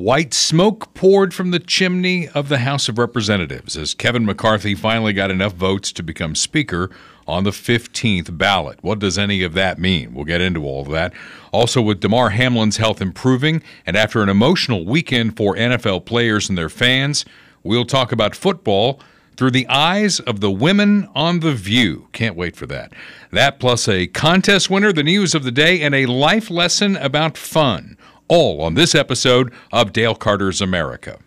White 0.00 0.32
smoke 0.32 0.94
poured 0.94 1.34
from 1.34 1.50
the 1.50 1.58
chimney 1.58 2.26
of 2.28 2.48
the 2.48 2.60
House 2.60 2.88
of 2.88 2.96
Representatives 2.96 3.76
as 3.76 3.92
Kevin 3.92 4.24
McCarthy 4.24 4.74
finally 4.74 5.12
got 5.12 5.30
enough 5.30 5.52
votes 5.52 5.92
to 5.92 6.02
become 6.02 6.34
Speaker 6.34 6.90
on 7.28 7.44
the 7.44 7.50
15th 7.50 8.38
ballot. 8.38 8.78
What 8.80 8.98
does 8.98 9.18
any 9.18 9.42
of 9.42 9.52
that 9.52 9.78
mean? 9.78 10.14
We'll 10.14 10.24
get 10.24 10.40
into 10.40 10.64
all 10.64 10.80
of 10.80 10.88
that. 10.88 11.12
Also, 11.52 11.82
with 11.82 12.00
Damar 12.00 12.30
Hamlin's 12.30 12.78
health 12.78 13.02
improving, 13.02 13.62
and 13.84 13.94
after 13.94 14.22
an 14.22 14.30
emotional 14.30 14.86
weekend 14.86 15.36
for 15.36 15.54
NFL 15.54 16.06
players 16.06 16.48
and 16.48 16.56
their 16.56 16.70
fans, 16.70 17.26
we'll 17.62 17.84
talk 17.84 18.10
about 18.10 18.34
football 18.34 19.02
through 19.36 19.50
the 19.50 19.68
eyes 19.68 20.18
of 20.20 20.40
the 20.40 20.50
women 20.50 21.10
on 21.14 21.40
The 21.40 21.52
View. 21.52 22.08
Can't 22.12 22.36
wait 22.36 22.56
for 22.56 22.66
that. 22.68 22.94
That 23.32 23.60
plus 23.60 23.86
a 23.86 24.06
contest 24.06 24.70
winner, 24.70 24.94
the 24.94 25.02
news 25.02 25.34
of 25.34 25.44
the 25.44 25.52
day, 25.52 25.82
and 25.82 25.94
a 25.94 26.06
life 26.06 26.50
lesson 26.50 26.96
about 26.96 27.36
fun 27.36 27.98
all 28.30 28.62
on 28.62 28.74
this 28.74 28.94
episode 28.94 29.52
of 29.72 29.92
Dale 29.92 30.14
Carter's 30.14 30.62
America. 30.62 31.18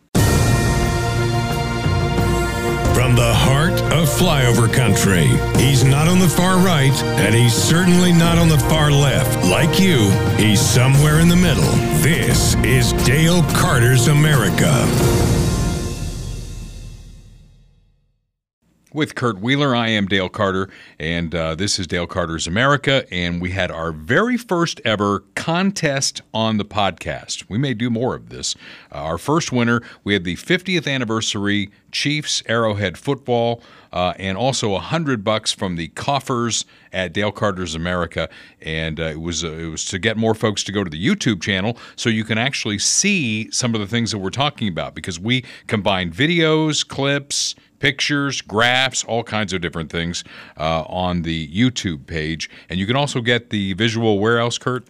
From 2.93 3.16
the 3.16 3.34
heart 3.34 3.73
of 3.91 4.07
flyover 4.07 4.73
country, 4.73 5.26
he's 5.62 5.84
not 5.84 6.07
on 6.07 6.20
the 6.20 6.29
far 6.29 6.55
right, 6.57 6.93
and 7.20 7.35
he's 7.35 7.53
certainly 7.53 8.13
not 8.13 8.38
on 8.38 8.48
the 8.48 8.57
far 8.57 8.89
left. 8.89 9.45
Like 9.49 9.79
you, 9.79 10.09
he's 10.38 10.62
somewhere 10.62 11.20
in 11.20 11.27
the 11.27 11.35
middle. 11.35 11.63
This 12.02 12.55
is 12.63 12.93
Dale 13.05 13.43
Carter's 13.54 14.07
America. 14.07 14.71
With 18.93 19.15
Kurt 19.15 19.39
Wheeler, 19.39 19.75
I 19.75 19.88
am 19.88 20.05
Dale 20.05 20.29
Carter, 20.29 20.70
and 20.99 21.34
uh, 21.34 21.55
this 21.55 21.79
is 21.79 21.88
Dale 21.88 22.05
Carter's 22.05 22.45
America. 22.45 23.11
And 23.11 23.41
we 23.41 23.49
had 23.49 23.71
our 23.71 23.91
very 23.91 24.38
first 24.38 24.79
ever 24.85 25.23
contest 25.34 26.21
on 26.31 26.57
the 26.57 26.65
podcast. 26.65 27.49
We 27.49 27.57
may 27.57 27.73
do 27.73 27.89
more 27.89 28.13
of 28.13 28.29
this. 28.29 28.53
Uh, 28.91 28.99
our 28.99 29.17
first 29.17 29.51
winner, 29.51 29.81
we 30.03 30.13
had 30.13 30.25
the 30.25 30.35
50th 30.35 30.87
anniversary 30.87 31.71
Chiefs 31.91 32.43
Arrowhead 32.45 32.99
football, 32.99 33.63
uh, 33.91 34.13
and 34.18 34.37
also 34.37 34.76
a 34.76 34.79
hundred 34.79 35.23
bucks 35.23 35.51
from 35.51 35.75
the 35.75 35.87
coffers 35.90 36.63
at 36.91 37.13
Dale 37.13 37.31
Carter's 37.31 37.73
America. 37.73 38.29
And 38.62 38.99
uh, 38.99 39.05
it 39.05 39.21
was 39.21 39.43
uh, 39.43 39.53
it 39.53 39.68
was 39.70 39.85
to 39.85 39.98
get 39.98 40.18
more 40.18 40.35
folks 40.35 40.63
to 40.65 40.71
go 40.71 40.84
to 40.84 40.90
the 40.90 41.03
YouTube 41.03 41.41
channel 41.41 41.79
so 41.96 42.09
you 42.09 42.23
can 42.23 42.37
actually 42.37 42.77
see 42.77 43.49
some 43.49 43.73
of 43.73 43.81
the 43.81 43.87
things 43.87 44.12
that 44.12 44.20
we're 44.20 44.29
talking 44.29 44.68
about 44.68 44.93
because 44.93 45.20
we 45.20 45.43
combine 45.65 46.12
videos, 46.12 46.87
clips 46.87 47.55
pictures, 47.84 48.41
graphs, 48.41 49.03
all 49.03 49.26
kinds 49.26 49.51
of 49.51 49.59
different 49.59 49.91
things 49.91 50.23
uh, 50.57 50.84
on 50.84 51.23
the 51.23 51.49
YouTube 51.49 52.05
page. 52.05 52.49
And 52.70 52.79
you 52.79 52.87
can 52.87 52.95
also 52.95 53.20
get 53.20 53.49
the 53.49 53.73
visual 53.73 54.20
where 54.20 54.40
else, 54.40 54.57
Kurt? 54.57 54.87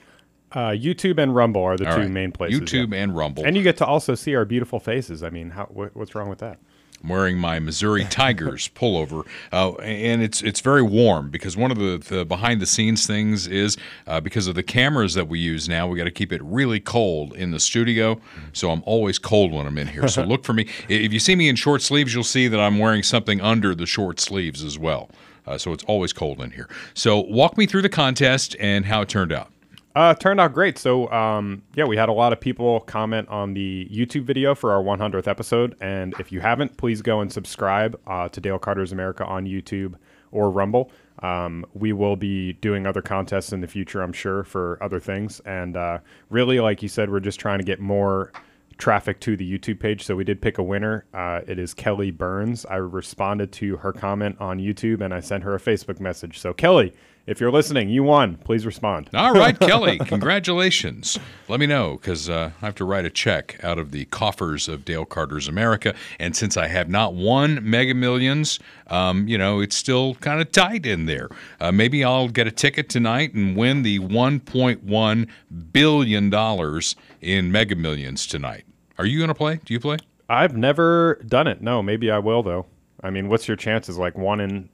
Uh, 0.51 0.69
YouTube 0.69 1.17
and 1.17 1.35
Rumble 1.35 1.63
are 1.63 1.75
the 1.75 1.89
All 1.89 1.95
two 1.95 2.01
right. 2.01 2.11
main 2.11 2.31
places. 2.31 2.61
YouTube 2.61 2.93
yeah. 2.93 3.01
and 3.01 3.15
Rumble. 3.17 3.45
And 3.45 3.57
you 3.57 3.63
get 3.63 3.77
to 3.77 3.85
also 3.87 4.13
see 4.13 4.35
our 4.35 4.45
beautiful 4.45 4.79
faces. 4.79 5.23
I 5.23 5.31
mean, 5.31 5.49
how, 5.49 5.65
wh- 5.65 5.95
what's 5.97 6.13
wrong 6.13 6.29
with 6.29 6.37
that? 6.37 6.59
I'm 7.03 7.09
wearing 7.09 7.37
my 7.37 7.59
Missouri 7.59 8.05
Tigers 8.09 8.69
pullover, 8.69 9.25
uh, 9.51 9.73
and 9.75 10.21
it's 10.21 10.41
it's 10.41 10.61
very 10.61 10.81
warm 10.81 11.29
because 11.29 11.57
one 11.57 11.71
of 11.71 11.77
the, 11.77 11.97
the 11.97 12.25
behind 12.25 12.61
the 12.61 12.65
scenes 12.65 13.05
things 13.05 13.47
is 13.47 13.77
uh, 14.07 14.21
because 14.21 14.47
of 14.47 14.55
the 14.55 14.63
cameras 14.63 15.13
that 15.15 15.27
we 15.27 15.39
use 15.39 15.67
now, 15.67 15.85
we 15.87 15.97
got 15.97 16.05
to 16.05 16.11
keep 16.11 16.31
it 16.31 16.41
really 16.43 16.79
cold 16.79 17.33
in 17.35 17.51
the 17.51 17.59
studio. 17.59 18.19
So 18.53 18.71
I'm 18.71 18.83
always 18.85 19.19
cold 19.19 19.51
when 19.51 19.67
I'm 19.67 19.77
in 19.77 19.87
here. 19.87 20.07
So 20.07 20.23
look 20.33 20.45
for 20.45 20.53
me. 20.53 20.67
If 20.87 21.11
you 21.11 21.19
see 21.19 21.35
me 21.35 21.49
in 21.49 21.55
short 21.55 21.81
sleeves, 21.81 22.13
you'll 22.13 22.23
see 22.23 22.47
that 22.47 22.59
I'm 22.59 22.79
wearing 22.79 23.03
something 23.03 23.41
under 23.41 23.75
the 23.75 23.85
short 23.85 24.19
sleeves 24.19 24.63
as 24.63 24.79
well. 24.79 25.09
Uh, 25.45 25.57
so 25.57 25.73
it's 25.73 25.83
always 25.85 26.13
cold 26.13 26.39
in 26.39 26.51
here. 26.51 26.69
So 26.93 27.19
walk 27.19 27.57
me 27.57 27.65
through 27.65 27.81
the 27.81 27.89
contest 27.89 28.55
and 28.59 28.85
how 28.85 29.01
it 29.01 29.09
turned 29.09 29.33
out. 29.33 29.52
Uh, 29.95 30.13
turned 30.15 30.39
out 30.39 30.53
great. 30.53 30.77
So, 30.77 31.11
um, 31.11 31.61
yeah, 31.75 31.85
we 31.85 31.97
had 31.97 32.09
a 32.09 32.13
lot 32.13 32.33
of 32.33 32.39
people 32.39 32.79
comment 32.81 33.27
on 33.29 33.53
the 33.53 33.87
YouTube 33.91 34.23
video 34.23 34.55
for 34.55 34.71
our 34.71 34.81
100th 34.81 35.27
episode. 35.27 35.75
And 35.81 36.15
if 36.19 36.31
you 36.31 36.39
haven't, 36.39 36.77
please 36.77 37.01
go 37.01 37.21
and 37.21 37.31
subscribe 37.31 37.99
uh, 38.07 38.29
to 38.29 38.41
Dale 38.41 38.57
Carter's 38.57 38.91
America 38.91 39.23
on 39.23 39.45
YouTube 39.45 39.93
or 40.31 40.49
Rumble. 40.49 40.91
Um, 41.19 41.63
we 41.75 41.93
will 41.93 42.15
be 42.15 42.53
doing 42.53 42.87
other 42.87 43.03
contests 43.03 43.53
in 43.53 43.61
the 43.61 43.67
future, 43.67 44.01
I'm 44.01 44.13
sure, 44.13 44.43
for 44.43 44.81
other 44.81 44.99
things. 44.99 45.39
And 45.41 45.77
uh, 45.77 45.99
really, 46.31 46.59
like 46.59 46.81
you 46.81 46.89
said, 46.89 47.11
we're 47.11 47.19
just 47.19 47.39
trying 47.39 47.59
to 47.59 47.65
get 47.65 47.79
more 47.79 48.31
traffic 48.79 49.19
to 49.21 49.37
the 49.37 49.59
YouTube 49.59 49.79
page. 49.79 50.03
So 50.03 50.15
we 50.15 50.23
did 50.23 50.41
pick 50.41 50.57
a 50.57 50.63
winner. 50.63 51.05
Uh, 51.13 51.41
it 51.47 51.59
is 51.59 51.75
Kelly 51.75 52.09
Burns. 52.09 52.65
I 52.65 52.77
responded 52.77 53.51
to 53.53 53.77
her 53.77 53.93
comment 53.93 54.37
on 54.39 54.57
YouTube 54.57 55.01
and 55.01 55.13
I 55.13 55.19
sent 55.19 55.43
her 55.43 55.53
a 55.53 55.59
Facebook 55.59 55.99
message. 55.99 56.39
So, 56.39 56.51
Kelly, 56.51 56.93
if 57.25 57.39
you're 57.39 57.51
listening, 57.51 57.89
you 57.89 58.03
won. 58.03 58.35
Please 58.37 58.65
respond. 58.65 59.09
All 59.13 59.33
right, 59.33 59.57
Kelly, 59.59 59.97
congratulations. 59.97 61.17
Let 61.47 61.59
me 61.59 61.65
know 61.65 61.93
because 61.93 62.29
uh, 62.29 62.51
I 62.61 62.65
have 62.65 62.75
to 62.75 62.85
write 62.85 63.05
a 63.05 63.09
check 63.09 63.59
out 63.63 63.79
of 63.79 63.91
the 63.91 64.05
coffers 64.05 64.67
of 64.67 64.83
Dale 64.83 65.05
Carter's 65.05 65.47
America. 65.47 65.93
And 66.19 66.35
since 66.35 66.57
I 66.57 66.67
have 66.67 66.89
not 66.89 67.13
won 67.13 67.59
Mega 67.61 67.93
Millions, 67.93 68.59
um, 68.87 69.27
you 69.27 69.37
know, 69.37 69.61
it's 69.61 69.75
still 69.75 70.15
kind 70.15 70.41
of 70.41 70.51
tight 70.51 70.85
in 70.85 71.05
there. 71.05 71.29
Uh, 71.59 71.71
maybe 71.71 72.03
I'll 72.03 72.29
get 72.29 72.47
a 72.47 72.51
ticket 72.51 72.89
tonight 72.89 73.33
and 73.33 73.55
win 73.55 73.83
the 73.83 73.99
$1.1 73.99 75.29
billion 75.71 76.81
in 77.21 77.51
Mega 77.51 77.75
Millions 77.75 78.27
tonight. 78.27 78.65
Are 78.97 79.05
you 79.05 79.17
going 79.17 79.29
to 79.29 79.35
play? 79.35 79.59
Do 79.63 79.73
you 79.73 79.79
play? 79.79 79.97
I've 80.29 80.57
never 80.57 81.21
done 81.27 81.47
it. 81.47 81.61
No, 81.61 81.81
maybe 81.81 82.11
I 82.11 82.19
will 82.19 82.43
though. 82.43 82.65
I 83.01 83.09
mean, 83.09 83.27
what's 83.27 83.47
your 83.47 83.57
chances? 83.57 83.97
Like 83.97 84.17
one 84.17 84.39
in 84.39 84.69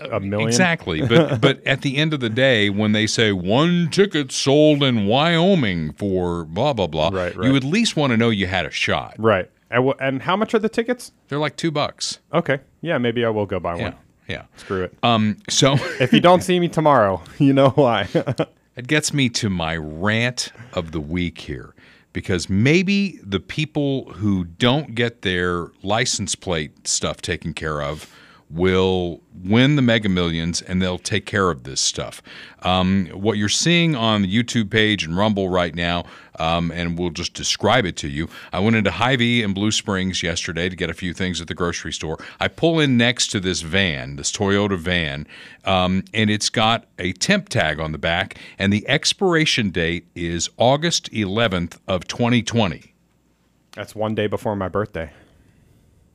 a 0.00 0.20
million? 0.20 0.48
Exactly. 0.48 1.02
But 1.06 1.40
but 1.42 1.64
at 1.66 1.82
the 1.82 1.96
end 1.96 2.12
of 2.14 2.20
the 2.20 2.28
day, 2.30 2.70
when 2.70 2.92
they 2.92 3.06
say 3.06 3.32
one 3.32 3.88
ticket 3.90 4.32
sold 4.32 4.82
in 4.82 5.06
Wyoming 5.06 5.92
for 5.92 6.44
blah 6.44 6.72
blah 6.72 6.86
blah, 6.86 7.08
Right, 7.12 7.34
right. 7.36 7.48
you 7.48 7.56
at 7.56 7.64
least 7.64 7.96
want 7.96 8.12
to 8.12 8.16
know 8.16 8.30
you 8.30 8.46
had 8.46 8.66
a 8.66 8.70
shot. 8.70 9.14
Right. 9.18 9.50
And, 9.70 9.86
wh- 9.88 10.02
and 10.02 10.22
how 10.22 10.36
much 10.36 10.52
are 10.54 10.58
the 10.58 10.68
tickets? 10.68 11.12
They're 11.28 11.38
like 11.38 11.56
two 11.56 11.70
bucks. 11.70 12.18
Okay. 12.34 12.58
Yeah, 12.80 12.98
maybe 12.98 13.24
I 13.24 13.28
will 13.28 13.46
go 13.46 13.60
buy 13.60 13.76
Yeah, 13.76 13.82
one. 13.84 13.94
yeah. 14.26 14.42
Screw 14.56 14.82
it. 14.84 14.96
Um. 15.02 15.36
So 15.48 15.74
if 16.00 16.12
you 16.12 16.20
don't 16.20 16.42
see 16.42 16.58
me 16.58 16.68
tomorrow, 16.68 17.22
you 17.38 17.52
know 17.52 17.70
why. 17.70 18.08
it 18.76 18.86
gets 18.88 19.12
me 19.14 19.28
to 19.28 19.48
my 19.50 19.76
rant 19.76 20.52
of 20.72 20.90
the 20.92 21.00
week 21.00 21.38
here, 21.42 21.74
because 22.12 22.48
maybe 22.50 23.20
the 23.22 23.38
people 23.38 24.10
who 24.14 24.44
don't 24.44 24.94
get 24.96 25.22
their 25.22 25.68
license 25.82 26.34
plate 26.34 26.88
stuff 26.88 27.22
taken 27.22 27.52
care 27.54 27.80
of 27.82 28.12
will 28.50 29.20
win 29.44 29.76
the 29.76 29.82
mega 29.82 30.08
millions 30.08 30.60
and 30.60 30.82
they'll 30.82 30.98
take 30.98 31.24
care 31.24 31.50
of 31.50 31.62
this 31.62 31.80
stuff. 31.80 32.20
Um, 32.62 33.06
what 33.08 33.38
you're 33.38 33.48
seeing 33.48 33.94
on 33.94 34.22
the 34.22 34.28
YouTube 34.42 34.70
page 34.70 35.04
and 35.04 35.16
Rumble 35.16 35.48
right 35.48 35.74
now, 35.74 36.04
um, 36.38 36.70
and 36.72 36.98
we'll 36.98 37.10
just 37.10 37.34
describe 37.34 37.86
it 37.86 37.96
to 37.98 38.08
you. 38.08 38.28
I 38.52 38.58
went 38.58 38.76
into 38.76 38.90
Hy-Vee 38.90 39.42
in 39.42 39.54
Blue 39.54 39.70
Springs 39.70 40.22
yesterday 40.22 40.68
to 40.68 40.76
get 40.76 40.90
a 40.90 40.94
few 40.94 41.14
things 41.14 41.40
at 41.40 41.46
the 41.46 41.54
grocery 41.54 41.92
store. 41.92 42.18
I 42.40 42.48
pull 42.48 42.80
in 42.80 42.96
next 42.96 43.28
to 43.28 43.40
this 43.40 43.60
van, 43.62 44.16
this 44.16 44.32
Toyota 44.32 44.78
van, 44.78 45.26
um, 45.64 46.04
and 46.12 46.28
it's 46.28 46.50
got 46.50 46.86
a 46.98 47.12
temp 47.12 47.48
tag 47.48 47.78
on 47.78 47.92
the 47.92 47.98
back, 47.98 48.36
and 48.58 48.72
the 48.72 48.86
expiration 48.88 49.70
date 49.70 50.06
is 50.14 50.50
August 50.56 51.10
11th 51.12 51.78
of 51.86 52.06
2020. 52.06 52.94
That's 53.72 53.94
one 53.94 54.14
day 54.14 54.26
before 54.26 54.56
my 54.56 54.68
birthday. 54.68 55.12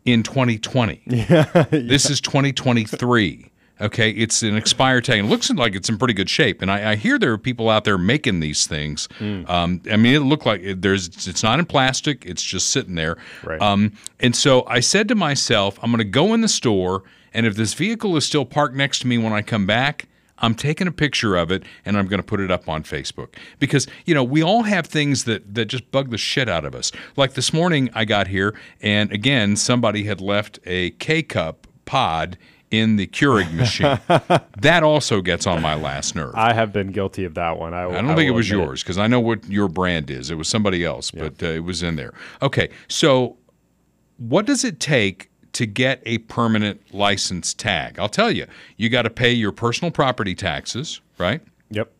In 0.05 0.23
2020. 0.23 1.01
Yeah, 1.07 1.65
This 1.71 2.09
is 2.09 2.21
2023. 2.21 3.51
Okay, 3.81 4.11
it's 4.11 4.41
an 4.41 4.55
expired 4.55 5.03
tag. 5.03 5.19
It 5.19 5.23
looks 5.23 5.49
like 5.51 5.75
it's 5.75 5.89
in 5.89 5.97
pretty 5.97 6.13
good 6.13 6.29
shape, 6.29 6.61
and 6.61 6.71
I, 6.71 6.91
I 6.91 6.95
hear 6.95 7.19
there 7.19 7.33
are 7.33 7.37
people 7.37 7.69
out 7.69 7.83
there 7.83 7.97
making 7.97 8.39
these 8.39 8.65
things. 8.65 9.09
Um, 9.19 9.81
I 9.91 9.97
mean, 9.97 10.15
it 10.15 10.21
looked 10.21 10.45
like 10.45 10.61
it, 10.61 10.81
there's. 10.81 11.27
It's 11.27 11.43
not 11.43 11.59
in 11.59 11.65
plastic. 11.65 12.25
It's 12.25 12.41
just 12.41 12.69
sitting 12.69 12.95
there. 12.95 13.17
Right. 13.43 13.61
Um, 13.61 13.91
and 14.21 14.33
so 14.33 14.65
I 14.67 14.79
said 14.79 15.09
to 15.09 15.15
myself, 15.15 15.77
I'm 15.81 15.91
going 15.91 15.97
to 15.97 16.05
go 16.05 16.33
in 16.33 16.39
the 16.39 16.47
store, 16.47 17.03
and 17.33 17.45
if 17.45 17.55
this 17.55 17.73
vehicle 17.73 18.15
is 18.15 18.25
still 18.25 18.45
parked 18.45 18.75
next 18.75 18.99
to 18.99 19.07
me 19.07 19.17
when 19.17 19.33
I 19.33 19.41
come 19.41 19.65
back, 19.65 20.07
I'm 20.39 20.55
taking 20.55 20.87
a 20.87 20.91
picture 20.91 21.35
of 21.35 21.51
it 21.51 21.63
and 21.85 21.97
I'm 21.97 22.07
going 22.07 22.19
to 22.19 22.25
put 22.25 22.39
it 22.39 22.51
up 22.51 22.67
on 22.67 22.83
Facebook 22.83 23.35
because 23.59 23.87
you 24.05 24.13
know 24.13 24.23
we 24.23 24.43
all 24.43 24.63
have 24.63 24.85
things 24.87 25.23
that 25.25 25.55
that 25.55 25.65
just 25.65 25.89
bug 25.91 26.09
the 26.09 26.17
shit 26.17 26.49
out 26.49 26.65
of 26.65 26.75
us. 26.75 26.91
Like 27.15 27.33
this 27.33 27.53
morning, 27.53 27.89
I 27.93 28.05
got 28.05 28.27
here 28.27 28.57
and 28.81 29.11
again 29.11 29.55
somebody 29.55 30.03
had 30.03 30.21
left 30.21 30.59
a 30.65 30.91
K 30.91 31.23
cup 31.23 31.67
pod 31.85 32.37
in 32.71 32.95
the 32.97 33.07
Keurig 33.07 33.53
machine. 33.53 33.99
that 34.57 34.83
also 34.83 35.21
gets 35.21 35.47
on 35.47 35.61
my 35.61 35.75
last 35.75 36.15
nerve. 36.15 36.33
I 36.35 36.53
have 36.53 36.73
been 36.73 36.91
guilty 36.91 37.23
of 37.23 37.35
that 37.35 37.57
one. 37.57 37.73
I, 37.73 37.85
I 37.85 38.01
don't 38.01 38.15
think 38.15 38.27
it 38.27 38.31
was 38.31 38.49
yours 38.49 38.83
because 38.83 38.97
I 38.97 39.07
know 39.07 39.19
what 39.19 39.47
your 39.47 39.67
brand 39.67 40.09
is. 40.09 40.29
It 40.31 40.35
was 40.35 40.47
somebody 40.47 40.83
else, 40.83 41.11
but 41.11 41.41
uh, 41.41 41.47
it 41.47 41.63
was 41.63 41.83
in 41.83 41.95
there. 41.95 42.13
Okay, 42.41 42.69
so 42.87 43.37
what 44.17 44.45
does 44.45 44.63
it 44.63 44.79
take 44.79 45.29
to 45.55 45.65
get 45.65 46.01
a 46.05 46.19
permanent 46.19 46.93
license 46.93 47.53
tag? 47.53 47.99
I'll 47.99 48.09
tell 48.09 48.31
you. 48.31 48.45
You 48.77 48.89
got 48.89 49.03
to 49.03 49.09
pay 49.09 49.31
your 49.31 49.51
personal 49.51 49.91
property 49.91 50.35
taxes, 50.35 51.01
right? 51.17 51.41
Yep. 51.71 51.91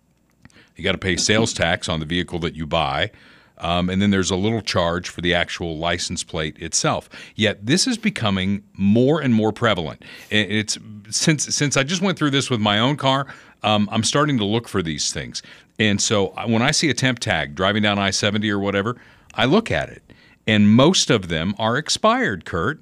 You 0.76 0.84
got 0.84 0.92
to 0.92 0.98
pay 0.98 1.18
sales 1.18 1.54
tax 1.54 1.90
on 1.90 2.00
the 2.00 2.06
vehicle 2.06 2.40
that 2.40 2.56
you 2.56 2.66
buy. 2.66 3.12
Um, 3.58 3.90
and 3.90 4.02
then 4.02 4.12
there's 4.12 4.32
a 4.32 4.36
little 4.36 4.62
charge 4.62 5.08
for 5.08 5.22
the 5.22 5.34
actual 5.34 5.78
license 5.78 6.24
plate 6.24 6.58
itself. 6.60 7.10
Yet 7.36 7.66
this 7.66 7.88
is 7.88 7.98
becoming 7.98 8.64
more 8.74 9.22
and 9.22 9.34
more 9.34 9.54
prevalent. 9.54 10.04
It's 10.30 10.78
since 11.10 11.56
since 11.56 11.78
I 11.78 11.84
just 11.84 12.02
went 12.02 12.18
through 12.18 12.32
this 12.32 12.50
with 12.50 12.60
my 12.60 12.80
own 12.80 12.98
car. 12.98 13.28
Um, 13.64 13.88
I'm 13.92 14.04
starting 14.04 14.38
to 14.40 14.46
look 14.46 14.68
for 14.68 14.84
these 14.84 15.14
things. 15.14 15.42
And 15.80 16.02
so 16.02 16.28
when 16.48 16.62
I 16.62 16.72
see 16.72 16.90
a 16.90 16.94
temp 16.94 17.20
tag 17.20 17.56
driving 17.56 17.82
down 17.82 17.98
I-70 17.98 18.50
or 18.52 18.60
whatever, 18.60 18.98
I 19.34 19.46
look 19.46 19.72
at 19.72 19.90
it, 19.90 20.04
and 20.46 20.70
most 20.70 21.10
of 21.10 21.30
them 21.30 21.56
are 21.58 21.78
expired, 21.78 22.46
Kurt. 22.46 22.82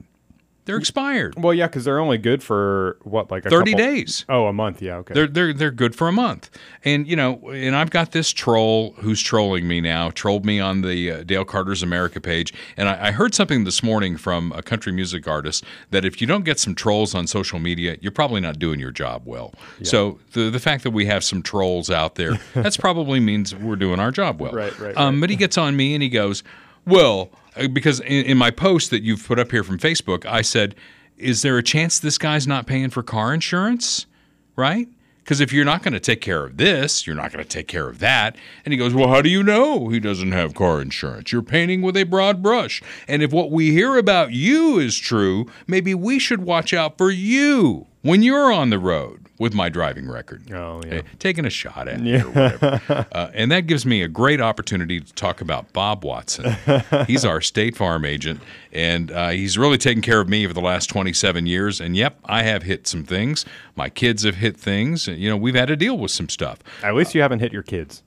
They're 0.65 0.77
expired. 0.77 1.36
Well, 1.38 1.54
yeah, 1.54 1.68
because 1.68 1.83
they're 1.83 2.00
only 2.00 2.18
good 2.18 2.42
for 2.42 2.98
what, 3.04 3.30
like 3.30 3.45
a 3.45 3.50
30 3.50 3.71
couple- 3.74 3.86
days. 3.86 4.25
Oh, 4.30 4.45
a 4.48 4.54
month. 4.54 4.81
Yeah. 4.81 4.98
Okay. 4.98 5.13
They're 5.13 5.27
they're 5.27 5.54
they're 5.54 5.71
good 5.71 5.94
for 5.95 6.07
a 6.07 6.12
month, 6.13 6.50
and 6.86 7.06
you 7.07 7.15
know, 7.18 7.50
and 7.50 7.75
I've 7.75 7.89
got 7.89 8.12
this 8.13 8.31
troll 8.31 8.94
who's 9.00 9.21
trolling 9.21 9.68
me 9.68 9.81
now. 9.81 10.10
Trolled 10.12 10.45
me 10.45 10.60
on 10.62 10.81
the 10.81 11.12
uh, 11.12 11.24
Dale 11.24 11.44
Carter's 11.44 11.83
America 11.83 12.21
page, 12.21 12.54
and 12.77 12.88
I, 12.88 13.07
I 13.07 13.12
heard 13.12 13.36
something 13.36 13.65
this 13.65 13.83
morning 13.83 14.15
from 14.15 14.54
a 14.54 14.62
country 14.62 14.94
music 14.94 15.27
artist 15.27 15.65
that 15.92 16.06
if 16.06 16.21
you 16.21 16.27
don't 16.27 16.45
get 16.45 16.60
some 16.60 16.75
trolls 16.75 17.13
on 17.13 17.27
social 17.27 17.60
media, 17.60 17.98
you're 18.00 18.12
probably 18.13 18.39
not 18.39 18.57
doing 18.57 18.80
your 18.80 18.92
job 18.92 19.24
well. 19.25 19.54
So 19.81 20.19
the 20.31 20.50
the 20.50 20.60
fact 20.60 20.83
that 20.83 20.92
we 20.92 21.06
have 21.07 21.24
some 21.25 21.42
trolls 21.44 21.89
out 21.89 22.15
there, 22.15 22.39
that's 22.54 22.77
probably 22.77 23.19
means 23.19 23.54
we're 23.54 23.75
doing 23.75 24.00
our 24.00 24.12
job 24.12 24.39
well. 24.39 24.54
Right, 24.54 24.77
right, 24.80 24.95
Um, 24.98 25.19
but 25.19 25.30
he 25.30 25.36
gets 25.36 25.57
on 25.57 25.75
me 25.75 25.94
and 25.94 26.01
he 26.01 26.10
goes, 26.10 26.42
"Well, 26.86 27.31
Uh, 27.56 27.68
because 27.68 28.00
in, 28.02 28.26
in 28.26 28.38
my 28.38 28.52
post 28.52 28.90
that 28.92 29.04
you've 29.04 29.26
put 29.26 29.40
up 29.40 29.52
here 29.52 29.64
from 29.64 29.80
Facebook, 29.80 30.26
I 30.26 30.42
said." 30.42 30.76
Is 31.16 31.44
there 31.44 31.60
a 31.60 31.64
chance 31.64 32.00
this 32.00 32.18
guy's 32.18 32.48
not 32.48 32.66
paying 32.66 32.90
for 32.90 33.04
car 33.04 33.36
insurance? 33.36 34.08
right? 34.56 34.88
Because 35.20 35.40
if 35.40 35.54
you're 35.54 35.64
not 35.64 35.84
going 35.84 35.94
to 35.94 36.02
take 36.02 36.20
care 36.20 36.44
of 36.44 36.58
this, 36.58 37.08
you're 37.08 37.16
not 37.16 37.32
going 37.32 37.44
to 37.44 37.50
take 37.50 37.68
care 37.68 37.88
of 37.88 38.00
that. 38.00 38.36
And 38.66 38.74
he 38.74 38.78
goes, 38.78 38.94
Well, 38.94 39.08
how 39.08 39.22
do 39.22 39.30
you 39.30 39.42
know 39.42 39.88
he 39.88 40.00
doesn't 40.00 40.34
have 40.34 40.54
car 40.54 40.82
insurance? 40.82 41.32
You're 41.32 41.42
painting 41.42 41.82
with 41.82 41.96
a 41.96 42.04
broad 42.04 42.44
brush. 42.44 42.82
And 43.08 43.24
if 43.24 43.32
what 43.32 43.50
we 43.50 43.72
hear 43.72 43.98
about 43.98 44.34
you 44.34 44.80
is 44.80 44.98
true, 44.98 45.50
maybe 45.66 45.94
we 45.96 46.20
should 46.20 46.42
watch 46.44 46.74
out 46.74 46.98
for 46.98 47.10
you 47.10 47.88
when 48.02 48.22
you're 48.22 48.52
on 48.52 48.70
the 48.70 48.80
road 48.80 49.23
with 49.44 49.54
my 49.54 49.68
driving 49.68 50.10
record. 50.10 50.50
Oh, 50.54 50.81
yeah. 50.86 50.94
Eh, 50.94 51.01
Taking 51.19 51.45
a 51.45 51.50
shot 51.50 51.90
at 51.90 52.00
me 52.00 52.16
or 52.16 52.22
whatever. 52.30 53.06
uh, 53.12 53.30
and 53.34 53.51
that 53.51 53.68
gives 53.68 53.86
me 53.86 54.01
a 54.01 54.07
great 54.07 54.40
opportunity 54.40 55.01
to 55.01 55.13
talk 55.13 55.42
about 55.42 55.72
Bob 55.74 56.06
Watson. 56.06 56.56
he's 57.07 57.25
our 57.25 57.42
State 57.42 57.75
Farm 57.75 58.06
agent, 58.06 58.40
and 58.72 59.12
uh, 59.12 59.30
he's 59.30 59.57
really 59.57 59.78
taken 59.78 60.01
care 60.01 60.22
of 60.22 60.30
me 60.30 60.48
for 60.48 60.54
the 60.54 60.62
last 60.62 60.88
27 60.88 61.45
years. 61.45 61.81
And 61.81 61.98
yep, 61.98 62.18
I 62.24 62.44
have 62.44 62.63
hit 62.63 62.88
some 62.88 63.04
things. 63.04 63.45
My 63.75 63.90
kids 63.90 64.24
have 64.24 64.36
hit 64.36 64.56
things. 64.56 65.07
You 65.07 65.30
know, 65.30 65.36
we've 65.36 65.56
had 65.56 65.68
to 65.68 65.75
deal 65.75 65.98
with 65.98 66.12
some 66.12 66.30
stuff. 66.30 66.60
At 66.81 66.96
least 66.96 67.13
you 67.13 67.22
haven't 67.22 67.39
hit 67.39 67.51
your 67.51 67.63
kids. 67.63 68.01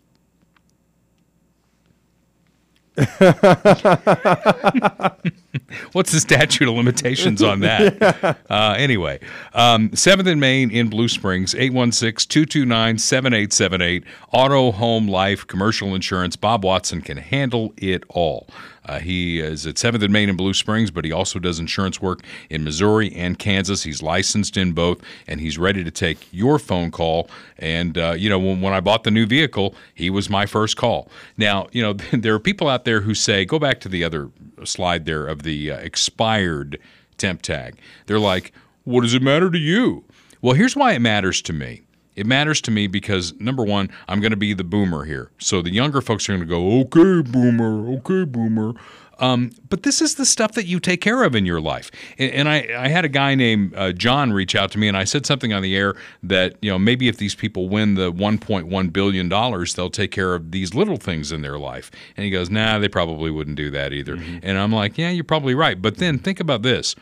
What's 5.92 6.12
the 6.12 6.20
statute 6.20 6.66
of 6.66 6.74
limitations 6.74 7.42
on 7.42 7.60
that? 7.60 8.38
uh, 8.50 8.74
anyway, 8.78 9.20
um, 9.52 9.90
7th 9.90 10.26
and 10.26 10.40
Main 10.40 10.70
in 10.70 10.88
Blue 10.88 11.08
Springs, 11.08 11.54
816 11.54 12.28
229 12.28 12.98
7878. 12.98 14.04
Auto, 14.32 14.72
home, 14.72 15.08
life, 15.08 15.46
commercial 15.46 15.94
insurance. 15.94 16.36
Bob 16.36 16.64
Watson 16.64 17.02
can 17.02 17.18
handle 17.18 17.74
it 17.76 18.04
all. 18.08 18.48
Uh, 18.86 19.00
he 19.00 19.40
is 19.40 19.66
at 19.66 19.74
7th 19.74 20.02
and 20.02 20.12
Main 20.12 20.28
in 20.28 20.36
Blue 20.36 20.54
Springs, 20.54 20.90
but 20.90 21.04
he 21.04 21.12
also 21.12 21.38
does 21.38 21.58
insurance 21.58 22.00
work 22.00 22.22
in 22.48 22.62
Missouri 22.62 23.12
and 23.14 23.38
Kansas. 23.38 23.82
He's 23.82 24.02
licensed 24.02 24.56
in 24.56 24.72
both, 24.72 25.02
and 25.26 25.40
he's 25.40 25.58
ready 25.58 25.82
to 25.82 25.90
take 25.90 26.26
your 26.30 26.58
phone 26.58 26.90
call. 26.90 27.28
And, 27.58 27.98
uh, 27.98 28.14
you 28.16 28.30
know, 28.30 28.38
when, 28.38 28.60
when 28.60 28.72
I 28.72 28.80
bought 28.80 29.04
the 29.04 29.10
new 29.10 29.26
vehicle, 29.26 29.74
he 29.94 30.08
was 30.08 30.30
my 30.30 30.46
first 30.46 30.76
call. 30.76 31.10
Now, 31.36 31.66
you 31.72 31.82
know, 31.82 31.92
there 32.12 32.34
are 32.34 32.38
people 32.38 32.68
out 32.68 32.84
there 32.86 33.02
who 33.02 33.12
say, 33.12 33.44
go 33.44 33.58
back 33.58 33.80
to 33.80 33.88
the 33.90 34.02
other 34.02 34.30
slide 34.64 35.04
there 35.04 35.26
of 35.26 35.42
the 35.42 35.70
uh, 35.70 35.76
expired 35.76 36.78
temp 37.18 37.42
tag. 37.42 37.78
They're 38.06 38.18
like, 38.18 38.52
what 38.84 39.02
does 39.02 39.12
it 39.12 39.20
matter 39.20 39.50
to 39.50 39.58
you? 39.58 40.04
Well, 40.40 40.54
here's 40.54 40.74
why 40.74 40.92
it 40.92 41.00
matters 41.00 41.42
to 41.42 41.52
me. 41.52 41.82
It 42.14 42.24
matters 42.24 42.62
to 42.62 42.70
me 42.70 42.86
because 42.86 43.34
number 43.38 43.62
one, 43.62 43.90
I'm 44.08 44.20
going 44.20 44.30
to 44.30 44.38
be 44.38 44.54
the 44.54 44.64
boomer 44.64 45.04
here. 45.04 45.30
So 45.38 45.60
the 45.60 45.70
younger 45.70 46.00
folks 46.00 46.26
are 46.28 46.32
going 46.32 46.40
to 46.40 46.46
go, 46.46 46.80
okay, 46.80 47.28
boomer, 47.30 47.94
okay, 47.98 48.24
boomer. 48.24 48.72
Um, 49.18 49.50
but 49.68 49.82
this 49.82 50.02
is 50.02 50.16
the 50.16 50.26
stuff 50.26 50.52
that 50.52 50.66
you 50.66 50.78
take 50.78 51.00
care 51.00 51.22
of 51.24 51.34
in 51.34 51.46
your 51.46 51.60
life. 51.60 51.90
And, 52.18 52.32
and 52.32 52.48
I, 52.48 52.68
I 52.76 52.88
had 52.88 53.04
a 53.04 53.08
guy 53.08 53.34
named 53.34 53.74
uh, 53.74 53.92
John 53.92 54.32
reach 54.32 54.54
out 54.54 54.70
to 54.72 54.78
me, 54.78 54.88
and 54.88 54.96
I 54.96 55.04
said 55.04 55.24
something 55.24 55.52
on 55.52 55.62
the 55.62 55.74
air 55.74 55.94
that 56.22 56.56
you 56.60 56.70
know 56.70 56.78
maybe 56.78 57.08
if 57.08 57.16
these 57.16 57.34
people 57.34 57.68
win 57.68 57.94
the 57.94 58.12
1.1 58.12 58.92
billion 58.92 59.28
dollars, 59.28 59.74
they'll 59.74 59.90
take 59.90 60.10
care 60.10 60.34
of 60.34 60.50
these 60.50 60.74
little 60.74 60.96
things 60.96 61.32
in 61.32 61.42
their 61.42 61.58
life. 61.58 61.90
And 62.16 62.24
he 62.24 62.30
goes, 62.30 62.50
Nah, 62.50 62.78
they 62.78 62.88
probably 62.88 63.30
wouldn't 63.30 63.56
do 63.56 63.70
that 63.70 63.92
either. 63.92 64.14
And 64.42 64.58
I'm 64.58 64.72
like, 64.72 64.98
Yeah, 64.98 65.10
you're 65.10 65.24
probably 65.24 65.54
right. 65.54 65.80
But 65.80 65.96
then 65.96 66.18
think 66.18 66.40
about 66.40 66.62
this 66.62 66.94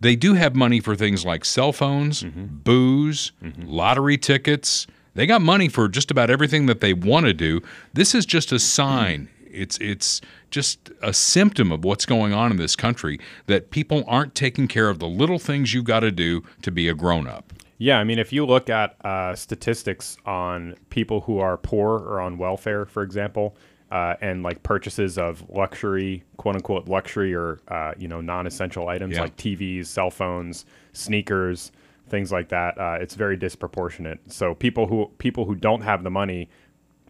they 0.00 0.16
do 0.16 0.34
have 0.34 0.56
money 0.56 0.80
for 0.80 0.96
things 0.96 1.24
like 1.26 1.44
cell 1.44 1.72
phones, 1.72 2.22
booze, 2.24 3.32
lottery 3.58 4.16
tickets. 4.16 4.86
They 5.14 5.26
got 5.26 5.42
money 5.42 5.68
for 5.68 5.88
just 5.88 6.10
about 6.10 6.30
everything 6.30 6.66
that 6.66 6.80
they 6.80 6.94
want 6.94 7.26
to 7.26 7.34
do. 7.34 7.60
This 7.92 8.14
is 8.14 8.24
just 8.24 8.52
a 8.52 8.58
sign. 8.58 9.28
It's 9.52 9.78
it's 9.78 10.20
just 10.50 10.90
a 11.02 11.12
symptom 11.12 11.70
of 11.72 11.84
what's 11.84 12.06
going 12.06 12.32
on 12.32 12.50
in 12.50 12.56
this 12.56 12.76
country 12.76 13.18
that 13.46 13.70
people 13.70 14.04
aren't 14.06 14.34
taking 14.34 14.68
care 14.68 14.88
of 14.88 14.98
the 14.98 15.08
little 15.08 15.38
things 15.38 15.74
you've 15.74 15.84
got 15.84 16.00
to 16.00 16.10
do 16.10 16.42
to 16.62 16.70
be 16.70 16.88
a 16.88 16.94
grown 16.94 17.26
up. 17.26 17.52
Yeah, 17.78 17.98
I 17.98 18.04
mean, 18.04 18.18
if 18.18 18.30
you 18.32 18.44
look 18.44 18.68
at 18.68 18.94
uh, 19.04 19.34
statistics 19.34 20.18
on 20.26 20.74
people 20.90 21.22
who 21.22 21.38
are 21.38 21.56
poor 21.56 21.98
or 21.98 22.20
on 22.20 22.36
welfare, 22.36 22.84
for 22.84 23.02
example, 23.02 23.56
uh, 23.90 24.14
and 24.20 24.42
like 24.42 24.62
purchases 24.62 25.16
of 25.16 25.48
luxury, 25.48 26.22
quote 26.36 26.56
unquote, 26.56 26.88
luxury 26.88 27.34
or 27.34 27.58
uh, 27.68 27.92
you 27.98 28.06
know 28.06 28.20
non-essential 28.20 28.88
items 28.88 29.14
Yeah. 29.16 29.22
like 29.22 29.36
TVs, 29.36 29.86
cell 29.86 30.10
phones, 30.10 30.66
sneakers, 30.92 31.72
things 32.08 32.30
like 32.30 32.48
that, 32.50 32.78
uh, 32.78 32.98
it's 33.00 33.14
very 33.14 33.36
disproportionate. 33.36 34.18
So 34.30 34.54
people 34.54 34.86
who 34.86 35.10
people 35.18 35.44
who 35.44 35.54
don't 35.54 35.80
have 35.82 36.02
the 36.04 36.10
money 36.10 36.48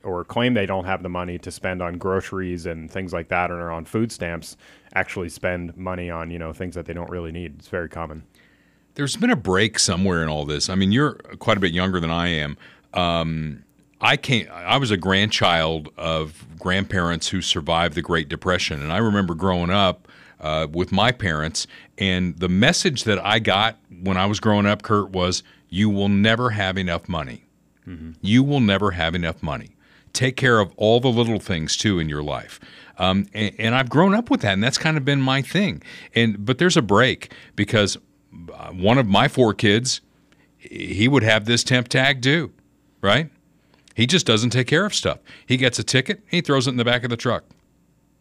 or 0.02 0.24
claim 0.24 0.54
they 0.54 0.66
don't 0.66 0.84
have 0.84 1.02
the 1.02 1.08
money 1.08 1.38
to 1.38 1.50
spend 1.50 1.82
on 1.82 1.98
groceries 1.98 2.66
and 2.66 2.90
things 2.90 3.12
like 3.12 3.28
that 3.28 3.50
or 3.50 3.70
on 3.70 3.84
food 3.84 4.10
stamps 4.10 4.56
actually 4.94 5.28
spend 5.28 5.76
money 5.76 6.10
on 6.10 6.30
you 6.30 6.38
know 6.38 6.52
things 6.52 6.74
that 6.74 6.86
they 6.86 6.92
don't 6.92 7.10
really 7.10 7.32
need. 7.32 7.56
It's 7.58 7.68
very 7.68 7.88
common. 7.88 8.24
There's 8.94 9.16
been 9.16 9.30
a 9.30 9.36
break 9.36 9.78
somewhere 9.78 10.22
in 10.22 10.28
all 10.28 10.44
this. 10.44 10.68
I 10.68 10.74
mean, 10.74 10.92
you're 10.92 11.14
quite 11.38 11.56
a 11.56 11.60
bit 11.60 11.72
younger 11.72 12.00
than 12.00 12.10
I 12.10 12.28
am. 12.28 12.56
Um, 12.92 13.64
I 14.00 14.16
came. 14.16 14.48
I 14.52 14.78
was 14.78 14.90
a 14.90 14.96
grandchild 14.96 15.90
of 15.96 16.44
grandparents 16.58 17.28
who 17.28 17.40
survived 17.40 17.94
the 17.94 18.02
Great 18.02 18.28
Depression, 18.28 18.82
and 18.82 18.92
I 18.92 18.98
remember 18.98 19.34
growing 19.34 19.70
up 19.70 20.08
uh, 20.40 20.66
with 20.72 20.90
my 20.90 21.12
parents. 21.12 21.66
And 21.98 22.38
the 22.38 22.48
message 22.48 23.04
that 23.04 23.24
I 23.24 23.38
got 23.38 23.76
when 24.02 24.16
I 24.16 24.26
was 24.26 24.40
growing 24.40 24.66
up, 24.66 24.82
Kurt, 24.82 25.10
was, 25.10 25.42
"You 25.68 25.90
will 25.90 26.08
never 26.08 26.50
have 26.50 26.78
enough 26.78 27.08
money. 27.08 27.44
You 28.20 28.42
will 28.42 28.60
never 28.60 28.92
have 28.92 29.14
enough 29.14 29.42
money. 29.42 29.70
Take 30.12 30.36
care 30.36 30.60
of 30.60 30.72
all 30.76 31.00
the 31.00 31.08
little 31.08 31.40
things 31.40 31.76
too 31.76 31.98
in 31.98 32.08
your 32.08 32.22
life." 32.22 32.60
Um, 33.00 33.26
and, 33.32 33.54
and 33.58 33.74
I've 33.74 33.88
grown 33.88 34.14
up 34.14 34.30
with 34.30 34.42
that, 34.42 34.52
and 34.52 34.62
that's 34.62 34.76
kind 34.76 34.98
of 34.98 35.04
been 35.04 35.20
my 35.22 35.40
thing. 35.40 35.82
And 36.14 36.44
but 36.44 36.58
there's 36.58 36.76
a 36.76 36.82
break 36.82 37.32
because 37.56 37.96
uh, 38.54 38.68
one 38.68 38.98
of 38.98 39.06
my 39.06 39.26
four 39.26 39.54
kids, 39.54 40.02
he 40.58 41.08
would 41.08 41.22
have 41.22 41.46
this 41.46 41.64
temp 41.64 41.88
tag 41.88 42.22
too, 42.22 42.52
right? 43.00 43.30
He 43.94 44.06
just 44.06 44.26
doesn't 44.26 44.50
take 44.50 44.66
care 44.66 44.84
of 44.84 44.94
stuff. 44.94 45.18
He 45.46 45.56
gets 45.56 45.78
a 45.78 45.82
ticket, 45.82 46.22
he 46.30 46.40
throws 46.40 46.66
it 46.66 46.70
in 46.70 46.76
the 46.76 46.84
back 46.84 47.02
of 47.02 47.10
the 47.10 47.16
truck. 47.16 47.44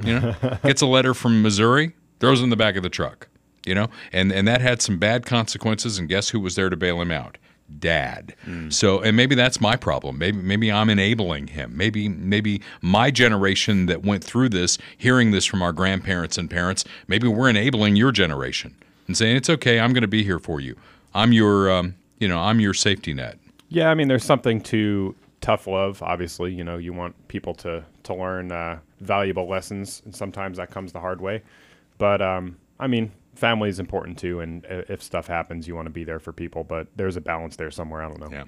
You 0.04 0.20
know, 0.20 0.36
gets 0.64 0.82
a 0.82 0.88
letter 0.88 1.14
from 1.14 1.42
Missouri, 1.42 1.94
throws 2.20 2.40
it 2.40 2.46
in 2.46 2.50
the 2.50 2.56
back 2.56 2.76
of 2.76 2.84
the 2.84 2.90
truck. 2.90 3.28
You 3.66 3.76
know, 3.76 3.88
and 4.14 4.32
and 4.32 4.48
that 4.48 4.62
had 4.62 4.82
some 4.82 4.98
bad 4.98 5.26
consequences. 5.26 6.00
And 6.00 6.08
guess 6.08 6.30
who 6.30 6.40
was 6.40 6.56
there 6.56 6.70
to 6.70 6.78
bail 6.78 7.02
him 7.02 7.12
out? 7.12 7.38
Dad. 7.78 8.36
So, 8.70 9.00
and 9.02 9.16
maybe 9.16 9.36
that's 9.36 9.62
my 9.62 9.76
problem. 9.76 10.18
Maybe 10.18 10.38
maybe 10.38 10.72
I'm 10.72 10.90
enabling 10.90 11.48
him. 11.48 11.76
Maybe 11.76 12.10
maybe 12.10 12.62
my 12.82 13.12
generation 13.12 13.86
that 13.86 14.04
went 14.04 14.24
through 14.24 14.50
this, 14.50 14.78
hearing 14.98 15.32
this 15.32 15.46
from 15.46 15.62
our 15.62 15.72
grandparents 15.72 16.38
and 16.38 16.50
parents, 16.50 16.84
maybe 17.08 17.28
we're 17.28 17.50
enabling 17.50 17.96
your 17.96 18.12
generation 18.12 18.76
and 19.08 19.18
saying 19.18 19.36
it's 19.36 19.50
okay. 19.50 19.80
I'm 19.80 19.94
going 19.94 20.02
to 20.02 20.08
be 20.08 20.24
here 20.24 20.40
for 20.40 20.60
you. 20.60 20.76
I'm 21.14 21.34
your 21.34 21.72
um, 21.72 21.96
you 22.20 22.28
know 22.28 22.40
I'm 22.40 22.60
your 22.60 22.74
safety 22.74 23.14
net. 23.14 23.38
Yeah, 23.70 23.90
I 23.90 23.94
mean, 23.94 24.08
there's 24.08 24.26
something 24.26 24.62
to 24.62 25.16
tough 25.42 25.68
love. 25.68 26.02
Obviously, 26.02 26.54
you 26.54 26.64
know, 26.64 26.78
you 26.78 26.94
want 26.94 27.16
people 27.28 27.54
to 27.56 27.84
to 28.04 28.14
learn 28.14 28.52
uh, 28.52 28.80
valuable 29.02 29.48
lessons, 29.48 30.02
and 30.06 30.16
sometimes 30.16 30.58
that 30.58 30.72
comes 30.72 30.92
the 30.92 31.00
hard 31.00 31.22
way. 31.22 31.42
But 31.98 32.22
um, 32.22 32.58
I 32.80 32.88
mean, 32.88 33.12
family 33.40 33.70
is 33.70 33.80
important 33.80 34.18
too, 34.18 34.40
and 34.40 34.66
if 34.70 35.02
stuff 35.02 35.28
happens, 35.28 35.68
you 35.68 35.76
want 35.76 35.88
to 35.88 35.92
be 35.92 36.04
there 36.04 36.20
for 36.20 36.32
people. 36.32 36.64
But 36.64 36.88
there's 36.96 37.16
a 37.16 37.22
balance 37.22 37.56
there 37.56 37.72
somewhere. 37.72 38.04
I 38.04 38.10
don't 38.10 38.20
know. 38.20 38.30
Yeah. 38.32 38.44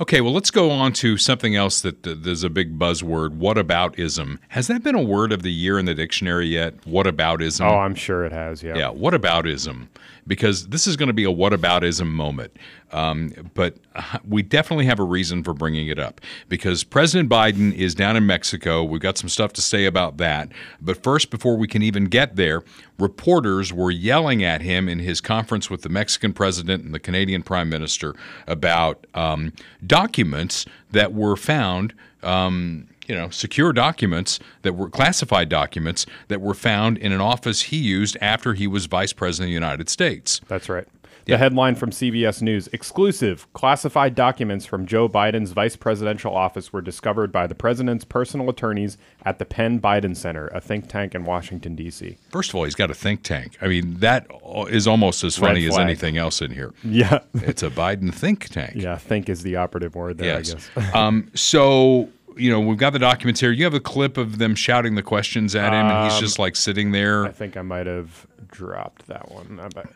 Okay, 0.00 0.20
well, 0.20 0.32
let's 0.32 0.50
go 0.50 0.70
on 0.70 0.92
to 0.94 1.16
something 1.16 1.56
else 1.56 1.80
that 1.82 2.02
that 2.02 2.24
there's 2.24 2.44
a 2.44 2.50
big 2.50 2.78
buzzword. 2.78 3.34
What 3.34 3.56
aboutism? 3.56 4.38
Has 4.48 4.66
that 4.68 4.82
been 4.82 4.94
a 4.94 5.02
word 5.02 5.32
of 5.32 5.42
the 5.42 5.52
year 5.52 5.78
in 5.78 5.84
the 5.84 5.94
dictionary 5.94 6.46
yet? 6.46 6.74
What 6.86 7.06
aboutism? 7.06 7.68
Oh, 7.68 7.78
I'm 7.78 7.94
sure 7.94 8.24
it 8.24 8.32
has. 8.32 8.62
Yeah. 8.62 8.76
Yeah, 8.76 8.88
what 8.90 9.14
aboutism? 9.14 9.88
Because 10.26 10.68
this 10.68 10.86
is 10.86 10.96
going 10.96 11.08
to 11.08 11.12
be 11.12 11.24
a 11.24 11.30
what 11.30 11.52
aboutism 11.52 12.08
moment. 12.08 12.56
Um, 12.92 13.32
but 13.54 13.76
uh, 13.94 14.18
we 14.26 14.42
definitely 14.42 14.86
have 14.86 14.98
a 14.98 15.04
reason 15.04 15.44
for 15.44 15.54
bringing 15.54 15.88
it 15.88 15.98
up 15.98 16.20
because 16.48 16.84
President 16.84 17.28
Biden 17.28 17.72
is 17.72 17.94
down 17.94 18.16
in 18.16 18.26
Mexico. 18.26 18.82
We've 18.82 19.00
got 19.00 19.18
some 19.18 19.28
stuff 19.28 19.52
to 19.54 19.60
say 19.60 19.84
about 19.84 20.16
that. 20.18 20.50
But 20.80 21.02
first, 21.02 21.30
before 21.30 21.56
we 21.56 21.68
can 21.68 21.82
even 21.82 22.04
get 22.04 22.36
there, 22.36 22.62
reporters 22.98 23.72
were 23.72 23.90
yelling 23.90 24.42
at 24.42 24.62
him 24.62 24.88
in 24.88 24.98
his 24.98 25.20
conference 25.20 25.70
with 25.70 25.82
the 25.82 25.88
Mexican 25.88 26.32
president 26.32 26.84
and 26.84 26.94
the 26.94 27.00
Canadian 27.00 27.42
prime 27.42 27.68
minister 27.68 28.14
about 28.46 29.06
um, 29.14 29.52
documents 29.86 30.66
that 30.90 31.12
were 31.12 31.36
found. 31.36 31.94
Um, 32.22 32.86
you 33.06 33.16
know, 33.16 33.28
secure 33.28 33.72
documents 33.72 34.38
that 34.62 34.74
were 34.74 34.88
classified 34.88 35.48
documents 35.48 36.06
that 36.28 36.40
were 36.40 36.54
found 36.54 36.96
in 36.96 37.10
an 37.10 37.20
office 37.20 37.62
he 37.62 37.76
used 37.76 38.16
after 38.20 38.54
he 38.54 38.68
was 38.68 38.86
vice 38.86 39.12
president 39.12 39.46
of 39.46 39.48
the 39.48 39.54
United 39.54 39.88
States. 39.88 40.40
That's 40.46 40.68
right. 40.68 40.86
The 41.30 41.38
headline 41.38 41.74
from 41.76 41.90
CBS 41.90 42.42
News 42.42 42.68
exclusive 42.72 43.50
classified 43.52 44.14
documents 44.14 44.66
from 44.66 44.86
Joe 44.86 45.08
Biden's 45.08 45.52
vice 45.52 45.76
presidential 45.76 46.34
office 46.34 46.72
were 46.72 46.80
discovered 46.82 47.30
by 47.32 47.46
the 47.46 47.54
president's 47.54 48.04
personal 48.04 48.48
attorneys 48.50 48.98
at 49.24 49.38
the 49.38 49.44
Penn 49.44 49.80
Biden 49.80 50.16
Center, 50.16 50.48
a 50.48 50.60
think 50.60 50.88
tank 50.88 51.14
in 51.14 51.24
Washington, 51.24 51.74
D.C. 51.76 52.18
First 52.30 52.50
of 52.50 52.56
all, 52.56 52.64
he's 52.64 52.74
got 52.74 52.90
a 52.90 52.94
think 52.94 53.22
tank. 53.22 53.56
I 53.62 53.68
mean, 53.68 53.98
that 54.00 54.26
is 54.68 54.86
almost 54.86 55.22
as 55.24 55.36
funny 55.36 55.66
as 55.66 55.78
anything 55.78 56.16
else 56.16 56.42
in 56.42 56.50
here. 56.50 56.72
Yeah. 56.84 57.20
It's 57.34 57.62
a 57.62 57.70
Biden 57.70 58.12
think 58.14 58.48
tank. 58.48 58.72
yeah, 58.76 58.96
think 58.96 59.28
is 59.28 59.42
the 59.42 59.56
operative 59.56 59.94
word 59.94 60.18
there, 60.18 60.38
Yes. 60.38 60.54
I 60.76 60.80
guess. 60.80 60.94
um, 60.94 61.30
so, 61.34 62.08
you 62.36 62.50
know, 62.50 62.60
we've 62.60 62.78
got 62.78 62.92
the 62.92 62.98
documents 62.98 63.40
here. 63.40 63.50
You 63.50 63.64
have 63.64 63.74
a 63.74 63.80
clip 63.80 64.16
of 64.16 64.38
them 64.38 64.54
shouting 64.54 64.94
the 64.94 65.02
questions 65.02 65.54
at 65.54 65.72
him, 65.72 65.86
and 65.86 66.10
he's 66.10 66.20
just 66.20 66.38
like 66.38 66.54
sitting 66.56 66.92
there. 66.92 67.26
I 67.26 67.32
think 67.32 67.56
I 67.56 67.62
might 67.62 67.86
have 67.86 68.26
dropped 68.48 69.06
that 69.06 69.30
one. 69.30 69.58
I 69.60 69.68
bet 69.68 69.86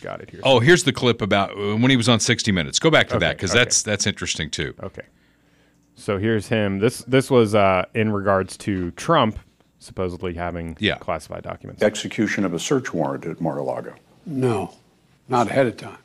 got 0.00 0.20
it 0.20 0.30
here. 0.30 0.40
Oh, 0.44 0.60
here's 0.60 0.84
the 0.84 0.92
clip 0.92 1.20
about 1.22 1.50
uh, 1.52 1.76
when 1.76 1.90
he 1.90 1.96
was 1.96 2.08
on 2.08 2.20
60 2.20 2.52
Minutes. 2.52 2.78
Go 2.78 2.90
back 2.90 3.08
to 3.08 3.18
that 3.18 3.36
because 3.36 3.50
okay. 3.50 3.58
that's 3.60 3.82
that's 3.82 4.06
interesting 4.06 4.50
too. 4.50 4.74
Okay. 4.82 5.02
So 5.94 6.18
here's 6.18 6.48
him. 6.48 6.78
This 6.78 6.98
this 7.04 7.30
was 7.30 7.54
uh, 7.54 7.84
in 7.94 8.12
regards 8.12 8.56
to 8.58 8.90
Trump 8.92 9.38
supposedly 9.78 10.34
having 10.34 10.76
Yeah. 10.78 10.96
classified 10.96 11.42
documents. 11.42 11.82
execution 11.82 12.44
of 12.44 12.54
a 12.54 12.58
search 12.58 12.94
warrant 12.94 13.26
at 13.26 13.40
Mar-a-Lago. 13.40 13.94
No, 14.24 14.74
not 15.28 15.48
ahead 15.48 15.66
of 15.66 15.76
time. 15.76 15.98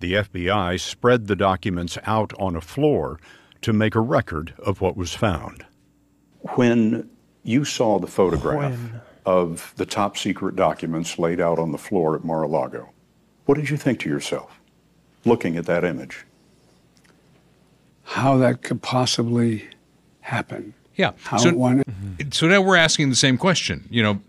The 0.00 0.14
FBI 0.14 0.80
spread 0.80 1.28
the 1.28 1.36
documents 1.36 1.96
out 2.04 2.32
on 2.38 2.56
a 2.56 2.60
floor 2.60 3.20
to 3.62 3.72
make 3.72 3.94
a 3.94 4.00
record 4.00 4.54
of 4.58 4.80
what 4.80 4.96
was 4.96 5.14
found. 5.14 5.64
When 6.56 7.08
you 7.44 7.64
saw 7.64 7.98
the 7.98 8.06
photograph 8.08 8.78
of 9.26 9.72
the 9.76 9.86
top 9.86 10.16
secret 10.16 10.56
documents 10.56 11.18
laid 11.18 11.40
out 11.40 11.58
on 11.58 11.72
the 11.72 11.78
floor 11.78 12.14
at 12.14 12.24
Mar-a-Lago, 12.24 12.90
what 13.46 13.56
did 13.56 13.70
you 13.70 13.76
think 13.76 14.00
to 14.00 14.08
yourself 14.08 14.60
looking 15.24 15.56
at 15.56 15.66
that 15.66 15.84
image? 15.84 16.24
How 18.04 18.36
that 18.38 18.62
could 18.62 18.82
possibly 18.82 19.68
happen. 20.20 20.74
Yeah. 20.94 21.12
How 21.22 21.38
So, 21.38 21.54
one 21.54 21.82
so 22.30 22.46
now 22.46 22.60
we're 22.60 22.76
asking 22.76 23.10
the 23.10 23.16
same 23.16 23.38
question. 23.38 23.88
You 23.90 24.02
know, 24.02 24.20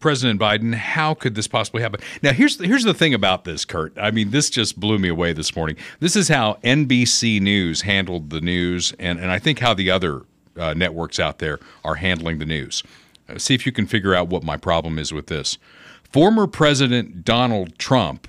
President 0.00 0.38
Biden, 0.38 0.74
how 0.74 1.14
could 1.14 1.34
this 1.34 1.48
possibly 1.48 1.82
happen? 1.82 2.00
Now, 2.22 2.32
here's 2.32 2.58
the, 2.58 2.66
here's 2.66 2.84
the 2.84 2.94
thing 2.94 3.14
about 3.14 3.44
this, 3.44 3.64
Kurt. 3.64 3.96
I 3.98 4.10
mean, 4.10 4.30
this 4.30 4.50
just 4.50 4.78
blew 4.78 4.98
me 4.98 5.08
away 5.08 5.32
this 5.32 5.56
morning. 5.56 5.76
This 6.00 6.14
is 6.14 6.28
how 6.28 6.58
NBC 6.62 7.40
News 7.40 7.82
handled 7.82 8.30
the 8.30 8.40
news, 8.40 8.92
and, 8.98 9.18
and 9.18 9.30
I 9.30 9.38
think 9.38 9.60
how 9.60 9.72
the 9.72 9.90
other 9.90 10.22
uh, 10.58 10.74
networks 10.74 11.18
out 11.18 11.38
there 11.38 11.58
are 11.84 11.94
handling 11.96 12.38
the 12.38 12.44
news. 12.44 12.82
Uh, 13.28 13.38
see 13.38 13.54
if 13.54 13.66
you 13.66 13.72
can 13.72 13.86
figure 13.86 14.14
out 14.14 14.28
what 14.28 14.42
my 14.42 14.56
problem 14.56 14.98
is 14.98 15.12
with 15.12 15.26
this. 15.26 15.58
Former 16.02 16.46
President 16.46 17.24
Donald 17.24 17.78
Trump 17.78 18.28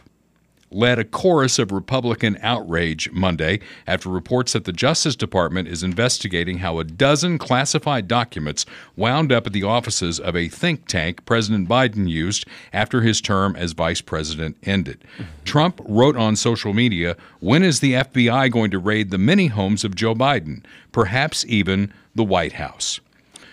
led 0.72 1.00
a 1.00 1.04
chorus 1.04 1.58
of 1.58 1.72
Republican 1.72 2.38
outrage 2.42 3.10
Monday 3.12 3.60
after 3.88 4.10
reports 4.10 4.54
that 4.54 4.66
the 4.66 4.74
Justice 4.74 5.16
Department 5.16 5.68
is 5.68 5.84
investigating 5.84 6.58
how 6.58 6.80
a 6.80 6.84
dozen 6.84 7.38
classified 7.38 8.08
documents 8.08 8.66
wound 8.96 9.32
up 9.32 9.48
at 9.48 9.54
the 9.54 9.64
offices 9.64 10.20
of 10.20 10.36
a 10.36 10.50
think 10.50 10.88
tank 10.88 11.26
President 11.26 11.70
Biden 11.70 12.10
used 12.10 12.46
after 12.74 13.02
his 13.02 13.22
term 13.22 13.56
as 13.56 13.72
vice 13.72 14.02
president 14.02 14.58
ended. 14.64 15.04
Trump 15.46 15.80
wrote 15.86 16.18
on 16.18 16.36
social 16.36 16.74
media, 16.74 17.16
When 17.40 17.64
is 17.64 17.80
the 17.80 17.94
FBI 17.94 18.52
going 18.52 18.72
to 18.72 18.80
raid 18.80 19.12
the 19.12 19.18
many 19.18 19.48
homes 19.48 19.84
of 19.84 19.96
Joe 19.96 20.16
Biden? 20.16 20.64
Perhaps 20.92 21.46
even 21.48 21.94
the 22.16 22.24
White 22.24 22.54
House. 22.54 23.00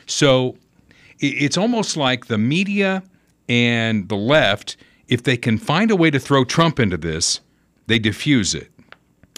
So 0.06 0.56
it's 1.22 1.56
almost 1.56 1.96
like 1.96 2.26
the 2.26 2.38
media 2.38 3.02
and 3.48 4.08
the 4.08 4.16
left, 4.16 4.76
if 5.08 5.22
they 5.22 5.36
can 5.36 5.58
find 5.58 5.90
a 5.90 5.96
way 5.96 6.10
to 6.10 6.18
throw 6.18 6.44
Trump 6.44 6.80
into 6.80 6.96
this, 6.96 7.40
they 7.86 7.98
diffuse 7.98 8.54
it. 8.54 8.68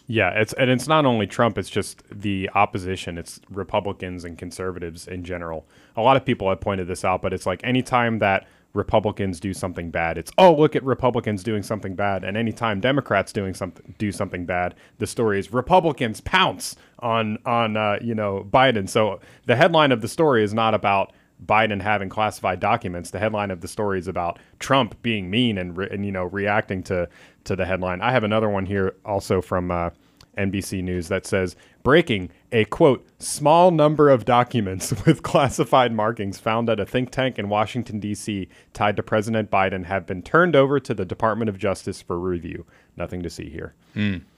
Yeah, 0.07 0.31
it's 0.31 0.53
and 0.55 0.71
it's 0.71 0.87
not 0.87 1.07
only 1.07 1.26
Trump; 1.26 1.57
it's 1.57 1.71
just 1.71 2.03
the 2.11 2.50
opposition. 2.55 3.17
It's 3.17 3.41
Republicans 3.49 4.25
and 4.25 4.37
conservatives 4.37 5.09
in 5.09 5.25
general. 5.25 5.67
A 5.97 6.03
lot 6.03 6.17
of 6.17 6.25
people 6.25 6.49
have 6.50 6.61
pointed 6.61 6.88
this 6.88 7.05
out, 7.05 7.23
but 7.23 7.33
it's 7.33 7.47
like 7.47 7.62
anytime 7.64 8.19
that 8.19 8.47
Republicans 8.75 9.41
do 9.41 9.55
something 9.55 9.91
bad, 9.91 10.19
it's 10.19 10.31
oh 10.37 10.53
look 10.53 10.76
at 10.76 10.85
Republicans 10.85 11.43
doing 11.43 11.62
something 11.62 11.95
bad, 11.95 12.23
and 12.23 12.37
anytime 12.37 12.81
Democrats 12.81 13.33
doing 13.33 13.55
something 13.55 13.95
do 13.97 14.12
something 14.12 14.45
bad, 14.45 14.75
the 14.99 15.07
story 15.07 15.38
is 15.38 15.55
Republicans 15.55 16.21
pounce 16.21 16.76
on 16.99 17.38
on 17.47 17.79
uh, 17.79 17.99
you 18.03 18.14
know 18.14 18.47
Biden. 18.50 18.87
So 18.87 19.21
the 19.47 19.57
headline 19.57 19.91
of 19.91 20.03
the 20.03 20.09
story 20.09 20.45
is 20.45 20.53
not 20.53 20.75
about 20.75 21.14
Biden 21.47 21.83
having 21.83 22.09
classified 22.09 22.61
documents. 22.61 23.11
The 23.11 23.19
headline 23.19 23.51
of 23.51 23.61
the 23.61 23.69
story 23.69 23.99
is 23.99 24.09
about 24.09 24.39
Trump 24.59 25.01
being 25.03 25.31
mean 25.31 25.59
and, 25.59 25.77
re- 25.77 25.89
and 25.91 26.05
you 26.05 26.13
know 26.13 26.25
reacting 26.25 26.83
to 26.85 27.09
to 27.45 27.57
the 27.57 27.65
headline. 27.65 28.01
I 28.01 28.13
have 28.13 28.25
another 28.25 28.49
one 28.49 28.67
here 28.67 28.95
also 29.05 29.43
from 29.43 29.71
uh, 29.71 29.91
NBC 30.37 30.83
News 30.83 31.09
that 31.09 31.27
says 31.27 31.57
breaking 31.83 32.31
a 32.51 32.65
quote 32.65 33.07
small 33.19 33.71
number 33.71 34.09
of 34.09 34.25
documents 34.25 34.93
with 35.07 35.23
classified 35.23 35.93
markings 35.93 36.39
found 36.39 36.69
at 36.71 36.81
a 36.81 36.87
think 36.87 37.11
tank 37.11 37.39
in 37.39 37.49
Washington 37.49 38.01
D.C. 38.01 38.49
tied 38.73 38.97
to 38.97 39.03
President 39.03 39.51
Biden 39.51 39.85
have 39.85 40.07
been 40.07 40.23
turned 40.23 40.57
over 40.57 40.81
to 40.81 40.95
the 40.95 41.05
Department 41.05 41.49
of 41.49 41.59
Justice 41.59 42.03
for 42.03 42.19
review. 42.19 42.65
Nothing 42.97 43.23
to 43.23 43.31
see 43.31 43.49
here. 43.51 43.75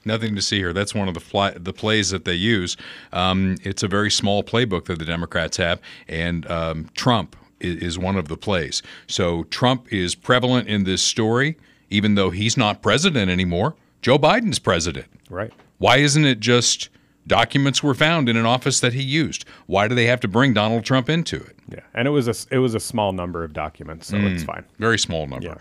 Nothing 0.05 0.35
to 0.35 0.41
see 0.41 0.57
here. 0.57 0.73
That's 0.73 0.93
one 0.93 1.07
of 1.07 1.13
the 1.13 1.19
fly, 1.19 1.51
the 1.51 1.73
plays 1.73 2.09
that 2.09 2.25
they 2.25 2.33
use. 2.33 2.77
Um, 3.13 3.57
it's 3.63 3.83
a 3.83 3.87
very 3.87 4.11
small 4.11 4.43
playbook 4.43 4.85
that 4.85 4.99
the 4.99 5.05
Democrats 5.05 5.57
have, 5.57 5.79
and 6.07 6.49
um, 6.49 6.89
Trump 6.95 7.35
is, 7.59 7.81
is 7.81 7.99
one 7.99 8.15
of 8.15 8.27
the 8.27 8.37
plays. 8.37 8.81
So 9.07 9.43
Trump 9.45 9.91
is 9.91 10.15
prevalent 10.15 10.67
in 10.67 10.83
this 10.83 11.01
story, 11.01 11.57
even 11.89 12.15
though 12.15 12.29
he's 12.29 12.57
not 12.57 12.81
president 12.81 13.29
anymore. 13.29 13.75
Joe 14.01 14.17
Biden's 14.17 14.59
president. 14.59 15.07
Right. 15.29 15.51
Why 15.79 15.97
isn't 15.97 16.25
it 16.25 16.39
just 16.39 16.89
documents 17.27 17.83
were 17.83 17.93
found 17.93 18.29
in 18.29 18.37
an 18.37 18.45
office 18.45 18.79
that 18.79 18.93
he 18.93 19.03
used? 19.03 19.45
Why 19.67 19.87
do 19.87 19.95
they 19.95 20.05
have 20.05 20.19
to 20.21 20.27
bring 20.27 20.53
Donald 20.53 20.83
Trump 20.85 21.09
into 21.09 21.35
it? 21.35 21.55
Yeah, 21.69 21.81
and 21.93 22.07
it 22.07 22.11
was 22.11 22.27
a 22.27 22.35
it 22.53 22.59
was 22.59 22.73
a 22.73 22.79
small 22.79 23.11
number 23.11 23.43
of 23.43 23.53
documents, 23.53 24.07
so 24.07 24.17
it's 24.17 24.43
fine. 24.43 24.63
Very 24.79 24.97
small 24.97 25.27
number. 25.27 25.47
Yeah. 25.47 25.55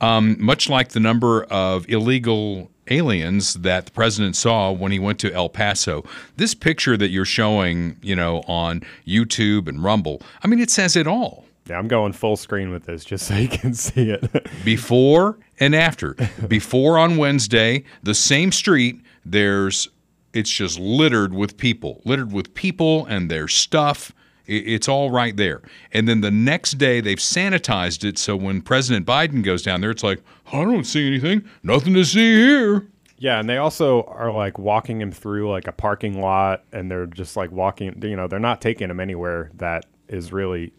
Um, 0.00 0.36
much 0.40 0.68
like 0.68 0.88
the 0.88 1.00
number 1.00 1.44
of 1.44 1.88
illegal 1.88 2.70
aliens 2.88 3.54
that 3.54 3.86
the 3.86 3.92
president 3.92 4.34
saw 4.34 4.72
when 4.72 4.90
he 4.90 4.98
went 4.98 5.20
to 5.20 5.32
El 5.32 5.48
Paso. 5.48 6.04
This 6.36 6.54
picture 6.54 6.96
that 6.96 7.10
you're 7.10 7.24
showing, 7.24 7.96
you 8.02 8.16
know, 8.16 8.42
on 8.48 8.82
YouTube 9.06 9.68
and 9.68 9.82
Rumble, 9.82 10.20
I 10.42 10.48
mean, 10.48 10.58
it 10.58 10.70
says 10.70 10.96
it 10.96 11.06
all. 11.06 11.44
Yeah, 11.68 11.78
I'm 11.78 11.86
going 11.86 12.12
full 12.12 12.36
screen 12.36 12.70
with 12.70 12.86
this 12.86 13.04
just 13.04 13.26
so 13.26 13.34
you 13.36 13.48
can 13.48 13.74
see 13.74 14.10
it. 14.10 14.48
Before 14.64 15.38
and 15.60 15.76
after. 15.76 16.16
Before 16.48 16.98
on 16.98 17.16
Wednesday, 17.16 17.84
the 18.02 18.14
same 18.14 18.50
street, 18.50 19.00
there's 19.24 19.88
it's 20.32 20.50
just 20.50 20.78
littered 20.78 21.34
with 21.34 21.56
people, 21.56 22.00
littered 22.04 22.32
with 22.32 22.54
people 22.54 23.06
and 23.06 23.30
their 23.30 23.48
stuff. 23.48 24.12
It's 24.46 24.88
all 24.88 25.10
right 25.10 25.36
there. 25.36 25.62
And 25.92 26.08
then 26.08 26.20
the 26.20 26.30
next 26.30 26.72
day, 26.72 27.00
they've 27.00 27.18
sanitized 27.18 28.04
it. 28.04 28.18
So 28.18 28.34
when 28.34 28.60
President 28.60 29.06
Biden 29.06 29.44
goes 29.44 29.62
down 29.62 29.80
there, 29.80 29.90
it's 29.90 30.02
like, 30.02 30.20
I 30.52 30.64
don't 30.64 30.84
see 30.84 31.06
anything. 31.06 31.48
Nothing 31.62 31.94
to 31.94 32.04
see 32.04 32.34
here. 32.34 32.88
Yeah, 33.18 33.38
and 33.38 33.48
they 33.48 33.58
also 33.58 34.02
are 34.02 34.32
like 34.32 34.58
walking 34.58 35.00
him 35.00 35.12
through 35.12 35.48
like 35.48 35.68
a 35.68 35.72
parking 35.72 36.20
lot, 36.20 36.64
and 36.72 36.90
they're 36.90 37.06
just 37.06 37.36
like 37.36 37.52
walking. 37.52 38.02
You 38.02 38.16
know, 38.16 38.26
they're 38.26 38.40
not 38.40 38.60
taking 38.60 38.90
him 38.90 38.98
anywhere 38.98 39.52
that 39.58 39.86
is 40.08 40.32
really 40.32 40.72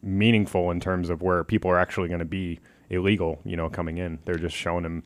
meaningful 0.00 0.70
in 0.70 0.78
terms 0.78 1.10
of 1.10 1.22
where 1.22 1.42
people 1.42 1.70
are 1.72 1.78
actually 1.78 2.06
going 2.06 2.20
to 2.20 2.24
be 2.24 2.60
illegal. 2.88 3.40
You 3.44 3.56
know, 3.56 3.68
coming 3.68 3.98
in, 3.98 4.20
they're 4.26 4.36
just 4.36 4.54
showing 4.54 4.84
him. 4.84 5.02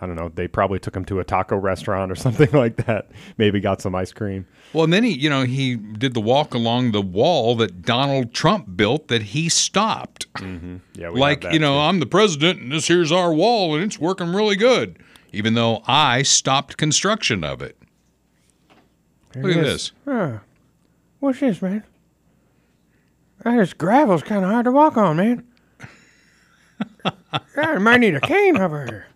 I 0.00 0.06
don't 0.06 0.16
know. 0.16 0.28
They 0.28 0.48
probably 0.48 0.78
took 0.78 0.96
him 0.96 1.04
to 1.06 1.20
a 1.20 1.24
taco 1.24 1.56
restaurant 1.56 2.10
or 2.10 2.14
something 2.16 2.50
like 2.52 2.84
that. 2.86 3.10
Maybe 3.38 3.60
got 3.60 3.80
some 3.80 3.94
ice 3.94 4.12
cream. 4.12 4.46
Well, 4.72 4.84
and 4.84 4.92
then 4.92 5.04
he, 5.04 5.12
you 5.12 5.30
know, 5.30 5.44
he 5.44 5.76
did 5.76 6.14
the 6.14 6.20
walk 6.20 6.54
along 6.54 6.92
the 6.92 7.00
wall 7.00 7.54
that 7.56 7.82
Donald 7.82 8.32
Trump 8.34 8.76
built 8.76 9.08
that 9.08 9.22
he 9.22 9.48
stopped. 9.48 10.32
Mm-hmm. 10.34 10.76
Yeah, 10.94 11.10
we 11.10 11.20
have 11.20 11.42
like, 11.42 11.44
you 11.44 11.58
know, 11.58 11.74
too. 11.74 11.80
I'm 11.80 12.00
the 12.00 12.06
president 12.06 12.60
and 12.60 12.72
this 12.72 12.88
here's 12.88 13.12
our 13.12 13.32
wall 13.32 13.74
and 13.74 13.84
it's 13.84 13.98
working 13.98 14.34
really 14.34 14.56
good, 14.56 14.98
even 15.32 15.54
though 15.54 15.82
I 15.86 16.22
stopped 16.22 16.76
construction 16.76 17.44
of 17.44 17.62
it. 17.62 17.78
Look 19.36 19.56
at 19.56 19.62
this. 19.62 19.92
What's 21.20 21.40
this, 21.40 21.62
man? 21.62 21.82
This 23.44 23.72
gravel's 23.72 24.22
kind 24.22 24.44
of 24.44 24.50
hard 24.50 24.64
to 24.64 24.72
walk 24.72 24.96
on, 24.96 25.16
man. 25.16 25.46
I 27.56 27.78
might 27.78 27.98
need 28.00 28.14
a 28.14 28.20
cane 28.20 28.56
over 28.56 28.84
here. 28.86 29.06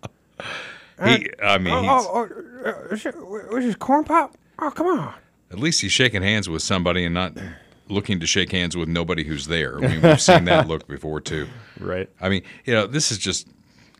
He, 1.05 1.29
I 1.41 1.57
mean, 1.57 1.73
Oh, 1.73 2.07
oh, 2.13 2.29
oh 2.65 2.71
is 2.93 3.05
it- 3.05 3.15
was 3.17 3.63
this 3.65 3.75
corn 3.75 4.03
pop? 4.03 4.35
Oh, 4.59 4.69
come 4.71 4.87
on. 4.87 5.13
at 5.51 5.59
least 5.59 5.81
he's 5.81 5.91
shaking 5.91 6.21
hands 6.21 6.49
with 6.49 6.61
somebody 6.61 7.05
and 7.05 7.13
not 7.13 7.33
looking 7.87 8.19
to 8.19 8.25
shake 8.27 8.51
hands 8.51 8.75
with 8.77 8.87
nobody 8.89 9.23
who's 9.23 9.47
there. 9.47 9.77
I 9.77 9.87
mean, 9.87 10.01
we've 10.01 10.21
seen 10.21 10.45
that 10.45 10.67
look 10.67 10.87
before 10.87 11.21
too. 11.21 11.47
right. 11.79 12.09
I 12.21 12.29
mean, 12.29 12.43
you 12.65 12.73
know, 12.73 12.85
this 12.87 13.11
is 13.11 13.17
just. 13.17 13.47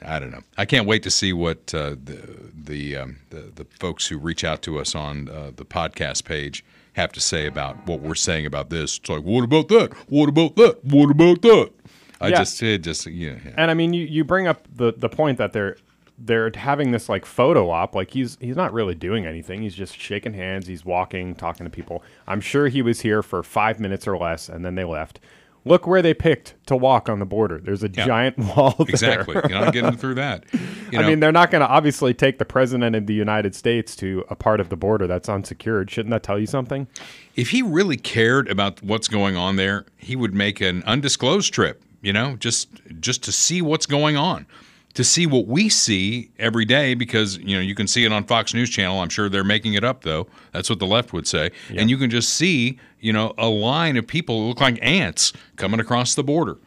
I 0.01 0.17
don't 0.17 0.31
know. 0.31 0.43
I 0.57 0.63
can't 0.63 0.87
wait 0.87 1.03
to 1.03 1.11
see 1.11 1.33
what 1.33 1.73
uh, 1.73 1.89
the 2.01 2.21
the, 2.53 2.95
um, 2.97 3.17
the 3.31 3.51
the 3.55 3.65
folks 3.81 4.07
who 4.07 4.17
reach 4.17 4.43
out 4.45 4.61
to 4.61 4.79
us 4.79 4.95
on 4.95 5.27
uh, 5.27 5.51
the 5.55 5.65
podcast 5.65 6.23
page 6.23 6.63
have 6.93 7.11
to 7.13 7.19
say 7.19 7.45
about 7.47 7.85
what 7.85 7.99
we're 7.99 8.15
saying 8.15 8.45
about 8.45 8.69
this. 8.69 8.97
It's 8.97 9.09
like, 9.09 9.23
what 9.23 9.43
about 9.43 9.67
that? 9.69 9.93
What 10.09 10.29
about 10.29 10.55
that? 10.55 10.83
What 10.85 11.11
about 11.11 11.41
that? 11.41 11.71
I 12.21 12.27
Yeah. 12.29 12.37
just, 12.37 12.61
it 12.63 12.81
just, 12.81 13.05
yeah. 13.07 13.35
yeah. 13.43 13.51
And 13.57 13.69
I 13.71 13.73
mean, 13.73 13.93
you, 13.93 14.05
you 14.05 14.23
bring 14.23 14.47
up 14.47 14.65
the, 14.73 14.93
the 14.95 15.07
point 15.09 15.37
that 15.37 15.51
they're 15.53 15.77
they're 16.21 16.51
having 16.55 16.91
this 16.91 17.07
like 17.09 17.25
photo 17.25 17.69
op. 17.69 17.95
Like 17.95 18.11
he's 18.11 18.37
he's 18.41 18.55
not 18.55 18.73
really 18.73 18.95
doing 18.95 19.25
anything. 19.25 19.61
He's 19.61 19.75
just 19.75 19.97
shaking 19.99 20.33
hands. 20.33 20.67
He's 20.67 20.83
walking, 20.85 21.35
talking 21.35 21.65
to 21.65 21.69
people. 21.69 22.03
I'm 22.27 22.41
sure 22.41 22.67
he 22.67 22.81
was 22.81 23.01
here 23.01 23.23
for 23.23 23.41
five 23.43 23.79
minutes 23.79 24.07
or 24.07 24.17
less, 24.17 24.49
and 24.49 24.63
then 24.65 24.75
they 24.75 24.83
left. 24.83 25.19
Look 25.65 25.85
where 25.85 26.01
they 26.01 26.13
picked 26.13 26.55
to 26.67 26.75
walk 26.77 27.09
on 27.09 27.19
the 27.19 27.25
border. 27.25 27.59
There's 27.59 27.83
a 27.83 27.89
Yeah. 27.89 28.05
giant 28.05 28.37
wall 28.55 28.75
there. 28.79 28.87
Exactly. 28.89 29.35
You're 29.35 29.49
not 29.59 29.73
getting 29.73 29.97
through 29.97 30.15
that. 30.15 30.45
You 30.91 30.97
I 30.99 31.05
mean, 31.07 31.19
they're 31.19 31.31
not 31.31 31.51
going 31.51 31.61
to 31.61 31.67
obviously 31.67 32.15
take 32.15 32.39
the 32.39 32.45
president 32.45 32.95
of 32.95 33.05
the 33.05 33.13
United 33.13 33.53
States 33.53 33.95
to 33.97 34.25
a 34.27 34.35
part 34.35 34.59
of 34.59 34.69
the 34.69 34.75
border 34.75 35.05
that's 35.05 35.29
unsecured. 35.29 35.91
Shouldn't 35.91 36.09
that 36.09 36.23
tell 36.23 36.39
you 36.39 36.47
something? 36.47 36.87
if 37.35 37.51
he 37.51 37.61
really 37.61 37.95
cared 37.97 38.49
about 38.49 38.81
what's 38.81 39.07
going 39.07 39.35
on 39.35 39.55
there, 39.55 39.85
he 39.97 40.15
would 40.15 40.33
make 40.33 40.61
an 40.61 40.81
undisclosed 40.87 41.53
trip, 41.53 41.83
you 42.01 42.11
know, 42.11 42.37
just 42.37 42.69
just 42.99 43.21
to 43.25 43.31
see 43.31 43.61
what's 43.61 43.85
going 43.85 44.17
on. 44.17 44.47
To 44.95 45.03
see 45.03 45.27
what 45.27 45.47
we 45.47 45.69
see 45.69 46.31
every 46.39 46.65
day 46.65 46.93
because, 46.93 47.37
you 47.37 47.55
know, 47.55 47.61
you 47.61 47.75
can 47.75 47.87
see 47.87 48.05
it 48.05 48.11
on 48.11 48.23
Fox 48.25 48.53
News 48.53 48.69
channel. 48.69 48.99
I'm 48.99 49.09
sure 49.09 49.29
they're 49.29 49.43
making 49.43 49.75
it 49.75 49.83
up 49.83 50.03
though. 50.03 50.27
That's 50.51 50.69
what 50.69 50.79
the 50.79 50.87
left 50.87 51.13
would 51.13 51.27
say. 51.27 51.51
And 51.69 51.89
you 51.89 51.97
can 51.97 52.09
just 52.09 52.31
see, 52.31 52.79
you 52.99 53.13
know, 53.13 53.33
a 53.37 53.47
line 53.47 53.95
of 53.97 54.07
people 54.07 54.41
who 54.41 54.47
look 54.49 54.59
like 54.59 54.79
ants 54.81 55.31
coming 55.57 55.79
across 55.79 56.15
the 56.15 56.23
border. 56.23 56.57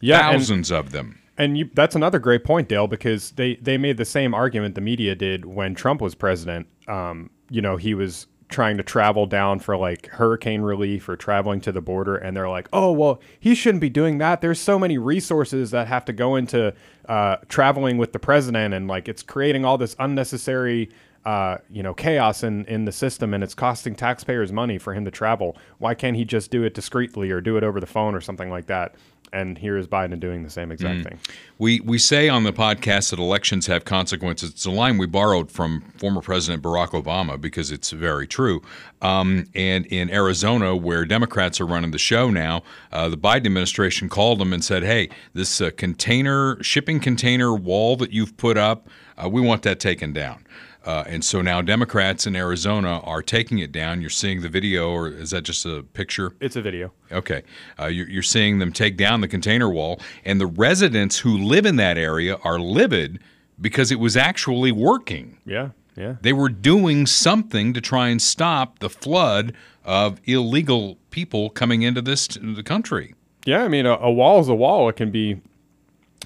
Yeah, 0.00 0.28
and- 0.30 0.38
Thousands 0.38 0.70
of 0.70 0.92
them. 0.92 1.18
And 1.38 1.56
you, 1.58 1.68
that's 1.74 1.96
another 1.96 2.18
great 2.18 2.44
point, 2.44 2.68
Dale, 2.68 2.86
because 2.86 3.32
they, 3.32 3.56
they 3.56 3.78
made 3.78 3.96
the 3.96 4.04
same 4.04 4.32
argument 4.34 4.74
the 4.74 4.80
media 4.82 5.14
did 5.14 5.44
when 5.46 5.74
Trump 5.74 6.00
was 6.00 6.14
president. 6.14 6.66
Um, 6.88 7.30
you 7.50 7.60
know, 7.62 7.76
he 7.78 7.94
was 7.94 8.26
trying 8.52 8.76
to 8.76 8.82
travel 8.82 9.26
down 9.26 9.58
for 9.58 9.76
like 9.76 10.06
hurricane 10.08 10.62
relief 10.62 11.08
or 11.08 11.16
traveling 11.16 11.60
to 11.62 11.72
the 11.72 11.80
border, 11.80 12.16
and 12.16 12.36
they're 12.36 12.48
like, 12.48 12.68
"Oh, 12.72 12.92
well, 12.92 13.20
he 13.40 13.54
shouldn't 13.54 13.80
be 13.80 13.90
doing 13.90 14.18
that. 14.18 14.40
There's 14.40 14.60
so 14.60 14.78
many 14.78 14.98
resources 14.98 15.72
that 15.72 15.88
have 15.88 16.04
to 16.04 16.12
go 16.12 16.36
into 16.36 16.74
uh, 17.08 17.36
traveling 17.48 17.98
with 17.98 18.12
the 18.12 18.18
president, 18.18 18.74
and 18.74 18.86
like 18.86 19.08
it's 19.08 19.22
creating 19.22 19.64
all 19.64 19.78
this 19.78 19.96
unnecessary." 19.98 20.90
Uh, 21.24 21.58
you 21.70 21.84
know, 21.84 21.94
chaos 21.94 22.42
in, 22.42 22.64
in 22.64 22.84
the 22.84 22.90
system, 22.90 23.32
and 23.32 23.44
it's 23.44 23.54
costing 23.54 23.94
taxpayers 23.94 24.50
money 24.50 24.76
for 24.76 24.92
him 24.92 25.04
to 25.04 25.10
travel. 25.12 25.56
Why 25.78 25.94
can't 25.94 26.16
he 26.16 26.24
just 26.24 26.50
do 26.50 26.64
it 26.64 26.74
discreetly 26.74 27.30
or 27.30 27.40
do 27.40 27.56
it 27.56 27.62
over 27.62 27.78
the 27.78 27.86
phone 27.86 28.16
or 28.16 28.20
something 28.20 28.50
like 28.50 28.66
that? 28.66 28.96
And 29.32 29.56
here 29.56 29.78
is 29.78 29.86
Biden 29.86 30.20
doing 30.20 30.42
the 30.42 30.50
same 30.50 30.70
exact 30.70 31.08
thing. 31.08 31.18
We 31.58 31.80
we 31.80 31.96
say 31.96 32.28
on 32.28 32.44
the 32.44 32.52
podcast 32.52 33.10
that 33.10 33.18
elections 33.18 33.66
have 33.66 33.84
consequences. 33.84 34.50
It's 34.50 34.66
a 34.66 34.70
line 34.70 34.98
we 34.98 35.06
borrowed 35.06 35.50
from 35.50 35.80
former 35.96 36.20
President 36.20 36.62
Barack 36.62 36.90
Obama 36.90 37.40
because 37.40 37.70
it's 37.70 37.90
very 37.92 38.26
true. 38.26 38.60
Um, 39.00 39.46
and 39.54 39.86
in 39.86 40.10
Arizona, 40.10 40.76
where 40.76 41.06
Democrats 41.06 41.60
are 41.60 41.66
running 41.66 41.92
the 41.92 41.98
show 41.98 42.30
now, 42.30 42.62
uh, 42.92 43.08
the 43.08 43.16
Biden 43.16 43.46
administration 43.46 44.10
called 44.10 44.38
them 44.38 44.52
and 44.52 44.62
said, 44.62 44.82
"Hey, 44.82 45.08
this 45.32 45.60
uh, 45.62 45.70
container 45.76 46.62
shipping 46.62 47.00
container 47.00 47.54
wall 47.54 47.96
that 47.96 48.12
you've 48.12 48.36
put 48.36 48.58
up, 48.58 48.88
uh, 49.16 49.28
we 49.30 49.40
want 49.40 49.62
that 49.62 49.80
taken 49.80 50.12
down." 50.12 50.44
Uh, 50.84 51.04
and 51.06 51.24
so 51.24 51.40
now 51.40 51.60
Democrats 51.60 52.26
in 52.26 52.34
Arizona 52.34 53.00
are 53.00 53.22
taking 53.22 53.58
it 53.58 53.72
down. 53.72 54.00
You're 54.00 54.10
seeing 54.10 54.42
the 54.42 54.48
video, 54.48 54.90
or 54.90 55.08
is 55.08 55.30
that 55.30 55.42
just 55.42 55.64
a 55.64 55.82
picture? 55.82 56.34
It's 56.40 56.56
a 56.56 56.62
video. 56.62 56.92
Okay. 57.10 57.42
Uh, 57.78 57.86
you're, 57.86 58.08
you're 58.08 58.22
seeing 58.22 58.58
them 58.58 58.72
take 58.72 58.96
down 58.96 59.20
the 59.20 59.28
container 59.28 59.68
wall, 59.68 60.00
and 60.24 60.40
the 60.40 60.46
residents 60.46 61.18
who 61.18 61.38
live 61.38 61.66
in 61.66 61.76
that 61.76 61.96
area 61.96 62.36
are 62.42 62.58
livid 62.58 63.20
because 63.60 63.92
it 63.92 64.00
was 64.00 64.16
actually 64.16 64.72
working. 64.72 65.38
Yeah, 65.44 65.70
yeah. 65.96 66.16
They 66.20 66.32
were 66.32 66.48
doing 66.48 67.06
something 67.06 67.72
to 67.74 67.80
try 67.80 68.08
and 68.08 68.20
stop 68.20 68.80
the 68.80 68.90
flood 68.90 69.54
of 69.84 70.20
illegal 70.24 70.98
people 71.10 71.50
coming 71.50 71.82
into 71.82 72.02
this 72.02 72.26
the 72.28 72.62
country. 72.62 73.14
Yeah, 73.44 73.64
I 73.64 73.68
mean, 73.68 73.86
a, 73.86 73.94
a 73.94 74.10
wall 74.10 74.40
is 74.40 74.48
a 74.48 74.54
wall. 74.54 74.88
It 74.88 74.96
can 74.96 75.10
be 75.10 75.40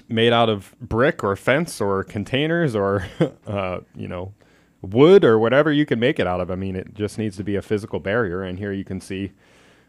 made 0.09 0.31
out 0.31 0.49
of 0.49 0.73
brick 0.79 1.23
or 1.23 1.35
fence 1.35 1.81
or 1.81 2.03
containers 2.03 2.75
or, 2.75 3.05
uh, 3.47 3.79
you 3.95 4.07
know, 4.07 4.33
wood 4.81 5.23
or 5.23 5.39
whatever 5.39 5.71
you 5.71 5.85
can 5.85 5.99
make 5.99 6.19
it 6.19 6.27
out 6.27 6.39
of. 6.39 6.51
I 6.51 6.55
mean, 6.55 6.75
it 6.75 6.93
just 6.93 7.17
needs 7.17 7.37
to 7.37 7.43
be 7.43 7.55
a 7.55 7.61
physical 7.61 7.99
barrier. 7.99 8.43
And 8.43 8.59
here 8.59 8.71
you 8.71 8.83
can 8.83 9.01
see 9.01 9.31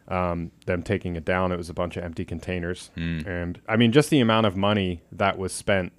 um, 0.07 0.51
them 0.65 0.83
taking 0.83 1.15
it 1.15 1.25
down. 1.25 1.51
It 1.51 1.57
was 1.57 1.69
a 1.69 1.73
bunch 1.73 1.97
of 1.97 2.03
empty 2.03 2.25
containers. 2.25 2.89
And 3.27 3.61
I 3.67 3.75
mean, 3.75 3.91
just 3.91 4.09
the 4.09 4.19
amount 4.19 4.47
of 4.47 4.55
money 4.55 5.01
that 5.11 5.37
was 5.37 5.53
spent 5.53 5.93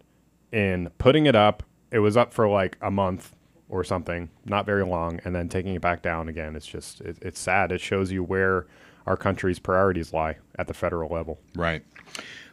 in 0.53 0.91
putting 0.99 1.27
it 1.27 1.37
up, 1.37 1.63
it 1.91 2.01
was 2.01 2.17
up 2.17 2.33
for 2.33 2.49
like 2.49 2.77
a 2.83 2.91
month 2.91 3.35
or 3.69 3.85
something, 3.85 4.29
not 4.45 4.67
very 4.67 4.85
long, 4.85 5.21
and 5.25 5.35
then 5.35 5.49
taking 5.49 5.75
it 5.75 5.81
back 5.81 6.03
down 6.03 6.29
again. 6.29 6.57
It's 6.57 6.67
just, 6.67 7.01
it, 7.03 7.19
it's 7.23 7.39
sad. 7.39 7.71
It 7.71 7.81
shows 7.81 8.11
you 8.11 8.25
where 8.25 8.67
our 9.07 9.17
country's 9.17 9.61
priorities 9.61 10.13
lie 10.13 10.37
at 10.59 10.67
the 10.67 10.75
federal 10.75 11.13
level. 11.13 11.39
Right. 11.55 11.85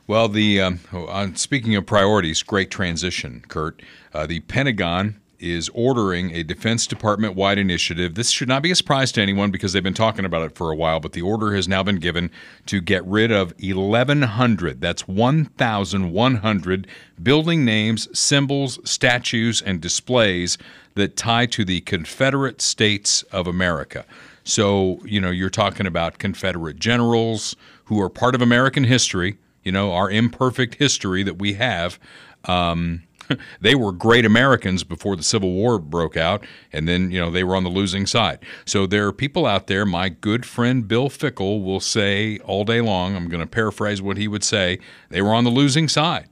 Well, 0.06 0.30
the 0.30 0.62
um, 0.62 0.80
uh, 0.94 1.30
speaking 1.34 1.76
of 1.76 1.86
priorities, 1.86 2.42
great 2.44 2.72
transition, 2.72 3.44
Kurt. 3.48 3.82
Uh, 4.14 4.26
the 4.26 4.40
Pentagon 4.42 5.20
is 5.40 5.70
ordering 5.74 6.32
a 6.32 6.44
Defense 6.44 6.88
Department 6.88 7.36
wide 7.36 7.58
initiative. 7.58 8.16
This 8.16 8.30
should 8.30 8.48
not 8.48 8.64
be 8.64 8.72
a 8.72 8.76
surprise 8.76 9.12
to 9.14 9.22
anyone 9.22 9.52
because 9.52 9.74
they've 9.74 9.84
been 9.84 9.94
talking 9.94 10.26
about 10.26 10.42
it 10.44 10.56
for 10.56 10.72
a 10.72 10.76
while, 10.76 11.00
but 11.00 11.14
the 11.14 11.22
order 11.22 11.54
has 11.56 11.68
now 11.68 11.84
been 11.84 11.98
given 11.98 12.32
to 12.66 12.82
get 12.82 13.06
rid 13.06 13.32
of 13.32 13.54
1,100, 13.62 14.82
that's 14.82 15.08
1,100 15.08 16.88
building 17.22 17.66
names, 17.66 18.08
symbols, 18.18 18.80
statues, 18.90 19.62
and 19.62 19.82
displays 19.82 20.58
that 20.96 21.16
tie 21.16 21.46
to 21.46 21.64
the 21.64 21.82
Confederate 21.82 22.62
States 22.62 23.24
of 23.24 23.48
America. 23.48 24.06
So, 24.44 25.00
you 25.04 25.20
know, 25.20 25.30
you're 25.30 25.50
talking 25.50 25.86
about 25.86 26.20
Confederate 26.20 26.80
generals 26.80 27.56
who 27.86 28.02
are 28.02 28.10
part 28.10 28.34
of 28.34 28.42
American 28.42 28.84
history, 28.84 29.38
you 29.64 29.72
know, 29.72 29.92
our 29.94 30.10
imperfect 30.10 30.76
history 30.76 31.24
that 31.24 31.38
we 31.38 31.54
have. 31.54 32.00
Um, 32.46 33.04
they 33.62 33.76
were 33.76 33.92
great 33.92 34.26
Americans 34.26 34.84
before 34.84 35.16
the 35.16 35.24
Civil 35.24 35.52
War 35.52 35.80
broke 35.80 36.18
out, 36.18 36.44
and 36.72 36.88
then, 36.88 37.12
you 37.12 37.20
know, 37.20 37.32
they 37.32 37.44
were 37.44 37.56
on 37.56 37.64
the 37.64 37.70
losing 37.70 38.06
side. 38.06 38.40
So 38.66 38.86
there 38.86 39.08
are 39.08 39.14
people 39.14 39.46
out 39.46 39.68
there, 39.68 39.86
my 39.86 40.10
good 40.10 40.46
friend 40.46 40.88
Bill 40.88 41.10
Fickle 41.10 41.62
will 41.62 41.80
say 41.80 42.40
all 42.40 42.64
day 42.64 42.82
long, 42.82 43.16
I'm 43.16 43.30
going 43.30 43.42
to 43.42 43.48
paraphrase 43.48 44.02
what 44.02 44.18
he 44.18 44.28
would 44.28 44.44
say, 44.44 44.80
they 45.10 45.22
were 45.22 45.34
on 45.34 45.44
the 45.44 45.50
losing 45.50 45.88
side. 45.88 46.30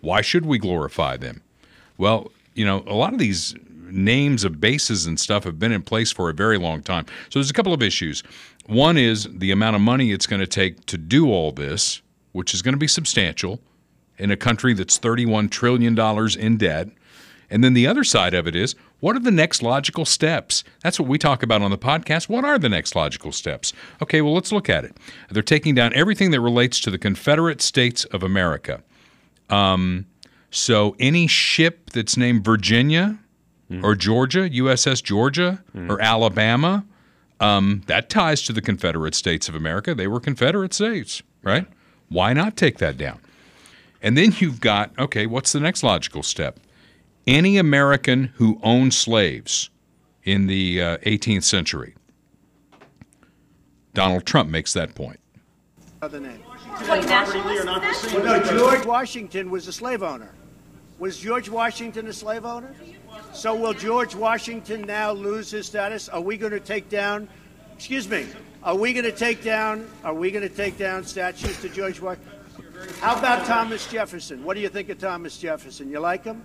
Why 0.00 0.20
should 0.20 0.46
we 0.46 0.58
glorify 0.58 1.16
them? 1.16 1.42
Well, 1.96 2.30
you 2.54 2.64
know, 2.64 2.84
a 2.86 2.94
lot 2.94 3.12
of 3.12 3.18
these 3.18 3.54
names 3.90 4.44
of 4.44 4.60
bases 4.60 5.06
and 5.06 5.18
stuff 5.18 5.44
have 5.44 5.58
been 5.58 5.72
in 5.72 5.82
place 5.82 6.12
for 6.12 6.28
a 6.30 6.34
very 6.34 6.58
long 6.58 6.82
time. 6.82 7.06
So 7.30 7.38
there's 7.38 7.50
a 7.50 7.54
couple 7.54 7.72
of 7.72 7.82
issues. 7.82 8.22
One 8.66 8.98
is 8.98 9.26
the 9.30 9.50
amount 9.50 9.76
of 9.76 9.82
money 9.82 10.12
it's 10.12 10.26
going 10.26 10.40
to 10.40 10.46
take 10.46 10.84
to 10.86 10.98
do 10.98 11.30
all 11.30 11.52
this, 11.52 12.02
which 12.32 12.52
is 12.52 12.62
going 12.62 12.74
to 12.74 12.78
be 12.78 12.88
substantial 12.88 13.60
in 14.18 14.30
a 14.30 14.36
country 14.36 14.74
that's 14.74 14.98
$31 14.98 15.50
trillion 15.50 15.98
in 16.38 16.56
debt. 16.56 16.88
And 17.50 17.64
then 17.64 17.72
the 17.72 17.86
other 17.86 18.04
side 18.04 18.34
of 18.34 18.46
it 18.46 18.54
is 18.54 18.74
what 19.00 19.16
are 19.16 19.20
the 19.20 19.30
next 19.30 19.62
logical 19.62 20.04
steps? 20.04 20.64
That's 20.82 20.98
what 20.98 21.08
we 21.08 21.18
talk 21.18 21.42
about 21.42 21.62
on 21.62 21.70
the 21.70 21.78
podcast. 21.78 22.28
What 22.28 22.44
are 22.44 22.58
the 22.58 22.68
next 22.68 22.94
logical 22.96 23.32
steps? 23.32 23.72
Okay, 24.02 24.20
well, 24.20 24.34
let's 24.34 24.52
look 24.52 24.68
at 24.68 24.84
it. 24.84 24.96
They're 25.30 25.42
taking 25.42 25.74
down 25.74 25.94
everything 25.94 26.30
that 26.32 26.40
relates 26.40 26.80
to 26.80 26.90
the 26.90 26.98
Confederate 26.98 27.62
States 27.62 28.04
of 28.06 28.22
America. 28.22 28.82
Um, 29.48 30.06
so 30.50 30.96
any 30.98 31.26
ship 31.26 31.90
that's 31.90 32.16
named 32.16 32.44
Virginia 32.44 33.18
or 33.82 33.94
Georgia, 33.94 34.48
USS 34.48 35.02
Georgia 35.02 35.62
or 35.90 36.00
Alabama, 36.00 36.84
um, 37.40 37.82
that 37.86 38.08
ties 38.10 38.42
to 38.42 38.52
the 38.52 38.62
Confederate 38.62 39.14
States 39.14 39.48
of 39.48 39.54
America. 39.54 39.94
They 39.94 40.06
were 40.06 40.20
Confederate 40.20 40.74
states, 40.74 41.22
right? 41.42 41.66
Why 42.08 42.32
not 42.32 42.56
take 42.56 42.78
that 42.78 42.96
down? 42.96 43.20
And 44.02 44.16
then 44.16 44.34
you've 44.38 44.60
got 44.60 44.96
okay, 44.98 45.26
what's 45.26 45.52
the 45.52 45.60
next 45.60 45.82
logical 45.82 46.22
step? 46.22 46.60
Any 47.26 47.58
American 47.58 48.24
who 48.36 48.58
owned 48.62 48.94
slaves 48.94 49.70
in 50.24 50.46
the 50.46 50.82
uh, 50.82 50.98
18th 50.98 51.44
century. 51.44 51.94
Donald 53.94 54.26
Trump 54.26 54.50
makes 54.50 54.72
that 54.74 54.94
point. 54.94 55.18
Other 56.02 56.20
name. 56.20 56.40
Is 56.80 56.86
that? 56.86 58.12
No, 58.22 58.42
George 58.42 58.86
Washington 58.86 59.50
was 59.50 59.66
a 59.66 59.72
slave 59.72 60.02
owner. 60.02 60.30
Was 60.98 61.18
George 61.18 61.48
Washington 61.48 62.06
a 62.06 62.12
slave 62.12 62.44
owner? 62.44 62.74
So 63.32 63.54
will 63.54 63.72
George 63.72 64.14
Washington 64.14 64.82
now 64.82 65.12
lose 65.12 65.50
his 65.50 65.66
status? 65.66 66.08
Are 66.08 66.20
we 66.20 66.36
going 66.36 66.52
to 66.52 66.60
take 66.60 66.88
down? 66.88 67.28
Excuse 67.74 68.08
me. 68.08 68.26
Are 68.62 68.76
we 68.76 68.92
going 68.92 69.04
to 69.04 69.12
take 69.12 69.42
down? 69.42 69.88
Are 70.04 70.14
we 70.14 70.30
going 70.30 70.48
to 70.48 70.54
take 70.54 70.76
down 70.76 71.04
statues 71.04 71.60
to 71.62 71.68
George 71.68 72.00
Washington? 72.00 72.37
How 73.00 73.16
about 73.16 73.46
Thomas 73.46 73.90
Jefferson? 73.90 74.44
What 74.44 74.54
do 74.54 74.60
you 74.60 74.68
think 74.68 74.88
of 74.88 74.98
Thomas 74.98 75.38
Jefferson? 75.38 75.90
You 75.90 76.00
like 76.00 76.24
him? 76.24 76.44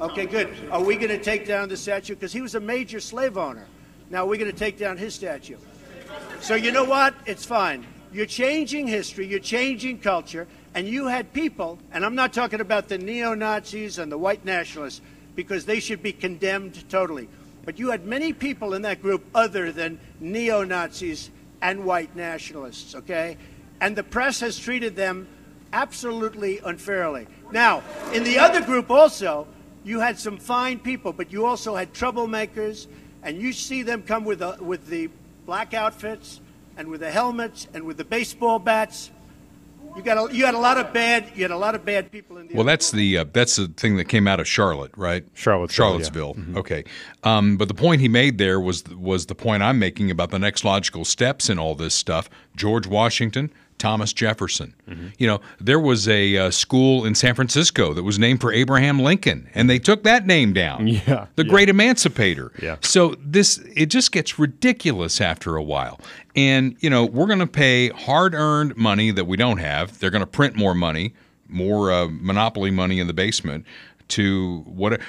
Okay, 0.00 0.26
good. 0.26 0.48
Are 0.70 0.82
we 0.82 0.96
going 0.96 1.08
to 1.08 1.22
take 1.22 1.46
down 1.46 1.68
the 1.68 1.76
statue 1.76 2.14
because 2.14 2.32
he 2.32 2.40
was 2.40 2.54
a 2.54 2.60
major 2.60 3.00
slave 3.00 3.36
owner? 3.36 3.66
Now 4.10 4.26
we're 4.26 4.38
going 4.38 4.50
to 4.50 4.56
take 4.56 4.78
down 4.78 4.96
his 4.96 5.14
statue. 5.14 5.56
So 6.40 6.54
you 6.54 6.72
know 6.72 6.84
what? 6.84 7.14
It's 7.26 7.44
fine. 7.44 7.86
You're 8.12 8.26
changing 8.26 8.88
history, 8.88 9.26
you're 9.26 9.38
changing 9.38 10.00
culture, 10.00 10.48
and 10.74 10.88
you 10.88 11.06
had 11.06 11.32
people, 11.32 11.78
and 11.92 12.04
I'm 12.04 12.16
not 12.16 12.32
talking 12.32 12.60
about 12.60 12.88
the 12.88 12.98
neo 12.98 13.34
Nazis 13.34 13.98
and 13.98 14.10
the 14.10 14.18
white 14.18 14.44
nationalists, 14.44 15.00
because 15.36 15.64
they 15.64 15.78
should 15.78 16.02
be 16.02 16.12
condemned 16.12 16.88
totally. 16.88 17.28
But 17.64 17.78
you 17.78 17.90
had 17.90 18.04
many 18.06 18.32
people 18.32 18.74
in 18.74 18.82
that 18.82 19.00
group 19.00 19.24
other 19.34 19.70
than 19.70 20.00
neo 20.18 20.64
Nazis 20.64 21.30
and 21.62 21.84
white 21.84 22.16
nationalists, 22.16 22.94
okay? 22.96 23.36
And 23.80 23.94
the 23.94 24.02
press 24.02 24.40
has 24.40 24.58
treated 24.58 24.96
them 24.96 25.28
absolutely 25.72 26.60
unfairly. 26.64 27.26
Now, 27.52 27.82
in 28.12 28.24
the 28.24 28.38
other 28.38 28.60
group 28.62 28.90
also, 28.90 29.46
you 29.84 30.00
had 30.00 30.18
some 30.18 30.36
fine 30.36 30.78
people, 30.78 31.12
but 31.12 31.32
you 31.32 31.46
also 31.46 31.74
had 31.74 31.92
troublemakers, 31.92 32.86
and 33.22 33.40
you 33.40 33.52
see 33.52 33.82
them 33.82 34.02
come 34.02 34.24
with, 34.24 34.40
the 34.40 34.56
with 34.60 34.86
the 34.86 35.10
black 35.46 35.74
outfits 35.74 36.40
and 36.76 36.88
with 36.88 37.00
the 37.00 37.10
helmets 37.10 37.66
and 37.74 37.84
with 37.84 37.96
the 37.96 38.04
baseball 38.04 38.58
bats. 38.58 39.10
You 39.96 40.02
got 40.02 40.30
a, 40.30 40.34
you 40.34 40.46
had 40.46 40.54
a 40.54 40.58
lot 40.58 40.78
of 40.78 40.92
bad 40.92 41.32
you 41.34 41.42
had 41.42 41.50
a 41.50 41.56
lot 41.56 41.74
of 41.74 41.84
bad 41.84 42.12
people 42.12 42.38
in 42.38 42.46
the. 42.46 42.54
Well, 42.54 42.64
that's 42.64 42.92
the 42.92 43.18
uh, 43.18 43.24
that's 43.32 43.56
the 43.56 43.66
thing 43.66 43.96
that 43.96 44.04
came 44.04 44.28
out 44.28 44.38
of 44.38 44.46
Charlotte, 44.46 44.92
right? 44.96 45.24
Charlottesville, 45.34 45.84
yeah. 45.84 45.88
Charlottesville. 45.88 46.36
Okay, 46.56 46.84
um, 47.24 47.56
but 47.56 47.66
the 47.66 47.74
point 47.74 48.00
he 48.00 48.08
made 48.08 48.38
there 48.38 48.60
was 48.60 48.84
was 48.84 49.26
the 49.26 49.34
point 49.34 49.64
I'm 49.64 49.80
making 49.80 50.10
about 50.10 50.30
the 50.30 50.38
next 50.38 50.62
logical 50.62 51.04
steps 51.04 51.50
in 51.50 51.58
all 51.58 51.74
this 51.74 51.94
stuff. 51.94 52.30
George 52.54 52.86
Washington, 52.86 53.52
Thomas 53.80 54.12
Jefferson. 54.12 54.74
You 55.18 55.26
know, 55.26 55.40
there 55.60 55.80
was 55.80 56.08
a 56.08 56.36
uh, 56.36 56.50
school 56.50 57.04
in 57.04 57.14
San 57.14 57.34
Francisco 57.34 57.92
that 57.94 58.02
was 58.02 58.18
named 58.18 58.40
for 58.40 58.52
Abraham 58.52 59.00
Lincoln, 59.00 59.48
and 59.54 59.68
they 59.68 59.78
took 59.78 60.04
that 60.04 60.26
name 60.26 60.52
down. 60.52 60.86
Yeah, 61.00 61.26
the 61.36 61.44
yeah. 61.44 61.50
Great 61.50 61.68
Emancipator. 61.68 62.52
Yeah. 62.60 62.76
So 62.82 63.14
this 63.18 63.58
it 63.74 63.86
just 63.86 64.12
gets 64.12 64.38
ridiculous 64.38 65.20
after 65.20 65.56
a 65.56 65.62
while. 65.62 65.98
And 66.36 66.76
you 66.80 66.90
know, 66.90 67.06
we're 67.06 67.26
going 67.26 67.38
to 67.38 67.46
pay 67.46 67.88
hard-earned 67.88 68.76
money 68.76 69.10
that 69.12 69.24
we 69.24 69.36
don't 69.36 69.58
have. 69.58 69.98
They're 69.98 70.10
going 70.10 70.20
to 70.20 70.26
print 70.26 70.56
more 70.56 70.74
money, 70.74 71.14
more 71.48 71.90
uh, 71.90 72.08
monopoly 72.10 72.70
money 72.70 73.00
in 73.00 73.06
the 73.06 73.14
basement 73.14 73.64
to 74.08 74.62
what 74.66 75.00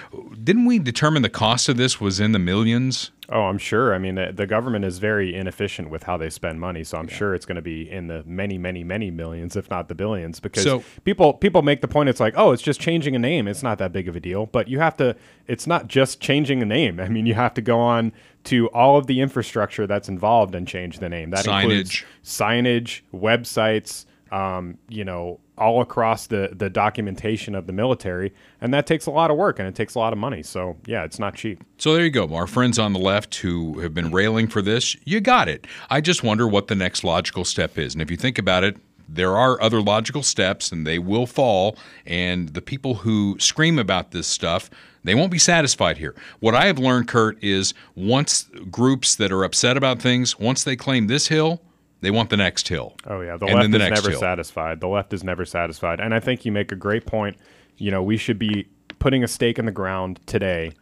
didn't 0.44 0.66
we 0.66 0.80
determine 0.80 1.22
the 1.24 1.30
cost 1.30 1.68
of 1.68 1.78
this 1.78 2.00
was 2.00 2.20
in 2.20 2.32
the 2.32 2.40
millions? 2.40 3.12
Oh, 3.34 3.44
I'm 3.44 3.58
sure. 3.58 3.94
I 3.96 3.98
mean, 3.98 4.16
the, 4.16 4.32
the 4.34 4.46
government 4.46 4.84
is 4.84 5.00
very 5.00 5.34
inefficient 5.34 5.90
with 5.90 6.04
how 6.04 6.18
they 6.18 6.30
spend 6.30 6.60
money, 6.60 6.84
so 6.84 6.98
I'm 6.98 7.08
sure 7.08 7.34
it's 7.34 7.46
going 7.46 7.56
to 7.56 7.62
be 7.62 7.90
in 7.90 8.08
the 8.08 8.24
many, 8.26 8.58
many, 8.58 8.84
many 8.84 9.10
millions, 9.10 9.56
if 9.56 9.70
not 9.70 9.88
the 9.88 9.96
billions. 9.96 10.40
Because 10.42 10.64
So- 10.64 10.84
people 11.06 11.34
people 11.34 11.62
make 11.62 11.80
the 11.82 11.88
point, 11.88 12.10
it's 12.10 12.20
like, 12.20 12.34
oh, 12.36 12.52
it's 12.52 12.62
just 12.62 12.80
changing 12.82 13.16
a 13.16 13.20
name. 13.20 13.48
It's 13.48 13.64
not 13.64 13.78
that 13.78 13.94
big 13.94 14.08
of 14.10 14.16
a 14.16 14.20
deal. 14.20 14.48
But 14.48 14.68
you 14.68 14.80
have 14.80 14.98
to. 14.98 15.16
It's 15.48 15.66
not 15.66 15.88
just 15.88 16.20
changing 16.20 16.62
a 16.62 16.66
name. 16.66 17.00
I 17.00 17.08
mean, 17.08 17.26
you 17.26 17.34
have 17.34 17.54
to 17.54 17.62
go 17.62 17.80
on 17.80 18.12
to 18.46 18.68
all 18.70 18.98
of 18.98 19.08
the 19.08 19.22
infrastructure 19.22 19.88
that's 19.88 20.10
involved 20.10 20.54
and 20.54 20.68
change 20.68 21.00
the 21.00 21.08
name. 21.10 21.30
That 21.30 21.46
includes 21.64 22.04
signage, 22.24 23.02
websites. 23.14 24.06
Um, 24.32 24.78
you 24.88 25.04
know, 25.04 25.40
all 25.58 25.82
across 25.82 26.28
the 26.28 26.50
the 26.54 26.70
documentation 26.70 27.54
of 27.54 27.68
the 27.68 27.74
military, 27.74 28.34
and 28.62 28.74
that 28.74 28.88
takes 28.88 29.06
a 29.06 29.12
lot 29.12 29.30
of 29.30 29.38
work 29.38 29.60
and 29.60 29.68
it 29.68 29.76
takes 29.76 29.96
a 29.96 30.00
lot 30.00 30.14
of 30.14 30.20
money. 30.20 30.42
So 30.42 30.78
yeah, 30.86 31.04
it's 31.04 31.20
not 31.20 31.36
cheap. 31.36 31.64
So 31.78 31.94
there 31.94 32.04
you 32.04 32.10
go. 32.12 32.34
Our 32.34 32.48
friends 32.48 32.80
on 32.80 32.94
the 32.94 33.00
left 33.00 33.36
who 33.36 33.80
have 33.80 33.94
been 33.94 34.12
railing 34.12 34.48
for 34.48 34.62
this, 34.62 34.96
you 35.06 35.20
got 35.20 35.48
it. 35.48 35.68
I 35.90 36.02
just 36.02 36.24
wonder 36.24 36.48
what 36.48 36.68
the 36.68 36.76
next 36.76 37.04
logical 37.04 37.46
step 37.46 37.78
is. 37.78 37.94
And 37.94 38.02
if 38.02 38.10
you 38.10 38.18
think 38.18 38.40
about 38.40 38.64
it, 38.64 38.78
there 39.08 39.36
are 39.38 39.62
other 39.62 39.82
logical 39.82 40.24
steps 40.24 40.72
and 40.72 40.88
they 40.88 40.98
will 40.98 41.28
fall. 41.28 41.76
And 42.06 42.50
the 42.50 42.62
people 42.62 42.96
who 42.96 43.38
scream 43.40 43.78
about 43.78 44.12
this 44.12 44.28
stuff, 44.28 44.70
they 45.04 45.16
won't 45.16 45.32
be 45.32 45.40
satisfied 45.40 45.98
here. 45.98 46.16
What 46.40 46.56
I 46.56 46.66
have 46.66 46.80
learned, 46.80 47.08
Kurt, 47.08 47.44
is 47.44 47.74
once 47.96 48.50
groups 48.70 49.16
that 49.16 49.32
are 49.32 49.44
upset 49.44 49.78
about 49.78 50.02
things, 50.02 50.40
once 50.40 50.64
they 50.64 50.76
claim 50.76 51.08
this 51.08 51.28
hill, 51.28 51.62
they 52.02 52.12
want 52.12 52.30
the 52.30 52.38
next 52.38 52.68
hill. 52.68 52.96
Oh 53.06 53.22
yeah, 53.22 53.38
the 53.38 53.46
and 53.46 53.56
left 53.56 53.72
the 53.72 53.86
is 53.86 53.90
never 53.90 54.10
hill. 54.12 54.20
satisfied. 54.20 54.80
The 54.82 54.88
left 54.88 55.14
is 55.14 55.24
never 55.24 55.46
satisfied, 55.46 56.00
and 56.00 56.14
I 56.14 56.20
think 56.20 56.46
you 56.46 56.52
make 56.52 56.72
a 56.72 56.76
great 56.76 57.06
point. 57.06 57.38
You 57.78 57.92
know, 57.92 58.04
we 58.04 58.18
should 58.18 58.38
be 58.38 58.68
putting 59.00 59.24
a 59.24 59.28
stake 59.28 59.58
in 59.58 59.66
the 59.66 59.72
ground 59.72 60.20
today 60.26 60.74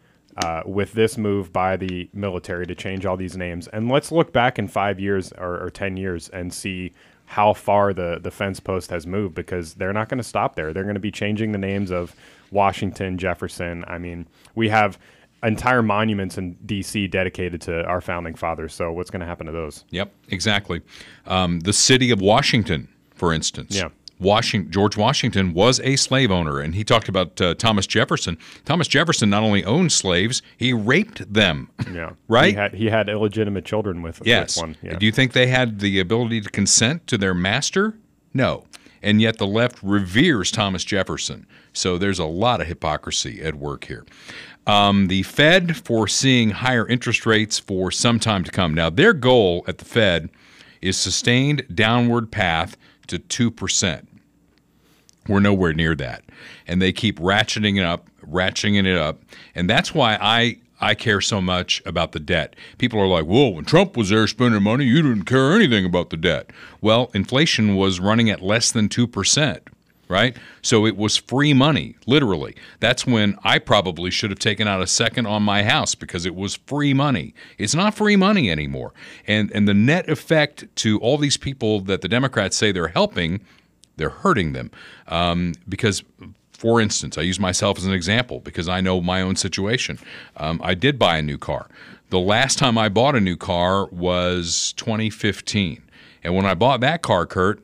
uh, 0.43 0.63
with 0.65 0.93
this 0.93 1.17
move 1.17 1.53
by 1.53 1.77
the 1.77 2.10
military 2.13 2.65
to 2.65 2.75
change 2.75 3.05
all 3.05 3.17
these 3.17 3.38
names, 3.38 3.67
and 3.67 3.89
let's 3.89 4.12
look 4.12 4.34
back 4.34 4.58
in 4.58 4.67
five 4.67 4.99
years 4.99 5.32
or, 5.34 5.62
or 5.63 5.69
ten 5.69 5.97
years 5.97 6.29
and 6.29 6.53
see 6.53 6.93
how 7.25 7.53
far 7.53 7.93
the 7.93 8.19
the 8.21 8.32
fence 8.32 8.60
post 8.60 8.89
has 8.89 9.05
moved 9.05 9.36
because 9.36 9.75
they're 9.75 9.93
not 9.93 10.10
going 10.10 10.17
to 10.17 10.23
stop 10.23 10.55
there. 10.55 10.73
They're 10.73 10.84
going 10.84 10.95
to 10.95 10.99
be 10.99 11.12
changing 11.12 11.51
the 11.51 11.58
names 11.60 11.91
of 11.91 12.15
Washington, 12.51 13.17
Jefferson. 13.17 13.84
I 13.88 13.97
mean, 13.99 14.25
we 14.55 14.69
have 14.69 14.97
entire 15.43 15.82
monuments 15.82 16.38
in 16.38 16.56
DC 16.65 17.10
dedicated 17.10 17.62
to 17.62 17.84
our 17.86 18.02
founding 18.02 18.36
fathers. 18.36 18.73
So 18.73 18.91
what's 18.91 19.10
going 19.10 19.21
to 19.21 19.25
happen 19.25 19.45
to 19.47 19.52
those? 19.54 19.86
Yep, 19.91 20.12
exactly. 20.30 20.82
Um, 21.25 21.62
the 21.62 21.73
city 21.73 22.12
of 22.12 22.19
Washington, 22.21 22.88
for 23.15 23.34
instance. 23.34 23.75
Yeah. 23.75 23.89
Washington, 24.19 24.69
George 24.69 24.97
Washington 24.97 25.54
was 25.54 25.80
a 25.80 25.95
slave 25.95 26.30
owner, 26.30 26.60
and 26.60 26.75
he 26.75 26.84
talked 26.84 27.08
about 27.08 27.39
uh, 27.39 27.56
Thomas 27.56 27.88
Jefferson. 27.88 28.38
Thomas 28.65 28.86
Jefferson 28.89 29.30
not 29.30 29.43
only 29.43 29.63
owned 29.63 29.93
slaves, 29.93 30.41
he 30.58 30.73
raped 30.73 31.32
them. 31.34 31.69
Yeah, 31.93 32.12
Right? 32.28 32.49
He 32.49 32.54
had 32.56 32.73
he 32.73 32.86
had 32.89 33.08
illegitimate 33.08 33.63
children 33.63 34.02
with 34.02 34.21
Yes. 34.25 34.58
with 34.58 34.62
one. 34.62 34.78
Yeah. 34.84 34.97
Do 34.97 35.06
you 35.06 35.13
think 35.13 35.32
they 35.32 35.47
had 35.47 35.80
the 35.80 36.02
ability 36.02 36.41
to 36.41 36.49
consent 36.49 37.08
to 37.08 37.17
their 37.17 37.34
master? 37.34 37.95
No. 38.34 38.65
And 39.02 39.21
yet 39.21 39.38
the 39.38 39.47
left 39.47 39.82
reveres 39.82 40.52
Thomas 40.52 40.84
Jefferson. 40.84 41.47
So 41.71 41.97
there's 41.97 42.19
a 42.19 42.25
lot 42.25 42.60
of 42.60 42.67
hypocrisy 42.67 43.41
at 43.41 43.56
work 43.56 43.86
here. 43.86 44.06
Um, 44.67 45.08
the 45.08 45.24
Fed 45.24 45.78
foreseeing 45.78 46.52
higher 46.52 46.88
interest 46.88 47.26
rates 47.26 47.58
for 47.58 47.91
some 47.91 48.19
time 48.19 48.43
to 48.43 48.52
come. 48.52 48.74
Now, 48.74 48.89
their 48.89 49.13
goal 49.13 49.63
at 49.67 49.80
the 49.80 49.86
Fed 49.86 50.30
is 50.82 50.98
sustained 50.98 51.65
downward 51.74 52.32
path 52.32 52.78
to 53.08 53.19
2%. 53.19 54.06
We're 55.28 55.39
nowhere 55.39 55.74
near 55.74 55.95
that. 55.95 56.24
And 56.67 56.82
they 56.82 56.91
keep 56.91 57.19
ratcheting 57.19 57.78
it 57.78 57.84
up, 57.84 58.10
ratcheting 58.28 58.86
it 58.86 58.98
up. 58.98 59.22
And 59.56 59.69
that's 59.69 59.93
why 59.93 60.17
I 60.19 60.58
I 60.82 60.95
care 60.95 61.19
so 61.19 61.41
much 61.41 61.82
about 61.86 62.13
the 62.13 62.22
debt. 62.22 62.56
People 62.78 63.02
are 63.02 63.08
like, 63.08 63.26
"Whoa, 63.26 63.50
when 63.50 63.65
Trump 63.65 63.98
was 63.98 64.10
there 64.10 64.26
spending 64.28 64.63
money, 64.63 64.86
you 64.86 65.02
didn't 65.02 65.26
care 65.26 65.52
anything 65.52 65.84
about 65.84 66.10
the 66.10 66.15
debt." 66.15 66.52
Well, 66.80 67.12
inflation 67.13 67.76
was 67.76 68.00
running 68.00 68.30
at 68.30 68.41
less 68.41 68.72
than 68.72 68.88
2%, 68.88 69.67
right? 70.10 70.36
So 70.62 70.86
it 70.86 70.98
was 70.98 71.15
free 71.15 71.54
money, 71.54 71.95
literally. 72.06 72.56
That's 72.80 73.06
when 73.06 73.38
I 73.43 73.60
probably 73.60 74.10
should 74.12 74.32
have 74.32 74.39
taken 74.39 74.67
out 74.67 74.82
a 74.82 74.88
second 74.88 75.28
on 75.28 75.43
my 75.43 75.63
house 75.63 75.95
because 75.95 76.26
it 76.26 76.36
was 76.36 76.56
free 76.56 76.93
money. 76.93 77.34
It's 77.58 77.76
not 77.76 77.93
free 77.93 78.15
money 78.15 78.52
anymore. 78.52 78.91
And 79.28 79.52
and 79.54 79.67
the 79.67 79.74
net 79.74 80.10
effect 80.10 80.65
to 80.78 81.00
all 81.00 81.17
these 81.17 81.38
people 81.38 81.80
that 81.82 82.02
the 82.02 82.10
Democrats 82.10 82.58
say 82.58 82.72
they're 82.72 82.89
helping 82.89 83.39
they're 84.00 84.10
hurting 84.10 84.54
them 84.54 84.72
um, 85.10 85.54
because 85.67 86.04
for 86.52 86.82
instance 86.82 87.17
i 87.17 87.22
use 87.22 87.39
myself 87.39 87.78
as 87.78 87.86
an 87.86 87.93
example 87.93 88.39
because 88.39 88.67
i 88.67 88.82
know 88.82 89.00
my 89.00 89.22
own 89.22 89.36
situation 89.36 90.00
um, 90.38 90.60
i 90.63 90.74
did 90.74 90.98
buy 90.98 91.17
a 91.17 91.22
new 91.22 91.38
car 91.38 91.67
the 92.10 92.19
last 92.19 92.58
time 92.58 92.78
i 92.78 92.89
bought 92.89 93.15
a 93.15 93.19
new 93.19 93.38
car 93.38 93.86
was 93.88 94.74
2015 94.74 95.82
and 96.24 96.36
when 96.36 96.45
i 96.45 96.54
bought 96.54 96.80
that 96.80 97.02
car 97.02 97.26
kurt 97.26 97.63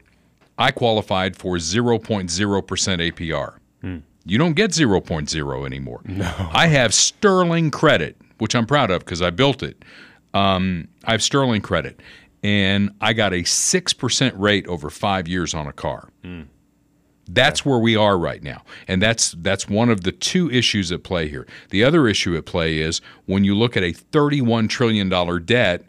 i 0.57 0.71
qualified 0.71 1.35
for 1.35 1.55
0.0% 1.55 2.29
apr 3.11 3.57
you 4.25 4.37
don't 4.37 4.53
get 4.53 4.71
0.0 4.71 5.65
anymore 5.65 6.01
no. 6.05 6.49
i 6.53 6.67
have 6.67 6.93
sterling 6.93 7.71
credit 7.71 8.17
which 8.37 8.55
i'm 8.55 8.65
proud 8.65 8.91
of 8.91 8.99
because 8.99 9.21
i 9.21 9.29
built 9.29 9.61
it 9.63 9.83
um, 10.33 10.87
i 11.05 11.11
have 11.11 11.23
sterling 11.23 11.61
credit 11.61 11.99
and 12.45 12.91
I 13.01 13.13
got 13.13 13.33
a 13.33 13.37
6% 13.37 14.33
rate 14.37 14.67
over 14.67 14.91
five 14.91 15.27
years 15.27 15.55
on 15.55 15.65
a 15.65 15.73
car. 15.73 16.09
That's 17.27 17.65
where 17.65 17.79
we 17.79 17.95
are 17.95 18.19
right 18.19 18.43
now. 18.43 18.61
And 18.87 19.01
that's 19.01 19.31
that's 19.39 19.67
one 19.67 19.89
of 19.89 20.01
the 20.01 20.11
two 20.11 20.51
issues 20.51 20.91
at 20.91 21.01
play 21.01 21.27
here. 21.27 21.47
The 21.71 21.83
other 21.83 22.07
issue 22.07 22.37
at 22.37 22.45
play 22.45 22.77
is 22.77 23.01
when 23.25 23.43
you 23.43 23.55
look 23.55 23.75
at 23.75 23.81
a 23.81 23.93
31 23.93 24.67
trillion 24.67 25.09
dollar 25.09 25.39
debt, 25.39 25.85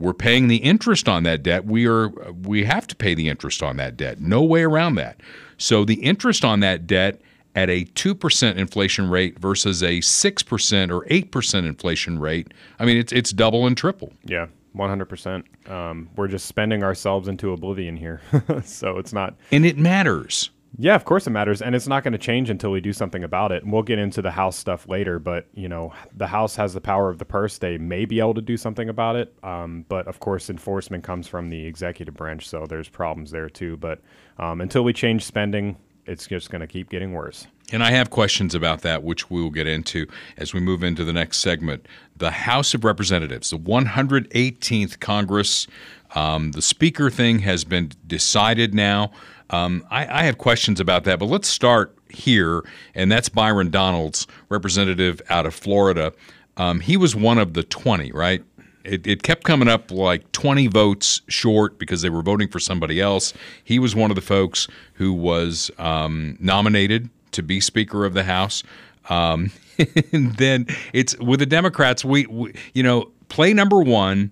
we're 0.00 0.14
paying 0.14 0.48
the 0.48 0.56
interest 0.56 1.08
on 1.08 1.22
that 1.24 1.42
debt. 1.42 1.66
We 1.66 1.86
are 1.86 2.08
we 2.08 2.64
have 2.64 2.86
to 2.88 2.96
pay 2.96 3.14
the 3.14 3.28
interest 3.28 3.62
on 3.62 3.76
that 3.76 3.96
debt. 3.96 4.20
No 4.20 4.42
way 4.42 4.62
around 4.62 4.94
that. 4.96 5.20
So 5.58 5.84
the 5.84 6.02
interest 6.02 6.44
on 6.44 6.60
that 6.60 6.86
debt 6.86 7.20
at 7.54 7.68
a 7.68 7.84
2% 7.84 8.56
inflation 8.56 9.10
rate 9.10 9.38
versus 9.38 9.82
a 9.82 9.98
6% 9.98 10.90
or 10.92 11.04
8% 11.06 11.66
inflation 11.66 12.18
rate, 12.18 12.54
I 12.78 12.84
mean 12.86 12.96
it's 12.96 13.12
it's 13.12 13.30
double 13.30 13.66
and 13.66 13.76
triple. 13.76 14.12
Yeah, 14.24 14.46
one 14.72 14.88
hundred 14.88 15.06
percent. 15.06 15.46
Um, 15.66 16.08
we're 16.16 16.28
just 16.28 16.46
spending 16.46 16.82
ourselves 16.82 17.28
into 17.28 17.52
oblivion 17.52 17.96
here, 17.96 18.20
so 18.64 18.98
it's 18.98 19.12
not. 19.12 19.36
And 19.52 19.66
it 19.66 19.76
matters. 19.78 20.50
Yeah, 20.78 20.94
of 20.94 21.04
course 21.04 21.26
it 21.26 21.30
matters, 21.30 21.60
and 21.60 21.74
it's 21.74 21.88
not 21.88 22.04
going 22.04 22.12
to 22.12 22.18
change 22.18 22.48
until 22.48 22.70
we 22.70 22.80
do 22.80 22.92
something 22.92 23.24
about 23.24 23.52
it. 23.52 23.64
And 23.64 23.72
we'll 23.72 23.82
get 23.82 23.98
into 23.98 24.22
the 24.22 24.30
House 24.30 24.56
stuff 24.56 24.88
later, 24.88 25.18
but 25.18 25.46
you 25.52 25.68
know, 25.68 25.92
the 26.16 26.28
House 26.28 26.56
has 26.56 26.74
the 26.74 26.80
power 26.80 27.10
of 27.10 27.18
the 27.18 27.24
purse; 27.24 27.58
they 27.58 27.76
may 27.76 28.04
be 28.04 28.20
able 28.20 28.34
to 28.34 28.40
do 28.40 28.56
something 28.56 28.88
about 28.88 29.16
it. 29.16 29.34
Um, 29.42 29.84
but 29.88 30.06
of 30.06 30.20
course, 30.20 30.48
enforcement 30.48 31.04
comes 31.04 31.26
from 31.26 31.50
the 31.50 31.66
executive 31.66 32.14
branch, 32.14 32.48
so 32.48 32.66
there's 32.66 32.88
problems 32.88 33.30
there 33.30 33.48
too. 33.48 33.76
But 33.78 34.00
um, 34.38 34.60
until 34.60 34.82
we 34.84 34.92
change 34.92 35.24
spending, 35.24 35.76
it's 36.06 36.26
just 36.26 36.50
going 36.50 36.60
to 36.60 36.66
keep 36.66 36.88
getting 36.88 37.12
worse. 37.12 37.46
And 37.72 37.84
I 37.84 37.90
have 37.92 38.10
questions 38.10 38.54
about 38.54 38.82
that, 38.82 39.02
which 39.02 39.30
we 39.30 39.40
will 39.40 39.50
get 39.50 39.66
into 39.66 40.06
as 40.36 40.52
we 40.52 40.60
move 40.60 40.82
into 40.82 41.04
the 41.04 41.12
next 41.12 41.38
segment. 41.38 41.86
The 42.16 42.30
House 42.30 42.74
of 42.74 42.84
Representatives, 42.84 43.50
the 43.50 43.58
118th 43.58 44.98
Congress, 44.98 45.66
um, 46.14 46.50
the 46.52 46.62
speaker 46.62 47.10
thing 47.10 47.40
has 47.40 47.64
been 47.64 47.92
decided 48.06 48.74
now. 48.74 49.12
Um, 49.50 49.84
I, 49.90 50.20
I 50.20 50.22
have 50.24 50.38
questions 50.38 50.80
about 50.80 51.04
that, 51.04 51.18
but 51.18 51.26
let's 51.26 51.48
start 51.48 51.96
here, 52.08 52.62
and 52.94 53.10
that's 53.10 53.28
Byron 53.28 53.70
Donalds, 53.70 54.26
representative 54.48 55.20
out 55.28 55.46
of 55.46 55.54
Florida. 55.54 56.12
Um, 56.56 56.80
he 56.80 56.96
was 56.96 57.14
one 57.14 57.38
of 57.38 57.54
the 57.54 57.62
20, 57.62 58.12
right? 58.12 58.42
It, 58.84 59.06
it 59.06 59.22
kept 59.22 59.44
coming 59.44 59.68
up 59.68 59.90
like 59.90 60.30
20 60.32 60.68
votes 60.68 61.20
short 61.28 61.78
because 61.78 62.02
they 62.02 62.10
were 62.10 62.22
voting 62.22 62.48
for 62.48 62.58
somebody 62.58 63.00
else. 63.00 63.34
He 63.62 63.78
was 63.78 63.94
one 63.94 64.10
of 64.10 64.14
the 64.14 64.22
folks 64.22 64.68
who 64.94 65.12
was 65.12 65.70
um, 65.78 66.36
nominated 66.40 67.10
to 67.32 67.42
be 67.42 67.60
Speaker 67.60 68.04
of 68.04 68.14
the 68.14 68.24
House. 68.24 68.62
Um, 69.08 69.50
and 70.12 70.36
then 70.36 70.66
it's 70.92 71.18
with 71.18 71.40
the 71.40 71.46
Democrats. 71.46 72.04
We, 72.04 72.26
we, 72.26 72.54
you 72.72 72.82
know, 72.82 73.10
play 73.28 73.52
number 73.52 73.80
one 73.80 74.30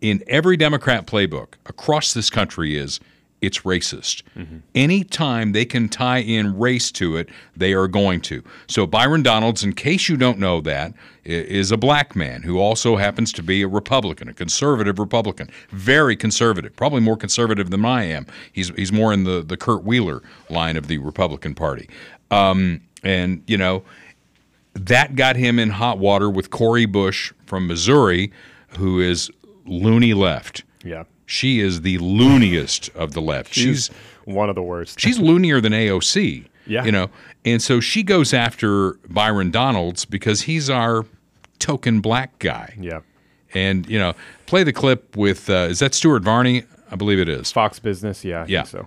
in 0.00 0.22
every 0.26 0.56
Democrat 0.56 1.06
playbook 1.06 1.54
across 1.66 2.14
this 2.14 2.30
country 2.30 2.76
is 2.76 2.98
it's 3.42 3.58
racist. 3.60 4.22
Anytime 4.74 5.52
they 5.52 5.64
can 5.64 5.88
tie 5.88 6.18
in 6.18 6.58
race 6.58 6.90
to 6.92 7.16
it, 7.16 7.28
they 7.56 7.74
are 7.74 7.88
going 7.88 8.20
to. 8.22 8.42
So 8.68 8.86
Byron 8.86 9.22
Donalds, 9.22 9.64
in 9.64 9.72
case 9.72 10.08
you 10.08 10.16
don't 10.16 10.38
know 10.38 10.60
that, 10.62 10.94
is 11.24 11.70
a 11.70 11.76
black 11.76 12.16
man 12.16 12.42
who 12.42 12.58
also 12.58 12.96
happens 12.96 13.32
to 13.32 13.42
be 13.42 13.62
a 13.62 13.68
Republican, 13.68 14.28
a 14.28 14.34
conservative 14.34 14.98
Republican, 14.98 15.50
very 15.70 16.16
conservative, 16.16 16.74
probably 16.76 17.00
more 17.00 17.16
conservative 17.16 17.70
than 17.70 17.84
I 17.84 18.04
am. 18.04 18.26
He's 18.52 18.70
he's 18.70 18.92
more 18.92 19.12
in 19.12 19.24
the 19.24 19.42
the 19.42 19.56
Kurt 19.56 19.84
Wheeler 19.84 20.22
line 20.48 20.76
of 20.76 20.86
the 20.86 20.98
Republican 20.98 21.54
Party, 21.54 21.88
um, 22.30 22.80
and 23.02 23.42
you 23.46 23.58
know 23.58 23.82
that 24.74 25.16
got 25.16 25.36
him 25.36 25.58
in 25.58 25.70
hot 25.70 25.98
water 25.98 26.30
with 26.30 26.50
Cori 26.50 26.86
Bush 26.86 27.32
from 27.46 27.66
Missouri, 27.66 28.32
who 28.78 29.00
is 29.00 29.30
loony 29.66 30.14
left. 30.14 30.64
Yeah. 30.84 31.04
She 31.26 31.60
is 31.60 31.82
the 31.82 31.98
looniest 31.98 32.90
of 32.94 33.12
the 33.12 33.20
left. 33.22 33.54
She's 33.54 33.88
one 34.24 34.48
of 34.48 34.54
the 34.54 34.62
worst. 34.62 35.00
she's 35.00 35.18
loonier 35.20 35.60
than 35.60 35.72
AOC. 35.72 36.46
Yeah. 36.66 36.84
You 36.84 36.92
know, 36.92 37.10
and 37.44 37.60
so 37.60 37.80
she 37.80 38.02
goes 38.02 38.32
after 38.32 38.92
Byron 39.08 39.50
Donalds 39.50 40.04
because 40.04 40.42
he's 40.42 40.70
our 40.70 41.04
token 41.58 42.00
black 42.00 42.38
guy. 42.38 42.74
Yeah. 42.78 43.00
And, 43.54 43.86
you 43.88 43.98
know, 43.98 44.14
play 44.46 44.62
the 44.64 44.72
clip 44.72 45.16
with, 45.16 45.50
uh, 45.50 45.66
is 45.70 45.80
that 45.80 45.92
Stuart 45.94 46.22
Varney? 46.22 46.62
I 46.90 46.96
believe 46.96 47.18
it 47.18 47.28
is. 47.28 47.50
Fox 47.50 47.78
Business, 47.78 48.24
yeah. 48.24 48.42
I 48.42 48.46
Yeah. 48.46 48.62
Think 48.62 48.68
so. 48.82 48.86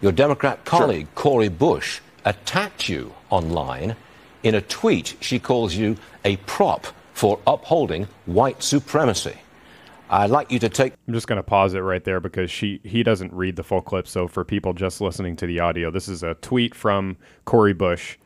Your 0.00 0.12
Democrat 0.12 0.64
colleague, 0.64 1.06
Cori 1.14 1.48
Bush, 1.48 2.00
attacked 2.24 2.88
you 2.88 3.14
online. 3.30 3.96
In 4.42 4.54
a 4.54 4.60
tweet, 4.60 5.16
she 5.20 5.38
calls 5.38 5.74
you 5.74 5.96
a 6.24 6.36
prop 6.38 6.86
for 7.14 7.38
upholding 7.46 8.08
white 8.26 8.62
supremacy. 8.62 9.36
I'd 10.10 10.30
like 10.30 10.52
you 10.52 10.58
to 10.58 10.68
take. 10.68 10.92
I'm 11.08 11.14
just 11.14 11.26
going 11.26 11.38
to 11.38 11.42
pause 11.42 11.74
it 11.74 11.80
right 11.80 12.04
there 12.04 12.20
because 12.20 12.50
she 12.50 12.80
he 12.84 13.02
doesn't 13.02 13.32
read 13.32 13.56
the 13.56 13.62
full 13.62 13.80
clip. 13.80 14.06
So 14.06 14.28
for 14.28 14.44
people 14.44 14.72
just 14.72 15.00
listening 15.00 15.36
to 15.36 15.46
the 15.46 15.60
audio, 15.60 15.90
this 15.90 16.08
is 16.08 16.22
a 16.22 16.34
tweet 16.34 16.74
from 16.74 17.16
Cori 17.44 17.72
Bush. 17.72 18.18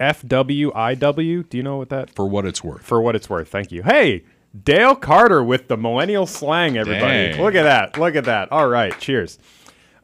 FWIW. 0.00 1.48
Do 1.48 1.56
you 1.56 1.62
know 1.62 1.76
what 1.76 1.88
that? 1.90 2.10
For 2.10 2.26
what 2.26 2.46
it's 2.46 2.62
worth. 2.62 2.82
For 2.82 3.00
what 3.00 3.16
it's 3.16 3.28
worth. 3.28 3.48
Thank 3.48 3.72
you. 3.72 3.82
Hey, 3.82 4.24
Dale 4.64 4.94
Carter 4.96 5.42
with 5.42 5.68
the 5.68 5.76
millennial 5.76 6.26
slang. 6.26 6.76
Everybody, 6.78 7.32
Dang. 7.32 7.42
look 7.42 7.54
at 7.54 7.64
that. 7.64 7.98
Look 7.98 8.16
at 8.16 8.24
that. 8.24 8.50
All 8.52 8.68
right. 8.68 8.98
Cheers. 8.98 9.38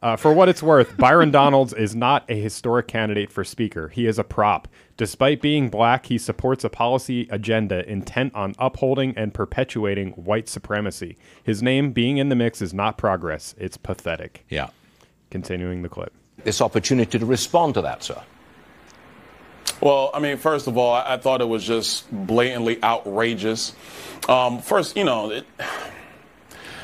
Uh, 0.01 0.15
for 0.15 0.33
what 0.33 0.49
it's 0.49 0.61
worth, 0.61 0.97
Byron 0.97 1.31
Donalds 1.31 1.73
is 1.73 1.95
not 1.95 2.23
a 2.29 2.39
historic 2.39 2.87
candidate 2.87 3.31
for 3.31 3.43
Speaker. 3.43 3.87
He 3.89 4.05
is 4.05 4.19
a 4.19 4.23
prop. 4.23 4.67
Despite 4.97 5.41
being 5.41 5.69
black, 5.69 6.05
he 6.05 6.17
supports 6.17 6.63
a 6.63 6.69
policy 6.69 7.27
agenda 7.29 7.87
intent 7.89 8.33
on 8.33 8.55
upholding 8.57 9.13
and 9.17 9.33
perpetuating 9.33 10.11
white 10.11 10.47
supremacy. 10.47 11.17
His 11.43 11.61
name 11.61 11.91
being 11.91 12.17
in 12.17 12.29
the 12.29 12.35
mix 12.35 12.61
is 12.61 12.73
not 12.73 12.97
progress, 12.97 13.55
it's 13.57 13.75
pathetic. 13.75 14.45
Yeah. 14.49 14.69
Continuing 15.31 15.81
the 15.81 15.89
clip. 15.89 16.13
This 16.43 16.61
opportunity 16.61 17.19
to 17.19 17.25
respond 17.25 17.73
to 17.73 17.81
that, 17.81 18.03
sir. 18.03 18.21
Well, 19.81 20.11
I 20.13 20.19
mean, 20.19 20.37
first 20.37 20.67
of 20.67 20.77
all, 20.77 20.93
I, 20.93 21.15
I 21.15 21.17
thought 21.17 21.41
it 21.41 21.49
was 21.49 21.65
just 21.65 22.09
blatantly 22.11 22.81
outrageous. 22.81 23.75
Um, 24.29 24.61
first, 24.61 24.95
you 24.95 25.03
know, 25.03 25.31
it, 25.31 25.45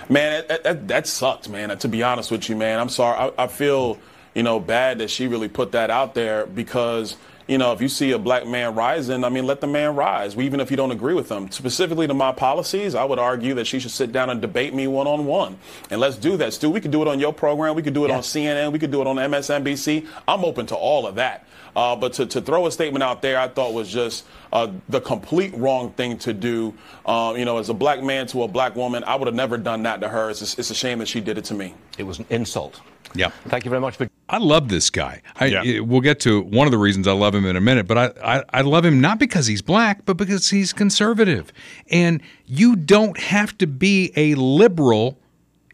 man, 0.09 0.43
that, 0.49 0.63
that, 0.63 0.87
that 0.89 1.07
sucked, 1.07 1.47
man. 1.47 1.77
To 1.77 1.87
be 1.87 2.03
honest 2.03 2.29
with 2.29 2.49
you, 2.49 2.57
man, 2.57 2.79
I'm 2.79 2.89
sorry. 2.89 3.31
I, 3.37 3.43
I 3.45 3.47
feel, 3.47 3.97
you 4.35 4.43
know, 4.43 4.59
bad 4.59 4.97
that 4.97 5.09
she 5.09 5.27
really 5.27 5.47
put 5.47 5.71
that 5.71 5.89
out 5.89 6.13
there 6.13 6.45
because, 6.45 7.15
you 7.51 7.57
know, 7.57 7.73
if 7.73 7.81
you 7.81 7.89
see 7.89 8.11
a 8.13 8.17
black 8.17 8.47
man 8.47 8.75
rising, 8.75 9.25
I 9.25 9.29
mean, 9.29 9.45
let 9.45 9.59
the 9.59 9.67
man 9.67 9.93
rise, 9.93 10.37
even 10.37 10.61
if 10.61 10.71
you 10.71 10.77
don't 10.77 10.91
agree 10.91 11.13
with 11.13 11.29
him. 11.29 11.51
Specifically 11.51 12.07
to 12.07 12.13
my 12.13 12.31
policies, 12.31 12.95
I 12.95 13.03
would 13.03 13.19
argue 13.19 13.53
that 13.55 13.67
she 13.67 13.77
should 13.77 13.91
sit 13.91 14.13
down 14.13 14.29
and 14.29 14.39
debate 14.41 14.73
me 14.73 14.87
one 14.87 15.05
on 15.05 15.25
one. 15.25 15.57
And 15.89 15.99
let's 15.99 16.15
do 16.15 16.37
that, 16.37 16.53
Stu. 16.53 16.69
We 16.69 16.79
could 16.79 16.91
do 16.91 17.01
it 17.01 17.09
on 17.09 17.19
your 17.19 17.33
program. 17.33 17.75
We 17.75 17.83
could 17.83 17.93
do 17.93 18.05
it 18.05 18.11
on 18.11 18.21
CNN. 18.21 18.71
We 18.71 18.79
could 18.79 18.89
do 18.91 19.01
it 19.01 19.07
on 19.07 19.17
MSNBC. 19.17 20.07
I'm 20.29 20.45
open 20.45 20.65
to 20.67 20.75
all 20.75 21.05
of 21.05 21.15
that. 21.15 21.45
Uh, 21.75 21.95
but 21.97 22.13
to, 22.13 22.25
to 22.25 22.39
throw 22.41 22.67
a 22.67 22.71
statement 22.71 23.03
out 23.03 23.21
there, 23.21 23.37
I 23.37 23.49
thought 23.49 23.73
was 23.73 23.91
just 23.91 24.25
uh, 24.53 24.71
the 24.87 25.01
complete 25.01 25.53
wrong 25.53 25.91
thing 25.91 26.17
to 26.19 26.31
do. 26.31 26.73
Um, 27.05 27.35
you 27.35 27.43
know, 27.43 27.57
as 27.57 27.67
a 27.67 27.73
black 27.73 28.01
man 28.01 28.27
to 28.27 28.43
a 28.43 28.47
black 28.47 28.77
woman, 28.77 29.03
I 29.03 29.15
would 29.15 29.27
have 29.27 29.35
never 29.35 29.57
done 29.57 29.83
that 29.83 29.99
to 29.99 30.07
her. 30.07 30.29
It's, 30.29 30.41
a- 30.41 30.59
it's 30.59 30.69
a 30.69 30.75
shame 30.75 30.99
that 30.99 31.09
she 31.09 31.19
did 31.19 31.37
it 31.37 31.43
to 31.45 31.53
me. 31.53 31.73
It 31.97 32.03
was 32.03 32.19
an 32.19 32.27
insult. 32.29 32.79
Yeah. 33.13 33.31
Thank 33.49 33.65
you 33.65 33.69
very 33.69 33.81
much 33.81 33.97
for. 33.97 34.07
I 34.31 34.37
love 34.37 34.69
this 34.69 34.89
guy. 34.89 35.21
I, 35.35 35.45
Yeah. 35.47 35.79
we'll 35.81 35.99
get 36.01 36.21
to 36.21 36.41
one 36.41 36.65
of 36.65 36.71
the 36.71 36.77
reasons 36.77 37.05
I 37.07 37.11
love 37.11 37.35
him 37.35 37.45
in 37.45 37.57
a 37.57 37.61
minute, 37.61 37.85
but 37.85 37.97
I, 37.97 38.37
I, 38.37 38.43
I 38.51 38.61
love 38.61 38.85
him 38.85 39.01
not 39.01 39.19
because 39.19 39.45
he's 39.47 39.61
black, 39.61 40.05
but 40.05 40.15
because 40.15 40.49
he's 40.49 40.71
conservative. 40.71 41.51
And 41.89 42.21
you 42.45 42.77
don't 42.77 43.19
have 43.19 43.57
to 43.57 43.67
be 43.67 44.13
a 44.15 44.35
liberal 44.35 45.19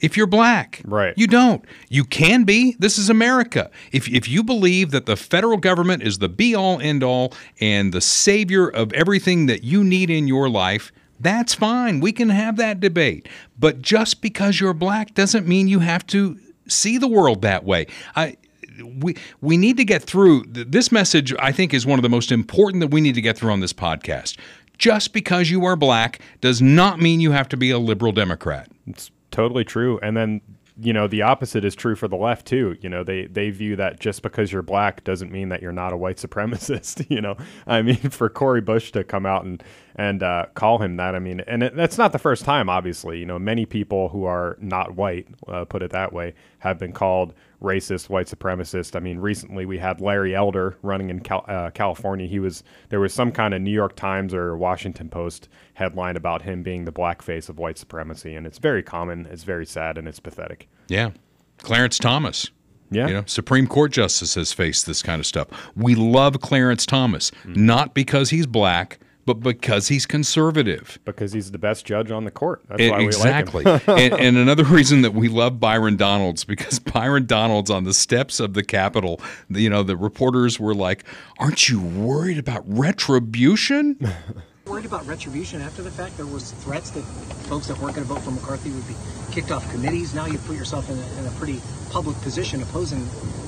if 0.02 0.18
you're 0.18 0.28
black. 0.28 0.82
Right. 0.86 1.14
You 1.18 1.28
don't. 1.28 1.64
You 1.90 2.04
can 2.04 2.44
be. 2.44 2.76
This 2.80 2.98
is 2.98 3.10
America. 3.10 3.70
If, 3.92 4.10
if 4.10 4.28
you 4.28 4.44
believe 4.44 4.90
that 4.92 5.06
the 5.06 5.16
federal 5.16 5.58
government 5.58 6.02
is 6.02 6.18
the 6.18 6.30
be 6.30 6.56
all 6.56 6.80
end 6.82 7.04
all 7.04 7.34
and 7.60 7.94
the 7.94 8.02
savior 8.02 8.68
of 8.68 8.92
everything 8.94 9.46
that 9.46 9.64
you 9.64 9.84
need 9.84 10.10
in 10.10 10.28
your 10.28 10.50
life, 10.50 10.92
that's 11.20 11.54
fine. 11.54 12.00
We 12.00 12.12
can 12.12 12.30
have 12.30 12.58
that 12.58 12.80
debate. 12.80 13.28
But 13.58 13.82
just 13.82 14.22
because 14.22 14.60
you're 14.60 14.74
black 14.74 15.14
doesn't 15.14 15.48
mean 15.48 15.68
you 15.68 15.80
have 15.80 16.06
to 16.08 16.40
see 16.68 16.98
the 16.98 17.08
world 17.08 17.42
that 17.44 17.64
way. 17.64 17.88
I 18.16 18.38
we 18.84 19.16
we 19.42 19.58
need 19.58 19.78
to 19.78 19.86
get 19.86 20.04
through 20.04 20.44
this 20.48 20.92
message 20.92 21.34
I 21.40 21.52
think 21.52 21.74
is 21.74 21.86
one 21.86 22.00
of 22.00 22.04
the 22.04 22.10
most 22.10 22.32
important 22.32 22.82
that 22.82 22.92
we 22.92 23.02
need 23.02 23.16
to 23.16 23.22
get 23.22 23.38
through 23.38 23.52
on 23.52 23.60
this 23.60 23.74
podcast. 23.74 24.38
Just 24.78 25.12
because 25.12 25.50
you 25.50 25.66
are 25.66 25.76
black 25.76 26.20
does 26.40 26.62
not 26.62 27.00
mean 27.00 27.20
you 27.20 27.32
have 27.32 27.50
to 27.50 27.58
be 27.58 27.72
a 27.72 27.80
liberal 27.80 28.12
democrat. 28.12 28.70
It's 28.86 29.10
totally 29.32 29.64
true. 29.64 30.00
And 30.04 30.16
then, 30.16 30.42
you 30.80 30.94
know, 30.94 31.08
the 31.08 31.24
opposite 31.24 31.66
is 31.66 31.74
true 31.74 31.96
for 31.96 32.08
the 32.08 32.16
left 32.16 32.46
too. 32.46 32.78
You 32.82 32.90
know, 32.90 33.04
they 33.04 33.26
they 33.26 33.50
view 33.50 33.76
that 33.78 34.00
just 34.00 34.22
because 34.22 34.52
you're 34.52 34.62
black 34.62 35.04
doesn't 35.04 35.32
mean 35.32 35.50
that 35.50 35.64
you're 35.64 35.72
not 35.72 35.94
a 35.94 35.98
white 35.98 36.18
supremacist. 36.26 37.10
You 37.10 37.22
know, 37.22 37.38
I 37.66 37.82
mean, 37.82 37.96
for 38.12 38.30
Cori 38.30 38.62
Bush 38.62 38.92
to 38.92 39.04
come 39.04 39.26
out 39.26 39.46
and 39.46 39.64
and 39.96 40.22
uh, 40.22 40.46
call 40.54 40.78
him 40.78 40.98
that, 40.98 41.16
I 41.16 41.20
mean, 41.20 41.40
and 41.42 41.64
it, 41.64 41.76
that's 41.76 41.98
not 41.98 42.12
the 42.12 42.20
first 42.20 42.46
time. 42.46 42.70
Obviously, 42.70 43.18
you 43.18 43.26
know, 43.26 43.40
many 43.40 43.66
people 43.66 44.10
who 44.10 44.26
are 44.26 44.56
not 44.62 44.96
white, 44.96 45.28
uh, 45.48 45.66
put 45.66 45.82
it 45.82 45.90
that 45.90 46.14
way, 46.14 46.36
have 46.68 46.80
been 46.80 46.94
called 46.94 47.34
racist, 47.62 48.10
white 48.10 48.28
supremacist. 48.28 48.96
I 48.96 49.00
mean, 49.00 49.20
recently 49.20 49.66
we 49.66 49.78
had 49.78 50.00
Larry 50.02 50.36
Elder 50.36 50.78
running 50.82 51.10
in 51.10 51.20
Cal- 51.22 51.46
uh, 51.48 51.72
California. 51.72 52.28
He 52.28 52.40
was 52.40 52.64
there 52.90 53.00
was 53.00 53.14
some 53.14 53.32
kind 53.32 53.54
of 53.54 53.62
New 53.62 53.72
York 53.72 53.96
Times 53.96 54.34
or 54.34 54.56
Washington 54.58 55.10
Post 55.10 55.50
headline 55.74 56.16
about 56.16 56.44
him 56.44 56.64
being 56.64 56.86
the 56.86 56.92
blackface 56.92 57.50
of 57.50 57.58
white 57.58 57.78
supremacy, 57.78 58.36
and 58.36 58.46
it's 58.46 58.60
very 58.60 58.84
common. 58.84 59.26
It's 59.28 59.44
very 59.44 59.66
sad 59.66 59.98
and 59.98 60.08
it's 60.08 60.20
pathetic. 60.20 60.68
Yeah. 60.88 61.12
Clarence 61.58 61.98
Thomas. 61.98 62.52
Yeah. 62.90 63.08
You 63.08 63.14
know, 63.16 63.24
Supreme 63.26 63.68
Court 63.68 63.92
justice 63.92 64.36
has 64.36 64.54
faced 64.54 64.86
this 64.86 65.02
kind 65.02 65.20
of 65.20 65.26
stuff. 65.26 65.48
We 65.76 65.96
love 65.96 66.40
Clarence 66.40 66.86
Thomas, 66.86 67.32
not 67.46 67.94
because 67.94 68.30
he's 68.30 68.48
black, 68.48 69.00
but 69.28 69.42
because 69.42 69.90
he's 69.90 70.06
conservative. 70.06 70.98
Because 71.06 71.34
he's 71.34 71.52
the 71.52 71.58
best 71.60 71.86
judge 71.86 72.10
on 72.10 72.24
the 72.24 72.32
court. 72.32 72.64
That's 72.70 72.82
E- 72.82 72.90
why 72.90 73.00
we 73.00 73.06
exactly. 73.08 73.64
like 73.66 73.84
him. 73.84 73.98
and, 73.98 74.14
and 74.14 74.38
another 74.38 74.64
reason 74.64 75.02
that 75.02 75.14
we 75.14 75.28
love 75.28 75.60
Byron 75.60 75.98
Donalds 75.98 76.46
because 76.46 76.80
Byron 76.80 77.26
Donalds 77.26 77.70
on 77.70 77.84
the 77.84 77.94
steps 77.94 78.40
of 78.40 78.54
the 78.54 78.64
Capitol, 78.64 79.22
you 79.50 79.70
know, 79.70 79.84
the 79.84 79.98
reporters 79.98 80.60
were 80.60 80.74
like, 80.74 81.04
"Aren't 81.38 81.70
you 81.70 81.80
worried 81.82 82.40
about 82.40 82.64
retribution?" 82.66 84.00
Worried 84.68 84.86
about 84.86 85.08
retribution 85.08 85.62
after 85.62 85.82
the 85.82 85.90
fact? 85.90 86.18
There 86.18 86.26
was 86.26 86.52
threats 86.52 86.90
that 86.90 87.04
folks 87.48 87.68
that 87.68 87.78
weren't 87.80 87.96
going 87.96 88.06
to 88.06 88.14
vote 88.14 88.22
for 88.22 88.32
McCarthy 88.32 88.70
would 88.72 88.86
be 88.86 88.96
kicked 89.32 89.50
off 89.50 89.70
committees. 89.72 90.14
Now 90.14 90.26
you 90.26 90.38
put 90.40 90.58
yourself 90.58 90.90
in 90.90 90.98
a, 90.98 91.20
in 91.20 91.26
a 91.26 91.32
pretty 91.38 91.62
public 91.90 92.18
position 92.18 92.62
opposing 92.62 93.00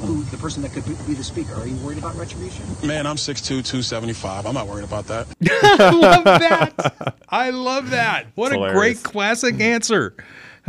who 0.02 0.24
the 0.24 0.38
person 0.38 0.64
that 0.64 0.72
could 0.72 0.86
be 0.86 0.94
be 1.06 1.14
the 1.14 1.24
speaker. 1.24 1.56
Are 1.56 1.68
you 1.68 1.76
worried 1.78 1.98
about 1.98 2.16
retribution? 2.16 2.66
Man, 2.84 3.06
I'm 3.06 3.18
6'2", 3.18 3.44
275. 3.48 4.46
I'm 4.46 4.54
not 4.54 4.68
worried 4.68 4.86
about 4.86 5.08
that. 5.08 5.28
I 5.52 5.90
love 5.90 6.24
that. 6.24 7.16
I 7.28 7.50
love 7.50 7.90
that. 7.90 8.28
What 8.36 8.54
a 8.54 8.72
great 8.72 9.04
classic 9.04 9.60
answer. 9.60 10.16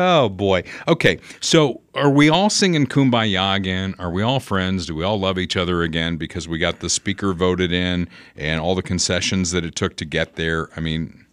Oh 0.03 0.31
boy. 0.31 0.65
Okay, 0.89 1.19
so 1.41 1.83
are 1.95 2.09
we 2.09 2.31
all 2.31 2.49
singing 2.49 2.87
"Kumbaya" 2.87 3.55
again? 3.55 3.95
Are 3.99 4.11
we 4.11 4.23
all 4.23 4.41
friends? 4.41 4.87
Do 4.87 4.95
we 4.95 5.05
all 5.05 5.21
love 5.21 5.39
each 5.39 5.59
other 5.59 5.83
again 5.83 6.17
because 6.17 6.49
we 6.49 6.59
got 6.59 6.81
the 6.81 6.89
speaker 6.89 7.35
voted 7.35 7.71
in 7.71 8.09
and 8.35 8.63
all 8.63 8.75
the 8.75 8.83
concessions 8.83 9.51
that 9.51 9.63
it 9.63 9.75
took 9.75 9.97
to 9.97 10.07
get 10.07 10.37
there? 10.37 10.71
I 10.75 10.81
mean, 10.81 11.27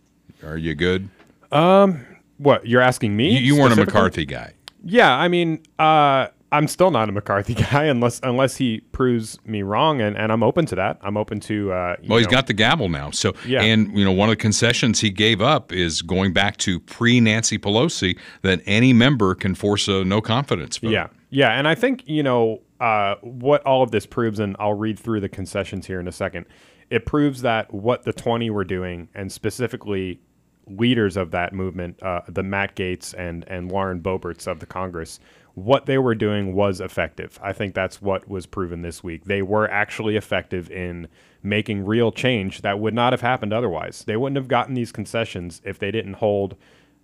are 0.43 0.57
you 0.57 0.75
good? 0.75 1.07
Um, 1.49 2.05
what 2.39 2.67
you're 2.67 2.81
asking 2.81 3.15
me? 3.15 3.37
You, 3.37 3.55
you 3.55 3.61
weren't 3.61 3.71
a? 3.71 3.77
McCarthy 3.77 4.25
guy. 4.25 4.51
Yeah, 4.83 5.15
I 5.15 5.29
mean, 5.29 5.63
uh, 5.79 6.27
I'm 6.51 6.67
still 6.67 6.91
not 6.91 7.09
a 7.09 7.11
McCarthy 7.11 7.53
guy 7.71 7.85
unless 7.85 8.19
unless 8.23 8.55
he 8.57 8.79
proves 8.91 9.37
me 9.45 9.63
wrong, 9.63 9.99
and, 10.01 10.17
and 10.17 10.31
I'm 10.31 10.43
open 10.43 10.65
to 10.67 10.75
that. 10.75 10.97
I'm 11.01 11.17
open 11.17 11.39
to. 11.41 11.71
Uh, 11.73 11.95
Well, 12.07 12.19
he's 12.19 12.27
got 12.27 12.47
the 12.47 12.53
gavel 12.53 12.87
now. 12.89 13.11
So, 13.11 13.33
Yeah. 13.45 13.61
and 13.63 13.97
you 13.97 14.05
know, 14.05 14.11
one 14.11 14.29
of 14.29 14.33
the 14.33 14.41
concessions 14.41 15.01
he 15.01 15.09
gave 15.09 15.41
up 15.41 15.73
is 15.73 16.01
going 16.01 16.33
back 16.33 16.57
to 16.57 16.79
pre 16.79 17.19
Nancy 17.19 17.57
Pelosi 17.57 18.17
that 18.43 18.61
any 18.65 18.93
member 18.93 19.35
can 19.35 19.55
force 19.55 19.87
a 19.87 20.05
no 20.05 20.21
confidence 20.21 20.77
vote. 20.77 20.91
Yeah, 20.91 21.07
yeah, 21.29 21.51
and 21.51 21.67
I 21.67 21.75
think 21.75 22.03
you 22.07 22.23
know 22.23 22.61
uh, 22.79 23.15
what 23.21 23.61
all 23.65 23.83
of 23.83 23.91
this 23.91 24.05
proves, 24.05 24.39
and 24.39 24.55
I'll 24.59 24.73
read 24.73 24.97
through 24.97 25.19
the 25.19 25.29
concessions 25.29 25.85
here 25.87 25.99
in 25.99 26.07
a 26.07 26.11
second. 26.13 26.45
It 26.89 27.05
proves 27.05 27.41
that 27.41 27.73
what 27.73 28.03
the 28.03 28.13
twenty 28.13 28.49
were 28.49 28.63
doing, 28.63 29.09
and 29.13 29.31
specifically 29.31 30.21
leaders 30.69 31.15
of 31.17 31.31
that 31.31 31.53
movement, 31.53 32.01
uh, 32.03 32.21
the 32.29 32.43
Matt 32.43 32.75
Gaetz 32.75 33.13
and 33.17 33.43
and 33.49 33.69
Lauren 33.71 33.99
Boeberts 33.99 34.47
of 34.47 34.59
the 34.59 34.65
Congress, 34.65 35.19
what 35.57 35.87
they 35.87 35.97
were 35.97 36.13
doing 36.13 36.53
was 36.53 36.79
effective. 36.79 37.39
I 37.41 37.51
think 37.51 37.73
that's 37.73 37.99
what 37.99 38.29
was 38.29 38.45
proven 38.45 38.83
this 38.83 39.03
week. 39.03 39.25
They 39.25 39.41
were 39.41 39.67
actually 39.67 40.15
effective 40.15 40.69
in 40.69 41.07
making 41.41 41.83
real 41.83 42.11
change 42.11 42.61
that 42.61 42.77
would 42.77 42.93
not 42.93 43.11
have 43.11 43.21
happened 43.21 43.51
otherwise. 43.51 44.03
They 44.05 44.15
wouldn't 44.17 44.35
have 44.37 44.47
gotten 44.47 44.75
these 44.75 44.91
concessions 44.91 45.59
if 45.65 45.79
they 45.79 45.89
didn't 45.89 46.13
hold 46.13 46.57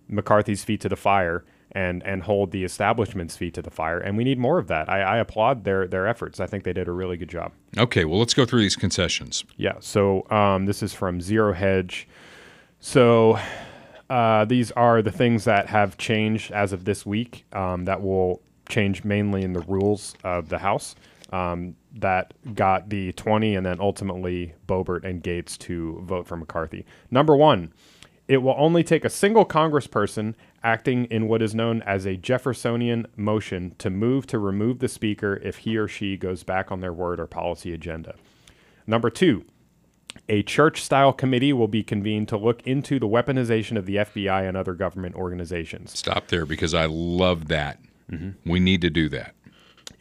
McCarthy's 0.06 0.62
feet 0.62 0.80
to 0.82 0.88
the 0.88 0.94
fire 0.94 1.44
and 1.72 2.00
and 2.04 2.22
hold 2.22 2.52
the 2.52 2.62
establishment's 2.62 3.36
feet 3.36 3.54
to 3.54 3.62
the 3.62 3.72
fire. 3.72 3.98
And 3.98 4.16
we 4.16 4.22
need 4.22 4.38
more 4.38 4.60
of 4.60 4.68
that. 4.68 4.88
I, 4.88 5.00
I 5.00 5.16
applaud 5.16 5.64
their 5.64 5.88
their 5.88 6.06
efforts. 6.06 6.38
I 6.38 6.46
think 6.46 6.62
they 6.62 6.72
did 6.72 6.86
a 6.86 6.92
really 6.92 7.16
good 7.16 7.30
job. 7.30 7.50
Okay, 7.76 8.04
well, 8.04 8.20
let's 8.20 8.34
go 8.34 8.44
through 8.46 8.60
these 8.60 8.76
concessions. 8.76 9.44
Yeah. 9.56 9.78
So 9.80 10.30
um, 10.30 10.66
this 10.66 10.80
is 10.80 10.94
from 10.94 11.20
Zero 11.20 11.54
Hedge. 11.54 12.06
So 12.78 13.36
uh, 14.10 14.44
these 14.44 14.70
are 14.72 15.02
the 15.02 15.12
things 15.12 15.44
that 15.44 15.68
have 15.68 15.96
changed 15.96 16.50
as 16.52 16.72
of 16.72 16.84
this 16.84 17.06
week 17.06 17.44
um, 17.52 17.84
that 17.86 18.02
will 18.02 18.42
change 18.68 19.04
mainly 19.04 19.42
in 19.42 19.52
the 19.52 19.60
rules 19.60 20.14
of 20.24 20.48
the 20.48 20.58
House 20.58 20.94
um, 21.32 21.74
that 21.94 22.34
got 22.54 22.88
the 22.90 23.12
20 23.12 23.56
and 23.56 23.66
then 23.66 23.80
ultimately 23.80 24.54
Boebert 24.66 25.04
and 25.04 25.22
Gaetz 25.22 25.58
to 25.58 26.00
vote 26.04 26.26
for 26.26 26.36
McCarthy. 26.36 26.84
Number 27.10 27.36
one, 27.36 27.72
it 28.26 28.38
will 28.38 28.54
only 28.56 28.82
take 28.82 29.04
a 29.04 29.10
single 29.10 29.44
congressperson 29.44 30.34
acting 30.62 31.04
in 31.06 31.28
what 31.28 31.42
is 31.42 31.54
known 31.54 31.82
as 31.82 32.06
a 32.06 32.16
Jeffersonian 32.16 33.06
motion 33.16 33.74
to 33.78 33.90
move 33.90 34.26
to 34.28 34.38
remove 34.38 34.78
the 34.78 34.88
speaker 34.88 35.36
if 35.42 35.58
he 35.58 35.76
or 35.76 35.86
she 35.86 36.16
goes 36.16 36.42
back 36.42 36.72
on 36.72 36.80
their 36.80 36.92
word 36.92 37.20
or 37.20 37.26
policy 37.26 37.72
agenda. 37.74 38.14
Number 38.86 39.10
two, 39.10 39.44
a 40.28 40.42
church 40.42 40.82
style 40.82 41.12
committee 41.12 41.52
will 41.52 41.68
be 41.68 41.82
convened 41.82 42.28
to 42.28 42.36
look 42.36 42.66
into 42.66 42.98
the 42.98 43.08
weaponization 43.08 43.76
of 43.76 43.86
the 43.86 43.96
FBI 43.96 44.48
and 44.48 44.56
other 44.56 44.74
government 44.74 45.14
organizations. 45.14 45.98
Stop 45.98 46.28
there 46.28 46.46
because 46.46 46.74
I 46.74 46.86
love 46.86 47.48
that. 47.48 47.78
We 48.44 48.60
need 48.60 48.80
to 48.82 48.90
do 48.90 49.08
that. 49.08 49.34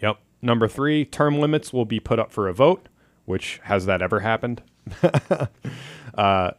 Yep. 0.01 0.19
Number 0.41 0.67
three, 0.67 1.05
term 1.05 1.39
limits 1.39 1.73
will 1.73 1.85
be 1.85 1.99
put 1.99 2.19
up 2.19 2.31
for 2.31 2.47
a 2.47 2.53
vote, 2.53 2.87
which 3.25 3.59
has 3.63 3.85
that 3.85 4.01
ever 4.01 4.19
happened? 4.19 4.61
uh, 6.13 6.51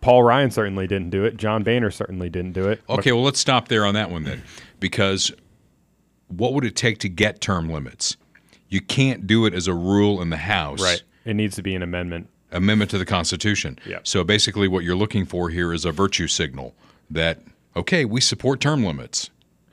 Paul 0.00 0.22
Ryan 0.22 0.50
certainly 0.50 0.86
didn't 0.86 1.10
do 1.10 1.24
it. 1.24 1.36
John 1.36 1.62
Boehner 1.62 1.90
certainly 1.90 2.28
didn't 2.28 2.52
do 2.52 2.68
it. 2.68 2.82
Okay, 2.88 3.12
well, 3.12 3.22
let's 3.22 3.40
stop 3.40 3.68
there 3.68 3.86
on 3.86 3.94
that 3.94 4.10
one 4.10 4.24
then, 4.24 4.42
because 4.78 5.32
what 6.28 6.52
would 6.52 6.64
it 6.64 6.76
take 6.76 6.98
to 6.98 7.08
get 7.08 7.40
term 7.40 7.70
limits? 7.70 8.16
You 8.68 8.80
can't 8.80 9.26
do 9.26 9.46
it 9.46 9.54
as 9.54 9.66
a 9.66 9.74
rule 9.74 10.20
in 10.20 10.30
the 10.30 10.36
House. 10.36 10.82
Right. 10.82 11.02
It 11.24 11.34
needs 11.34 11.56
to 11.56 11.62
be 11.62 11.74
an 11.74 11.82
amendment. 11.82 12.28
Amendment 12.54 12.90
to 12.92 12.98
the 12.98 13.04
Constitution. 13.04 13.78
Yeah. 13.86 13.98
So 14.04 14.24
basically, 14.24 14.68
what 14.68 14.84
you're 14.84 14.96
looking 14.96 15.26
for 15.26 15.50
here 15.50 15.72
is 15.72 15.84
a 15.84 15.92
virtue 15.92 16.28
signal 16.28 16.74
that, 17.10 17.40
okay, 17.76 18.04
we 18.04 18.20
support 18.20 18.60
term 18.60 18.84
limits. 18.84 19.30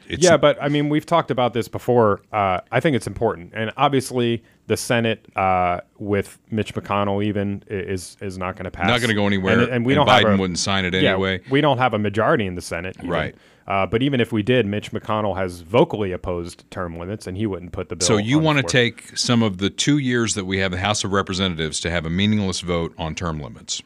It's, 0.07 0.23
yeah, 0.23 0.35
but 0.35 0.61
I 0.61 0.67
mean, 0.67 0.89
we've 0.89 1.05
talked 1.05 1.31
about 1.31 1.53
this 1.53 1.69
before. 1.69 2.21
Uh, 2.33 2.59
I 2.69 2.81
think 2.81 2.97
it's 2.97 3.07
important, 3.07 3.53
and 3.55 3.71
obviously, 3.77 4.43
the 4.67 4.75
Senate 4.75 5.25
uh, 5.37 5.79
with 5.99 6.37
Mitch 6.49 6.73
McConnell 6.73 7.23
even 7.23 7.63
is 7.67 8.17
is 8.19 8.37
not 8.37 8.55
going 8.55 8.65
to 8.65 8.71
pass. 8.71 8.87
Not 8.87 8.99
gonna 8.99 9.13
go 9.13 9.25
anywhere, 9.25 9.61
and, 9.61 9.71
and 9.71 9.85
we 9.85 9.93
and 9.93 9.99
don't 9.99 10.09
have 10.09 10.23
Biden 10.25 10.35
a- 10.35 10.37
wouldn't 10.37 10.59
sign 10.59 10.83
it 10.83 10.93
anyway. 10.93 11.39
yeah, 11.41 11.49
we 11.49 11.61
don't 11.61 11.77
have 11.77 11.93
a 11.93 11.99
majority 11.99 12.45
in 12.45 12.55
the 12.55 12.61
Senate, 12.61 12.97
even. 12.97 13.09
Right. 13.09 13.35
Uh, 13.67 13.85
but 13.85 14.01
even 14.01 14.19
if 14.19 14.31
we 14.31 14.43
did, 14.43 14.65
Mitch 14.65 14.91
McConnell 14.91 15.37
has 15.37 15.61
vocally 15.61 16.11
opposed 16.11 16.69
term 16.71 16.97
limits, 16.97 17.27
and 17.27 17.37
he 17.37 17.45
wouldn't 17.45 17.71
put 17.71 17.89
the 17.89 17.95
bill. 17.95 18.07
So 18.07 18.17
you 18.17 18.39
want 18.39 18.57
to 18.57 18.63
take 18.63 19.17
some 19.17 19.43
of 19.43 19.59
the 19.59 19.69
two 19.69 19.97
years 19.97 20.33
that 20.35 20.45
we 20.45 20.57
have 20.59 20.71
the 20.71 20.79
House 20.79 21.03
of 21.03 21.11
Representatives 21.11 21.79
to 21.81 21.91
have 21.91 22.05
a 22.05 22.09
meaningless 22.09 22.61
vote 22.61 22.93
on 22.97 23.15
term 23.15 23.39
limits. 23.39 23.81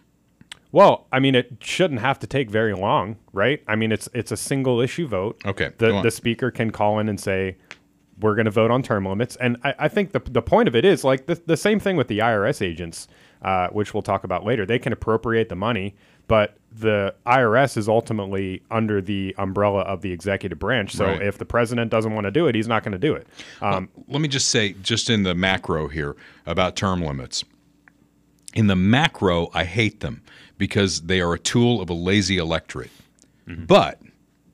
Well, 0.72 1.08
I 1.12 1.20
mean, 1.20 1.36
it 1.36 1.54
shouldn't 1.62 2.02
have 2.02 2.20
to 2.20 2.28
take 2.28 2.50
very 2.50 2.74
long, 2.74 3.16
right? 3.32 3.64
I 3.68 3.76
mean, 3.76 3.92
it's 3.92 4.10
it's 4.14 4.32
a 4.32 4.38
single 4.38 4.82
issue 4.82 5.08
vote. 5.08 5.42
Okay, 5.46 5.72
The 5.78 6.02
the 6.02 6.12
speaker 6.12 6.52
can 6.52 6.72
call 6.72 7.00
in 7.00 7.08
and 7.08 7.18
say, 7.20 7.56
"We're 8.20 8.36
going 8.36 8.46
to 8.46 8.52
vote 8.52 8.72
on 8.72 8.84
term 8.84 9.06
limits," 9.06 9.38
and 9.38 9.56
I, 9.64 9.76
I 9.80 9.88
think 9.88 10.12
the 10.12 10.20
the 10.20 10.42
point 10.42 10.68
of 10.68 10.76
it 10.76 10.84
is 10.84 11.06
like 11.06 11.28
the 11.28 11.36
the 11.46 11.56
same 11.56 11.80
thing 11.80 11.96
with 11.96 12.10
the 12.10 12.20
IRS 12.20 12.62
agents, 12.62 13.08
uh, 13.42 13.70
which 13.70 13.94
we'll 13.94 14.04
talk 14.04 14.26
about 14.26 14.44
later. 14.44 14.66
They 14.66 14.80
can 14.80 14.92
appropriate 14.92 15.48
the 15.48 15.56
money, 15.56 15.96
but 16.28 16.58
the 16.78 17.14
IRS 17.26 17.78
is 17.78 17.88
ultimately 17.88 18.62
under 18.70 19.02
the 19.02 19.34
umbrella 19.38 19.82
of 19.82 20.02
the 20.02 20.12
executive 20.12 20.60
branch. 20.60 20.94
So 20.94 21.06
Right. 21.06 21.22
if 21.22 21.38
the 21.38 21.46
president 21.46 21.90
doesn't 21.90 22.14
want 22.14 22.26
to 22.26 22.32
do 22.32 22.48
it, 22.48 22.56
he's 22.56 22.68
not 22.68 22.84
going 22.84 22.92
to 22.92 22.98
do 22.98 23.14
it. 23.16 23.28
Um, 23.62 23.88
Let 24.10 24.20
me 24.22 24.28
just 24.28 24.50
say, 24.50 24.76
just 24.82 25.10
in 25.10 25.24
the 25.24 25.34
macro 25.36 25.88
here 25.88 26.16
about 26.46 26.76
term 26.76 27.02
limits. 27.02 27.46
In 28.54 28.68
the 28.68 28.76
macro, 28.76 29.50
I 29.54 29.64
hate 29.64 30.02
them 30.02 30.22
because 30.58 31.02
they 31.02 31.22
are 31.22 31.34
a 31.34 31.40
tool 31.40 31.82
of 31.82 31.90
a 31.90 31.94
lazy 31.94 32.38
electorate. 32.38 32.92
Mm-hmm. 33.48 33.66
But 33.66 34.02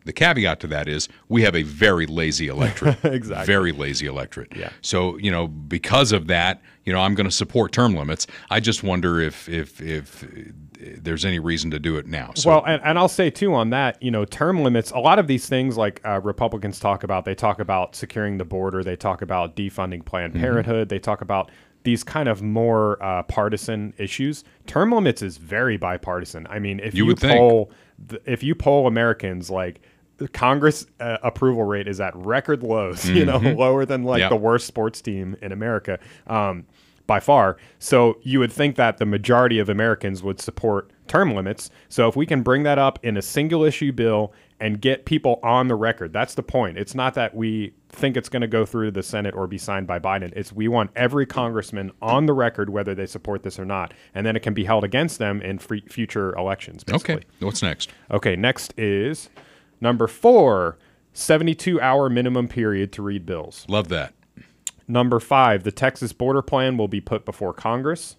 the 0.06 0.14
caveat 0.14 0.60
to 0.62 0.68
that 0.68 0.88
is 0.88 1.08
we 1.30 1.44
have 1.44 1.56
a 1.56 1.64
very 1.64 2.06
lazy 2.06 2.48
electorate. 2.56 3.04
Exactly. 3.06 3.46
Very 3.46 3.72
lazy 3.72 4.06
electorate. 4.08 4.56
Yeah. 4.56 4.72
So, 4.82 5.18
you 5.18 5.30
know, 5.32 5.48
because 5.48 6.12
of 6.12 6.28
that, 6.28 6.62
you 6.86 6.92
know, 6.94 7.00
I'm 7.00 7.14
going 7.16 7.30
to 7.30 7.36
support 7.36 7.72
term 7.72 7.96
limits. 7.96 8.26
I 8.50 8.60
just 8.60 8.84
wonder 8.84 9.20
if 9.20 9.48
if 9.48 9.80
if 9.82 10.26
there's 10.80 11.26
any 11.26 11.38
reason 11.38 11.70
to 11.72 11.80
do 11.80 11.98
it 11.98 12.08
now. 12.08 12.32
So 12.36 12.50
well, 12.50 12.64
and, 12.66 12.82
and 12.84 12.98
I'll 12.98 13.08
say 13.08 13.30
too 13.30 13.54
on 13.54 13.70
that, 13.70 14.02
you 14.02 14.10
know, 14.10 14.26
term 14.26 14.64
limits. 14.64 14.90
A 14.92 14.98
lot 15.00 15.20
of 15.20 15.28
these 15.28 15.48
things, 15.48 15.78
like 15.78 16.02
uh, 16.06 16.20
Republicans 16.22 16.80
talk 16.80 17.04
about, 17.04 17.24
they 17.26 17.36
talk 17.36 17.60
about 17.60 17.96
securing 17.96 18.38
the 18.40 18.46
border, 18.46 18.84
they 18.84 18.96
talk 18.96 19.22
about 19.22 19.56
defunding 19.56 20.04
Planned 20.04 20.34
Mhm. 20.34 20.40
Parenthood, 20.40 20.90
they 20.90 20.98
talk 21.00 21.22
about 21.22 21.52
these 21.84 22.04
kind 22.04 22.30
of 22.30 22.42
more 22.42 23.02
uh, 23.04 23.24
partisan 23.24 23.94
issues. 23.98 24.44
Term 24.68 24.92
limits 24.92 25.22
is 25.22 25.38
very 25.38 25.78
bipartisan. 25.78 26.46
I 26.50 26.60
mean, 26.60 26.80
if 26.80 26.94
You 26.96 27.04
you, 27.04 27.08
would 27.08 27.20
poll, 27.20 27.72
th- 28.10 28.22
if 28.26 28.44
you 28.44 28.54
poll 28.56 28.86
Americans, 28.88 29.50
like 29.50 29.82
Congress 30.34 30.86
uh, 31.00 31.18
approval 31.24 31.64
rate 31.64 31.88
is 31.88 32.00
at 32.00 32.16
record 32.16 32.64
lows. 32.64 33.10
You 33.10 33.26
know, 33.26 33.40
Mhm. 33.40 33.58
lower 33.58 33.86
than 33.86 34.04
like 34.04 34.20
Yep. 34.22 34.30
the 34.30 34.36
worst 34.38 34.68
sports 34.68 35.02
team 35.02 35.36
in 35.42 35.52
America. 35.52 36.00
Um, 36.28 36.66
by 37.08 37.20
far. 37.20 37.58
So 37.78 38.20
you 38.22 38.40
would 38.40 38.54
think 38.54 38.78
that 38.78 38.98
the 38.98 39.06
majority 39.06 39.60
of 39.60 39.68
Americans 39.68 40.24
would 40.24 40.40
support 40.40 40.92
term 41.08 41.36
limits. 41.36 41.70
So 41.90 42.08
if 42.08 42.16
we 42.16 42.26
can 42.26 42.42
bring 42.42 42.64
that 42.64 42.78
up 42.80 43.00
in 43.04 43.18
a 43.18 43.22
single 43.22 43.66
issue 43.66 43.92
bill 43.92 44.32
and 44.62 44.80
get 44.80 45.04
people 45.04 45.40
on 45.44 45.68
the 45.68 45.76
record, 45.76 46.14
that's 46.14 46.36
the 46.36 46.44
point. 46.44 46.78
It's 46.78 46.96
not 46.96 47.16
that 47.16 47.36
we 47.36 47.74
think 47.90 48.16
it's 48.16 48.30
going 48.30 48.44
to 48.44 48.48
go 48.48 48.66
through 48.66 48.92
the 48.92 49.04
Senate 49.04 49.34
or 49.36 49.46
be 49.46 49.58
signed 49.58 49.88
by 49.88 50.00
Biden. 50.00 50.32
It's 50.38 50.54
we 50.54 50.70
want 50.70 50.92
every 50.96 51.26
congressman 51.26 51.92
on 52.02 52.28
the 52.28 52.34
record 52.34 52.70
whether 52.70 52.96
they 52.96 53.08
support 53.08 53.44
this 53.44 53.60
or 53.60 53.66
not, 53.66 53.94
and 54.16 54.26
then 54.26 54.38
it 54.38 54.42
can 54.42 54.54
be 54.54 54.64
held 54.64 54.86
against 54.86 55.20
them 55.20 55.42
in 55.42 55.58
future 55.60 56.34
elections. 56.36 56.86
Basically. 56.86 57.16
okay, 57.16 57.26
what's 57.40 57.62
next? 57.62 57.90
Okay, 58.12 58.38
next 58.38 58.74
is 58.78 59.30
number 59.82 60.08
four 60.08 60.78
72 61.14 61.82
hour 61.82 62.10
minimum 62.10 62.48
period 62.48 62.94
to 62.94 63.02
read 63.02 63.26
bills. 63.26 63.66
Love 63.68 63.90
that. 63.90 64.14
Number 64.88 65.20
five, 65.20 65.64
the 65.64 65.72
Texas 65.72 66.14
border 66.14 66.42
plan 66.42 66.78
will 66.78 66.88
be 66.88 67.02
put 67.02 67.26
before 67.26 67.54
Congress. 67.54 68.16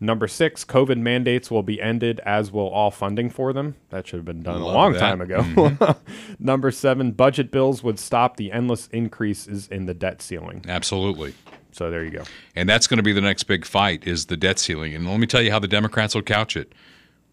Number 0.00 0.26
six, 0.26 0.64
COVID 0.64 0.98
mandates 0.98 1.48
will 1.48 1.62
be 1.62 1.80
ended, 1.80 2.20
as 2.26 2.50
will 2.50 2.68
all 2.68 2.90
funding 2.90 3.30
for 3.30 3.52
them. 3.52 3.76
That 3.90 4.04
should 4.06 4.16
have 4.16 4.24
been 4.24 4.42
done 4.42 4.60
Love 4.60 4.74
a 4.74 4.76
long 4.76 4.92
that. 4.94 4.98
time 4.98 5.20
ago. 5.20 5.42
Mhm. 5.42 5.96
Number 6.40 6.72
seven, 6.72 7.12
budget 7.12 7.52
bills 7.52 7.84
would 7.84 8.00
stop 8.00 8.36
the 8.36 8.50
endless 8.50 8.88
increases 8.88 9.68
in 9.68 9.86
the 9.86 9.94
debt 9.94 10.20
ceiling. 10.20 10.64
Absolutely. 10.66 11.34
So 11.70 11.88
there 11.88 12.02
you 12.04 12.10
go. 12.10 12.24
And 12.56 12.68
that's 12.68 12.88
going 12.88 12.96
to 12.98 13.02
be 13.04 13.12
the 13.12 13.20
next 13.20 13.44
big 13.44 13.64
fight 13.64 14.04
is 14.04 14.26
the 14.26 14.36
debt 14.36 14.58
ceiling. 14.58 14.92
And 14.92 15.06
let 15.08 15.20
me 15.20 15.26
tell 15.28 15.40
you 15.40 15.52
how 15.52 15.60
the 15.60 15.68
Democrats 15.68 16.16
will 16.16 16.22
couch 16.22 16.56
it. 16.56 16.72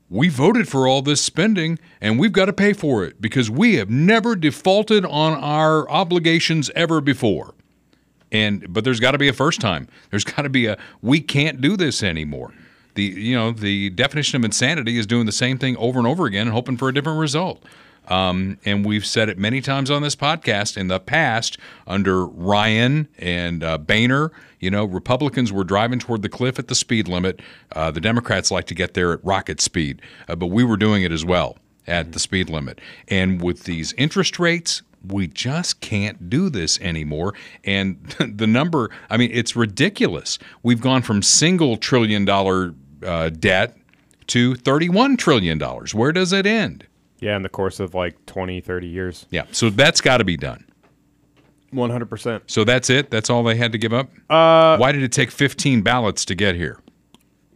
We 0.10 0.30
voted 0.30 0.67
for 0.67 0.88
all 0.88 1.02
this 1.02 1.22
spending 1.22 1.78
and 2.02 2.19
we've 2.19 2.32
got 2.32 2.45
to 2.45 2.54
pay 2.54 2.74
for 2.74 3.04
it 3.04 3.22
because 3.22 3.50
we 3.50 3.76
have 3.76 3.89
never 3.89 4.36
defaulted 4.36 5.05
on 5.05 5.34
our 5.34 5.89
obligations 5.89 6.72
ever 6.76 6.99
before. 6.99 7.53
And 8.32 8.72
but 8.72 8.84
there's 8.84 8.99
got 8.99 9.12
to 9.12 9.18
be 9.18 9.28
a 9.28 9.34
first 9.34 9.62
time. 9.62 9.88
There's 10.10 10.24
got 10.24 10.43
to 10.43 10.49
be 10.49 10.66
a 10.66 10.78
we 11.01 11.20
can't 11.20 11.62
do 11.62 11.78
this 11.78 12.03
anymore. 12.03 12.53
The 12.95 13.03
you 13.03 13.36
know, 13.36 13.51
the 13.51 13.89
definition 13.91 14.38
of 14.38 14.45
insanity 14.45 14.97
is 14.97 15.05
doing 15.05 15.26
the 15.26 15.32
same 15.32 15.57
thing 15.57 15.78
over 15.78 15.99
and 15.99 16.07
over 16.07 16.26
again 16.26 16.47
and 16.47 16.51
hoping 16.51 16.78
for 16.78 16.89
a 16.89 16.93
different 16.93 17.20
result. 17.20 17.64
Um, 18.10 18.57
and 18.66 18.86
we've 18.86 19.05
said 19.05 19.30
it 19.30 19.38
many 19.38 19.62
times 19.62 19.89
on 19.91 20.01
this 20.01 20.16
podcast 20.16 20.78
in 20.78 20.88
the 20.88 20.99
past 20.99 21.57
under 21.88 22.26
Ryan 22.26 23.07
and 23.18 23.64
uh, 23.64 23.78
Boehner. 23.78 24.32
You 24.60 24.72
know, 24.72 24.86
Republicans 24.86 25.53
were 25.53 25.64
driving 25.64 25.99
toward 25.99 26.22
the 26.22 26.30
cliff 26.30 26.60
at 26.60 26.68
the 26.68 26.76
speed 26.76 27.07
limit. 27.07 27.41
Uh, 27.72 27.91
the 27.91 28.01
Democrats 28.01 28.51
like 28.51 28.66
to 28.66 28.76
get 28.76 28.93
there 28.93 29.14
at 29.14 29.24
rocket 29.24 29.62
speed, 29.62 30.01
uh, 30.28 30.36
but 30.36 30.47
we 30.47 30.64
were 30.64 30.78
doing 30.78 31.03
it 31.03 31.12
as 31.12 31.24
well 31.24 31.57
at 31.88 32.12
the 32.12 32.20
speed 32.20 32.49
limit. 32.49 32.80
And 33.07 33.41
with 33.41 33.64
these 33.64 33.93
interest 33.93 34.39
rates, 34.39 34.82
we 35.07 35.28
just 35.28 35.80
can't 35.80 36.30
do 36.30 36.49
this 36.49 36.80
anymore. 36.82 37.34
And 37.64 38.03
the 38.20 38.47
number, 38.47 38.89
I 39.10 39.18
mean, 39.18 39.32
it's 39.34 39.55
ridiculous. 39.55 40.39
We've 40.64 40.82
gone 40.82 41.01
from 41.01 41.22
single 41.22 41.78
trillion 41.78 42.26
dollar 42.26 42.74
uh, 43.05 43.30
debt 43.30 43.78
to 44.28 44.53
$31 44.53 45.18
trillion. 45.18 45.60
Where 45.60 46.12
does 46.12 46.34
it 46.34 46.45
end? 46.45 46.86
Yeah, 47.20 47.36
in 47.36 47.41
the 47.43 47.49
course 47.49 47.80
of 47.80 47.93
like 47.93 48.26
20, 48.26 48.61
30 48.61 48.88
years. 48.88 49.26
Yeah, 49.30 49.45
so 49.51 49.70
that's 49.70 50.01
got 50.01 50.17
to 50.17 50.24
be 50.24 50.38
done. 50.38 50.65
100%. 51.74 52.41
So 52.47 52.63
that's 52.63 52.89
it? 52.89 53.11
That's 53.11 53.30
all 53.30 53.43
they 53.43 53.55
had 53.55 53.72
to 53.74 53.78
give 53.78 53.93
up? 53.93 54.09
Uh, 54.30 54.78
Why 54.78 54.91
did 54.91 55.03
it 55.03 55.11
take 55.11 55.30
15 55.32 55.82
ballots 55.82 56.26
to 56.26 56.36
get 56.36 56.55
here? 56.55 56.82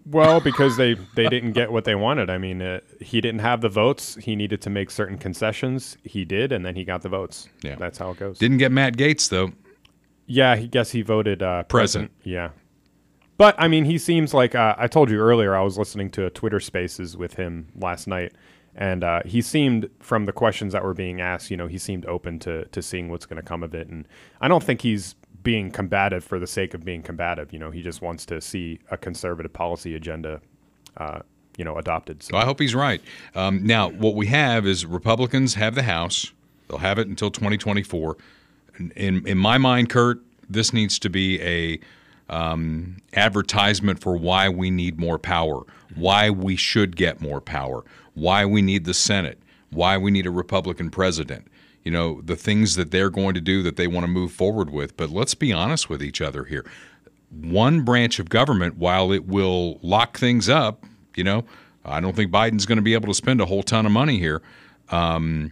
Well, 0.05 0.41
because 0.41 0.75
they 0.75 0.95
they 1.15 1.29
didn't 1.29 1.53
get 1.53 1.71
what 1.71 1.85
they 1.85 1.95
wanted. 1.95 2.29
I 2.29 2.37
mean, 2.37 2.61
uh, 2.61 2.81
he 2.99 3.21
didn't 3.21 3.39
have 3.39 3.61
the 3.61 3.69
votes. 3.69 4.15
He 4.15 4.35
needed 4.35 4.61
to 4.63 4.69
make 4.69 4.91
certain 4.91 5.17
concessions. 5.17 5.97
He 6.03 6.25
did, 6.25 6.51
and 6.51 6.65
then 6.65 6.75
he 6.75 6.83
got 6.83 7.03
the 7.03 7.09
votes. 7.09 7.47
Yeah, 7.61 7.75
that's 7.75 7.97
how 7.97 8.11
it 8.11 8.17
goes. 8.17 8.37
Didn't 8.37 8.57
get 8.57 8.71
Matt 8.71 8.97
Gaetz 8.97 9.29
though. 9.29 9.53
Yeah, 10.25 10.57
he 10.57 10.67
guess 10.67 10.91
he 10.91 11.03
voted 11.03 11.41
uh, 11.41 11.63
Present. 11.63 12.11
Yeah, 12.23 12.49
but 13.37 13.55
I 13.57 13.67
mean, 13.69 13.85
he 13.85 13.97
seems 13.97 14.33
like 14.33 14.55
uh, 14.55 14.75
I 14.77 14.87
told 14.87 15.09
you 15.09 15.19
earlier. 15.19 15.55
I 15.55 15.61
was 15.61 15.77
listening 15.77 16.09
to 16.11 16.25
a 16.25 16.29
Twitter 16.29 16.59
Spaces 16.59 17.15
with 17.15 17.35
him 17.35 17.67
last 17.79 18.05
night, 18.05 18.33
and 18.75 19.03
uh, 19.03 19.21
he 19.25 19.41
seemed, 19.41 19.89
from 19.99 20.25
the 20.25 20.31
questions 20.31 20.73
that 20.73 20.83
were 20.83 20.93
being 20.93 21.21
asked, 21.21 21.51
you 21.51 21.57
know, 21.57 21.67
he 21.67 21.77
seemed 21.77 22.05
open 22.05 22.39
to 22.39 22.65
to 22.65 22.81
seeing 22.81 23.09
what's 23.09 23.25
going 23.25 23.41
to 23.41 23.47
come 23.47 23.63
of 23.63 23.75
it. 23.75 23.87
And 23.87 24.07
I 24.41 24.47
don't 24.47 24.63
think 24.63 24.81
he's 24.81 25.15
being 25.43 25.69
combative 25.69 26.23
for 26.23 26.39
the 26.39 26.47
sake 26.47 26.73
of 26.73 26.83
being 26.83 27.03
combative. 27.03 27.53
You 27.53 27.59
know, 27.59 27.69
he 27.69 27.81
just 27.83 28.01
wants 28.01 28.25
to 28.27 28.41
see 28.41 28.79
a 28.89 28.97
conservative 28.97 29.53
policy 29.53 29.93
agenda, 29.95 30.41
uh, 30.97 31.19
you 31.57 31.65
know, 31.65 31.77
adopted. 31.77 32.23
So 32.23 32.37
I 32.37 32.45
hope 32.45 32.59
he's 32.59 32.73
right. 32.73 33.01
Um, 33.35 33.65
now, 33.65 33.89
what 33.89 34.15
we 34.15 34.27
have 34.27 34.65
is 34.65 34.85
Republicans 34.85 35.53
have 35.55 35.75
the 35.75 35.83
House. 35.83 36.31
They'll 36.67 36.79
have 36.79 36.97
it 36.97 37.07
until 37.07 37.29
2024. 37.29 38.17
In, 38.95 39.27
in, 39.27 39.37
my 39.37 39.57
mind, 39.59 39.89
Kurt, 39.89 40.21
this 40.49 40.73
needs 40.73 40.97
to 40.99 41.09
be 41.09 41.39
a 41.41 41.79
um, 42.29 42.97
advertisement 43.13 43.99
for 43.99 44.15
why 44.17 44.49
we 44.49 44.71
need 44.71 44.97
more 44.97 45.19
power, 45.19 45.61
why 45.95 46.29
we 46.29 46.55
should 46.55 46.95
get 46.95 47.21
more 47.21 47.41
power, 47.41 47.83
why 48.13 48.45
we 48.45 48.61
need 48.61 48.85
the 48.85 48.93
Senate, 48.93 49.41
why 49.71 49.97
we 49.97 50.11
need 50.11 50.25
a 50.25 50.31
Republican 50.31 50.89
president. 50.89 51.47
You 51.83 51.91
know, 51.91 52.21
the 52.21 52.35
things 52.35 52.75
that 52.75 52.91
they're 52.91 53.09
going 53.09 53.33
to 53.33 53.41
do 53.41 53.61
that 53.63 53.75
they 53.75 53.87
want 53.87 54.05
to 54.05 54.07
move 54.07 54.31
forward 54.31 54.69
with. 54.69 54.95
But 54.95 55.09
let's 55.09 55.35
be 55.35 55.51
honest 55.51 55.89
with 55.89 56.01
each 56.01 56.21
other 56.21 56.45
here. 56.45 56.65
One 57.29 57.81
branch 57.83 58.19
of 58.19 58.29
government, 58.29 58.77
while 58.77 59.11
it 59.11 59.25
will 59.27 59.79
lock 59.81 60.17
things 60.17 60.47
up, 60.47 60.85
you 61.15 61.23
know, 61.23 61.43
I 61.83 61.99
don't 61.99 62.15
think 62.15 62.31
Biden's 62.31 62.65
going 62.65 62.77
to 62.77 62.83
be 62.83 62.93
able 62.93 63.07
to 63.07 63.13
spend 63.13 63.41
a 63.41 63.45
whole 63.45 63.63
ton 63.63 63.85
of 63.85 63.91
money 63.91 64.17
here. 64.17 64.41
Um, 64.89 65.51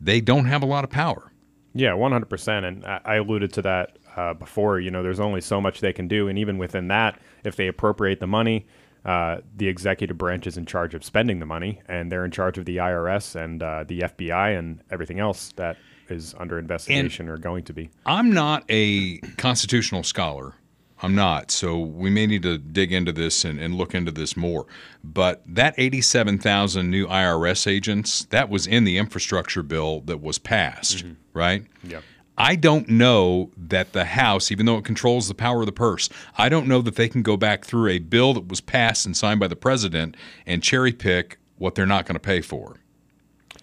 they 0.00 0.20
don't 0.20 0.46
have 0.46 0.62
a 0.62 0.66
lot 0.66 0.84
of 0.84 0.90
power. 0.90 1.30
Yeah, 1.74 1.92
one 1.94 2.12
hundred 2.12 2.30
percent. 2.30 2.64
And 2.64 2.86
I 2.86 3.00
I 3.04 3.14
alluded 3.16 3.52
to 3.54 3.62
that 3.62 3.98
uh, 4.16 4.32
before. 4.32 4.80
You 4.80 4.90
know, 4.90 5.02
there's 5.02 5.20
only 5.20 5.42
so 5.42 5.60
much 5.60 5.80
they 5.80 5.92
can 5.92 6.08
do, 6.08 6.28
and 6.28 6.38
even 6.38 6.56
within 6.56 6.88
that, 6.88 7.20
if 7.44 7.56
they 7.56 7.66
appropriate 7.66 8.20
the 8.20 8.26
money, 8.26 8.66
uh, 9.06 9.40
the 9.56 9.68
executive 9.68 10.18
branch 10.18 10.46
is 10.48 10.56
in 10.56 10.66
charge 10.66 10.92
of 10.92 11.04
spending 11.04 11.38
the 11.38 11.46
money, 11.46 11.80
and 11.86 12.10
they're 12.10 12.24
in 12.24 12.32
charge 12.32 12.58
of 12.58 12.64
the 12.64 12.78
IRS 12.78 13.36
and 13.36 13.62
uh, 13.62 13.84
the 13.86 14.00
FBI 14.00 14.58
and 14.58 14.82
everything 14.90 15.20
else 15.20 15.52
that 15.52 15.76
is 16.08 16.34
under 16.38 16.58
investigation 16.58 17.28
or 17.28 17.36
going 17.36 17.62
to 17.64 17.72
be. 17.72 17.88
I'm 18.04 18.32
not 18.32 18.64
a 18.68 19.18
constitutional 19.38 20.02
scholar. 20.02 20.54
I'm 21.02 21.14
not. 21.14 21.50
So 21.50 21.78
we 21.78 22.10
may 22.10 22.26
need 22.26 22.42
to 22.42 22.58
dig 22.58 22.92
into 22.92 23.12
this 23.12 23.44
and, 23.44 23.60
and 23.60 23.74
look 23.74 23.94
into 23.94 24.10
this 24.10 24.36
more. 24.36 24.66
But 25.04 25.42
that 25.46 25.74
87,000 25.76 26.90
new 26.90 27.06
IRS 27.06 27.66
agents, 27.66 28.24
that 28.30 28.48
was 28.48 28.66
in 28.66 28.84
the 28.84 28.98
infrastructure 28.98 29.62
bill 29.62 30.00
that 30.02 30.22
was 30.22 30.38
passed, 30.38 31.04
right? 31.32 31.64
Yeah. 31.84 32.00
I 32.38 32.54
don't 32.56 32.88
know 32.88 33.50
that 33.56 33.92
the 33.92 34.04
House, 34.04 34.50
even 34.52 34.66
though 34.66 34.76
it 34.76 34.84
controls 34.84 35.28
the 35.28 35.34
power 35.34 35.60
of 35.60 35.66
the 35.66 35.72
purse, 35.72 36.08
I 36.36 36.48
don't 36.48 36.66
know 36.66 36.82
that 36.82 36.96
they 36.96 37.08
can 37.08 37.22
go 37.22 37.36
back 37.36 37.64
through 37.64 37.88
a 37.90 37.98
bill 37.98 38.34
that 38.34 38.48
was 38.48 38.60
passed 38.60 39.06
and 39.06 39.16
signed 39.16 39.40
by 39.40 39.48
the 39.48 39.56
president 39.56 40.16
and 40.44 40.62
cherry 40.62 40.92
pick 40.92 41.38
what 41.56 41.74
they're 41.74 41.86
not 41.86 42.04
going 42.04 42.14
to 42.14 42.20
pay 42.20 42.42
for. 42.42 42.76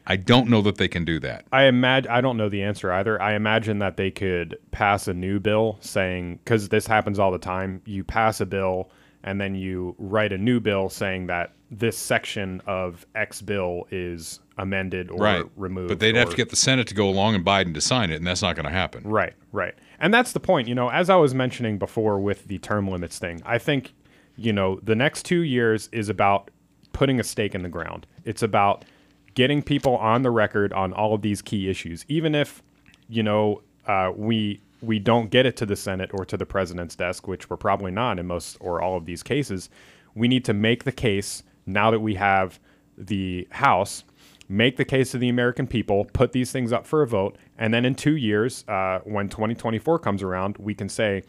I 0.06 0.18
don't 0.18 0.50
know 0.50 0.62
that 0.64 0.78
they 0.78 0.88
can 0.88 1.06
do 1.06 1.20
that. 1.20 1.46
I 1.52 1.64
imagine 1.64 2.12
I 2.12 2.20
don't 2.20 2.36
know 2.36 2.50
the 2.50 2.64
answer 2.64 2.92
either. 2.92 3.22
I 3.22 3.36
imagine 3.36 3.80
that 3.80 3.96
they 3.96 4.12
could 4.12 4.58
pass 4.72 5.08
a 5.08 5.14
new 5.14 5.40
bill 5.40 5.78
saying 5.80 6.40
because 6.44 6.70
this 6.70 6.86
happens 6.86 7.20
all 7.20 7.32
the 7.32 7.38
time. 7.38 7.82
You 7.86 8.04
pass 8.04 8.42
a 8.42 8.46
bill 8.46 8.90
and 9.24 9.40
then 9.40 9.56
you 9.56 9.96
write 9.98 10.32
a 10.34 10.38
new 10.38 10.60
bill 10.60 10.90
saying 10.90 11.28
that 11.28 11.54
this 11.72 11.98
section 11.98 12.62
of 12.68 13.06
X 13.16 13.42
bill 13.42 13.88
is 13.90 14.40
amended 14.58 15.10
or 15.10 15.18
right. 15.18 15.46
removed. 15.56 15.90
But 15.90 16.00
they'd 16.00 16.16
have 16.16 16.30
to 16.30 16.36
get 16.36 16.50
the 16.50 16.56
Senate 16.56 16.88
to 16.88 16.94
go 16.94 17.10
along 17.10 17.36
and 17.36 17.46
Biden 17.46 17.74
to 17.74 17.82
sign 17.82 18.12
it, 18.12 18.18
and 18.18 18.28
that's 18.28 18.42
not 18.42 18.56
going 18.56 18.66
to 18.66 18.72
happen. 18.72 19.04
Right, 19.04 19.34
right. 19.52 19.74
And 20.00 20.14
that's 20.14 20.34
the 20.34 20.40
point. 20.40 20.68
You 20.68 20.76
know, 20.76 20.90
as 20.90 21.10
I 21.10 21.16
was 21.16 21.34
mentioning 21.34 21.78
before 21.78 22.20
with 22.20 22.48
the 22.48 22.60
term 22.60 22.88
limits 22.88 23.18
thing, 23.18 23.42
I 23.46 23.58
think, 23.58 23.94
you 24.36 24.54
know, 24.54 24.80
the 24.84 24.96
next 24.96 25.26
two 25.26 25.42
years 25.42 25.90
is 25.92 26.10
about 26.10 26.52
putting 26.92 27.20
a 27.20 27.24
stake 27.24 27.56
in 27.56 27.64
the 27.64 27.70
ground. 27.70 28.06
It's 28.26 28.44
about 28.44 28.86
getting 29.34 29.64
people 29.64 29.98
on 29.98 30.22
the 30.22 30.30
record 30.30 30.74
on 30.74 30.94
all 30.94 31.16
of 31.16 31.22
these 31.22 31.42
key 31.42 31.70
issues, 31.70 32.06
even 32.08 32.36
if, 32.36 32.62
you 33.10 33.24
know, 33.24 33.62
uh, 33.88 34.12
we 34.16 34.62
we 34.84 35.00
don't 35.00 35.30
get 35.30 35.46
it 35.46 35.56
to 35.58 35.66
the 35.66 35.76
Senate 35.76 36.12
or 36.14 36.26
to 36.26 36.38
the 36.38 36.46
president's 36.46 36.96
desk, 36.96 37.28
which 37.28 37.50
we're 37.50 37.58
probably 37.58 37.92
not 37.92 38.20
in 38.20 38.28
most 38.28 38.58
or 38.60 38.82
all 38.82 38.98
of 38.98 39.06
these 39.06 39.24
cases. 39.24 39.70
We 40.16 40.28
need 40.28 40.46
to 40.46 40.54
make 40.54 40.84
the 40.84 40.92
case 40.92 41.44
now 41.66 41.92
that 41.92 42.02
we 42.02 42.16
have 42.16 42.60
the 42.98 43.48
House 43.52 44.04
make 44.50 44.78
the 44.78 44.86
case 44.86 45.12
to 45.12 45.18
the 45.18 45.30
American 45.30 45.68
people, 45.68 46.06
put 46.06 46.32
these 46.32 46.52
things 46.52 46.72
up 46.72 46.86
for 46.86 47.02
a 47.02 47.08
vote, 47.08 47.38
and 47.58 47.74
then 47.74 47.86
in 47.86 47.96
two 47.96 48.16
years, 48.16 48.64
uh, 48.68 49.00
when 49.04 49.30
2024 49.30 50.00
comes 50.00 50.22
around, 50.22 50.58
we 50.58 50.76
can 50.76 50.90
say, 50.90 51.24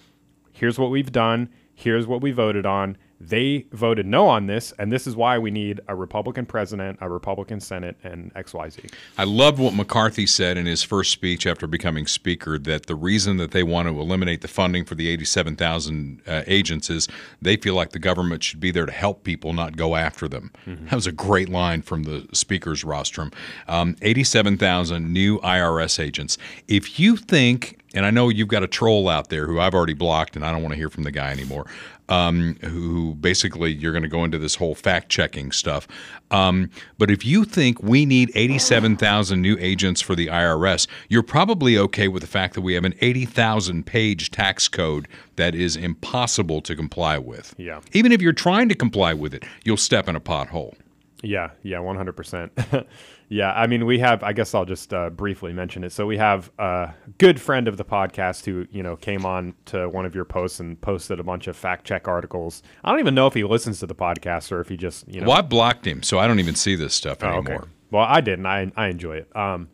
here's 0.52 0.78
what 0.78 0.90
we've 0.90 1.12
done, 1.12 1.48
here's 1.74 2.06
what 2.06 2.20
we 2.20 2.32
voted 2.32 2.66
on. 2.66 2.96
They 3.20 3.66
voted 3.72 4.06
no 4.06 4.26
on 4.26 4.46
this, 4.46 4.72
and 4.78 4.92
this 4.92 5.06
is 5.06 5.16
why 5.16 5.38
we 5.38 5.50
need 5.50 5.80
a 5.88 5.94
Republican 5.94 6.46
president, 6.46 6.98
a 7.00 7.08
Republican 7.08 7.60
Senate, 7.60 7.96
and 8.02 8.32
XYZ. 8.34 8.92
I 9.16 9.24
loved 9.24 9.58
what 9.58 9.74
McCarthy 9.74 10.26
said 10.26 10.58
in 10.58 10.66
his 10.66 10.82
first 10.82 11.10
speech 11.12 11.46
after 11.46 11.66
becoming 11.66 12.06
Speaker 12.06 12.58
that 12.58 12.86
the 12.86 12.94
reason 12.94 13.36
that 13.38 13.52
they 13.52 13.62
want 13.62 13.88
to 13.88 13.98
eliminate 13.98 14.40
the 14.40 14.48
funding 14.48 14.84
for 14.84 14.94
the 14.94 15.08
87,000 15.08 16.22
uh, 16.26 16.42
agents 16.46 16.90
is 16.90 17.08
they 17.40 17.56
feel 17.56 17.74
like 17.74 17.90
the 17.90 17.98
government 17.98 18.42
should 18.42 18.60
be 18.60 18.70
there 18.70 18.86
to 18.86 18.92
help 18.92 19.24
people, 19.24 19.52
not 19.52 19.76
go 19.76 19.96
after 19.96 20.28
them. 20.28 20.50
Mm-hmm. 20.66 20.86
That 20.86 20.94
was 20.94 21.06
a 21.06 21.12
great 21.12 21.48
line 21.48 21.82
from 21.82 22.02
the 22.04 22.28
Speaker's 22.32 22.84
rostrum. 22.84 23.30
Um, 23.68 23.96
87,000 24.02 25.12
new 25.12 25.38
IRS 25.40 25.98
agents. 25.98 26.36
If 26.68 26.98
you 26.98 27.16
think, 27.16 27.80
and 27.94 28.04
I 28.04 28.10
know 28.10 28.28
you've 28.28 28.48
got 28.48 28.62
a 28.62 28.66
troll 28.66 29.08
out 29.08 29.28
there 29.28 29.46
who 29.46 29.60
I've 29.60 29.74
already 29.74 29.94
blocked 29.94 30.36
and 30.36 30.44
I 30.44 30.50
don't 30.50 30.62
want 30.62 30.72
to 30.72 30.76
hear 30.76 30.90
from 30.90 31.04
the 31.04 31.12
guy 31.12 31.30
anymore, 31.30 31.66
um, 32.08 32.56
who 32.62 33.14
basically 33.14 33.72
you're 33.72 33.92
going 33.92 34.02
to 34.02 34.08
go 34.08 34.24
into 34.24 34.38
this 34.38 34.56
whole 34.56 34.74
fact 34.74 35.08
checking 35.08 35.52
stuff. 35.52 35.88
Um, 36.30 36.70
but 36.98 37.10
if 37.10 37.24
you 37.24 37.44
think 37.44 37.82
we 37.82 38.04
need 38.04 38.30
87,000 38.34 39.40
new 39.40 39.56
agents 39.58 40.00
for 40.00 40.14
the 40.14 40.26
IRS, 40.26 40.86
you're 41.08 41.22
probably 41.22 41.78
okay 41.78 42.08
with 42.08 42.22
the 42.22 42.26
fact 42.28 42.54
that 42.54 42.60
we 42.60 42.74
have 42.74 42.84
an 42.84 42.94
80,000 43.00 43.86
page 43.86 44.30
tax 44.30 44.68
code 44.68 45.08
that 45.36 45.54
is 45.54 45.76
impossible 45.76 46.60
to 46.62 46.76
comply 46.76 47.18
with. 47.18 47.54
Yeah. 47.56 47.80
Even 47.92 48.12
if 48.12 48.20
you're 48.20 48.32
trying 48.32 48.68
to 48.68 48.74
comply 48.74 49.14
with 49.14 49.34
it, 49.34 49.44
you'll 49.64 49.76
step 49.76 50.08
in 50.08 50.16
a 50.16 50.20
pothole. 50.20 50.74
Yeah, 51.24 51.50
yeah, 51.62 51.78
100%. 51.78 52.86
yeah, 53.28 53.52
I 53.52 53.66
mean, 53.66 53.86
we 53.86 53.98
have, 54.00 54.22
I 54.22 54.32
guess 54.32 54.54
I'll 54.54 54.64
just 54.64 54.92
uh, 54.92 55.10
briefly 55.10 55.52
mention 55.52 55.82
it. 55.84 55.90
So 55.92 56.06
we 56.06 56.18
have 56.18 56.50
a 56.58 56.92
good 57.18 57.40
friend 57.40 57.66
of 57.66 57.76
the 57.76 57.84
podcast 57.84 58.44
who, 58.44 58.66
you 58.70 58.82
know, 58.82 58.96
came 58.96 59.24
on 59.24 59.54
to 59.66 59.88
one 59.88 60.04
of 60.06 60.14
your 60.14 60.24
posts 60.24 60.60
and 60.60 60.80
posted 60.80 61.18
a 61.20 61.22
bunch 61.24 61.46
of 61.46 61.56
fact 61.56 61.84
check 61.86 62.06
articles. 62.08 62.62
I 62.84 62.90
don't 62.90 63.00
even 63.00 63.14
know 63.14 63.26
if 63.26 63.34
he 63.34 63.42
listens 63.44 63.80
to 63.80 63.86
the 63.86 63.94
podcast 63.94 64.52
or 64.52 64.60
if 64.60 64.68
he 64.68 64.76
just, 64.76 65.08
you 65.08 65.20
know. 65.20 65.28
Well, 65.28 65.38
I 65.38 65.42
blocked 65.42 65.86
him, 65.86 66.02
so 66.02 66.18
I 66.18 66.26
don't 66.26 66.40
even 66.40 66.54
see 66.54 66.76
this 66.76 66.94
stuff 66.94 67.18
Oh, 67.22 67.28
anymore. 67.28 67.54
okay. 67.62 67.68
Well, 67.90 68.04
I 68.08 68.20
didn't. 68.20 68.46
I, 68.46 68.70
I 68.76 68.88
enjoy 68.88 69.16
it. 69.16 69.34
Um, 69.36 69.68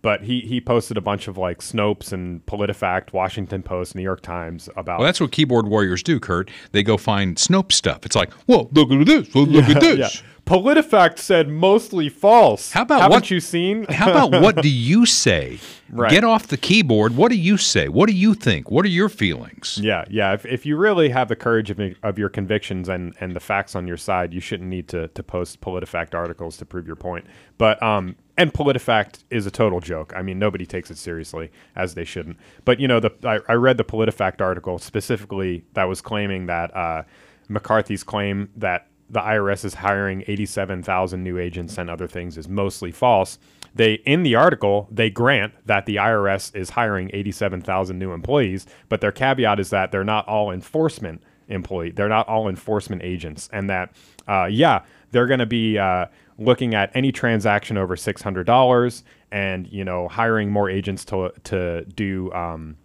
but 0.00 0.22
he, 0.22 0.40
he 0.40 0.60
posted 0.60 0.98
a 0.98 1.00
bunch 1.00 1.28
of 1.28 1.38
like 1.38 1.60
Snopes 1.60 2.12
and 2.12 2.44
PolitiFact, 2.44 3.14
Washington 3.14 3.62
Post, 3.62 3.94
New 3.94 4.02
York 4.02 4.20
Times 4.20 4.68
about. 4.76 4.98
Well, 4.98 5.06
that's 5.06 5.18
what 5.18 5.32
keyboard 5.32 5.66
warriors 5.66 6.02
do, 6.02 6.20
Kurt. 6.20 6.50
They 6.72 6.82
go 6.82 6.98
find 6.98 7.36
Snope 7.36 7.72
stuff. 7.72 8.04
It's 8.04 8.14
like, 8.14 8.30
well, 8.46 8.68
look 8.72 8.90
at 8.90 9.06
this. 9.06 9.34
Well, 9.34 9.46
look 9.46 9.64
at 9.64 9.80
this. 9.80 9.98
yeah. 9.98 10.20
PolitiFact 10.46 11.18
said 11.18 11.48
mostly 11.48 12.08
false. 12.08 12.72
How 12.72 12.82
about 12.82 13.00
Haven't 13.00 13.14
what 13.14 13.30
you 13.30 13.40
seen? 13.40 13.84
How 13.88 14.10
about 14.10 14.42
what 14.42 14.56
do 14.56 14.68
you 14.68 15.06
say? 15.24 15.58
Right. 15.90 16.10
Get 16.10 16.24
off 16.24 16.48
the 16.48 16.56
keyboard. 16.56 17.16
What 17.16 17.30
do 17.30 17.36
you 17.36 17.56
say? 17.56 17.88
What 17.88 18.08
do 18.08 18.14
you 18.14 18.34
think? 18.34 18.70
What 18.70 18.84
are 18.84 18.88
your 18.88 19.08
feelings? 19.08 19.78
Yeah, 19.80 20.04
yeah. 20.10 20.34
If, 20.34 20.44
if 20.44 20.66
you 20.66 20.76
really 20.76 21.08
have 21.10 21.28
the 21.28 21.36
courage 21.36 21.70
of, 21.70 21.80
of 22.02 22.18
your 22.18 22.28
convictions 22.28 22.88
and, 22.88 23.14
and 23.20 23.34
the 23.34 23.40
facts 23.40 23.74
on 23.74 23.86
your 23.86 23.96
side, 23.96 24.34
you 24.34 24.40
shouldn't 24.40 24.68
need 24.68 24.88
to, 24.88 25.08
to 25.08 25.22
post 25.22 25.60
PolitiFact 25.60 26.14
articles 26.14 26.56
to 26.58 26.66
prove 26.66 26.86
your 26.86 26.96
point. 26.96 27.26
But 27.56 27.82
um, 27.82 28.16
and 28.36 28.52
PolitiFact 28.52 29.24
is 29.30 29.46
a 29.46 29.50
total 29.50 29.80
joke. 29.80 30.12
I 30.16 30.22
mean, 30.22 30.38
nobody 30.38 30.66
takes 30.66 30.90
it 30.90 30.98
seriously, 30.98 31.50
as 31.76 31.94
they 31.94 32.04
shouldn't. 32.04 32.38
But 32.64 32.80
you 32.80 32.88
know, 32.88 33.00
the 33.00 33.12
I, 33.24 33.52
I 33.52 33.54
read 33.54 33.76
the 33.76 33.84
PolitiFact 33.84 34.40
article 34.40 34.78
specifically 34.78 35.64
that 35.74 35.84
was 35.84 36.00
claiming 36.00 36.46
that 36.46 36.74
uh, 36.76 37.04
McCarthy's 37.48 38.02
claim 38.02 38.50
that 38.56 38.88
the 39.14 39.20
IRS 39.20 39.64
is 39.64 39.74
hiring 39.74 40.24
87,000 40.26 41.22
new 41.22 41.38
agents 41.38 41.78
and 41.78 41.88
other 41.88 42.08
things 42.08 42.36
is 42.36 42.48
mostly 42.48 42.90
false. 42.90 43.38
They 43.74 43.94
in 44.04 44.24
the 44.24 44.34
article 44.34 44.88
they 44.90 45.08
grant 45.08 45.54
that 45.66 45.86
the 45.86 45.96
IRS 45.96 46.54
is 46.54 46.70
hiring 46.70 47.10
87,000 47.14 47.98
new 47.98 48.12
employees, 48.12 48.66
but 48.88 49.00
their 49.00 49.12
caveat 49.12 49.60
is 49.60 49.70
that 49.70 49.92
they're 49.92 50.04
not 50.04 50.26
all 50.28 50.50
enforcement 50.50 51.22
employee. 51.48 51.92
They're 51.92 52.08
not 52.08 52.28
all 52.28 52.48
enforcement 52.48 53.02
agents, 53.02 53.48
and 53.52 53.70
that 53.70 53.94
uh, 54.28 54.48
yeah, 54.50 54.82
they're 55.12 55.26
going 55.26 55.40
to 55.40 55.46
be 55.46 55.78
uh, 55.78 56.06
looking 56.38 56.74
at 56.74 56.90
any 56.94 57.12
transaction 57.12 57.76
over 57.76 57.96
six 57.96 58.20
hundred 58.20 58.46
dollars, 58.46 59.04
and 59.30 59.66
you 59.68 59.84
know 59.84 60.08
hiring 60.08 60.50
more 60.50 60.68
agents 60.68 61.04
to 61.06 61.32
to 61.44 61.84
do 61.84 62.32
um, 62.32 62.76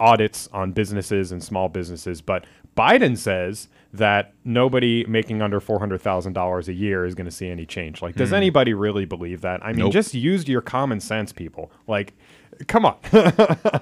audits 0.00 0.48
on 0.52 0.72
businesses 0.72 1.32
and 1.32 1.42
small 1.42 1.68
businesses. 1.68 2.20
But 2.20 2.46
Biden 2.78 3.16
says 3.18 3.68
that 3.92 4.32
nobody 4.44 5.04
making 5.06 5.42
under 5.42 5.60
four 5.60 5.78
hundred 5.78 6.00
thousand 6.00 6.34
dollars 6.34 6.68
a 6.68 6.72
year 6.74 7.04
is 7.04 7.14
going 7.14 7.24
to 7.24 7.30
see 7.30 7.48
any 7.48 7.66
change. 7.66 8.00
Like, 8.02 8.14
does 8.16 8.28
Hmm. 8.30 8.36
anybody 8.36 8.74
really 8.74 9.04
believe 9.04 9.40
that? 9.40 9.64
I 9.64 9.68
mean, 9.72 9.80
Nope. 9.86 9.92
just 9.92 10.14
use 10.14 10.46
your 10.46 10.60
common 10.60 11.00
sense, 11.00 11.32
people. 11.32 11.70
Like, 11.86 12.14
come 12.66 12.84
on. 12.86 12.96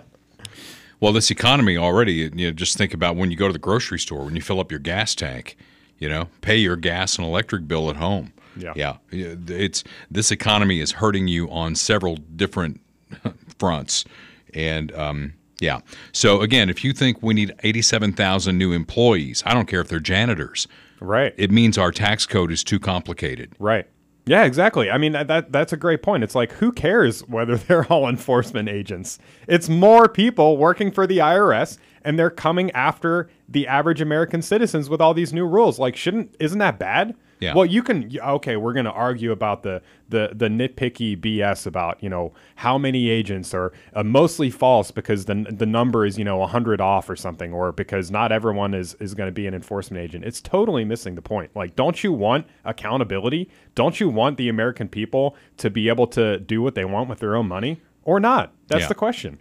Well, 0.98 1.12
this 1.12 1.30
economy 1.30 1.76
already, 1.76 2.14
you 2.14 2.30
know, 2.46 2.50
just 2.52 2.78
think 2.78 2.94
about 2.94 3.16
when 3.16 3.30
you 3.30 3.36
go 3.36 3.48
to 3.48 3.52
the 3.52 3.58
grocery 3.58 3.98
store, 3.98 4.24
when 4.24 4.34
you 4.34 4.40
fill 4.40 4.58
up 4.58 4.70
your 4.70 4.80
gas 4.80 5.14
tank, 5.14 5.54
you 5.98 6.08
know, 6.08 6.28
pay 6.40 6.56
your 6.56 6.74
gas 6.74 7.18
and 7.18 7.26
electric 7.26 7.68
bill 7.68 7.90
at 7.90 7.96
home. 7.96 8.32
Yeah. 8.56 8.72
Yeah. 8.74 8.96
It's 9.12 9.84
this 10.10 10.30
economy 10.30 10.80
is 10.80 10.92
hurting 10.92 11.28
you 11.28 11.50
on 11.50 11.74
several 11.74 12.16
different 12.16 12.80
fronts. 13.58 14.06
And 14.54 14.90
um, 14.94 15.34
yeah. 15.60 15.80
So 16.12 16.40
again, 16.40 16.68
if 16.68 16.84
you 16.84 16.92
think 16.92 17.22
we 17.22 17.34
need 17.34 17.54
87,000 17.62 18.56
new 18.56 18.72
employees, 18.72 19.42
I 19.46 19.54
don't 19.54 19.66
care 19.66 19.80
if 19.80 19.88
they're 19.88 20.00
janitors. 20.00 20.68
Right. 21.00 21.34
It 21.36 21.50
means 21.50 21.78
our 21.78 21.92
tax 21.92 22.26
code 22.26 22.50
is 22.50 22.64
too 22.64 22.78
complicated. 22.78 23.52
Right. 23.58 23.86
Yeah, 24.28 24.44
exactly. 24.44 24.90
I 24.90 24.98
mean 24.98 25.12
that, 25.12 25.28
that 25.28 25.52
that's 25.52 25.72
a 25.72 25.76
great 25.76 26.02
point. 26.02 26.24
It's 26.24 26.34
like 26.34 26.52
who 26.52 26.72
cares 26.72 27.20
whether 27.28 27.56
they're 27.56 27.86
all 27.86 28.08
enforcement 28.08 28.68
agents? 28.68 29.18
It's 29.46 29.68
more 29.68 30.08
people 30.08 30.56
working 30.56 30.90
for 30.90 31.06
the 31.06 31.18
IRS 31.18 31.78
and 32.06 32.18
they're 32.18 32.30
coming 32.30 32.70
after 32.70 33.28
the 33.48 33.66
average 33.66 34.00
American 34.00 34.40
citizens 34.40 34.88
with 34.88 35.00
all 35.02 35.12
these 35.12 35.32
new 35.34 35.44
rules. 35.46 35.78
Like 35.78 35.96
shouldn't 35.96 36.34
isn't 36.40 36.58
that 36.60 36.78
bad? 36.78 37.14
Yeah. 37.38 37.52
Well, 37.54 37.66
you 37.66 37.82
can 37.82 38.10
okay, 38.18 38.56
we're 38.56 38.72
going 38.72 38.86
to 38.86 38.92
argue 38.92 39.30
about 39.30 39.62
the 39.62 39.82
the 40.08 40.30
the 40.32 40.48
nitpicky 40.48 41.20
BS 41.20 41.66
about, 41.66 42.02
you 42.02 42.08
know, 42.08 42.32
how 42.54 42.78
many 42.78 43.10
agents 43.10 43.52
are 43.52 43.74
uh, 43.92 44.02
mostly 44.02 44.48
false 44.48 44.90
because 44.90 45.26
the 45.26 45.44
the 45.50 45.66
number 45.66 46.06
is, 46.06 46.16
you 46.16 46.24
know, 46.24 46.38
100 46.38 46.80
off 46.80 47.10
or 47.10 47.16
something 47.16 47.52
or 47.52 47.72
because 47.72 48.10
not 48.10 48.32
everyone 48.32 48.72
is 48.72 48.94
is 49.00 49.12
going 49.14 49.28
to 49.28 49.32
be 49.32 49.46
an 49.46 49.52
enforcement 49.52 50.02
agent. 50.02 50.24
It's 50.24 50.40
totally 50.40 50.86
missing 50.86 51.14
the 51.14 51.20
point. 51.20 51.50
Like 51.54 51.76
don't 51.76 52.02
you 52.02 52.10
want 52.10 52.46
accountability? 52.64 53.50
Don't 53.74 54.00
you 54.00 54.08
want 54.08 54.38
the 54.38 54.48
American 54.48 54.88
people 54.88 55.36
to 55.58 55.68
be 55.68 55.90
able 55.90 56.06
to 56.08 56.38
do 56.40 56.62
what 56.62 56.74
they 56.74 56.86
want 56.86 57.10
with 57.10 57.18
their 57.18 57.36
own 57.36 57.48
money 57.48 57.80
or 58.04 58.18
not? 58.18 58.52
That's 58.68 58.82
Yeah. 58.82 58.88
the 58.88 58.94
question. 58.94 59.38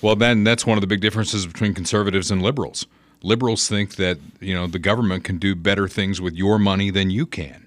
Well, 0.00 0.16
then 0.16 0.44
that's 0.44 0.64
one 0.64 0.76
of 0.76 0.80
the 0.80 0.86
big 0.86 1.00
differences 1.00 1.46
between 1.46 1.74
conservatives 1.74 2.30
and 2.30 2.42
liberals. 2.42 2.86
Liberals 3.22 3.68
think 3.68 3.96
that 3.96 4.18
you 4.40 4.54
know 4.54 4.66
the 4.66 4.78
government 4.78 5.24
can 5.24 5.38
do 5.38 5.54
better 5.54 5.88
things 5.88 6.20
with 6.20 6.34
your 6.34 6.58
money 6.58 6.90
than 6.90 7.10
you 7.10 7.26
can, 7.26 7.66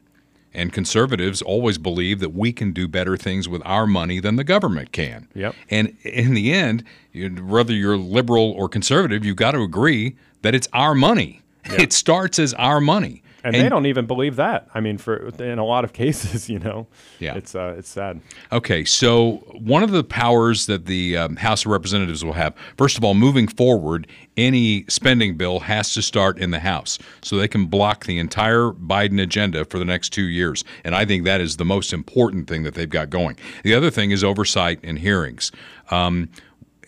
and 0.54 0.72
conservatives 0.72 1.42
always 1.42 1.78
believe 1.78 2.20
that 2.22 2.34
we 2.34 2.54
can 2.54 2.72
do 2.72 2.88
better 2.88 3.18
things 3.18 3.50
with 3.50 3.62
our 3.66 3.86
money 3.86 4.22
than 4.22 4.38
the 4.38 4.46
government 4.46 4.94
can. 4.94 5.28
Yep. 5.36 5.56
And 5.70 5.98
in 6.04 6.34
the 6.34 6.54
end, 6.54 6.86
whether 7.14 7.74
you're 7.74 7.98
liberal 7.98 8.52
or 8.52 8.70
conservative, 8.70 9.26
you've 9.26 9.36
got 9.36 9.52
to 9.52 9.62
agree 9.62 10.16
that 10.42 10.56
it's 10.56 10.70
our 10.72 10.96
money. 10.96 11.42
It 11.66 11.94
starts 11.94 12.40
as 12.40 12.54
our 12.56 12.82
money, 12.82 13.22
And, 13.44 13.56
they 13.56 13.70
don't 13.70 13.86
even 13.88 14.06
believe 14.06 14.36
that. 14.36 14.68
I 14.74 14.82
mean, 14.82 14.98
for 14.98 15.30
in 15.42 15.58
a 15.58 15.66
lot 15.66 15.84
of 15.84 15.94
cases, 16.02 16.50
you 16.50 16.60
know, 16.60 16.88
Yeah. 17.20 17.36
it's 17.36 17.56
uh, 17.56 17.76
it's 17.78 17.90
sad. 17.90 18.22
Okay, 18.52 18.86
so 18.86 19.38
one 19.60 19.82
of 19.84 19.92
the 19.92 20.04
powers 20.04 20.66
that 20.68 20.86
the 20.86 21.18
um, 21.18 21.36
House 21.38 21.66
of 21.66 21.72
Representatives 21.72 22.24
will 22.24 22.34
have, 22.34 22.54
first 22.78 22.98
of 22.98 23.04
all, 23.04 23.14
moving 23.14 23.48
forward, 23.48 24.06
any 24.38 24.86
spending 24.88 25.38
bill 25.38 25.62
has 25.62 25.94
to 25.96 26.02
start 26.02 26.38
in 26.40 26.52
the 26.52 26.60
House, 26.60 27.00
so 27.22 27.36
they 27.36 27.48
can 27.48 27.66
block 27.66 28.06
the 28.06 28.20
entire 28.20 28.70
Biden 28.72 29.22
agenda 29.22 29.66
for 29.66 29.80
the 29.80 29.86
next 29.86 30.10
two 30.10 30.24
years. 30.28 30.64
And 30.84 30.94
I 30.96 31.06
think 31.06 31.26
that 31.26 31.42
is 31.42 31.58
the 31.58 31.66
most 31.66 31.94
important 31.94 32.48
thing 32.48 32.64
that 32.64 32.76
they've 32.76 32.90
got 32.90 33.10
going. 33.10 33.38
The 33.64 33.74
other 33.74 33.90
thing 33.90 34.12
is 34.12 34.24
oversight 34.24 34.80
and 34.84 35.00
hearings, 35.00 35.52
um, 35.90 36.30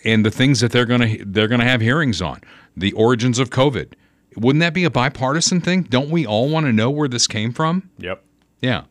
and 0.06 0.26
the 0.26 0.32
things 0.32 0.60
that 0.60 0.72
they're 0.72 0.86
going 0.86 1.02
to 1.18 1.26
they're 1.26 1.48
going 1.48 1.62
to 1.62 1.68
have 1.68 1.82
hearings 1.82 2.22
on, 2.22 2.42
the 2.78 2.92
origins 2.94 3.40
of 3.40 3.50
COVID. 3.50 3.94
Wouldn't 4.38 4.62
that 4.62 4.74
be 4.74 4.84
a 4.84 4.90
bipartisan 4.90 5.62
thing? 5.62 5.84
Don't 5.84 6.10
we 6.10 6.26
all 6.26 6.50
want 6.50 6.66
to 6.66 6.74
know 6.74 6.90
where 6.90 7.08
this 7.08 7.28
came 7.28 7.52
from? 7.52 7.90
Yep. 8.00 8.24
Yeah. 8.62 8.84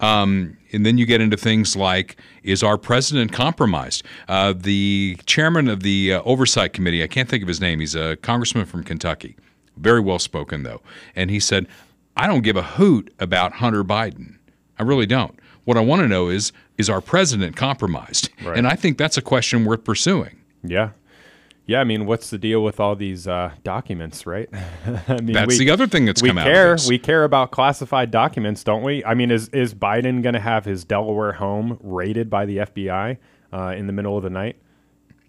Um, 0.00 0.58
and 0.72 0.84
then 0.84 0.98
you 0.98 1.06
get 1.06 1.20
into 1.20 1.36
things 1.36 1.76
like 1.76 2.16
is 2.42 2.62
our 2.62 2.76
president 2.76 3.32
compromised? 3.32 4.04
Uh, 4.28 4.52
the 4.56 5.16
chairman 5.26 5.68
of 5.68 5.82
the 5.82 6.14
uh, 6.14 6.22
oversight 6.24 6.72
committee, 6.72 7.02
I 7.02 7.06
can't 7.06 7.28
think 7.28 7.42
of 7.42 7.48
his 7.48 7.60
name, 7.60 7.78
he's 7.80 7.94
a 7.94 8.16
congressman 8.16 8.66
from 8.66 8.82
Kentucky, 8.82 9.36
very 9.76 10.00
well 10.00 10.18
spoken 10.18 10.64
though. 10.64 10.82
And 11.14 11.30
he 11.30 11.38
said, 11.38 11.68
I 12.16 12.26
don't 12.26 12.42
give 12.42 12.56
a 12.56 12.62
hoot 12.62 13.14
about 13.20 13.54
Hunter 13.54 13.84
Biden. 13.84 14.38
I 14.78 14.82
really 14.82 15.06
don't. 15.06 15.38
What 15.64 15.76
I 15.76 15.80
want 15.80 16.02
to 16.02 16.08
know 16.08 16.28
is 16.28 16.52
is 16.78 16.90
our 16.90 17.00
president 17.00 17.54
compromised? 17.54 18.30
Right. 18.42 18.58
And 18.58 18.66
I 18.66 18.74
think 18.74 18.98
that's 18.98 19.16
a 19.16 19.22
question 19.22 19.64
worth 19.64 19.84
pursuing. 19.84 20.40
Yeah. 20.64 20.90
Yeah, 21.72 21.80
I 21.80 21.84
mean, 21.84 22.04
what's 22.04 22.28
the 22.28 22.36
deal 22.36 22.62
with 22.62 22.80
all 22.80 22.94
these 22.94 23.26
uh, 23.26 23.50
documents, 23.64 24.26
right? 24.26 24.46
I 25.08 25.22
mean, 25.22 25.32
That's 25.32 25.56
the 25.56 25.70
other 25.70 25.86
thing 25.86 26.04
that's 26.04 26.20
we 26.20 26.28
come 26.28 26.36
out 26.36 26.44
care. 26.44 26.74
this. 26.74 26.86
We 26.86 26.98
care 26.98 27.24
about 27.24 27.50
classified 27.50 28.10
documents, 28.10 28.62
don't 28.62 28.82
we? 28.82 29.02
I 29.06 29.14
mean, 29.14 29.30
is 29.30 29.48
is 29.48 29.72
Biden 29.72 30.22
going 30.22 30.34
to 30.34 30.40
have 30.40 30.66
his 30.66 30.84
Delaware 30.84 31.32
home 31.32 31.78
raided 31.82 32.28
by 32.28 32.44
the 32.44 32.58
FBI 32.58 33.16
uh, 33.54 33.74
in 33.74 33.86
the 33.86 33.92
middle 33.94 34.18
of 34.18 34.22
the 34.22 34.28
night? 34.28 34.56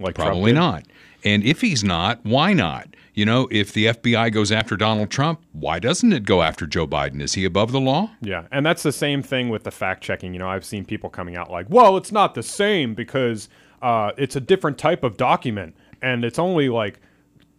Like 0.02 0.16
Probably 0.16 0.52
not. 0.52 0.84
And 1.24 1.46
if 1.46 1.62
he's 1.62 1.82
not, 1.82 2.20
why 2.26 2.52
not? 2.52 2.94
You 3.14 3.24
know, 3.24 3.48
if 3.50 3.72
the 3.72 3.86
FBI 3.86 4.34
goes 4.34 4.52
after 4.52 4.76
Donald 4.76 5.10
Trump, 5.10 5.41
why 5.54 5.80
doesn't 5.80 6.12
it 6.12 6.26
go 6.26 6.41
after 6.41 6.68
Joe 6.68 6.86
Biden? 6.86 7.22
Is 7.22 7.36
he 7.36 7.46
above 7.46 7.72
the 7.72 7.80
law? 7.80 8.12
Yeah, 8.20 8.48
and 8.52 8.66
that's 8.66 8.84
the 8.84 8.91
same 8.91 9.24
thing 9.24 9.48
with 9.48 9.64
the 9.64 9.72
fact 9.72 10.04
checking. 10.04 10.34
You 10.34 10.39
know, 10.39 10.50
I've 10.50 10.66
seen 10.66 10.84
people 10.84 11.10
coming 11.10 11.38
out 11.38 11.50
like, 11.50 11.68
"Well, 11.70 11.96
it's 11.96 12.12
not 12.12 12.36
the 12.36 12.44
same 12.44 12.96
because 12.96 13.48
uh, 13.82 14.12
it's 14.18 14.36
a 14.36 14.41
different 14.41 14.78
type 14.78 15.06
of 15.06 15.16
document, 15.16 15.76
and 16.04 16.24
it's 16.24 16.38
only 16.38 16.70
like 16.70 16.99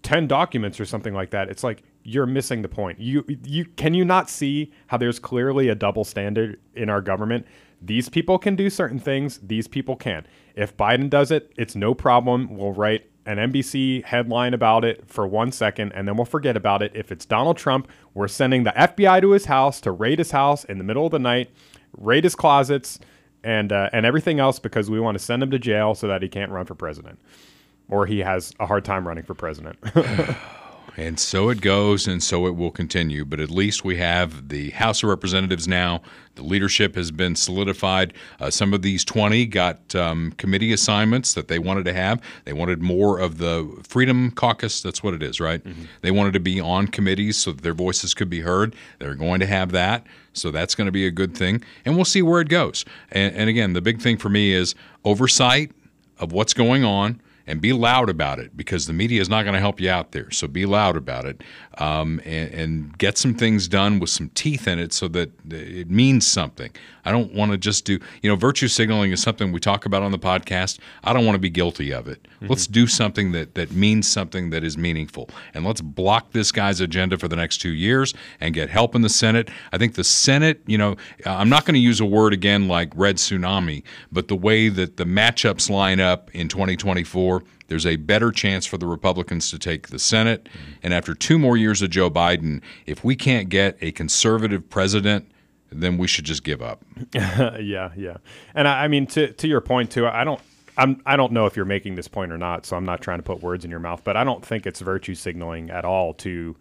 ten 0.03 0.29
documents 0.29 0.79
or 0.79 0.85
something 0.85 1.15
like 1.15 1.31
that." 1.31 1.49
It's 1.49 1.65
like 1.65 1.83
you're 2.05 2.27
missing 2.27 2.63
the 2.63 2.69
point. 2.69 3.01
You 3.01 3.25
you 3.43 3.65
can 3.65 3.95
you 3.95 4.05
not 4.05 4.31
see 4.31 4.71
how 4.87 4.99
there's 4.99 5.19
clearly 5.19 5.69
a 5.69 5.75
double 5.75 6.05
standard 6.05 6.61
in 6.75 6.89
our 6.89 7.01
government? 7.01 7.47
These 7.83 8.09
people 8.09 8.39
can 8.39 8.57
do 8.57 8.71
certain 8.71 8.99
things. 8.99 9.39
These 9.43 9.69
people 9.69 9.97
can't. 9.97 10.27
If 10.55 10.77
Biden 10.77 11.11
does 11.11 11.31
it, 11.31 11.53
it's 11.57 11.75
no 11.75 11.95
problem. 11.95 12.57
We'll 12.57 12.73
write 12.73 13.11
an 13.27 13.39
NBC 13.39 14.05
headline 14.05 14.55
about 14.55 14.85
it 14.85 15.09
for 15.09 15.27
one 15.27 15.51
second 15.51 15.93
and 15.93 16.07
then 16.07 16.17
we'll 16.17 16.27
forget 16.27 16.57
about 16.57 16.83
it. 16.83 16.93
If 16.95 17.11
it's 17.11 17.25
Donald 17.25 17.57
Trump, 17.57 17.89
we're 18.13 18.29
sending 18.29 18.65
the 18.65 18.71
FBI 18.73 19.21
to 19.23 19.31
his 19.31 19.47
house 19.47 19.81
to 19.83 19.91
raid 19.91 20.19
his 20.19 20.31
house 20.31 20.65
in 20.65 20.79
the 20.79 20.85
middle 20.85 21.07
of 21.07 21.13
the 21.13 21.19
night, 21.19 21.51
raid 21.97 22.25
his 22.25 22.35
closets, 22.35 22.99
and 23.43 23.73
uh, 23.73 23.91
and 23.93 24.07
everything 24.07 24.41
else 24.41 24.59
because 24.59 24.91
we 24.91 24.99
want 24.99 25.17
to 25.19 25.23
send 25.23 25.43
him 25.43 25.51
to 25.51 25.59
jail 25.59 25.95
so 25.95 26.09
that 26.09 26.23
he 26.23 26.29
can't 26.29 26.51
run 26.51 26.65
for 26.65 26.75
president, 26.75 27.21
or 27.89 28.07
he 28.07 28.21
has 28.21 28.53
a 28.61 28.67
hard 28.67 28.85
time 28.85 29.07
running 29.07 29.25
for 29.25 29.35
president. 29.35 29.79
And 30.97 31.19
so 31.19 31.49
it 31.49 31.61
goes, 31.61 32.07
and 32.07 32.23
so 32.23 32.47
it 32.47 32.57
will 32.57 32.71
continue. 32.71 33.25
But 33.25 33.41
at 33.41 33.51
least 33.51 33.85
we 33.85 33.97
have 33.97 34.49
the 34.49 34.71
House 34.71 35.03
of 35.03 35.09
Representatives 35.09 35.67
now. 35.67 36.03
The 36.37 36.45
leadership 36.45 36.95
has 36.95 37.11
been 37.11 37.35
solidified. 37.35 38.15
Uh, 38.39 38.51
some 38.51 38.73
of 38.73 38.83
these 38.83 39.05
20 39.05 39.47
got 39.47 39.95
um, 39.95 40.33
committee 40.33 40.73
assignments 40.73 41.35
that 41.35 41.49
they 41.49 41.59
wanted 41.59 41.85
to 41.87 41.93
have. 41.93 42.21
They 42.45 42.53
wanted 42.53 42.81
more 42.81 43.19
of 43.19 43.39
the 43.39 43.69
Freedom 43.89 44.31
Caucus. 44.31 44.83
That's 44.83 45.03
what 45.03 45.15
it 45.15 45.23
is, 45.23 45.41
right? 45.41 45.63
They 46.03 46.11
wanted 46.13 46.33
to 46.35 46.41
be 46.41 46.61
on 46.61 46.87
committees 46.89 47.37
so 47.37 47.53
that 47.53 47.63
their 47.63 47.75
voices 47.75 48.15
could 48.15 48.31
be 48.31 48.41
heard. 48.41 48.77
They're 49.01 49.17
going 49.17 49.41
to 49.41 49.47
have 49.47 49.73
that. 49.73 50.07
So 50.33 50.51
that's 50.51 50.75
going 50.75 50.87
to 50.87 50.93
be 50.93 51.07
a 51.07 51.13
good 51.13 51.37
thing. 51.37 51.63
And 51.85 51.97
we'll 51.97 52.05
see 52.05 52.23
where 52.23 52.41
it 52.41 52.49
goes. 52.49 52.85
And, 53.11 53.35
and 53.35 53.51
again, 53.51 53.73
the 53.73 53.81
big 53.81 54.01
thing 54.01 54.17
for 54.17 54.29
me 54.29 54.53
is 54.53 54.75
oversight 55.05 55.73
of 56.19 56.33
what's 56.33 56.55
going 56.55 56.85
on 56.85 57.21
and 57.47 57.61
be 57.61 57.73
loud 57.73 58.09
about 58.09 58.39
it 58.39 58.57
because 58.57 58.87
the 58.87 58.93
media 58.93 59.21
is 59.21 59.29
not 59.29 59.43
going 59.43 59.55
to 59.55 59.61
help 59.61 59.81
you 59.81 59.91
out 59.91 60.13
there. 60.13 60.31
So 60.31 60.47
be 60.47 60.67
loud 60.67 60.97
about 60.97 61.25
it 61.27 61.43
um, 61.79 62.21
and, 62.25 62.53
and 62.55 62.99
get 62.99 63.19
some 63.19 63.35
things 63.35 63.69
done 63.69 63.99
with 63.99 64.11
some 64.11 64.31
teeth 64.31 64.67
in 64.67 64.79
it 64.79 64.93
so 64.93 65.09
that 65.09 65.31
it 65.51 65.91
means 65.91 66.27
something. 66.27 66.71
I 67.05 67.13
don't 67.13 67.35
want 67.35 67.53
to 67.53 67.59
just 67.59 67.85
do, 67.85 67.99
you 68.23 68.31
know, 68.31 68.37
virtue 68.37 68.69
signaling 68.69 69.13
is 69.13 69.21
something 69.21 69.53
we 69.53 69.61
talk 69.61 69.85
about 69.85 70.03
on 70.03 70.13
the 70.13 70.19
podcast. 70.19 70.79
I 71.03 71.13
don't 71.13 71.27
want 71.27 71.35
to 71.35 71.41
be 71.41 71.51
guilty 71.51 71.93
of 71.93 72.09
it. 72.09 72.27
Let's 72.49 72.67
do 72.67 72.87
something 72.87 73.33
that, 73.33 73.55
that 73.55 73.73
means 73.73 74.09
something 74.09 74.51
that 74.51 74.65
is 74.65 74.77
meaningful. 74.77 75.29
And 75.53 75.65
let's 75.65 75.81
block 75.81 76.33
this 76.33 76.53
guy's 76.53 76.81
agenda 76.81 77.19
for 77.19 77.29
the 77.29 77.37
next 77.37 77.59
two 77.59 77.71
years 77.71 78.15
and 78.41 78.55
get 78.55 78.71
help 78.71 78.95
in 78.95 79.03
the 79.03 79.09
Senate. 79.09 79.51
I 79.73 79.79
think 79.79 79.95
the 79.95 80.05
Senate, 80.05 80.61
you 80.67 80.79
know, 80.79 80.93
uh, 81.27 81.31
I'm 81.31 81.49
not 81.49 81.65
going 81.65 81.75
to 81.75 81.81
use 81.81 82.01
a 82.01 82.07
word 82.07 82.33
again 82.33 82.69
like 82.69 82.93
red 82.95 83.17
tsunami, 83.17 83.83
but 84.13 84.29
the 84.29 84.37
way 84.37 84.69
that 84.69 84.97
the 84.97 85.05
matchups 85.05 85.71
line 85.71 86.01
up 86.01 86.31
in 86.35 86.49
2024 86.49 87.43
there's 87.69 87.87
a 87.87 87.97
better 87.97 88.31
chance 88.31 88.67
for 88.67 88.77
the 88.77 88.87
Republicans 88.87 89.51
to 89.51 89.59
take 89.59 89.89
the 89.89 89.99
Senate. 89.99 90.49
And 90.83 90.93
after 90.93 91.15
two 91.15 91.39
more 91.39 91.57
years 91.57 91.81
of 91.83 91.91
Joe 91.91 92.11
Biden, 92.11 92.61
if 92.87 93.03
we 93.03 93.17
can't 93.17 93.49
get 93.49 93.79
a 93.81 93.91
conservative 93.93 94.69
president, 94.69 95.31
then 95.71 95.99
we 95.99 96.07
should 96.07 96.25
just 96.25 96.45
give 96.45 96.63
up. 96.63 96.85
yeah, 97.15 97.91
yeah. 97.97 98.19
And 98.55 98.69
I, 98.69 98.85
I 98.85 98.89
mean, 98.89 99.07
to 99.09 99.33
to 99.33 99.49
your 99.49 99.61
point 99.61 99.91
too, 99.91 100.07
I 100.07 100.25
don't. 100.25 100.41
I'm, 100.77 101.01
I 101.07 101.17
don't 101.17 101.33
know 101.33 101.47
if 101.47 101.57
you're 101.57 101.65
making 101.65 101.95
this 101.95 102.09
point 102.09 102.33
or 102.33 102.39
not, 102.39 102.67
so 102.67 102.77
I'm 102.77 102.85
not 102.85 103.01
trying 103.01 103.19
to 103.19 103.23
put 103.23 103.43
words 103.43 103.65
in 103.65 103.71
your 103.71 103.81
mouth, 103.81 104.03
but 104.05 104.17
I 104.17 104.25
don't 104.25 104.45
think 104.45 104.67
it's 104.67 104.81
virtue 104.81 105.15
signaling 105.15 105.71
at 105.71 105.85
all 105.85 106.15
to 106.15 106.57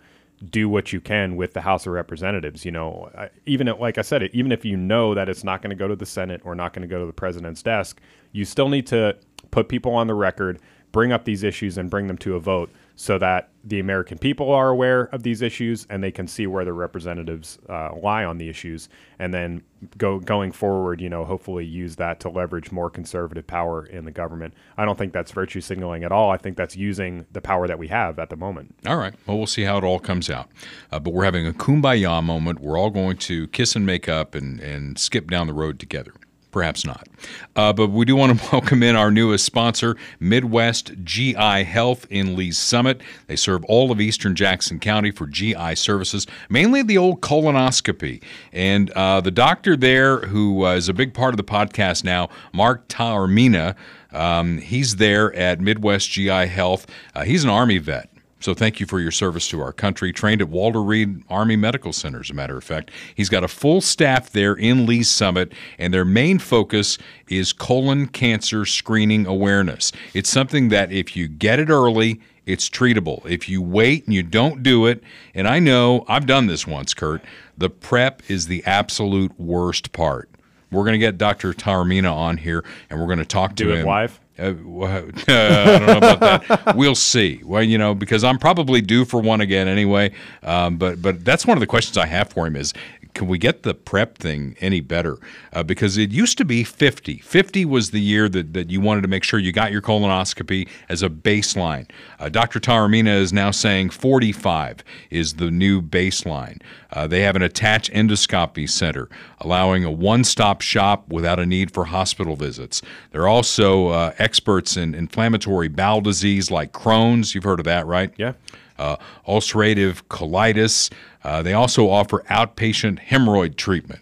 do 0.50 0.68
what 0.68 0.92
you 0.92 1.00
can 1.00 1.36
with 1.36 1.54
the 1.54 1.62
House 1.62 1.88
of 1.88 1.94
Representatives. 1.94 2.66
You 2.66 2.72
know, 2.72 3.10
I- 3.18 3.30
even 3.46 3.68
if, 3.68 3.80
like 3.80 3.98
I 3.98 4.02
said, 4.02 4.24
even 4.34 4.52
if 4.52 4.66
you 4.66 4.78
know 4.78 5.14
that 5.16 5.30
it's 5.30 5.44
not 5.44 5.62
going 5.62 5.72
to 5.72 5.76
go 5.76 5.88
to 5.88 5.96
the 5.96 6.06
Senate 6.06 6.42
or 6.44 6.54
not 6.54 6.74
going 6.74 6.82
to 6.82 6.88
go 6.88 7.00
to 7.00 7.06
the 7.06 7.14
president's 7.14 7.64
desk, 7.64 8.02
you 8.32 8.46
still 8.46 8.70
need 8.70 8.86
to 8.88 9.16
put 9.52 9.70
people 9.70 9.94
on 9.94 10.08
the 10.08 10.14
record, 10.14 10.60
bring 10.92 11.12
up 11.12 11.26
these 11.26 11.44
issues, 11.44 11.78
and 11.78 11.90
bring 11.90 12.08
them 12.08 12.18
to 12.20 12.36
a 12.36 12.40
vote 12.40 12.72
so 12.96 13.18
that 13.18 13.50
the 13.64 13.80
American 13.80 14.18
people 14.18 14.52
are 14.52 14.70
aware 14.70 15.04
of 15.14 15.24
these 15.24 15.42
issues 15.42 15.88
and 15.90 16.04
they 16.04 16.12
can 16.12 16.28
see 16.28 16.46
where 16.46 16.64
their 16.64 16.74
representatives 16.74 17.58
uh, 17.70 17.90
lie 17.96 18.24
on 18.24 18.38
the 18.38 18.50
issues, 18.50 18.90
and 19.20 19.34
then 19.34 19.64
go 19.98 20.20
going 20.20 20.52
forward. 20.52 21.02
You 21.02 21.10
know, 21.10 21.26
hopefully 21.26 21.66
use 21.66 21.96
that 21.96 22.20
to 22.22 22.30
leverage 22.30 22.72
more 22.72 22.90
conservative 22.90 23.48
power 23.48 23.86
in 23.86 24.06
the 24.06 24.12
government. 24.12 24.54
I 24.78 24.86
don't 24.86 24.98
think 24.98 25.14
that's 25.14 25.32
virtue 25.32 25.62
signaling 25.62 26.04
at 26.04 26.12
all. 26.12 26.30
I 26.30 26.38
think 26.38 26.58
that's 26.58 26.76
using 26.76 27.26
the 27.32 27.42
power 27.42 27.68
that 27.68 27.80
we 27.80 27.88
have 27.88 28.20
at 28.20 28.30
the 28.30 28.36
moment. 28.36 28.76
All 28.86 28.98
right. 28.98 29.14
Well, 29.26 29.38
we'll 29.38 29.48
see 29.48 29.64
how 29.64 29.78
it 29.78 29.84
all 29.84 30.00
comes 30.00 30.30
out. 30.30 30.50
Uh, 30.92 31.00
but 31.00 31.14
we're 31.14 31.26
having 31.26 31.48
a 31.48 31.54
kumbaya 31.54 32.24
moment. 32.24 32.60
We're 32.60 32.78
all 32.78 32.92
going 32.92 33.18
to 33.18 33.48
kiss 33.48 33.76
and 33.76 33.86
make 33.86 34.08
up 34.08 34.36
and, 34.36 34.60
and 34.60 35.00
skip 35.00 35.30
down 35.30 35.48
the 35.48 35.54
road 35.54 35.80
together. 35.80 36.14
Perhaps 36.54 36.86
not. 36.86 37.08
Uh, 37.56 37.74
but 37.74 37.90
we 37.90 38.06
do 38.06 38.16
want 38.16 38.40
to 38.40 38.50
welcome 38.52 38.84
in 38.84 38.96
our 38.96 39.12
newest 39.12 39.44
sponsor, 39.44 39.98
Midwest 40.20 40.94
GI 41.04 41.64
Health 41.64 42.06
in 42.10 42.36
Lee's 42.36 42.58
Summit. 42.58 43.02
They 43.28 43.36
serve 43.36 43.66
all 43.66 43.92
of 43.92 44.00
eastern 44.00 44.36
Jackson 44.36 44.80
County 44.80 45.10
for 45.10 45.26
GI 45.26 45.76
services, 45.76 46.28
mainly 46.50 46.84
the 46.84 46.98
old 46.98 47.22
colonoscopy. 47.22 48.22
And 48.54 48.92
uh, 48.92 49.20
the 49.20 49.32
doctor 49.32 49.76
there, 49.76 50.20
who 50.20 50.66
uh, 50.66 50.76
is 50.76 50.88
a 50.88 50.94
big 50.94 51.16
part 51.16 51.34
of 51.34 51.38
the 51.38 51.44
podcast 51.44 52.04
now, 52.04 52.30
Mark 52.54 52.88
Taormina, 52.88 53.76
um, 54.12 54.60
he's 54.60 54.98
there 54.98 55.34
at 55.36 55.60
Midwest 55.60 56.12
GI 56.12 56.48
Health. 56.48 56.86
Uh, 57.16 57.24
he's 57.24 57.44
an 57.44 57.50
Army 57.50 57.80
vet. 57.80 58.13
So 58.44 58.54
thank 58.54 58.82
you 58.82 58.86
for 58.86 59.00
your 59.00 59.12
service 59.12 59.48
to 59.50 59.62
our 59.62 59.72
country. 59.72 60.12
Trained 60.12 60.42
at 60.42 60.50
Walter 60.50 60.84
Reed 60.84 61.24
Army 61.30 61.56
Medical 61.56 61.94
Center, 61.94 62.20
as 62.20 62.30
a 62.30 62.34
matter 62.34 62.58
of 62.58 62.64
fact. 62.66 62.92
He's 63.16 63.30
got 63.30 63.42
a 63.46 63.48
full 63.48 63.80
staff 63.80 64.32
there 64.32 64.54
in 64.54 64.86
Lee's 64.86 65.10
Summit, 65.10 65.54
and 65.78 65.94
their 65.94 66.04
main 66.04 66.40
focus 66.40 66.98
is 67.30 67.54
colon 67.54 68.06
cancer 68.08 68.66
screening 68.66 69.26
awareness. 69.26 69.94
It's 70.14 70.30
something 70.30 70.68
that 70.70 70.92
if 70.92 71.16
you 71.16 71.30
get 71.30 71.58
it 71.58 71.70
early, 71.70 72.20
it's 72.46 72.70
treatable. 72.70 73.26
If 73.26 73.48
you 73.48 73.62
wait 73.62 74.04
and 74.08 74.14
you 74.14 74.24
don't 74.24 74.62
do 74.62 74.88
it, 74.88 75.02
and 75.34 75.48
I 75.48 75.60
know 75.60 76.04
I've 76.10 76.26
done 76.26 76.48
this 76.48 76.68
once, 76.68 76.94
Kurt, 76.94 77.24
the 77.58 77.70
prep 77.70 78.30
is 78.30 78.48
the 78.48 78.62
absolute 78.66 79.40
worst 79.40 79.94
part. 79.94 80.30
We're 80.70 80.84
going 80.84 80.94
to 80.94 80.98
get 81.00 81.18
Dr. 81.18 81.54
Taormina 81.54 82.12
on 82.12 82.36
here, 82.36 82.66
and 82.90 83.00
we're 83.00 83.08
going 83.08 83.20
to 83.20 83.26
talk 83.26 83.56
to 83.56 83.64
Do 83.64 83.72
it 83.72 83.78
him. 83.78 83.86
live? 83.86 84.20
Uh, 84.38 84.44
I 85.28 85.78
don't 85.78 85.86
know 85.86 85.98
about 85.98 86.20
that. 86.20 86.76
We'll 86.76 86.96
see. 86.96 87.42
Well, 87.44 87.64
you 87.64 87.78
know, 87.78 87.94
because 87.94 88.24
I'm 88.24 88.40
probably 88.40 88.82
due 88.82 89.06
for 89.06 89.22
one 89.22 89.42
again 89.42 89.68
anyway. 89.68 90.12
Um, 90.42 90.78
but 90.78 91.02
but 91.02 91.24
that's 91.24 91.46
one 91.46 91.58
of 91.58 91.62
the 91.62 91.68
questions 91.68 91.98
I 91.98 92.08
have 92.08 92.30
for 92.30 92.48
him 92.48 92.56
is, 92.56 92.74
can 93.14 93.28
we 93.28 93.38
get 93.38 93.64
the 93.64 93.74
prep 93.74 94.18
thing 94.18 94.56
any 94.60 94.82
better? 94.82 95.18
Uh, 95.52 95.64
because 95.64 95.98
it 95.98 96.12
used 96.12 96.38
to 96.38 96.46
be 96.46 96.64
50. 96.64 97.18
50 97.18 97.66
was 97.66 97.92
the 97.92 98.02
year 98.02 98.28
that, 98.30 98.54
that 98.54 98.70
you 98.70 98.82
wanted 98.82 99.02
to 99.02 99.08
make 99.08 99.24
sure 99.24 99.40
you 99.40 99.52
got 99.52 99.72
your 99.72 99.82
colonoscopy 99.82 100.68
as 100.90 101.04
a 101.04 101.10
baseline. 101.10 101.90
Uh, 102.20 102.30
Dr. 102.30 102.60
Taormina 102.60 103.16
is 103.20 103.32
now 103.32 103.52
saying 103.52 103.92
45 103.92 104.84
is 105.10 105.36
the 105.36 105.52
new 105.52 105.82
baseline. 105.82 106.62
Uh, 106.92 107.08
they 107.08 107.22
have 107.22 107.36
an 107.36 107.42
attached 107.42 107.92
endoscopy 107.92 108.70
center, 108.70 109.10
allowing 109.40 109.84
a 109.84 109.92
one 109.92 110.24
stop 110.24 110.62
shop 110.62 111.08
without 111.10 111.40
a 111.40 111.46
need 111.46 111.72
for 111.72 111.86
hospital 111.86 112.36
visits. 112.36 112.82
They're 113.12 113.28
also 113.28 113.88
uh, 113.88 114.14
experts 114.18 114.78
in 114.78 114.94
inflammatory 114.96 115.68
bowel 115.68 116.02
disease 116.02 116.52
like 116.52 116.72
Crohn's. 116.72 117.34
You've 117.36 117.44
heard 117.44 117.60
of 117.60 117.66
that, 117.66 117.86
right? 117.86 118.14
Yeah. 118.18 118.34
Uh, 118.78 118.98
ulcerative 119.28 120.04
colitis. 120.06 120.92
Uh, 121.24 121.42
they 121.42 121.54
also 121.54 121.90
offer 121.90 122.24
outpatient 122.30 123.00
hemorrhoid 123.08 123.56
treatment. 123.56 124.02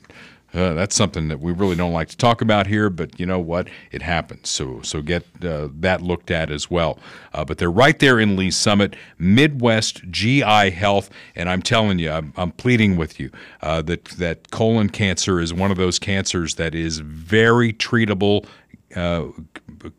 Uh, 0.54 0.74
that's 0.74 0.96
something 0.96 1.30
that 1.30 1.40
we 1.40 1.54
really 1.54 1.76
don't 1.76 1.94
like 1.94 2.10
to 2.10 2.18
talk 2.18 2.42
about 2.42 2.68
here, 2.68 2.90
but 2.90 3.18
you 3.20 3.26
know 3.26 3.40
what? 3.40 3.70
It 3.92 4.02
happens. 4.02 4.50
So 4.50 4.82
so 4.82 5.02
get 5.02 5.24
uh, 5.44 5.70
that 5.80 6.02
looked 6.02 6.30
at 6.30 6.52
as 6.52 6.70
well. 6.70 7.00
Uh, 7.34 7.46
but 7.46 7.58
they're 7.58 7.72
right 7.72 7.98
there 7.98 8.20
in 8.20 8.36
Lee 8.36 8.52
Summit, 8.52 8.96
Midwest 9.18 10.02
GI 10.12 10.72
Health, 10.72 11.10
and 11.36 11.50
I'm 11.50 11.62
telling 11.62 12.00
you, 12.00 12.12
I'm, 12.12 12.34
I'm 12.36 12.52
pleading 12.52 12.98
with 12.98 13.20
you 13.20 13.32
uh, 13.62 13.82
that 13.84 14.06
that 14.06 14.52
colon 14.52 14.90
cancer 14.90 15.40
is 15.40 15.54
one 15.54 15.72
of 15.72 15.78
those 15.78 16.00
cancers 16.00 16.56
that 16.56 16.76
is 16.76 17.00
very 17.00 17.72
treatable. 17.72 18.46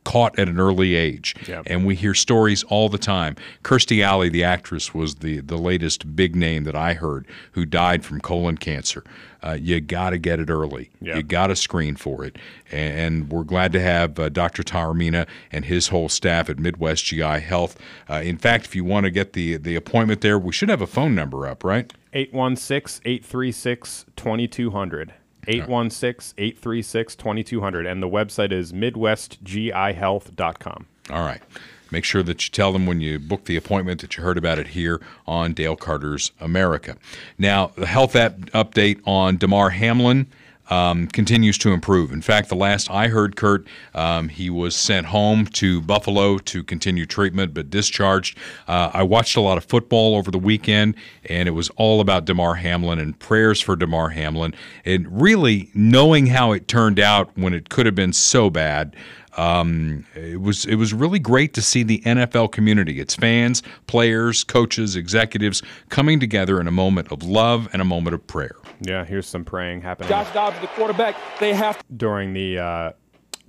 Caught 0.05 0.39
at 0.39 0.49
an 0.49 0.59
early 0.61 0.95
age, 0.95 1.35
Yep. 1.49 1.64
and 1.66 1.85
we 1.87 1.95
hear 1.95 2.14
stories 2.14 2.62
all 2.64 2.89
the 2.89 2.99
time. 2.99 3.37
Kirstie 3.64 4.03
Alley, 4.03 4.29
the 4.29 4.45
actress, 4.45 4.95
was 4.95 5.16
the 5.16 5.41
the 5.41 5.57
latest 5.59 6.14
big 6.16 6.35
name 6.37 6.64
that 6.64 6.75
I 6.77 6.95
heard 6.95 7.27
who 7.53 7.64
died 7.64 8.05
from 8.05 8.20
colon 8.20 8.59
cancer. 8.59 9.05
Uh, 9.45 9.59
you 9.61 9.81
got 9.81 10.11
to 10.11 10.18
get 10.18 10.39
it 10.39 10.49
early. 10.51 10.89
Yeah. 11.01 11.16
You 11.16 11.25
got 11.25 11.49
to 11.49 11.57
screen 11.57 11.97
for 11.97 12.25
it, 12.25 12.37
and, 12.70 12.99
and 12.99 13.31
we're 13.33 13.43
glad 13.43 13.73
to 13.73 13.81
have 13.81 14.16
uh, 14.18 14.29
Dr. 14.29 14.62
Taormina 14.62 15.27
and 15.51 15.64
his 15.64 15.89
whole 15.89 16.09
staff 16.09 16.49
at 16.49 16.61
Midwest 16.61 17.05
GI 17.07 17.41
Health. 17.41 17.77
Uh, 18.09 18.14
in 18.25 18.39
fact, 18.39 18.66
if 18.66 18.77
you 18.77 18.85
want 18.85 19.05
to 19.05 19.11
get 19.11 19.33
the 19.33 19.57
the 19.57 19.75
appointment 19.75 20.20
there, 20.20 20.39
we 20.39 20.53
should 20.53 20.68
have 20.68 20.81
a 20.83 20.87
phone 20.87 21.14
number 21.14 21.47
up, 21.47 21.64
right? 21.64 21.93
816 22.12 23.03
836 23.05 24.05
2200. 24.16 25.14
816 25.47 26.34
836 26.38 27.16
2200. 27.16 27.86
And 27.86 28.03
the 28.03 28.09
website 28.09 28.53
is 28.53 28.72
MidwestGIHealth.com. 28.72 30.86
All 31.11 31.24
right. 31.24 31.43
Make 31.90 32.05
sure 32.05 32.22
that 32.22 32.47
you 32.47 32.51
tell 32.51 32.72
them 32.72 32.86
when 32.86 33.03
you 33.03 33.18
book 33.18 33.45
the 33.45 33.57
appointment 33.57 34.01
that 34.01 34.16
you 34.16 34.22
heard 34.22 34.38
about 34.38 34.59
it 34.59 34.68
here 34.68 34.99
on 35.26 35.53
Dale 35.53 35.76
Carter's 35.76 36.32
America. 36.40 36.97
Now, 37.36 37.72
the 37.76 37.84
health 37.86 38.16
app 38.16 38.38
update 38.55 39.03
on 39.07 39.36
Damar 39.36 39.68
Hamlin 39.70 40.26
um, 40.71 41.07
continues 41.09 41.59
to 41.59 41.73
improve. 41.73 42.13
In 42.13 42.23
fact, 42.23 42.49
the 42.49 42.55
last 42.57 42.91
I 42.91 43.09
heard, 43.09 43.37
Kurt, 43.37 43.67
um, 43.95 44.29
he 44.29 44.49
was 44.51 44.75
sent 44.75 45.07
home 45.07 45.47
to 45.47 45.81
Buffalo 45.81 46.39
to 46.39 46.63
continue 46.63 47.07
treatment, 47.07 47.53
but 47.53 47.71
discharged. 47.71 48.39
Uh, 48.69 48.91
I 48.93 49.03
watched 49.03 49.37
a 49.37 49.41
lot 49.41 49.59
of 49.59 49.65
football 49.65 50.17
over 50.17 50.31
the 50.31 50.39
weekend, 50.39 50.95
and 51.25 51.49
it 51.49 51.53
was 51.53 51.69
all 51.71 52.01
about 52.01 52.25
Damar 52.25 52.55
Hamlin 52.55 52.99
and 52.99 53.19
prayers 53.19 53.61
for 53.61 53.77
Damar 53.77 54.11
Hamlin. 54.11 54.55
And 54.85 55.21
really 55.21 55.71
knowing 55.75 56.27
how 56.27 56.53
it 56.53 56.69
turned 56.69 57.01
out 57.01 57.31
when 57.37 57.55
it 57.55 57.69
could 57.69 57.87
have 57.87 57.95
been 57.95 58.13
so 58.13 58.51
bad. 58.51 58.97
Um, 59.37 60.05
it 60.14 60.41
was 60.41 60.64
it 60.66 60.74
was 60.76 60.93
really 60.93 61.18
great 61.18 61.55
to 61.55 61.62
see 61.62 61.83
the 61.83 62.01
NFL 62.01 62.53
community, 62.53 63.01
its 63.01 63.14
fans, 63.14 63.62
players, 63.87 64.45
coaches, 64.45 64.95
executives 64.95 65.62
coming 65.89 66.20
together 66.20 66.61
in 66.61 66.66
a 66.66 66.72
moment 66.72 67.11
of 67.11 67.22
love 67.22 67.68
and 67.72 67.80
a 67.80 67.85
moment 67.85 68.14
of 68.14 68.26
prayer. 68.26 68.57
Yeah, 68.80 69.05
here's 69.05 69.26
some 69.26 69.45
praying 69.45 69.83
happening 69.83 70.09
Josh 70.09 70.33
Dobbs, 70.33 70.59
the 70.61 70.66
quarterback, 70.68 71.16
they 71.41 71.55
have 71.55 71.83
during 71.97 72.35
the 72.35 72.59
uh, 72.59 72.93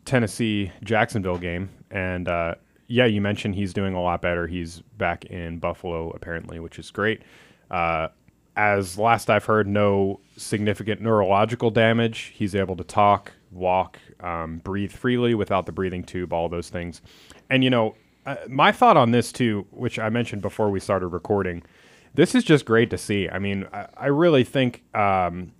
Tennessee 0.05 0.71
Jacksonville 0.83 1.37
game. 1.37 1.69
And 1.91 2.27
uh, 2.27 2.55
yeah, 2.87 3.05
you 3.05 3.21
mentioned 3.21 3.55
he's 3.55 3.73
doing 3.73 3.93
a 3.93 4.01
lot 4.01 4.21
better. 4.21 4.47
He's 4.47 4.81
back 4.97 5.25
in 5.25 5.59
Buffalo, 5.59 6.11
apparently, 6.11 6.59
which 6.59 6.79
is 6.79 6.91
great. 6.91 7.21
Uh, 7.71 8.09
as 8.55 8.97
last 8.97 9.29
I've 9.29 9.45
heard, 9.45 9.67
no 9.67 10.19
significant 10.37 11.01
neurological 11.01 11.71
damage. 11.71 12.31
He's 12.35 12.53
able 12.53 12.75
to 12.75 12.83
talk, 12.83 13.31
walk, 13.51 13.97
um, 14.23 14.57
breathe 14.63 14.91
freely 14.91 15.35
without 15.35 15.65
the 15.65 15.71
breathing 15.71 16.03
tube, 16.03 16.33
all 16.33 16.49
those 16.49 16.69
things. 16.69 17.01
And, 17.49 17.63
you 17.63 17.69
know, 17.69 17.95
uh, 18.25 18.37
my 18.47 18.71
thought 18.71 18.97
on 18.97 19.11
this, 19.11 19.31
too, 19.31 19.67
which 19.71 19.99
I 19.99 20.09
mentioned 20.09 20.41
before 20.41 20.69
we 20.69 20.79
started 20.79 21.07
recording, 21.07 21.63
this 22.13 22.33
is 22.35 22.43
just 22.43 22.65
great 22.65 22.89
to 22.91 22.97
see. 22.97 23.27
I 23.29 23.39
mean, 23.39 23.67
I, 23.73 23.87
I 23.97 24.05
really 24.07 24.43
think, 24.43 24.83
um, 24.95 25.51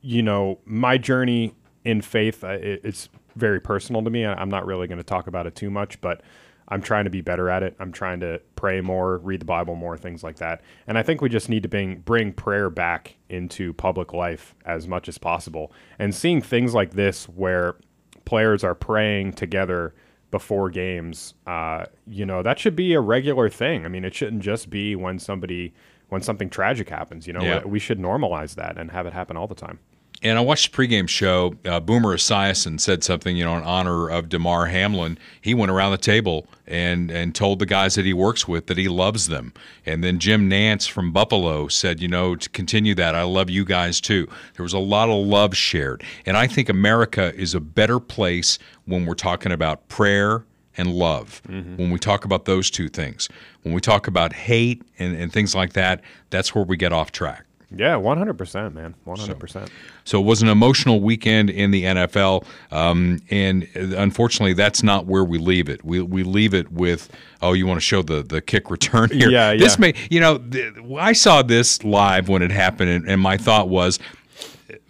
you 0.00 0.22
know, 0.22 0.58
my 0.64 0.98
journey 0.98 1.54
in 1.84 2.02
faith, 2.02 2.44
uh, 2.44 2.48
it, 2.48 2.82
it's 2.84 3.08
very 3.34 3.60
personal 3.60 4.02
to 4.02 4.10
me. 4.10 4.26
I- 4.26 4.34
I'm 4.34 4.50
not 4.50 4.66
really 4.66 4.86
going 4.86 4.98
to 4.98 5.04
talk 5.04 5.26
about 5.26 5.46
it 5.46 5.54
too 5.54 5.70
much, 5.70 6.00
but 6.00 6.22
I'm 6.68 6.80
trying 6.80 7.04
to 7.04 7.10
be 7.10 7.20
better 7.20 7.50
at 7.50 7.62
it. 7.62 7.76
I'm 7.80 7.92
trying 7.92 8.20
to 8.20 8.40
pray 8.56 8.80
more, 8.80 9.18
read 9.18 9.40
the 9.40 9.46
Bible 9.46 9.74
more, 9.74 9.96
things 9.96 10.22
like 10.22 10.36
that. 10.36 10.62
And 10.86 10.96
I 10.96 11.02
think 11.02 11.20
we 11.20 11.28
just 11.28 11.48
need 11.48 11.62
to 11.64 11.68
bring 11.68 11.96
bring 12.00 12.32
prayer 12.32 12.70
back 12.70 13.16
into 13.28 13.72
public 13.74 14.12
life 14.12 14.54
as 14.64 14.88
much 14.88 15.08
as 15.08 15.18
possible. 15.18 15.72
And 15.98 16.14
seeing 16.14 16.40
things 16.40 16.72
like 16.72 16.92
this 16.92 17.28
where 17.28 17.76
players 18.24 18.62
are 18.64 18.74
praying 18.74 19.32
together 19.34 19.94
before 20.30 20.70
games, 20.70 21.34
uh, 21.46 21.84
you 22.06 22.24
know, 22.24 22.42
that 22.42 22.58
should 22.58 22.74
be 22.74 22.94
a 22.94 23.00
regular 23.00 23.48
thing. 23.50 23.84
I 23.84 23.88
mean, 23.88 24.04
it 24.04 24.14
shouldn't 24.14 24.42
just 24.42 24.70
be 24.70 24.96
when 24.96 25.18
somebody 25.18 25.74
when 26.08 26.20
something 26.22 26.50
tragic 26.50 26.88
happens. 26.90 27.26
You 27.26 27.32
know, 27.32 27.42
Yeah. 27.42 27.64
we 27.64 27.78
should 27.78 27.98
normalize 27.98 28.54
that 28.56 28.76
and 28.76 28.90
have 28.90 29.06
it 29.06 29.12
happen 29.14 29.36
all 29.36 29.46
the 29.46 29.54
time. 29.54 29.78
And 30.22 30.38
I 30.38 30.40
watched 30.40 30.70
the 30.70 30.76
pregame 30.76 31.08
show. 31.08 31.56
Uh, 31.64 31.80
Boomer 31.80 32.14
Esiason 32.16 32.78
said 32.78 33.02
something, 33.02 33.36
you 33.36 33.44
know, 33.44 33.56
in 33.56 33.64
honor 33.64 34.08
of 34.08 34.28
Damar 34.28 34.66
Hamlin. 34.66 35.18
He 35.40 35.52
went 35.52 35.72
around 35.72 35.90
the 35.90 35.98
table 35.98 36.46
and 36.66 37.10
and 37.10 37.34
told 37.34 37.58
the 37.58 37.66
guys 37.66 37.96
that 37.96 38.04
he 38.04 38.12
works 38.12 38.46
with 38.46 38.66
that 38.68 38.78
he 38.78 38.88
loves 38.88 39.26
them. 39.26 39.52
And 39.84 40.04
then 40.04 40.20
Jim 40.20 40.48
Nantz 40.48 40.88
from 40.88 41.12
Buffalo 41.12 41.66
said, 41.68 42.00
you 42.00 42.08
know, 42.08 42.36
to 42.36 42.48
continue 42.50 42.94
that, 42.94 43.14
I 43.14 43.24
love 43.24 43.50
you 43.50 43.64
guys 43.64 44.00
too. 44.00 44.28
There 44.56 44.62
was 44.62 44.72
a 44.72 44.78
lot 44.78 45.08
of 45.08 45.26
love 45.26 45.56
shared, 45.56 46.04
and 46.24 46.36
I 46.36 46.46
think 46.46 46.68
America 46.68 47.34
is 47.34 47.54
a 47.54 47.60
better 47.60 47.98
place 47.98 48.58
when 48.84 49.06
we're 49.06 49.14
talking 49.14 49.50
about 49.50 49.88
prayer 49.88 50.44
and 50.76 50.90
love. 50.94 51.42
When 51.76 51.90
we 51.90 51.98
talk 51.98 52.24
about 52.24 52.44
those 52.44 52.70
two 52.70 52.88
things, 52.88 53.28
when 53.62 53.74
we 53.74 53.80
talk 53.80 54.06
about 54.06 54.32
hate 54.32 54.82
and, 54.98 55.16
and 55.16 55.32
things 55.32 55.54
like 55.54 55.74
that, 55.74 56.00
that's 56.30 56.54
where 56.54 56.64
we 56.64 56.76
get 56.76 56.92
off 56.92 57.12
track. 57.12 57.44
Yeah, 57.76 57.96
one 57.96 58.18
hundred 58.18 58.38
percent, 58.38 58.74
man, 58.74 58.94
one 59.04 59.18
hundred 59.18 59.38
percent. 59.38 59.70
So 60.04 60.20
it 60.20 60.24
was 60.24 60.42
an 60.42 60.48
emotional 60.48 61.00
weekend 61.00 61.50
in 61.50 61.70
the 61.70 61.84
NFL, 61.84 62.44
um, 62.70 63.18
and 63.30 63.66
unfortunately, 63.74 64.52
that's 64.52 64.82
not 64.82 65.06
where 65.06 65.24
we 65.24 65.38
leave 65.38 65.68
it. 65.68 65.84
We 65.84 66.02
we 66.02 66.22
leave 66.22 66.54
it 66.54 66.70
with, 66.72 67.08
oh, 67.40 67.52
you 67.52 67.66
want 67.66 67.78
to 67.78 67.84
show 67.86 68.02
the 68.02 68.22
the 68.22 68.40
kick 68.40 68.70
return 68.70 69.10
here? 69.10 69.30
Yeah, 69.30 69.54
This 69.54 69.76
yeah. 69.76 69.80
may, 69.80 69.94
you 70.10 70.20
know, 70.20 70.38
th- 70.38 70.74
I 70.98 71.12
saw 71.12 71.42
this 71.42 71.82
live 71.84 72.28
when 72.28 72.42
it 72.42 72.50
happened, 72.50 72.90
and, 72.90 73.08
and 73.08 73.20
my 73.20 73.36
thought 73.36 73.68
was, 73.68 73.98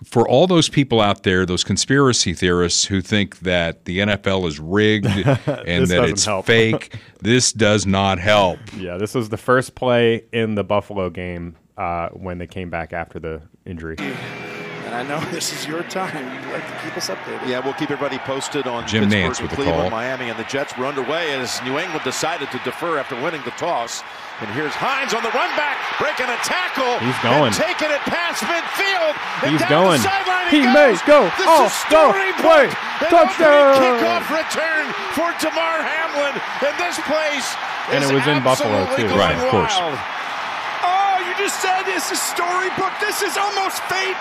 for 0.05 0.29
all 0.29 0.47
those 0.47 0.69
people 0.69 1.01
out 1.01 1.23
there, 1.23 1.47
those 1.47 1.65
conspiracy 1.65 2.35
theorists 2.35 2.85
who 2.85 3.01
think 3.01 3.41
that 3.41 3.85
the 3.85 4.01
NFL 4.01 4.47
is 4.49 4.59
rigged 4.59 5.07
and 5.07 5.87
that 5.89 6.05
it's 6.09 6.25
help. 6.25 6.47
fake, 6.47 6.97
this 7.21 7.53
does 7.53 7.87
not 7.87 8.19
help. 8.19 8.59
Yeah, 8.77 8.97
this 8.97 9.15
was 9.15 9.29
the 9.29 9.37
first 9.37 9.75
play 9.75 10.25
in 10.33 10.55
the 10.57 10.65
Buffalo 10.65 11.09
game 11.11 11.57
uh, 11.83 12.09
when 12.11 12.39
they 12.39 12.47
came 12.47 12.71
back 12.71 12.93
after 12.93 13.19
the 13.19 13.43
injury. 13.67 13.97
And 13.99 14.95
I 14.95 15.03
know 15.03 15.19
this 15.37 15.53
is 15.53 15.67
your 15.67 15.83
time. 15.85 16.15
You'd 16.15 16.53
like 16.53 16.67
to 16.69 16.77
keep 16.85 16.95
us 16.97 17.09
updated. 17.09 17.49
Yeah, 17.49 17.59
we'll 17.65 17.75
keep 17.75 17.91
everybody 17.91 18.19
posted 18.23 18.67
on 18.67 18.87
Jim 18.87 19.09
Pittsburgh 19.09 19.19
Nantz 19.33 19.39
and 19.41 19.49
with 19.49 19.51
the 19.51 19.57
Cleveland, 19.57 19.91
call. 19.91 19.99
Miami, 19.99 20.29
and 20.31 20.39
the 20.39 20.45
Jets 20.47 20.77
were 20.79 20.87
underway 20.87 21.33
as 21.35 21.59
New 21.65 21.79
England 21.79 22.05
decided 22.05 22.51
to 22.53 22.59
defer 22.63 22.99
after 22.99 23.17
winning 23.21 23.43
the 23.45 23.55
toss. 23.59 24.03
And 24.41 24.51
here's 24.59 24.75
Hines 24.75 25.15
on 25.15 25.23
the 25.23 25.31
run 25.33 25.51
back, 25.59 25.79
breaking 26.03 26.27
a 26.27 26.39
tackle. 26.43 26.99
He's 27.03 27.17
going. 27.23 27.51
And 27.51 27.57
taking 27.57 27.91
it 27.95 28.03
past 28.11 28.43
midfield. 28.47 29.15
and 29.43 29.49
He's 29.55 29.63
down 29.67 29.87
going. 29.97 30.01
The 30.03 30.11
sideline 30.11 30.49
He 30.51 30.63
goes. 30.67 30.75
may 30.75 30.91
go. 31.07 31.19
This 31.39 31.47
Oh, 31.49 31.67
is 31.71 31.75
go. 31.89 32.11
storybook. 32.11 32.47
Wait. 32.51 32.71
An 33.07 33.11
Touchdown. 33.11 33.71
opening 33.79 33.97
Kickoff 34.03 34.27
return 34.35 34.85
for 35.15 35.29
Damar 35.41 35.79
Hamlin. 35.87 36.35
And 36.69 36.75
this 36.77 36.99
place 37.07 37.47
And 37.95 38.03
is 38.03 38.11
it 38.11 38.15
was 38.19 38.27
in 38.27 38.43
Buffalo, 38.43 38.83
too. 38.99 39.09
Right, 39.15 39.39
of 39.39 39.47
course. 39.49 39.73
wild. 39.79 39.97
You 41.33 41.39
just 41.49 41.63
said 41.63 41.85
this 41.85 42.11
is 42.13 42.21
storybook. 42.21 42.93
This 43.01 43.23
is 43.23 43.37
almost 43.39 43.83
fate. 43.85 44.17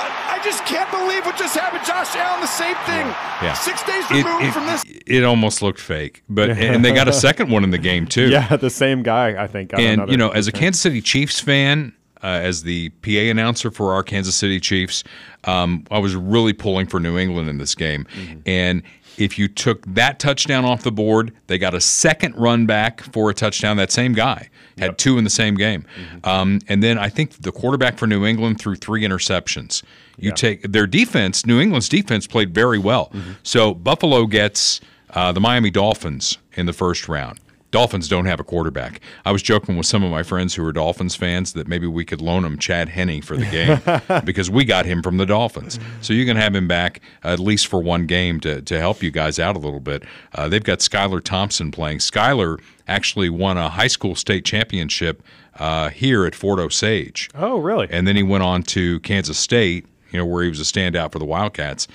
I 0.00 0.36
I 0.38 0.44
just 0.44 0.64
can't 0.66 0.90
believe 0.90 1.24
what 1.24 1.36
just 1.38 1.56
happened. 1.56 1.84
Josh 1.86 2.14
Allen, 2.14 2.40
the 2.40 2.46
same 2.46 2.76
thing. 2.86 3.06
Yeah. 3.42 3.54
Six 3.54 3.82
days 3.84 4.04
It, 4.10 4.24
removed 4.24 4.44
it- 4.44 4.52
from 4.52 4.66
this. 4.66 4.84
it 5.06 5.24
almost 5.24 5.62
looked 5.62 5.80
fake, 5.80 6.22
but 6.28 6.50
and 6.58 6.84
they 6.84 6.92
got 6.92 7.08
a 7.08 7.12
second 7.12 7.50
one 7.50 7.64
in 7.64 7.70
the 7.70 7.78
game 7.78 8.06
too. 8.06 8.28
Yeah, 8.28 8.56
the 8.56 8.70
same 8.70 9.02
guy, 9.02 9.42
I 9.42 9.46
think. 9.46 9.70
got 9.70 9.80
and 9.80 10.08
you 10.10 10.16
know, 10.18 10.28
as 10.30 10.46
a. 10.46 10.52
Kansas 10.52 10.80
City 10.82 11.00
Chiefs 11.00 11.40
fan, 11.40 11.94
uh, 12.22 12.26
as 12.26 12.64
the 12.64 12.90
PA 13.02 13.30
announcer 13.30 13.70
for 13.70 13.94
our 13.94 14.02
Kansas 14.02 14.34
City 14.36 14.60
Chiefs, 14.60 15.04
um, 15.44 15.84
I 15.90 15.98
was 15.98 16.14
really 16.14 16.52
pulling 16.52 16.86
for 16.86 17.00
New 17.00 17.16
England 17.16 17.48
in 17.48 17.56
this 17.58 17.74
game. 17.74 18.04
Mm-hmm. 18.14 18.40
And 18.46 18.82
if 19.20 19.38
you 19.38 19.48
took 19.48 19.84
that 19.86 20.18
touchdown 20.18 20.64
off 20.64 20.82
the 20.82 20.92
board, 20.92 21.32
they 21.48 21.58
got 21.58 21.74
a 21.74 21.80
second 21.80 22.34
run 22.36 22.66
back 22.66 23.00
for 23.12 23.28
a 23.30 23.34
touchdown. 23.34 23.76
That 23.76 23.90
same 23.90 24.12
guy 24.12 24.48
had 24.78 24.96
two 24.96 25.18
in 25.18 25.24
the 25.24 25.30
same 25.30 25.56
game. 25.56 25.82
Mm-hmm. 25.82 26.28
Um, 26.28 26.60
and 26.68 26.82
then 26.82 26.98
I 26.98 27.08
think 27.08 27.32
the 27.42 27.50
quarterback 27.52 27.98
for 27.98 28.06
New 28.06 28.24
England 28.24 28.60
threw 28.60 28.76
three 28.76 29.02
interceptions. 29.02 29.82
You 30.16 30.28
Yeah. 30.30 30.34
take 30.34 30.62
their 30.72 30.86
defense, 30.86 31.44
New 31.44 31.60
England's 31.60 31.88
defense 31.88 32.26
played 32.26 32.54
very 32.54 32.78
well. 32.78 33.10
Mm-hmm. 33.12 33.32
So 33.42 33.74
Buffalo 33.74 34.26
gets 34.26 34.80
uh, 35.10 35.32
the 35.32 35.40
Miami 35.40 35.70
Dolphins 35.70 36.38
in 36.54 36.66
the 36.66 36.72
first 36.72 37.08
round. 37.08 37.40
Dolphins 37.70 38.08
don't 38.08 38.24
have 38.24 38.40
a 38.40 38.44
quarterback. 38.44 39.00
I 39.24 39.32
was 39.32 39.42
joking 39.42 39.76
with 39.76 39.86
some 39.86 40.02
of 40.02 40.10
my 40.10 40.22
friends 40.22 40.54
who 40.54 40.64
are 40.64 40.72
Dolphins 40.72 41.14
fans 41.14 41.52
that 41.52 41.68
maybe 41.68 41.86
we 41.86 42.04
could 42.04 42.22
loan 42.22 42.42
them 42.42 42.58
Chad 42.58 42.88
Henne 42.88 43.20
for 43.20 43.36
the 43.36 43.44
game 43.46 44.22
because 44.24 44.50
we 44.50 44.64
got 44.64 44.86
him 44.86 45.02
from 45.02 45.18
the 45.18 45.26
Dolphins. 45.26 45.78
So 46.00 46.14
you 46.14 46.24
can 46.24 46.36
have 46.36 46.54
him 46.54 46.66
back 46.66 47.00
at 47.22 47.38
least 47.38 47.66
for 47.66 47.82
one 47.82 48.06
game 48.06 48.40
to, 48.40 48.62
to 48.62 48.78
help 48.78 49.02
you 49.02 49.10
guys 49.10 49.38
out 49.38 49.54
a 49.54 49.58
little 49.58 49.80
bit. 49.80 50.02
Uh, 50.34 50.48
they've 50.48 50.64
got 50.64 50.78
Skylar 50.78 51.22
Thompson 51.22 51.70
playing. 51.70 51.98
Skylar 51.98 52.58
actually 52.86 53.28
won 53.28 53.58
a 53.58 53.68
high 53.68 53.86
school 53.86 54.14
state 54.14 54.44
championship 54.46 55.22
uh, 55.58 55.90
here 55.90 56.24
at 56.24 56.34
Fort 56.34 56.58
Osage. 56.58 57.28
Oh, 57.34 57.58
really? 57.58 57.86
And 57.90 58.06
then 58.06 58.16
he 58.16 58.22
went 58.22 58.44
on 58.44 58.62
to 58.64 59.00
Kansas 59.00 59.38
State, 59.38 59.86
you 60.10 60.18
know, 60.18 60.24
where 60.24 60.42
he 60.42 60.48
was 60.48 60.60
a 60.60 60.64
standout 60.64 61.12
for 61.12 61.18
the 61.18 61.24
Wildcats. 61.26 61.86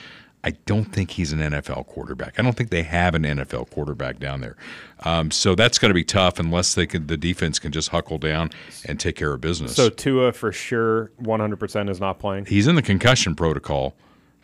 I 0.44 0.52
don't 0.66 0.86
think 0.86 1.12
he's 1.12 1.32
an 1.32 1.40
NFL 1.40 1.88
quarterback. 1.88 2.38
I 2.38 2.42
don't 2.42 2.56
think 2.56 2.70
they 2.70 2.84
have 2.84 3.16
an 3.16 3.24
NFL 3.24 3.70
quarterback 3.70 4.20
down 4.20 4.42
there. 4.42 4.58
Um, 5.04 5.32
so 5.32 5.56
that's 5.56 5.78
going 5.78 5.90
to 5.90 5.96
be 5.96 6.04
tough 6.04 6.40
unless 6.40 6.76
they 6.76 6.86
can. 6.86 7.08
The 7.08 7.18
defense 7.18 7.60
can 7.60 7.72
just 7.72 7.90
huckle 7.90 8.18
down 8.18 8.52
and 8.86 9.00
take 9.00 9.16
care 9.16 9.34
of 9.34 9.42
business. 9.42 9.76
So 9.76 9.90
Tua 9.90 10.34
for 10.34 10.52
sure, 10.52 11.12
one 11.18 11.40
hundred 11.40 11.60
percent 11.60 11.90
is 11.90 12.00
not 12.00 12.20
playing. 12.20 12.46
he's 12.46 12.68
in 12.68 12.76
the 12.76 12.82
concussion 12.82 13.36
protocol. 13.36 13.96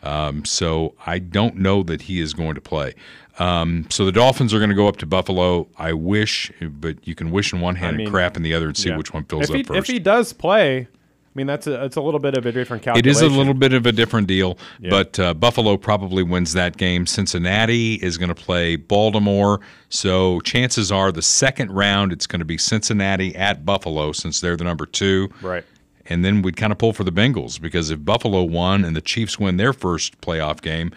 Um, 0.02 0.44
so 0.46 0.94
I 1.06 1.18
don't 1.18 1.56
know 1.56 1.82
that 1.82 2.02
he 2.02 2.20
is 2.20 2.32
going 2.32 2.54
to 2.54 2.60
play. 2.60 2.94
Um, 3.38 3.86
so 3.90 4.04
the 4.04 4.12
Dolphins 4.12 4.52
are 4.54 4.58
going 4.58 4.70
to 4.70 4.76
go 4.76 4.88
up 4.88 4.96
to 4.98 5.06
Buffalo. 5.06 5.68
I 5.78 5.92
wish, 5.92 6.50
but 6.60 7.06
you 7.06 7.14
can 7.14 7.30
wish 7.30 7.52
in 7.52 7.60
one 7.60 7.76
hand 7.76 7.94
I 7.94 7.98
mean, 7.98 8.06
and 8.06 8.14
crap 8.14 8.36
in 8.36 8.42
the 8.42 8.54
other 8.54 8.68
and 8.68 8.76
see 8.76 8.88
yeah. 8.88 8.96
which 8.96 9.12
one 9.12 9.24
fills 9.24 9.50
up 9.50 9.66
first. 9.66 9.78
If 9.78 9.86
he 9.86 9.98
does 9.98 10.32
play, 10.32 10.88
I 11.32 11.38
mean 11.38 11.46
that's 11.46 11.68
a 11.68 11.84
it's 11.84 11.94
a 11.96 12.00
little 12.00 12.18
bit 12.18 12.36
of 12.36 12.44
a 12.44 12.50
different 12.50 12.82
It 12.82 12.84
calculation. 12.86 13.10
is 13.26 13.32
a 13.32 13.36
little 13.38 13.54
bit 13.54 13.72
of 13.72 13.86
a 13.86 13.92
different 13.92 14.26
deal, 14.26 14.58
Yeah. 14.80 14.90
but 14.90 15.18
uh, 15.20 15.32
Buffalo 15.34 15.76
probably 15.76 16.24
wins 16.24 16.54
that 16.54 16.76
game. 16.76 17.06
Cincinnati 17.06 17.94
is 17.94 18.18
going 18.18 18.30
to 18.30 18.34
play 18.34 18.74
Baltimore, 18.76 19.60
so 19.90 20.40
chances 20.40 20.90
are 20.90 21.12
the 21.12 21.22
second 21.22 21.70
round 21.70 22.12
it's 22.12 22.26
going 22.26 22.40
to 22.40 22.44
be 22.44 22.58
Cincinnati 22.58 23.34
at 23.36 23.64
Buffalo 23.64 24.10
since 24.10 24.40
they're 24.40 24.56
the 24.56 24.64
number 24.64 24.86
two. 24.86 25.28
Right. 25.40 25.64
And 26.06 26.24
then 26.24 26.42
we'd 26.42 26.56
kind 26.56 26.72
of 26.72 26.78
pull 26.78 26.92
for 26.92 27.04
the 27.04 27.12
Bengals 27.12 27.60
because 27.60 27.90
if 27.90 28.04
Buffalo 28.04 28.42
won 28.42 28.84
and 28.84 28.96
the 28.96 29.00
Chiefs 29.00 29.38
win 29.38 29.56
their 29.56 29.72
first 29.72 30.20
playoff 30.20 30.60
game, 30.60 30.90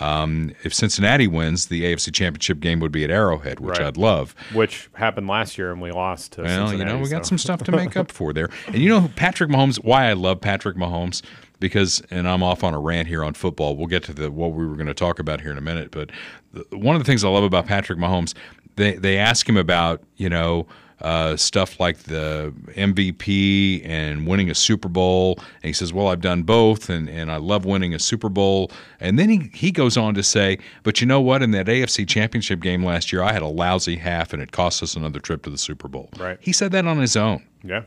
um, 0.00 0.52
if 0.64 0.72
Cincinnati 0.74 1.28
wins, 1.28 1.66
the 1.66 1.82
AFC 1.84 2.12
Championship 2.12 2.60
game 2.60 2.80
would 2.80 2.92
be 2.92 3.04
at 3.04 3.10
Arrowhead, 3.10 3.60
which 3.60 3.78
Right. 3.78 3.86
I'd 3.86 3.96
love. 3.96 4.34
which 4.52 4.88
happened 4.94 5.28
last 5.28 5.58
year 5.58 5.70
and 5.72 5.80
we 5.80 5.92
lost 5.92 6.32
to. 6.32 6.42
Well, 6.42 6.50
you 6.50 6.58
know, 6.58 6.68
Cincinnati, 6.70 7.02
we 7.02 7.08
got 7.08 7.26
some 7.26 7.38
stuff 7.38 7.62
to 7.64 7.72
make 7.72 7.96
up 7.96 8.10
for 8.12 8.32
there. 8.32 8.48
And 8.66 8.76
you 8.78 8.88
know, 8.88 9.10
Patrick 9.16 9.50
Mahomes. 9.50 9.76
Why 9.84 10.06
I 10.08 10.14
love 10.14 10.40
Patrick 10.40 10.76
Mahomes 10.76 11.22
because, 11.58 12.02
and 12.10 12.26
I'm 12.26 12.42
off 12.42 12.64
on 12.64 12.72
a 12.74 12.80
rant 12.80 13.06
here 13.08 13.22
on 13.22 13.34
football. 13.34 13.76
We'll 13.76 13.86
get 13.86 14.02
to 14.04 14.14
the 14.14 14.30
what 14.30 14.52
we 14.52 14.66
were 14.66 14.74
going 14.76 14.86
to 14.86 14.94
talk 14.94 15.18
about 15.18 15.40
here 15.42 15.52
in 15.52 15.58
a 15.58 15.62
minute. 15.62 15.90
But 15.90 16.10
the, 16.52 16.64
one 16.76 16.96
of 16.96 17.00
the 17.00 17.06
things 17.06 17.22
I 17.22 17.28
love 17.28 17.44
about 17.44 17.66
Patrick 17.66 17.98
Mahomes, 17.98 18.34
they 18.76 18.94
they 18.94 19.18
ask 19.18 19.48
him 19.48 19.56
about 19.56 20.02
you 20.16 20.28
know. 20.28 20.66
Uh, 21.00 21.34
stuff 21.34 21.80
like 21.80 21.98
the 22.00 22.52
MVP 22.76 23.82
and 23.86 24.26
winning 24.26 24.50
a 24.50 24.54
Super 24.54 24.88
Bowl. 24.88 25.36
And 25.38 25.64
he 25.64 25.72
says, 25.72 25.92
Well, 25.92 26.08
I've 26.08 26.20
done 26.20 26.42
both 26.42 26.90
and, 26.90 27.08
and 27.08 27.30
I 27.30 27.36
love 27.36 27.64
winning 27.64 27.94
a 27.94 27.98
Super 27.98 28.28
Bowl. 28.28 28.70
And 29.00 29.18
then 29.18 29.28
he, 29.28 29.50
he 29.54 29.72
goes 29.72 29.96
on 29.96 30.14
to 30.14 30.22
say, 30.22 30.58
But 30.82 31.00
you 31.00 31.06
know 31.06 31.20
what? 31.20 31.42
In 31.42 31.52
that 31.52 31.66
AFC 31.66 32.06
championship 32.06 32.60
game 32.60 32.84
last 32.84 33.12
year, 33.12 33.22
I 33.22 33.32
had 33.32 33.42
a 33.42 33.48
lousy 33.48 33.96
half 33.96 34.32
and 34.32 34.42
it 34.42 34.52
cost 34.52 34.82
us 34.82 34.94
another 34.94 35.20
trip 35.20 35.42
to 35.44 35.50
the 35.50 35.58
Super 35.58 35.88
Bowl. 35.88 36.10
Right. 36.18 36.36
He 36.40 36.52
said 36.52 36.72
that 36.72 36.86
on 36.86 36.98
his 36.98 37.16
own. 37.16 37.44
Yeah. 37.62 37.82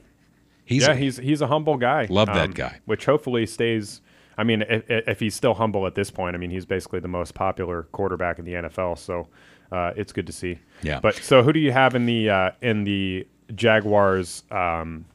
He's 0.66 0.84
yeah, 0.84 0.91
a- 0.91 0.95
he's 0.95 1.18
he's 1.18 1.41
a 1.41 1.47
humble 1.47 1.78
guy. 1.78 2.07
Love 2.09 2.28
that 2.28 2.53
guy. 2.53 2.80
Which 2.86 3.05
hopefully 3.05 3.45
stays. 3.45 4.01
I 4.38 4.43
mean, 4.43 4.64
if, 4.64 4.84
if 4.88 5.20
he's 5.20 5.36
still 5.36 5.53
humble 5.53 5.86
at 5.86 5.93
this 5.93 6.09
point, 6.09 6.36
I 6.36 6.39
mean, 6.39 6.49
he's 6.49 6.66
basically 6.66 6.99
the 6.99 7.07
most 7.07 7.36
popular 7.36 7.84
quarterback 7.91 8.39
in 8.39 8.45
the 8.45 8.53
NFL. 8.53 8.97
So 8.97 9.28
uh, 9.74 9.91
it's 9.95 10.13
good 10.13 10.28
to 10.28 10.34
see. 10.34 10.59
Yeah. 10.84 10.99
But 10.99 11.15
so 11.15 11.41
who 11.41 11.51
do 11.51 11.59
you 11.59 11.71
have 11.71 11.95
in 11.95 12.05
the 12.05 12.30
uh, 12.30 12.51
in 12.61 12.84
the 12.84 13.28
Jaguars 13.55 14.43
um, 14.51 15.05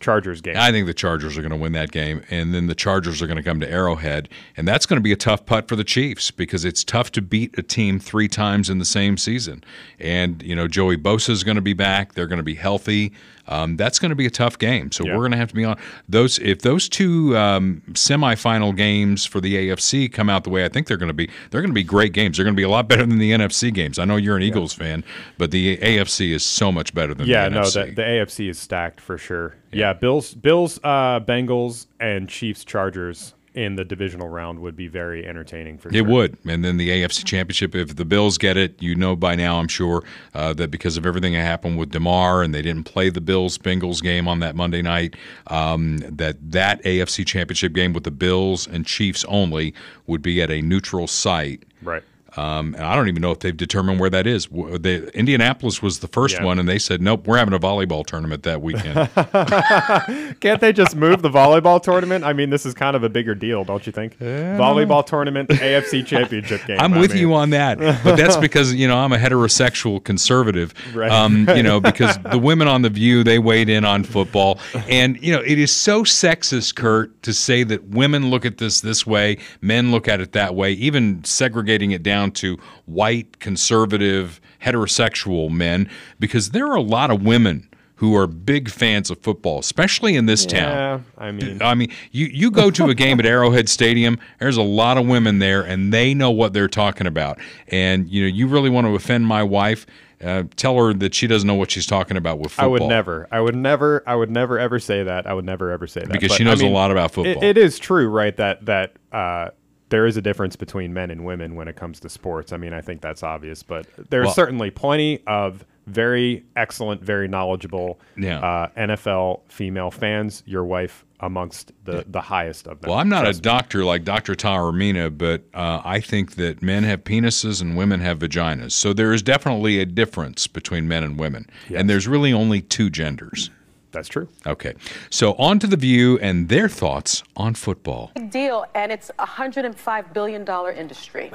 Chargers 0.00 0.40
game? 0.40 0.56
I 0.58 0.72
think 0.72 0.88
the 0.88 0.94
Chargers 0.94 1.38
are 1.38 1.42
going 1.42 1.52
to 1.52 1.56
win 1.56 1.72
that 1.72 1.92
game, 1.92 2.22
and 2.28 2.52
then 2.52 2.66
the 2.66 2.74
Chargers 2.74 3.22
are 3.22 3.28
going 3.28 3.36
to 3.36 3.42
come 3.42 3.60
to 3.60 3.70
Arrowhead, 3.70 4.28
and 4.56 4.66
that's 4.66 4.84
going 4.84 4.98
to 4.98 5.02
be 5.02 5.12
a 5.12 5.16
tough 5.16 5.46
putt 5.46 5.68
for 5.68 5.76
the 5.76 5.84
Chiefs 5.84 6.32
because 6.32 6.64
it's 6.64 6.82
tough 6.82 7.12
to 7.12 7.22
beat 7.22 7.56
a 7.56 7.62
team 7.62 8.00
three 8.00 8.26
times 8.26 8.68
in 8.68 8.78
the 8.78 8.84
same 8.84 9.16
season. 9.16 9.62
And 10.00 10.42
you 10.42 10.56
know, 10.56 10.66
Joey 10.66 10.96
Bosa 10.96 11.30
is 11.30 11.44
going 11.44 11.56
to 11.56 11.62
be 11.62 11.72
back; 11.72 12.14
they're 12.14 12.26
going 12.26 12.38
to 12.38 12.42
be 12.42 12.56
healthy. 12.56 13.12
Um, 13.46 13.76
that's 13.76 13.98
going 13.98 14.10
to 14.10 14.16
be 14.16 14.26
a 14.26 14.30
tough 14.30 14.58
game. 14.58 14.90
So 14.90 15.04
we're 15.04 15.16
going 15.16 15.32
to 15.32 15.36
have 15.36 15.48
to 15.48 15.54
be 15.54 15.64
on 15.64 15.76
those. 16.08 16.38
If 16.38 16.62
those 16.62 16.88
two 16.88 17.36
um, 17.36 17.82
semifinal 17.92 18.76
games 18.76 19.24
for 19.24 19.40
the 19.40 19.54
AFC 19.54 20.10
come 20.12 20.30
out 20.30 20.44
the 20.44 20.50
way 20.50 20.64
I 20.64 20.68
think 20.68 20.86
they're 20.86 20.96
going 20.96 21.08
to 21.08 21.14
be, 21.14 21.28
they're 21.50 21.60
going 21.60 21.70
to 21.70 21.74
be 21.74 21.82
great 21.82 22.12
games. 22.12 22.36
They're 22.36 22.44
going 22.44 22.56
to 22.56 22.60
be 22.60 22.64
a 22.64 22.70
lot 22.70 22.88
better 22.88 23.04
than 23.04 23.18
the 23.18 23.32
NFC 23.32 23.72
games. 23.72 23.98
I 23.98 24.04
know 24.04 24.16
you're 24.16 24.36
an 24.36 24.42
Eagles 24.42 24.72
fan, 24.72 25.04
but 25.38 25.50
the 25.50 25.76
AFC 25.78 26.30
is 26.30 26.44
so 26.44 26.72
much 26.72 26.94
better 26.94 27.14
than 27.14 27.26
the 27.26 27.32
NFC. 27.32 27.36
yeah, 27.36 27.48
the 27.48 27.54
no, 27.54 27.60
NFC. 27.62 27.86
the, 27.86 27.94
the 27.94 28.02
AFC 28.02 28.50
is 28.50 28.58
stacked 28.58 29.00
for 29.00 29.18
sure. 29.18 29.56
Yeah, 29.72 29.92
Bills, 29.92 30.34
Bills, 30.34 30.78
uh, 30.84 31.20
Bengals, 31.20 31.86
and 32.00 32.28
Chiefs, 32.28 32.64
Chargers 32.64 33.34
in 33.54 33.76
the 33.76 33.84
divisional 33.84 34.28
round 34.28 34.58
would 34.58 34.76
be 34.76 34.88
very 34.88 35.24
entertaining 35.24 35.78
for 35.78 35.88
It 35.88 35.94
sure. 35.94 36.04
would. 36.04 36.36
And 36.46 36.64
then 36.64 36.76
the 36.76 36.90
AFC 36.90 37.24
Championship, 37.24 37.74
if 37.74 37.94
the 37.96 38.04
Bills 38.04 38.36
get 38.36 38.56
it, 38.56 38.82
you 38.82 38.94
know 38.94 39.14
by 39.14 39.34
now, 39.36 39.58
I'm 39.58 39.68
sure, 39.68 40.02
uh, 40.34 40.52
that 40.54 40.70
because 40.70 40.96
of 40.96 41.06
everything 41.06 41.32
that 41.34 41.42
happened 41.42 41.78
with 41.78 41.90
Damar 41.90 42.42
and 42.42 42.54
they 42.54 42.62
didn't 42.62 42.84
play 42.84 43.10
the 43.10 43.20
Bills 43.20 43.56
Bengals 43.56 44.02
game 44.02 44.26
on 44.26 44.40
that 44.40 44.56
Monday 44.56 44.82
night, 44.82 45.14
um, 45.46 45.98
that 45.98 46.36
that 46.50 46.82
AFC 46.82 47.24
Championship 47.24 47.72
game 47.72 47.92
with 47.92 48.04
the 48.04 48.10
Bills 48.10 48.66
and 48.66 48.84
Chiefs 48.84 49.24
only 49.28 49.72
would 50.06 50.22
be 50.22 50.42
at 50.42 50.50
a 50.50 50.60
neutral 50.60 51.06
site. 51.06 51.62
Right. 51.82 52.02
Um, 52.36 52.74
and 52.74 52.84
I 52.84 52.96
don't 52.96 53.08
even 53.08 53.22
know 53.22 53.30
if 53.30 53.40
they've 53.40 53.56
determined 53.56 54.00
where 54.00 54.10
that 54.10 54.26
is. 54.26 54.46
Indianapolis 54.48 55.80
was 55.82 56.00
the 56.00 56.08
first 56.08 56.36
Yeah. 56.36 56.44
one, 56.44 56.58
and 56.58 56.68
they 56.68 56.78
said, 56.78 57.00
nope, 57.00 57.26
we're 57.26 57.36
having 57.38 57.54
a 57.54 57.58
volleyball 57.58 58.04
tournament 58.04 58.42
that 58.42 58.60
weekend. 58.60 59.08
Can't 60.40 60.60
they 60.60 60.72
just 60.72 60.96
move 60.96 61.22
the 61.22 61.30
volleyball 61.30 61.80
tournament? 61.82 62.24
I 62.24 62.32
mean, 62.32 62.50
this 62.50 62.66
is 62.66 62.74
kind 62.74 62.96
of 62.96 63.02
a 63.04 63.08
bigger 63.08 63.34
deal, 63.34 63.64
don't 63.64 63.86
you 63.86 63.92
think? 63.92 64.18
Volleyball 64.18 65.04
tournament, 65.04 65.48
AFC 65.50 66.04
Championship 66.04 66.64
game. 66.66 66.78
I'm 66.80 66.94
I 66.94 67.00
with 67.00 67.12
mean- 67.12 67.20
you 67.20 67.34
on 67.34 67.50
that, 67.50 67.78
but 67.78 68.16
that's 68.16 68.36
because 68.44 68.74
you 68.74 68.88
know 68.88 68.96
I'm 68.98 69.12
a 69.12 69.16
heterosexual 69.18 70.02
conservative. 70.02 70.74
Right. 70.94 71.10
Um, 71.10 71.48
you 71.56 71.62
know, 71.62 71.80
because 71.90 72.18
the 72.18 72.38
women 72.38 72.68
on 72.68 72.82
the 72.82 72.90
View 72.90 73.24
they 73.24 73.38
weighed 73.38 73.68
in 73.68 73.84
on 73.84 74.04
football, 74.04 74.58
and 74.88 75.20
you 75.22 75.32
know 75.32 75.40
it 75.40 75.58
is 75.58 75.72
so 75.72 76.02
sexist, 76.04 76.74
Kurt, 76.74 77.22
to 77.22 77.32
say 77.32 77.62
that 77.64 77.84
women 77.88 78.30
look 78.30 78.44
at 78.44 78.58
this 78.58 78.80
this 78.80 79.06
way, 79.06 79.38
men 79.60 79.90
look 79.90 80.08
at 80.08 80.20
it 80.20 80.32
that 80.32 80.54
way, 80.54 80.72
even 80.72 81.22
segregating 81.24 81.90
it 81.92 82.02
down 82.02 82.23
to 82.32 82.58
white 82.86 83.38
conservative 83.40 84.40
heterosexual 84.62 85.50
men, 85.50 85.88
because 86.18 86.50
there 86.50 86.66
are 86.66 86.76
a 86.76 86.82
lot 86.82 87.10
of 87.10 87.22
women 87.22 87.68
who 87.96 88.16
are 88.16 88.26
big 88.26 88.68
fans 88.68 89.08
of 89.08 89.18
football, 89.20 89.60
especially 89.60 90.16
in 90.16 90.26
this 90.26 90.44
town. 90.44 90.68
Yeah, 90.68 91.00
I 91.16 91.30
mean, 91.30 91.62
I 91.62 91.74
mean, 91.74 91.92
you, 92.10 92.26
you 92.26 92.50
go 92.50 92.70
to 92.72 92.86
a 92.86 92.94
game 92.94 93.20
at 93.20 93.24
Arrowhead 93.26 93.68
Stadium. 93.68 94.18
There's 94.40 94.56
a 94.56 94.62
lot 94.62 94.98
of 94.98 95.06
women 95.06 95.38
there, 95.38 95.62
and 95.62 95.92
they 95.92 96.12
know 96.12 96.30
what 96.30 96.52
they're 96.52 96.66
talking 96.68 97.06
about. 97.06 97.38
And 97.68 98.08
you 98.08 98.22
know, 98.22 98.28
you 98.28 98.48
really 98.48 98.68
want 98.70 98.86
to 98.86 98.94
offend 98.94 99.26
my 99.26 99.42
wife? 99.42 99.86
Uh, 100.22 100.44
tell 100.56 100.76
her 100.78 100.94
that 100.94 101.14
she 101.14 101.26
doesn't 101.26 101.46
know 101.46 101.54
what 101.54 101.70
she's 101.70 101.86
talking 101.86 102.16
about 102.16 102.38
with 102.38 102.50
football. 102.50 102.64
I 102.64 102.68
would 102.68 102.82
never. 102.88 103.28
I 103.30 103.40
would 103.40 103.54
never. 103.56 104.02
I 104.06 104.14
would 104.14 104.30
never 104.30 104.58
ever 104.58 104.78
say 104.78 105.02
that. 105.04 105.26
I 105.26 105.34
would 105.34 105.44
never 105.44 105.70
ever 105.70 105.86
say 105.86 106.00
that 106.00 106.10
Because 106.10 106.30
But, 106.30 106.36
she 106.38 106.44
knows 106.44 106.60
I 106.60 106.64
a 106.64 106.66
mean, 106.66 106.74
lot 106.74 106.90
about 106.90 107.10
it- 107.10 107.14
football. 107.14 107.44
it 107.44 107.58
is 107.58 107.78
true, 107.78 108.08
right? 108.08 108.34
That 108.36 108.64
that 108.66 108.94
uh, 109.12 109.50
there 109.90 110.06
is 110.06 110.16
a 110.16 110.22
difference 110.22 110.56
between 110.56 110.92
men 110.92 111.10
and 111.10 111.24
women 111.24 111.54
when 111.54 111.68
it 111.68 111.76
comes 111.76 112.00
to 112.00 112.08
sports. 112.08 112.52
I 112.52 112.56
mean, 112.56 112.72
I 112.72 112.80
think 112.80 113.00
that's 113.00 113.22
obvious, 113.22 113.62
but 113.62 113.86
there's 114.10 114.26
Well- 114.26 114.34
certainly 114.34 114.70
plenty 114.70 115.20
of 115.26 115.64
very 115.86 116.42
excellent, 116.56 117.02
very 117.04 117.28
knowledgeable 117.28 118.00
Yeah. 118.16 118.38
uh, 118.40 118.68
NFL 118.76 119.42
female 119.48 119.90
fans. 119.90 120.42
Your 120.46 120.64
wife 120.64 121.04
amongst 121.20 121.72
the 121.84 122.04
the 122.08 122.20
highest 122.22 122.66
of 122.66 122.80
them. 122.80 122.88
Well, 122.90 122.98
I'm 122.98 123.08
not 123.10 123.22
a 123.24 123.26
Trust 123.26 123.38
me. 123.40 123.50
doctor 123.50 123.84
like 123.84 124.04
Dr. 124.04 124.34
Taormina, 124.34 125.16
but 125.16 125.42
uh, 125.52 125.80
I 125.84 126.00
think 126.00 126.36
that 126.36 126.62
men 126.62 126.84
have 126.84 127.04
penises 127.04 127.60
and 127.60 127.76
women 127.76 128.00
have 128.00 128.18
vaginas. 128.18 128.72
So 128.72 128.92
there 128.94 129.12
is 129.12 129.22
definitely 129.22 129.78
a 129.78 129.84
difference 129.86 130.46
between 130.46 130.88
men 130.88 131.02
and 131.04 131.18
women. 131.18 131.46
And 131.74 131.88
there's 131.90 132.08
really 132.08 132.32
only 132.32 132.62
two 132.62 132.88
genders. 132.88 133.50
That's 133.94 134.08
true. 134.08 134.28
Okay. 134.46 134.74
So 135.08 135.32
on 135.34 135.58
to 135.60 135.66
the 135.66 135.76
view 135.76 136.18
and 136.18 136.48
their 136.48 136.68
thoughts 136.68 137.22
on 137.36 137.54
football. 137.54 138.10
Big 138.16 138.30
deal, 138.30 138.66
and 138.74 138.90
it's 138.92 139.10
a 139.18 139.26
$105 139.26 140.12
billion 140.12 140.46
industry. 140.76 141.30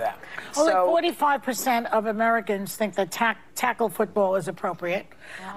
Only 0.57 0.71
So- 0.71 0.93
45% 0.95 1.85
of 1.91 2.05
Americans 2.05 2.75
think 2.75 2.95
that 2.95 3.11
tack, 3.11 3.37
tackle 3.55 3.89
football 3.89 4.35
is 4.35 4.47
appropriate. 4.49 5.07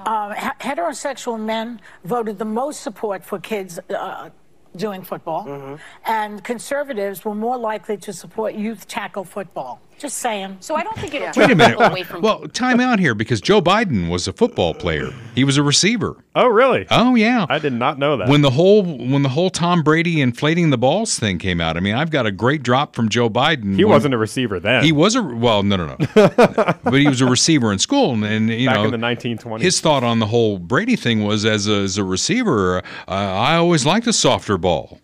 Um, 0.07 0.32
he- 0.32 0.68
heterosexual 0.68 1.38
men 1.40 1.80
voted 2.05 2.38
the 2.38 2.44
most 2.44 2.82
support 2.82 3.24
for 3.24 3.38
kids 3.40 3.80
uh, 3.90 4.30
doing 4.76 5.03
football, 5.03 5.78
and 6.07 6.42
conservatives 6.44 7.24
were 7.26 7.34
more 7.34 7.59
likely 7.59 7.96
to 7.98 8.12
support 8.12 8.55
youth 8.55 8.86
tackle 8.88 9.24
football. 9.24 9.80
Just 10.03 10.18
saying. 10.18 10.57
So 10.59 10.74
I 10.74 10.82
don't 10.82 10.98
think 10.98 11.14
it'll 11.14 11.28
Wait 11.36 11.53
a 11.53 11.55
minute. 11.55 12.20
Well, 12.20 12.48
time 12.48 12.80
out 12.80 12.98
here 12.98 13.14
because 13.14 13.40
Joe 13.40 13.62
Biden 13.62 14.11
was 14.11 14.26
a 14.26 14.32
football 14.32 14.74
player. 14.74 15.11
He 15.36 15.44
was 15.44 15.59
a 15.59 15.62
receiver. 15.62 16.16
Oh, 16.34 16.48
really? 16.48 16.88
Oh, 16.90 17.14
yeah. 17.14 17.46
I 17.48 17.61
did 17.61 17.72
not 17.72 18.00
know 18.00 18.16
that. 18.16 18.26
When 18.28 18.42
the 18.42 18.50
whole 18.50 18.82
when 18.82 19.22
the 19.22 19.28
whole 19.28 19.48
Tom 19.48 19.84
Brady 19.84 20.20
inflating 20.20 20.70
the 20.70 20.76
balls 20.76 21.16
thing 21.20 21.38
came 21.38 21.61
out, 21.61 21.76
I 21.76 21.80
mean, 21.80 21.94
I've 21.94 22.11
got 22.11 22.26
a 22.26 22.32
great 22.32 22.64
drop 22.64 22.96
from 22.96 23.11
Joe 23.11 23.30
Biden. 23.30 23.76
He 23.76 23.84
when- 23.84 23.92
wasn't 23.92 24.14
a 24.14 24.18
receiver 24.18 24.59
then. 24.59 24.82
He 24.82 24.90
was 24.90 25.14
a 25.14 25.22
well, 25.22 25.62
no, 25.62 25.76
no, 25.76 25.86
no, 25.86 25.96
but 26.82 26.94
he 26.94 27.07
was 27.07 27.20
a 27.20 27.26
receiver 27.26 27.72
in 27.72 27.78
school, 27.78 28.12
and, 28.12 28.24
and 28.24 28.50
you 28.50 28.66
Back 28.66 28.78
know, 28.78 28.84
in 28.86 28.90
the 28.90 28.96
1920s. 28.98 29.61
his 29.61 29.78
thought 29.80 30.03
on 30.03 30.18
the 30.18 30.26
whole 30.26 30.59
Brady 30.59 30.96
thing 30.96 31.22
was 31.22 31.44
as 31.44 31.68
a, 31.68 31.74
as 31.82 31.96
a 31.96 32.03
receiver, 32.03 32.78
uh, 32.78 32.82
I 33.07 33.55
always 33.55 33.86
liked 33.86 34.09
a 34.09 34.12
softer 34.12 34.59
ball. 34.59 34.98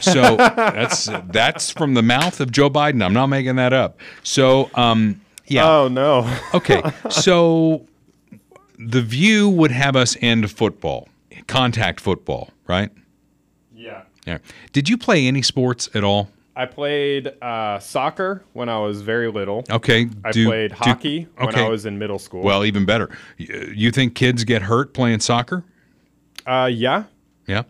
So 0.00 0.36
that's 0.36 1.08
that's 1.28 1.70
from 1.70 1.94
the 1.94 2.02
mouth 2.02 2.40
of 2.40 2.50
Joe 2.50 2.68
Biden. 2.70 3.04
I'm 3.04 3.12
not 3.12 3.26
making 3.28 3.56
that 3.56 3.72
up. 3.72 3.98
So, 4.22 4.70
um, 4.74 5.20
yeah. 5.46 5.68
Oh 5.68 5.88
no. 5.88 6.28
okay, 6.54 6.82
so 7.08 7.86
the 8.78 9.00
View 9.02 9.48
would 9.48 9.70
have 9.70 9.96
us 9.96 10.16
end 10.20 10.50
football, 10.50 11.08
contact 11.46 12.00
football, 12.00 12.50
right? 12.66 12.90
Yeah. 13.74 14.02
Yeah. 14.26 14.38
Did 14.72 14.88
you 14.88 14.98
play 14.98 15.26
any 15.26 15.42
sports 15.42 15.88
at 15.94 16.02
all? 16.02 16.30
I 16.58 16.64
played 16.64 17.28
uh, 17.42 17.78
soccer 17.80 18.42
when 18.54 18.68
I 18.70 18.78
was 18.78 19.02
very 19.02 19.30
little. 19.30 19.64
Okay. 19.70 20.08
I 20.24 20.32
do- 20.32 20.46
played 20.46 20.70
do- 20.70 20.76
hockey 20.76 21.28
when 21.36 21.54
I 21.54 21.68
was 21.68 21.84
in 21.86 21.98
middle 21.98 22.18
school. 22.18 22.42
Well, 22.42 22.64
even 22.64 22.86
better. 22.86 23.10
You, 23.36 23.72
you 23.74 23.90
think 23.90 24.14
kids 24.14 24.42
get 24.44 24.62
hurt 24.62 24.94
playing 24.94 25.20
soccer? 25.20 25.64
uh, 26.46 26.70
yeah, 26.72 27.04
Yeah. 27.46 27.64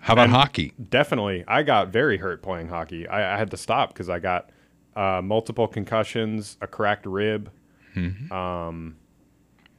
How 0.00 0.14
about 0.14 0.24
And 0.24 0.32
hockey? 0.32 0.72
Definitely. 0.88 1.44
I 1.46 1.62
got 1.62 1.88
very 1.88 2.16
hurt 2.16 2.42
playing 2.42 2.68
hockey. 2.68 3.06
I, 3.06 3.34
I 3.34 3.38
had 3.38 3.50
to 3.50 3.56
stop 3.56 3.92
because 3.92 4.08
I 4.08 4.18
got 4.18 4.50
uh, 4.96 5.20
multiple 5.22 5.68
concussions, 5.68 6.56
a 6.60 6.66
cracked 6.66 7.06
rib, 7.06 7.50
um, 8.30 8.96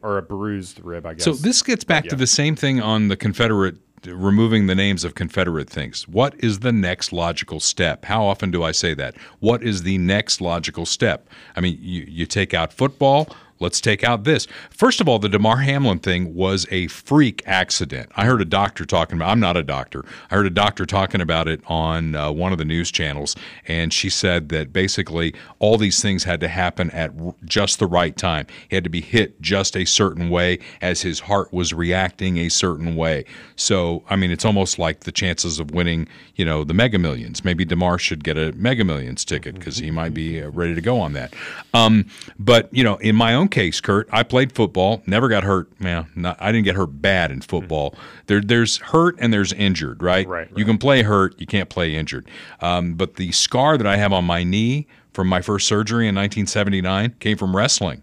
or 0.01 0.17
a 0.17 0.21
bruised 0.21 0.79
rib, 0.83 1.05
I 1.05 1.15
guess. 1.15 1.23
Mm-hmm. 1.23 1.33
So 1.33 1.41
this 1.41 1.61
gets 1.61 1.83
back 1.83 2.03
But 2.03 2.11
to 2.11 2.15
the 2.15 2.27
same 2.27 2.55
thing 2.55 2.81
on 2.81 3.07
the 3.07 3.17
Confederate 3.17 3.77
removing 4.07 4.67
the 4.67 4.75
names 4.75 5.03
of 5.03 5.15
Confederate 5.15 5.69
things. 5.69 6.07
What 6.07 6.33
is 6.39 6.59
the 6.59 6.71
next 6.71 7.13
logical 7.13 7.59
step? 7.59 8.05
How 8.05 8.23
often 8.25 8.51
do 8.51 8.63
I 8.63 8.71
say 8.71 8.93
that? 8.95 9.15
What 9.39 9.63
is 9.63 9.83
the 9.83 9.97
next 9.99 10.41
logical 10.41 10.85
step? 10.85 11.29
I 11.55 11.61
mean, 11.61 11.77
you, 11.79 12.05
you 12.07 12.25
take 12.25 12.53
out 12.53 12.73
football. 12.73 13.29
Let's 13.61 13.79
take 13.79 14.03
out 14.03 14.23
this. 14.23 14.47
First 14.71 14.99
of 14.99 15.07
all, 15.07 15.19
the 15.19 15.29
Damar 15.29 15.57
Hamlin 15.57 15.99
thing 15.99 16.33
was 16.33 16.65
a 16.71 16.87
freak 16.87 17.43
accident. 17.45 18.11
I 18.15 18.25
heard 18.25 18.41
a 18.41 18.45
doctor 18.45 18.85
talking 18.85 19.17
about. 19.17 19.29
I'm 19.29 19.39
not 19.39 19.55
a 19.55 19.63
doctor. 19.63 20.03
I 20.31 20.35
heard 20.35 20.47
a 20.47 20.51
doctor 20.51 20.85
talking 20.87 21.21
about 21.21 21.47
it 21.47 21.61
on 21.67 22.15
uh, 22.15 22.31
one 22.31 22.51
of 22.51 22.57
the 22.57 22.65
news 22.65 22.91
channels, 22.91 23.35
and 23.67 23.93
she 23.93 24.09
said 24.09 24.49
that 24.49 24.73
basically 24.73 25.35
all 25.59 25.77
these 25.77 26.01
things 26.01 26.23
had 26.23 26.39
to 26.39 26.47
happen 26.47 26.89
at 26.91 27.11
just 27.45 27.77
the 27.77 27.85
right 27.85 28.17
time. 28.17 28.47
He 28.67 28.75
had 28.75 28.83
to 28.83 28.89
be 28.89 29.01
hit 29.01 29.39
just 29.41 29.77
a 29.77 29.85
certain 29.85 30.29
way 30.29 30.59
as 30.81 31.01
his 31.01 31.19
heart 31.19 31.53
was 31.53 31.71
reacting 31.71 32.37
a 32.37 32.49
certain 32.49 32.95
way. 32.95 33.25
So, 33.55 34.03
I 34.09 34.15
mean, 34.15 34.31
it's 34.31 34.45
almost 34.45 34.79
like 34.79 35.01
the 35.01 35.11
chances 35.11 35.59
of 35.59 35.69
winning, 35.69 36.07
you 36.35 36.45
know, 36.45 36.63
the 36.63 36.73
Mega 36.73 36.97
Millions. 36.97 37.45
Maybe 37.45 37.63
Damar 37.63 37.99
should 37.99 38.23
get 38.23 38.37
a 38.37 38.51
Mega 38.53 38.83
Millions 38.83 39.23
ticket 39.23 39.53
because 39.53 39.77
he 39.77 39.91
might 39.91 40.15
be 40.15 40.41
uh, 40.41 40.49
ready 40.49 40.73
to 40.73 40.81
go 40.81 40.99
on 40.99 41.13
that. 41.13 41.35
Um, 41.75 42.05
but 42.39 42.73
you 42.73 42.83
know, 42.83 42.95
in 42.97 43.15
my 43.15 43.35
own 43.35 43.49
case, 43.51 43.79
Kurt, 43.81 44.07
I 44.11 44.23
played 44.23 44.51
football, 44.51 45.03
never 45.05 45.27
got 45.29 45.43
hurt. 45.43 45.69
Man, 45.79 46.07
not, 46.15 46.37
I 46.41 46.51
didn't 46.51 46.65
get 46.65 46.75
hurt 46.75 47.01
bad 47.01 47.29
in 47.31 47.41
football. 47.41 47.93
There, 48.27 48.41
there's 48.41 48.77
hurt 48.77 49.15
and 49.19 49.31
there's 49.33 49.53
injured, 49.53 50.01
right? 50.01 50.27
Right. 50.27 50.49
You 50.55 50.65
can 50.65 50.77
play 50.77 51.03
hurt, 51.03 51.39
you 51.39 51.45
can't 51.45 51.69
play 51.69 51.95
injured. 51.95 52.27
Um, 52.61 52.95
but 52.95 53.15
the 53.15 53.31
scar 53.31 53.77
that 53.77 53.85
I 53.87 53.97
have 53.97 54.11
on 54.13 54.25
my 54.25 54.43
knee 54.43 54.87
from 55.13 55.27
my 55.27 55.41
first 55.41 55.67
surgery 55.67 56.07
in 56.07 56.15
1979 56.15 57.15
came 57.19 57.37
from 57.37 57.55
wrestling. 57.55 58.01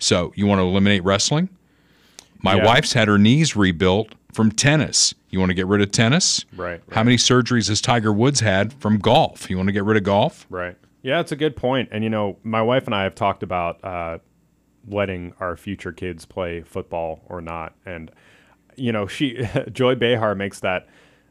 So 0.00 0.32
you 0.36 0.46
want 0.46 0.60
to 0.60 0.62
eliminate 0.62 1.02
wrestling? 1.02 1.48
My 2.40 2.54
Yeah. 2.54 2.64
wife's 2.66 2.92
had 2.92 3.08
her 3.08 3.18
knees 3.18 3.56
rebuilt 3.56 4.14
from 4.32 4.52
tennis. 4.52 5.12
You 5.30 5.40
want 5.40 5.50
to 5.50 5.54
get 5.54 5.66
rid 5.66 5.80
of 5.82 5.90
tennis? 5.90 6.44
Right, 6.56 6.80
How 6.92 7.02
many 7.02 7.16
surgeries 7.16 7.68
has 7.68 7.80
Tiger 7.80 8.12
Woods 8.12 8.38
had 8.38 8.72
from 8.74 8.98
golf? 8.98 9.50
You 9.50 9.56
want 9.56 9.66
to 9.66 9.72
get 9.72 9.82
rid 9.84 9.96
of 9.96 10.04
golf? 10.04 10.46
Right. 10.48 10.76
Yeah, 11.02 11.18
it's 11.20 11.32
a 11.32 11.36
good 11.36 11.56
point. 11.56 11.88
And 11.90 12.04
you 12.04 12.10
know, 12.10 12.36
my 12.44 12.62
wife 12.62 12.86
and 12.86 12.94
I 12.94 13.02
have 13.02 13.16
talked 13.16 13.42
about 13.42 13.82
uh, 13.84 14.18
letting 14.90 15.32
our 15.40 15.56
future 15.56 15.92
kids 15.92 16.24
play 16.24 16.62
football 16.62 17.20
or 17.26 17.40
not. 17.40 17.74
And 17.86 18.10
you 18.76 18.92
know, 18.92 19.06
she 19.06 19.46
Joy 19.72 19.94
Behar 19.94 20.34
makes 20.34 20.60
that 20.60 20.88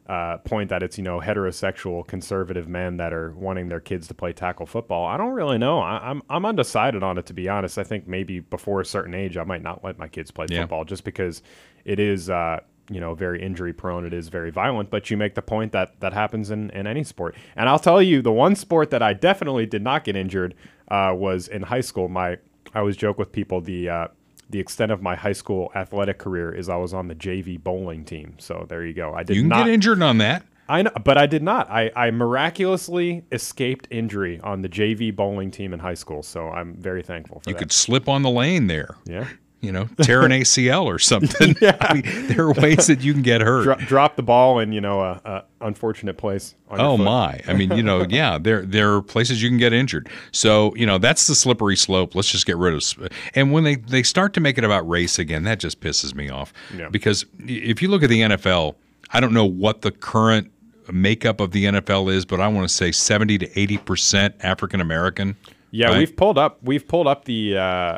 uh, 0.07 0.37
point 0.37 0.69
that 0.69 0.81
it's 0.83 0.97
you 0.97 1.03
know 1.03 1.19
heterosexual 1.19 2.05
conservative 2.07 2.67
men 2.67 2.95
that 2.97 3.11
are 3.13 3.31
wanting 3.31 3.67
their 3.67 3.79
kids 3.81 4.07
to 4.07 4.13
play 4.13 4.31
tackle 4.33 4.65
football. 4.65 5.05
I 5.05 5.17
don't 5.17 5.33
really 5.33 5.57
know. 5.57 5.79
I, 5.79 5.97
I'm 6.09 6.21
I'm 6.29 6.45
undecided 6.45 7.03
on 7.03 7.17
it 7.17 7.25
to 7.27 7.33
be 7.33 7.49
honest. 7.49 7.77
I 7.77 7.83
think 7.83 8.07
maybe 8.07 8.39
before 8.39 8.79
a 8.81 8.85
certain 8.85 9.13
age, 9.13 9.35
I 9.37 9.43
might 9.43 9.61
not 9.63 9.83
let 9.83 9.97
my 9.99 10.07
kids 10.07 10.31
play 10.31 10.45
Yeah. 10.49 10.61
football 10.61 10.85
just 10.85 11.03
because 11.03 11.41
it 11.85 11.99
is. 11.99 12.29
Uh, 12.29 12.59
you 12.89 13.01
know, 13.01 13.13
very 13.13 13.43
injury 13.43 13.73
prone. 13.73 14.05
It 14.05 14.13
is 14.13 14.29
very 14.29 14.49
violent, 14.49 14.89
but 14.89 15.11
you 15.11 15.17
make 15.17 15.35
the 15.35 15.41
point 15.41 15.73
that 15.73 15.99
that 15.99 16.13
happens 16.13 16.51
in, 16.51 16.69
in 16.69 16.87
any 16.87 17.03
sport. 17.03 17.35
And 17.57 17.67
I'll 17.67 17.79
tell 17.79 18.01
you, 18.01 18.21
the 18.21 18.31
one 18.31 18.55
sport 18.55 18.91
that 18.91 19.01
I 19.03 19.11
definitely 19.11 19.65
did 19.65 19.81
not 19.81 20.05
get 20.05 20.15
injured 20.15 20.55
uh, 20.87 21.11
was 21.13 21.49
in 21.49 21.63
high 21.63 21.81
school. 21.81 22.07
My 22.07 22.37
I 22.73 22.79
always 22.79 22.97
joke 22.97 23.17
with 23.17 23.31
people 23.31 23.61
the 23.61 23.89
uh, 23.89 24.07
the 24.49 24.59
extent 24.59 24.91
of 24.91 25.01
my 25.01 25.15
high 25.15 25.33
school 25.33 25.71
athletic 25.75 26.17
career 26.19 26.53
is 26.53 26.69
I 26.69 26.77
was 26.77 26.93
on 26.93 27.07
the 27.07 27.15
JV 27.15 27.61
bowling 27.61 28.05
team. 28.05 28.35
So 28.39 28.65
there 28.69 28.85
you 28.85 28.93
go. 28.93 29.13
I 29.13 29.23
did 29.23 29.35
You 29.35 29.41
can 29.43 29.49
not 29.49 29.65
get 29.65 29.73
injured 29.73 30.01
on 30.01 30.19
that. 30.19 30.43
I 30.69 30.81
know, 30.81 30.91
but 31.03 31.17
I 31.17 31.27
did 31.27 31.43
not. 31.43 31.69
I, 31.69 31.91
I 31.95 32.11
miraculously 32.11 33.23
escaped 33.31 33.87
injury 33.89 34.39
on 34.41 34.61
the 34.61 34.69
JV 34.69 35.15
bowling 35.15 35.49
team 35.49 35.73
in 35.73 35.79
high 35.79 35.93
school, 35.93 36.23
so 36.23 36.49
I'm 36.49 36.75
very 36.75 37.01
thankful 37.03 37.39
for 37.39 37.49
You 37.49 37.53
that. 37.53 37.59
could 37.59 37.71
slip 37.71 38.09
on 38.09 38.21
the 38.21 38.29
lane 38.29 38.67
there. 38.67 38.97
Yeah. 39.05 39.27
You 39.61 39.71
know, 39.71 39.87
tear 40.01 40.23
an 40.23 40.31
ACL 40.41 40.85
or 40.85 40.99
something. 40.99 41.55
I 41.61 41.93
mean, 41.95 42.27
there 42.27 42.45
are 42.45 42.53
ways 42.53 42.87
that 42.87 43.01
you 43.01 43.13
can 43.13 43.23
get 43.23 43.41
hurt. 43.41 43.63
Dro- 43.63 43.75
drop 43.75 44.15
the 44.15 44.23
ball 44.23 44.59
in, 44.59 44.71
you 44.71 44.81
know, 44.81 45.01
a, 45.01 45.21
a 45.25 45.43
unfortunate 45.61 46.17
place. 46.17 46.53
Oh 46.69 46.97
my! 46.97 47.41
I 47.47 47.53
mean, 47.53 47.71
you 47.71 47.81
know, 47.81 48.05
yeah, 48.07 48.37
there 48.37 48.63
there 48.63 48.93
are 48.93 49.01
places 49.01 49.41
you 49.41 49.49
can 49.49 49.57
get 49.57 49.73
injured. 49.73 50.09
So 50.31 50.75
you 50.75 50.85
know 50.85 50.97
that's 50.97 51.27
the 51.27 51.35
slippery 51.35 51.75
slope. 51.75 52.13
Let's 52.13 52.31
just 52.31 52.45
get 52.45 52.57
rid 52.57 52.73
of. 52.73 53.09
And 53.33 53.51
when 53.51 53.63
they 53.63 53.75
they 53.75 54.03
start 54.03 54.33
to 54.33 54.39
make 54.39 54.57
it 54.57 54.63
about 54.63 54.87
race 54.87 55.17
again, 55.17 55.43
that 55.43 55.59
just 55.59 55.81
pisses 55.81 56.13
me 56.13 56.29
off. 56.29 56.53
Yeah. 56.75 56.89
Because 56.89 57.25
if 57.39 57.81
you 57.81 57.87
look 57.87 58.03
at 58.03 58.09
the 58.09 58.21
NFL, 58.21 58.75
I 59.11 59.19
don't 59.19 59.33
know 59.33 59.45
what 59.45 59.81
the 59.81 59.91
current 59.91 60.51
makeup 60.91 61.39
of 61.39 61.51
the 61.51 61.65
NFL 61.65 62.13
is, 62.13 62.25
but 62.25 62.39
I 62.39 62.47
want 62.47 62.67
to 62.67 62.73
say 62.73 62.91
seventy 62.91 63.37
to 63.39 63.59
eighty 63.59 63.77
percent 63.77 64.35
African 64.41 64.81
American. 64.81 65.35
Yeah, 65.71 65.87
right? 65.87 65.97
we've 65.97 66.15
pulled 66.15 66.37
up. 66.37 66.59
We've 66.63 66.87
pulled 66.87 67.07
up 67.07 67.25
the, 67.25 67.57
uh, 67.57 67.97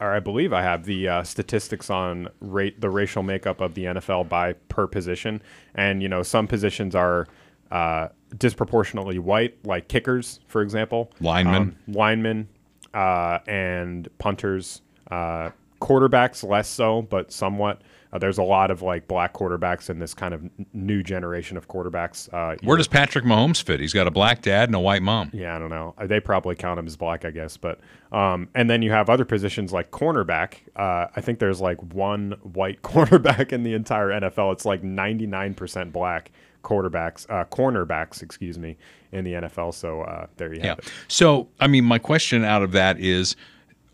or 0.00 0.12
I 0.12 0.20
believe 0.20 0.52
I 0.52 0.62
have 0.62 0.84
the 0.84 1.08
uh, 1.08 1.22
statistics 1.22 1.90
on 1.90 2.28
rate 2.40 2.80
the 2.80 2.90
racial 2.90 3.22
makeup 3.22 3.60
of 3.60 3.74
the 3.74 3.84
NFL 3.84 4.28
by 4.28 4.54
per 4.68 4.86
position, 4.86 5.42
and 5.74 6.02
you 6.02 6.08
know 6.08 6.22
some 6.22 6.46
positions 6.46 6.94
are 6.94 7.28
uh, 7.70 8.08
disproportionately 8.36 9.18
white, 9.18 9.56
like 9.64 9.88
kickers, 9.88 10.40
for 10.46 10.62
example, 10.62 11.10
Linemen. 11.20 11.56
um, 11.56 11.76
linemen, 11.88 12.48
uh, 12.92 13.38
and 13.46 14.08
punters. 14.18 14.82
Uh, 15.10 15.50
quarterbacks 15.80 16.48
less 16.48 16.68
so, 16.68 17.02
but 17.02 17.30
somewhat. 17.30 17.82
Uh, 18.14 18.18
there's 18.18 18.38
a 18.38 18.42
lot 18.44 18.70
of 18.70 18.80
like 18.80 19.08
black 19.08 19.34
quarterbacks 19.34 19.90
in 19.90 19.98
this 19.98 20.14
kind 20.14 20.32
of 20.32 20.48
new 20.72 21.02
generation 21.02 21.56
of 21.56 21.66
quarterbacks. 21.66 22.32
Uh, 22.32 22.56
Where 22.62 22.76
does 22.76 22.86
Patrick 22.86 23.24
Mahomes 23.24 23.60
fit? 23.60 23.80
He's 23.80 23.92
got 23.92 24.06
a 24.06 24.10
black 24.12 24.40
dad 24.40 24.68
and 24.68 24.76
a 24.76 24.80
white 24.80 25.02
mom. 25.02 25.30
yeah, 25.32 25.56
I 25.56 25.58
don't 25.58 25.68
know. 25.70 25.94
Uh, 25.98 26.06
They 26.06 26.20
probably 26.20 26.54
count 26.54 26.78
him 26.78 26.86
as 26.86 26.96
black, 26.96 27.24
I 27.24 27.32
guess. 27.32 27.56
But 27.56 27.80
um, 28.12 28.48
and 28.54 28.70
then 28.70 28.82
you 28.82 28.92
have 28.92 29.10
other 29.10 29.24
positions 29.24 29.72
like 29.72 29.90
cornerback. 29.90 30.58
Uh, 30.76 31.08
I 31.16 31.20
think 31.20 31.40
there's 31.40 31.60
like 31.60 31.82
one 31.92 32.36
white 32.42 32.82
cornerback 32.82 33.52
in 33.52 33.64
the 33.64 33.74
entire 33.74 34.10
NFL. 34.10 34.52
It's 34.52 34.64
like 34.64 34.82
99% 34.82 35.90
black 35.92 36.30
quarterbacks, 36.62 37.28
uh, 37.28 37.44
cornerbacks, 37.46 38.22
excuse 38.22 38.58
me, 38.58 38.76
in 39.12 39.24
the 39.24 39.32
NFL. 39.32 39.74
So 39.74 40.02
uh, 40.02 40.26
there 40.36 40.52
you 40.54 40.60
Yeah. 40.60 40.68
have 40.68 40.78
it. 40.78 40.92
So, 41.08 41.48
I 41.60 41.66
mean, 41.66 41.84
my 41.84 41.98
question 41.98 42.44
out 42.44 42.62
of 42.62 42.72
that 42.72 42.98
is 43.00 43.34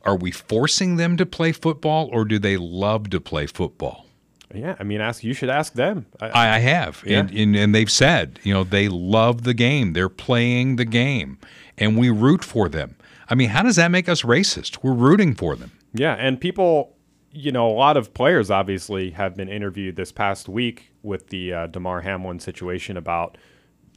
are 0.05 0.17
we 0.17 0.31
forcing 0.31 0.97
them 0.97 1.17
to 1.17 1.27
play 1.27 1.53
football 1.53 2.09
or 2.13 2.25
do 2.25 2.39
they 2.39 2.57
love 2.57 3.11
to 3.11 3.21
play 3.21 3.47
football? 3.47 4.07
Yeah, 4.55 4.75
I 4.79 4.83
mean, 4.83 5.01
ask 5.01 5.23
you 5.23 5.33
should 5.33 5.49
ask 5.51 5.75
them. 5.75 6.07
I, 6.21 6.57
I 6.57 6.59
have, 6.59 7.03
Yeah. 7.07 7.21
and, 7.21 7.31
and 7.31 7.57
and 7.57 7.75
they've 7.75 7.91
said, 7.91 8.39
you 8.43 8.53
know, 8.53 8.65
they 8.65 8.89
love 8.89 9.43
the 9.45 9.55
game. 9.55 9.93
They're 9.93 10.09
playing 10.09 10.77
the 10.77 10.85
game, 10.85 11.39
and 11.79 11.97
we 11.97 12.11
root 12.11 12.45
for 12.45 12.69
them. 12.69 12.97
I 13.29 13.35
mean, 13.37 13.51
how 13.51 13.63
does 13.63 13.77
that 13.77 13.91
make 13.91 14.09
us 14.09 14.23
racist? 14.23 14.79
We're 14.83 14.93
rooting 14.95 15.35
for 15.35 15.55
them. 15.55 15.71
Yeah, 15.95 16.15
and 16.15 16.41
people, 16.41 16.97
you 17.33 17.53
know, 17.53 17.69
a 17.71 17.73
lot 17.75 17.97
of 17.97 18.13
players 18.13 18.51
obviously 18.51 19.11
have 19.13 19.37
been 19.37 19.49
interviewed 19.49 19.95
this 19.97 20.11
past 20.11 20.49
week 20.49 20.91
with 21.03 21.29
the 21.29 21.53
uh, 21.53 21.67
Damar 21.69 22.01
Hamlin 22.01 22.41
situation 22.41 22.97
about 22.97 23.39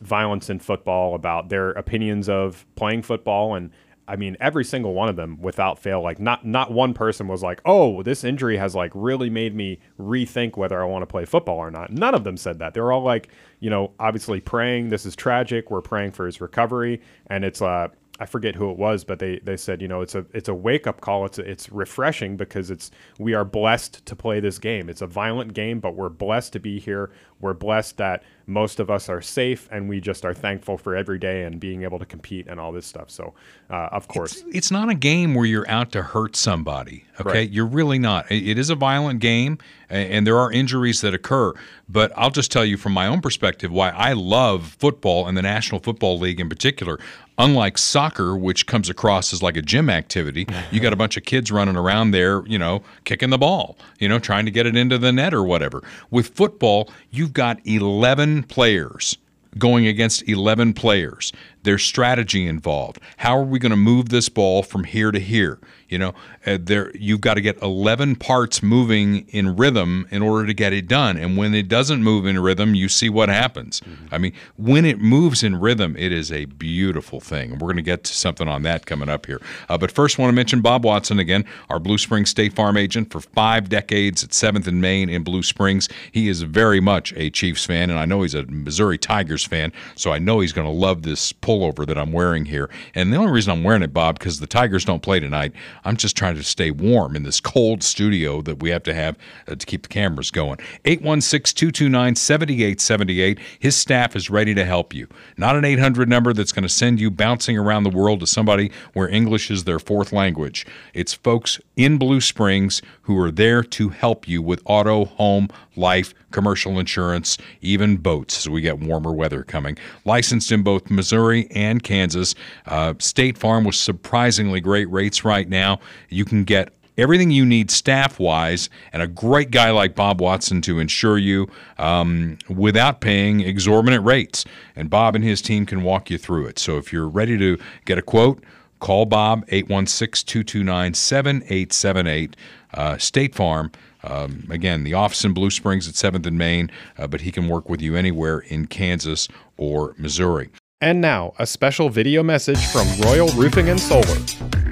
violence 0.01 0.49
in 0.49 0.60
football, 0.60 1.16
about 1.16 1.49
their 1.49 1.72
opinions 1.72 2.30
of 2.30 2.66
playing 2.76 3.01
football, 3.01 3.56
and 3.56 3.72
I 4.08 4.16
mean, 4.16 4.36
every 4.39 4.66
single 4.66 4.93
one 4.93 5.08
of 5.08 5.16
them, 5.16 5.41
without 5.41 5.80
fail, 5.80 6.01
like 6.01 6.20
not 6.20 6.45
not 6.45 6.72
one 6.72 6.93
person 6.93 7.28
was 7.28 7.41
like, 7.41 7.62
"Oh, 7.66 8.04
this 8.04 8.24
injury 8.24 8.58
has 8.58 8.76
like 8.76 8.91
really 8.93 9.30
made 9.30 9.56
me 9.56 9.80
rethink 9.99 10.58
whether 10.58 10.82
I 10.82 10.86
want 10.86 11.04
to 11.04 11.08
play 11.08 11.26
football 11.26 11.58
or 11.58 11.72
not." 11.72 11.91
None 11.91 12.14
of 12.14 12.24
them 12.24 12.38
said 12.38 12.60
that. 12.60 12.74
They 12.74 12.82
were 12.82 12.91
all 12.91 13.04
like, 13.04 13.30
you 13.60 13.70
know, 13.70 13.91
obviously 13.99 14.41
praying. 14.41 14.89
This 14.89 15.06
is 15.06 15.16
tragic. 15.16 15.72
We're 15.72 15.82
praying 15.82 16.12
for 16.12 16.26
his 16.26 16.41
recovery, 16.41 17.01
and 17.28 17.45
it's 17.45 17.62
uh, 17.62 17.88
I 18.20 18.28
forget 18.28 18.56
who 18.56 18.70
it 18.70 18.78
was, 18.78 19.04
but 19.04 19.18
they, 19.18 19.39
they 19.39 19.58
said, 19.58 19.82
you 19.82 19.88
know, 19.88 20.01
it's 20.01 20.14
a 20.14 20.24
it's 20.34 20.47
a 20.47 20.54
wake 20.54 20.86
up 20.86 21.01
call. 21.01 21.26
It's 21.26 21.39
it's 21.39 21.72
refreshing 21.72 22.38
because 22.38 22.70
it's 22.70 22.91
we 23.18 23.34
are 23.34 23.43
blessed 23.43 24.06
to 24.06 24.16
play 24.16 24.39
this 24.39 24.60
game. 24.60 24.88
It's 24.88 25.01
a 25.01 25.08
violent 25.08 25.54
game, 25.54 25.80
but 25.80 25.95
we're 25.95 26.10
blessed 26.10 26.54
to 26.54 26.60
be 26.60 26.80
here. 26.80 27.12
We're 27.44 27.54
blessed 27.54 27.98
that 27.98 28.24
most 28.48 28.80
of 28.80 28.89
us 28.89 29.10
are 29.10 29.22
safe, 29.22 29.68
and 29.72 29.88
we 29.89 30.00
just 30.00 30.24
are 30.26 30.34
thankful 30.34 30.78
for 30.78 30.96
every 30.96 31.20
day 31.20 31.44
and 31.44 31.60
being 31.60 31.84
able 31.84 32.00
to 32.00 32.06
compete 32.06 32.48
and 32.48 32.58
all 32.60 32.72
this 32.72 32.86
stuff. 32.86 33.10
So, 33.10 33.34
uh, 33.70 33.89
of 33.91 34.08
course, 34.08 34.44
It's 34.54 34.72
not 34.72 34.89
a 34.89 34.94
game 34.96 35.34
where 35.36 35.46
you're 35.46 35.70
out 35.70 35.91
to 35.94 36.02
hurt 36.04 36.36
somebody. 36.38 37.06
Okay, 37.20 37.30
Right. 37.30 37.50
you're 37.52 37.66
really 37.66 38.00
not. 38.00 38.30
It- 38.32 38.58
is 38.58 38.70
a 38.70 38.76
violent 38.76 39.20
game, 39.20 39.58
and 39.89 40.26
there 40.26 40.38
are 40.39 40.52
injuries 40.52 41.02
that 41.02 41.14
occur. 41.14 41.54
But 41.89 42.12
I'll 42.16 42.32
just 42.32 42.52
tell 42.52 42.66
you 42.66 42.78
from 42.78 42.94
my 42.94 43.08
own 43.08 43.22
perspective 43.22 43.72
why 43.72 43.89
I 43.89 44.14
love 44.14 44.76
football 44.80 45.28
and 45.28 45.38
the 45.38 45.41
National 45.41 45.80
Football 45.82 46.18
League 46.20 46.39
in 46.39 46.50
particular. 46.50 46.98
Unlike 47.38 47.78
soccer, 47.80 48.36
which 48.38 48.68
comes 48.68 48.89
across 48.89 49.34
as 49.34 49.41
like 49.41 49.58
a 49.58 49.62
gym 49.62 49.89
activity, 49.89 50.46
you 50.72 50.80
got 50.80 50.94
a 50.94 50.96
bunch 50.96 51.18
of 51.18 51.24
kids 51.24 51.52
running 51.52 51.76
around 51.76 52.12
there, 52.12 52.44
you 52.46 52.60
know, 52.60 52.84
kicking 53.06 53.32
the 53.32 53.38
ball, 53.39 53.76
you 54.00 54.08
know, 54.08 54.20
trying 54.20 54.46
to 54.46 54.52
get 54.52 54.66
it 54.68 54.76
into 54.76 54.98
the 55.00 55.12
net 55.12 55.34
or 55.34 55.44
whatever. 55.44 55.82
With 56.12 56.30
football, 56.36 56.89
you've 57.34 57.38
got 57.38 57.65
11 57.65 58.43
players 58.43 59.17
going 59.57 59.88
against 59.88 60.29
11 60.29 60.73
players. 60.73 61.34
There's 61.64 61.84
strategy 61.84 62.47
involved. 62.47 62.99
How 63.18 63.38
are 63.38 63.43
we 63.43 63.59
going 63.59 63.72
to 63.72 63.76
move 63.76 64.09
this 64.09 64.30
ball 64.30 64.64
from 64.64 64.84
here 64.84 65.11
to 65.11 65.20
here? 65.20 65.59
You 65.89 65.99
know, 65.99 66.14
uh, 66.45 66.57
there 66.59 66.91
you've 66.95 67.22
got 67.22 67.36
to 67.36 67.41
get 67.41 67.61
11 67.61 68.16
parts 68.16 68.64
moving 68.64 69.28
in 69.30 69.55
rhythm 69.55 70.07
in 70.09 70.22
order 70.22 70.47
to 70.47 70.53
get 70.53 70.74
it 70.74 70.88
done. 70.88 71.18
And 71.18 71.38
when 71.38 71.53
it 71.53 71.68
doesn't 71.68 72.03
move 72.03 72.26
in 72.26 72.39
rhythm, 72.39 72.74
you 72.74 72.89
see 72.89 73.09
what 73.09 73.30
happens. 73.30 73.80
I 74.11 74.18
mean, 74.18 74.34
when 74.57 74.86
it 74.86 74.99
moves 74.99 75.43
in 75.43 75.59
rhythm, 75.59 75.95
it 75.97 76.11
is 76.11 76.32
a 76.32 76.45
beautiful 76.45 77.20
thing. 77.20 77.51
And 77.51 77.61
we're 77.61 77.68
going 77.68 77.76
to 77.78 77.84
get 77.84 78.03
to 78.05 78.14
something 78.14 78.47
on 78.47 78.64
that 78.64 78.86
coming 78.86 79.07
up 79.07 79.28
here. 79.28 79.39
Uh, 79.70 79.78
but 79.78 79.91
first, 79.91 80.18
I 80.18 80.24
want 80.24 80.32
to 80.32 80.36
mention 80.36 80.61
Bob 80.61 80.84
Watson 80.84 81.20
again, 81.20 81.45
our 81.70 81.80
Blue 81.80 81.97
Springs 81.97 82.30
State 82.30 82.53
Farm 82.53 82.76
agent 82.76 83.11
for 83.11 83.22
five 83.22 83.70
decades 83.70 84.24
at 84.24 84.32
7th 84.32 84.66
and 84.68 84.82
Main 84.82 85.09
in 85.09 85.24
Blue 85.24 85.43
Springs. 85.43 85.89
He 86.11 86.28
is 86.28 86.41
very 86.41 86.80
much 86.80 87.14
a 87.16 87.30
Chiefs 87.30 87.66
fan, 87.66 87.89
and 87.89 87.99
I 87.99 88.05
know 88.05 88.24
he's 88.24 88.34
a 88.34 88.43
Missouri 88.47 88.97
Tigers 88.97 89.45
fan, 89.45 89.72
so 89.95 90.11
I 90.11 90.20
know 90.20 90.39
he's 90.39 90.53
going 90.53 90.68
to 90.68 90.74
love 90.74 91.03
this 91.03 91.32
pullover 91.54 91.86
that 91.86 91.97
I'm 91.97 92.12
wearing 92.12 92.45
here. 92.45 92.70
And 92.95 93.12
the 93.12 93.18
only 93.18 93.32
reason 93.32 93.51
I'm 93.51 93.64
wearing 93.64 93.84
it, 93.84 93.93
Bob, 93.93 94.20
because 94.20 94.39
the 94.39 94.47
Tigers 94.47 94.86
don't 94.86 95.01
play 95.01 95.20
tonight, 95.20 95.54
I'm 95.84 95.97
just 95.97 96.16
trying 96.16 96.36
to 96.36 96.43
stay 96.43 96.72
warm 96.72 97.16
in 97.16 97.24
this 97.24 97.39
cold 97.39 97.84
studio 97.84 98.41
that 98.41 98.62
we 98.62 98.70
have 98.70 98.84
to 98.84 98.93
have 98.93 99.18
uh, 99.47 99.56
to 99.56 99.66
keep 99.66 99.84
the 99.84 99.89
cameras 99.89 100.32
going. 100.32 100.60
816 100.86 101.56
229 101.56 102.16
7878. 102.16 103.39
His 103.60 103.76
staff 103.76 104.16
is 104.16 104.30
ready 104.30 104.54
to 104.54 104.66
help 104.66 104.93
you. 104.93 105.08
Not 105.38 105.56
an 105.56 105.66
800 105.66 106.10
number 106.10 106.34
that's 106.34 106.51
going 106.51 106.64
to 106.64 106.70
send 106.70 106.99
you 106.99 107.12
bouncing 107.12 107.58
around 107.58 107.84
the 107.84 107.89
world 107.89 108.20
to 108.22 108.28
somebody 108.28 108.72
where 108.93 109.08
English 109.10 109.51
is 109.51 109.64
their 109.64 109.80
fourth 109.80 110.12
language. 110.12 110.66
It's 110.93 111.14
folks 111.14 111.60
in 111.76 111.97
Blue 111.97 112.22
Springs 112.22 112.82
who 113.04 113.20
are 113.20 113.32
there 113.32 113.64
to 113.64 113.89
help 113.89 114.28
you 114.28 114.41
with 114.41 114.62
auto, 114.66 115.06
home, 115.06 115.49
life, 115.76 116.14
commercial 116.34 116.79
insurance, 116.79 117.38
even 117.61 117.95
boats 117.95 118.39
as 118.39 118.49
we 118.49 118.59
get 118.59 118.79
warmer 118.79 119.13
weather 119.13 119.43
coming. 119.43 119.77
Licensed 120.03 120.51
in 120.51 120.63
both 120.63 120.91
Missouri 120.91 121.47
and 121.51 121.81
Kansas. 121.81 122.36
Uh, 122.65 122.93
State 122.99 123.38
Farm 123.38 123.63
with 123.63 123.75
surprisingly 123.75 124.59
great 124.59 124.89
rates 124.91 125.23
right 125.23 125.47
now. 125.47 125.79
You 126.09 126.25
can 126.25 126.43
get 126.43 126.73
everything 126.97 127.31
you 127.31 127.45
need 127.45 127.71
staff 127.71 128.19
wise 128.19 128.69
and 128.91 129.01
a 129.01 129.07
great 129.07 129.51
guy 129.51 129.71
like 129.71 129.95
Bob 129.95 130.21
Watson 130.21 130.61
to 130.61 130.79
insure 130.79 131.17
you 131.17 131.47
um, 131.77 132.38
without 132.49 133.01
paying 133.01 133.41
exorbitant 133.41 134.05
rates. 134.05 134.45
And 134.75 134.89
Bob 134.89 135.15
and 135.15 135.23
his 135.23 135.41
team 135.41 135.65
can 135.65 135.84
walk 135.84 136.09
you 136.09 136.17
through 136.17 136.47
it. 136.47 136.59
So 136.59 136.77
if 136.77 136.91
you're 136.93 137.07
ready 137.07 137.38
to 137.38 137.57
get 137.86 137.97
a 137.97 138.01
quote, 138.01 138.43
call 138.79 139.05
Bob 139.05 139.45
816 139.47 140.25
229 140.27 140.93
7878. 140.93 142.36
Uh, 142.73 142.97
State 142.97 143.36
Farm. 143.36 143.71
Um, 144.04 144.47
again, 144.49 144.84
the 144.84 144.93
office 144.93 145.24
in 145.24 145.34
Blue 145.34 145.49
Springs 145.49 145.88
at 145.88 145.95
7th 145.95 146.26
and 146.26 146.38
Main, 146.38 146.70
uh, 146.97 147.08
but 147.08 147.22
he 147.22 147.32
can 147.32 147.47
work 147.47 147.70
with 147.70 147.82
you 147.82 147.95
anywhere 147.95 148.39
in 148.39 148.68
Kansas 148.68 149.28
or 149.58 149.95
Missouri. 149.97 150.49
And 150.82 150.99
now, 150.99 151.34
a 151.39 151.47
special 151.47 151.89
video 151.89 152.24
message 152.24 152.66
from 152.68 152.88
Royal 153.01 153.30
Roofing 153.30 153.70
and 153.70 153.80
Solar. 153.80 154.62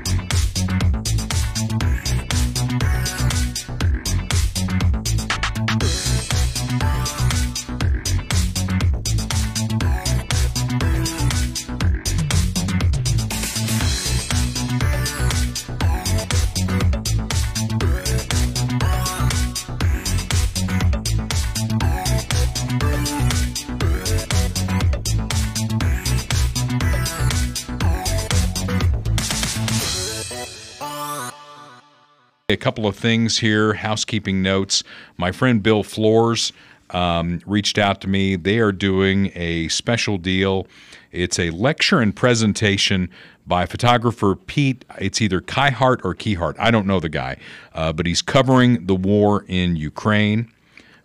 Couple 32.62 32.86
of 32.88 32.96
things 32.96 33.40
here, 33.40 33.74
housekeeping 33.74 34.42
notes. 34.42 34.84
My 35.18 35.32
friend 35.32 35.62
Bill 35.62 35.84
Floors 35.84 36.54
um, 36.92 37.42
reached 37.46 37.78
out 37.78 38.00
to 38.02 38.08
me. 38.08 38.36
They 38.36 38.60
are 38.60 38.72
doing 38.72 39.32
a 39.36 39.68
special 39.70 40.18
deal. 40.18 40.68
It's 41.12 41.40
a 41.40 41.50
lecture 41.50 42.00
and 42.00 42.16
presentation 42.16 43.10
by 43.48 43.66
photographer 43.66 44.36
Pete. 44.36 44.86
It's 45.00 45.22
either 45.22 45.42
Kihart 45.42 46.06
or 46.06 46.14
Keyhart. 46.14 46.56
I 46.60 46.72
don't 46.72 46.86
know 46.86 47.00
the 47.00 47.10
guy, 47.10 47.38
uh, 47.74 47.92
but 47.92 48.06
he's 48.06 48.22
covering 48.22 48.86
the 48.86 48.96
war 48.96 49.44
in 49.48 49.76
Ukraine. 49.76 50.52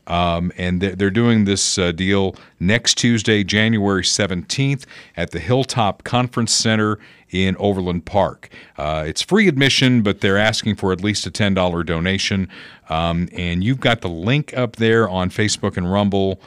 Um, 0.06 0.52
and 0.56 0.80
they're, 0.80 1.10
doing 1.10 1.46
this 1.46 1.78
uh, 1.78 1.92
deal 1.92 2.36
next 2.60 2.96
Tuesday, 2.96 3.42
January 3.42 4.02
17th, 4.02 4.84
at 5.16 5.30
the 5.30 5.38
Hilltop 5.38 6.04
Conference 6.04 6.52
Center 6.52 6.98
in 7.30 7.56
Overland 7.58 8.04
Park. 8.04 8.48
Uh, 8.76 9.04
it's 9.06 9.22
free 9.22 9.48
admission, 9.48 10.02
but 10.02 10.20
they're 10.20 10.38
asking 10.38 10.76
for 10.76 10.92
at 10.92 11.02
least 11.02 11.26
a 11.26 11.30
$10 11.30 11.86
donation. 11.86 12.48
Um, 12.88 13.28
and 13.32 13.64
you've 13.64 13.80
got 13.80 14.00
the 14.00 14.08
link 14.08 14.56
up 14.56 14.76
there 14.76 15.08
on 15.08 15.30
Facebook 15.30 15.76
and 15.76 15.90
Rumble. 15.90 16.40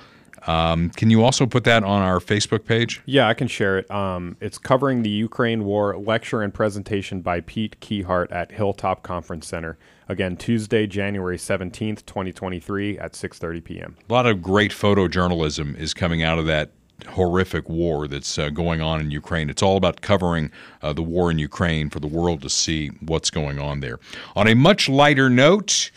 Um, 0.47 0.89
can 0.91 1.09
you 1.09 1.23
also 1.23 1.45
put 1.45 1.63
that 1.65 1.83
on 1.83 2.01
our 2.01 2.19
Facebook 2.19 2.65
page? 2.65 3.01
Yeah, 3.05 3.27
I 3.27 3.33
can 3.33 3.47
share 3.47 3.77
it. 3.77 3.91
Um, 3.91 4.37
it's 4.39 4.57
covering 4.57 5.03
the 5.03 5.09
Ukraine 5.09 5.65
war 5.65 5.97
lecture 5.97 6.41
and 6.41 6.53
presentation 6.53 7.21
by 7.21 7.41
Pete 7.41 7.79
Keyhart 7.81 8.31
at 8.31 8.51
Hilltop 8.51 9.03
Conference 9.03 9.47
Center. 9.47 9.77
Again, 10.09 10.37
Tuesday, 10.37 10.87
January 10.87 11.37
17th, 11.37 12.03
2023 12.07 12.97
at 12.97 13.13
6:30 13.13 13.63
p.m. 13.63 13.97
A 14.09 14.11
lot 14.11 14.25
of 14.25 14.41
great 14.41 14.71
photojournalism 14.71 15.77
is 15.77 15.93
coming 15.93 16.23
out 16.23 16.39
of 16.39 16.47
that 16.47 16.71
horrific 17.09 17.69
war 17.69 18.07
that's 18.07 18.39
uh, 18.39 18.49
going 18.49 18.81
on 18.81 18.99
in 18.99 19.11
Ukraine. 19.11 19.51
It's 19.51 19.61
all 19.61 19.77
about 19.77 20.01
covering 20.01 20.51
uh, 20.81 20.93
the 20.93 21.03
war 21.03 21.29
in 21.29 21.37
Ukraine 21.37 21.91
for 21.91 21.99
the 21.99 22.07
world 22.07 22.41
to 22.41 22.49
see 22.49 22.87
what's 23.01 23.29
going 23.29 23.59
on 23.59 23.81
there. 23.81 23.99
On 24.35 24.47
a 24.47 24.55
much 24.55 24.89
lighter 24.89 25.29
note, 25.29 25.91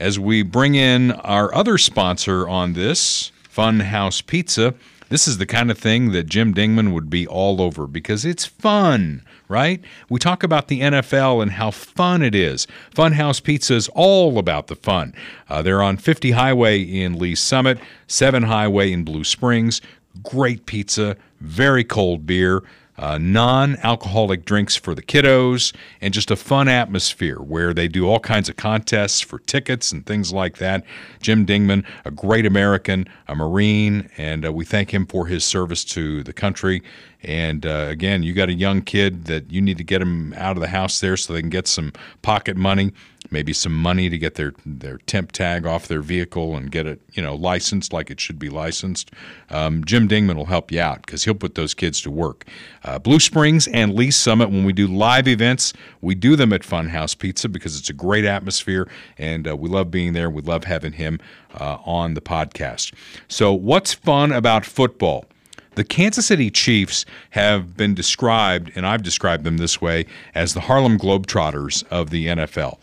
as 0.00 0.18
we 0.18 0.42
bring 0.42 0.74
in 0.74 1.12
our 1.12 1.54
other 1.54 1.78
sponsor 1.78 2.48
on 2.48 2.72
this, 2.72 3.30
Funhouse 3.48 4.24
Pizza, 4.26 4.74
this 5.10 5.28
is 5.28 5.38
the 5.38 5.46
kind 5.46 5.70
of 5.70 5.78
thing 5.78 6.10
that 6.10 6.26
Jim 6.26 6.52
Dingman 6.52 6.92
would 6.92 7.08
be 7.08 7.26
all 7.26 7.62
over 7.62 7.86
because 7.86 8.24
it's 8.24 8.44
fun, 8.44 9.22
right? 9.48 9.82
We 10.08 10.18
talk 10.18 10.42
about 10.42 10.68
the 10.68 10.80
NFL 10.80 11.42
and 11.42 11.52
how 11.52 11.70
fun 11.70 12.22
it 12.22 12.34
is. 12.34 12.66
Funhouse 12.94 13.42
Pizza 13.42 13.74
is 13.74 13.88
all 13.94 14.38
about 14.38 14.66
the 14.66 14.76
fun. 14.76 15.14
Uh, 15.48 15.62
they're 15.62 15.82
on 15.82 15.96
50 15.96 16.32
Highway 16.32 16.82
in 16.82 17.18
Lee 17.18 17.34
Summit, 17.34 17.78
7 18.06 18.44
Highway 18.44 18.92
in 18.92 19.04
Blue 19.04 19.24
Springs. 19.24 19.80
Great 20.22 20.66
pizza, 20.66 21.16
very 21.40 21.84
cold 21.84 22.26
beer 22.26 22.62
uh, 22.98 23.16
non 23.16 23.76
alcoholic 23.82 24.44
drinks 24.44 24.76
for 24.76 24.94
the 24.94 25.02
kiddos, 25.02 25.72
and 26.00 26.12
just 26.12 26.30
a 26.30 26.36
fun 26.36 26.68
atmosphere 26.68 27.36
where 27.36 27.72
they 27.72 27.86
do 27.86 28.08
all 28.08 28.18
kinds 28.18 28.48
of 28.48 28.56
contests 28.56 29.20
for 29.20 29.38
tickets 29.38 29.92
and 29.92 30.04
things 30.04 30.32
like 30.32 30.58
that. 30.58 30.84
Jim 31.20 31.46
Dingman, 31.46 31.84
a 32.04 32.10
great 32.10 32.44
American, 32.44 33.06
a 33.28 33.36
Marine, 33.36 34.10
and 34.18 34.44
uh, 34.44 34.52
we 34.52 34.64
thank 34.64 34.92
him 34.92 35.06
for 35.06 35.26
his 35.26 35.44
service 35.44 35.84
to 35.84 36.22
the 36.24 36.32
country. 36.32 36.82
And 37.22 37.66
uh, 37.66 37.86
again, 37.88 38.22
you 38.22 38.32
got 38.32 38.48
a 38.48 38.54
young 38.54 38.82
kid 38.82 39.24
that 39.24 39.50
you 39.50 39.60
need 39.60 39.78
to 39.78 39.84
get 39.84 39.98
them 39.98 40.32
out 40.34 40.56
of 40.56 40.60
the 40.60 40.68
house 40.68 41.00
there 41.00 41.16
so 41.16 41.32
they 41.32 41.40
can 41.40 41.50
get 41.50 41.66
some 41.66 41.92
pocket 42.22 42.56
money 42.56 42.92
maybe 43.30 43.52
some 43.52 43.74
money 43.74 44.08
to 44.08 44.18
get 44.18 44.36
their 44.36 44.54
their 44.64 44.98
temp 44.98 45.32
tag 45.32 45.66
off 45.66 45.88
their 45.88 46.00
vehicle 46.00 46.56
and 46.56 46.70
get 46.70 46.86
it 46.86 47.00
you 47.12 47.22
know 47.22 47.34
licensed 47.34 47.92
like 47.92 48.10
it 48.10 48.20
should 48.20 48.38
be 48.38 48.48
licensed. 48.48 49.10
Um, 49.50 49.84
Jim 49.84 50.08
Dingman 50.08 50.36
will 50.36 50.46
help 50.46 50.72
you 50.72 50.80
out 50.80 51.04
because 51.04 51.24
he'll 51.24 51.34
put 51.34 51.54
those 51.54 51.74
kids 51.74 52.00
to 52.02 52.10
work. 52.10 52.46
Uh, 52.84 52.98
Blue 52.98 53.20
Springs 53.20 53.66
and 53.68 53.94
Lee 53.94 54.10
Summit 54.10 54.50
when 54.50 54.64
we 54.64 54.72
do 54.72 54.86
live 54.86 55.28
events, 55.28 55.72
we 56.00 56.14
do 56.14 56.36
them 56.36 56.52
at 56.52 56.62
Funhouse 56.62 57.16
Pizza 57.18 57.48
because 57.48 57.78
it's 57.78 57.90
a 57.90 57.94
great 57.94 58.24
atmosphere 58.24 58.88
and 59.18 59.48
uh, 59.48 59.56
we 59.56 59.68
love 59.68 59.90
being 59.90 60.12
there. 60.12 60.30
We 60.30 60.42
love 60.42 60.64
having 60.64 60.92
him 60.92 61.18
uh, 61.54 61.78
on 61.84 62.14
the 62.14 62.20
podcast. 62.20 62.92
So 63.28 63.52
what's 63.52 63.94
fun 63.94 64.32
about 64.32 64.64
football? 64.64 65.26
The 65.78 65.84
Kansas 65.84 66.26
City 66.26 66.50
Chiefs 66.50 67.04
have 67.30 67.76
been 67.76 67.94
described, 67.94 68.72
and 68.74 68.84
I've 68.84 69.04
described 69.04 69.44
them 69.44 69.58
this 69.58 69.80
way, 69.80 70.06
as 70.34 70.52
the 70.52 70.62
Harlem 70.62 70.98
Globetrotters 70.98 71.84
of 71.88 72.10
the 72.10 72.26
NFL 72.26 72.80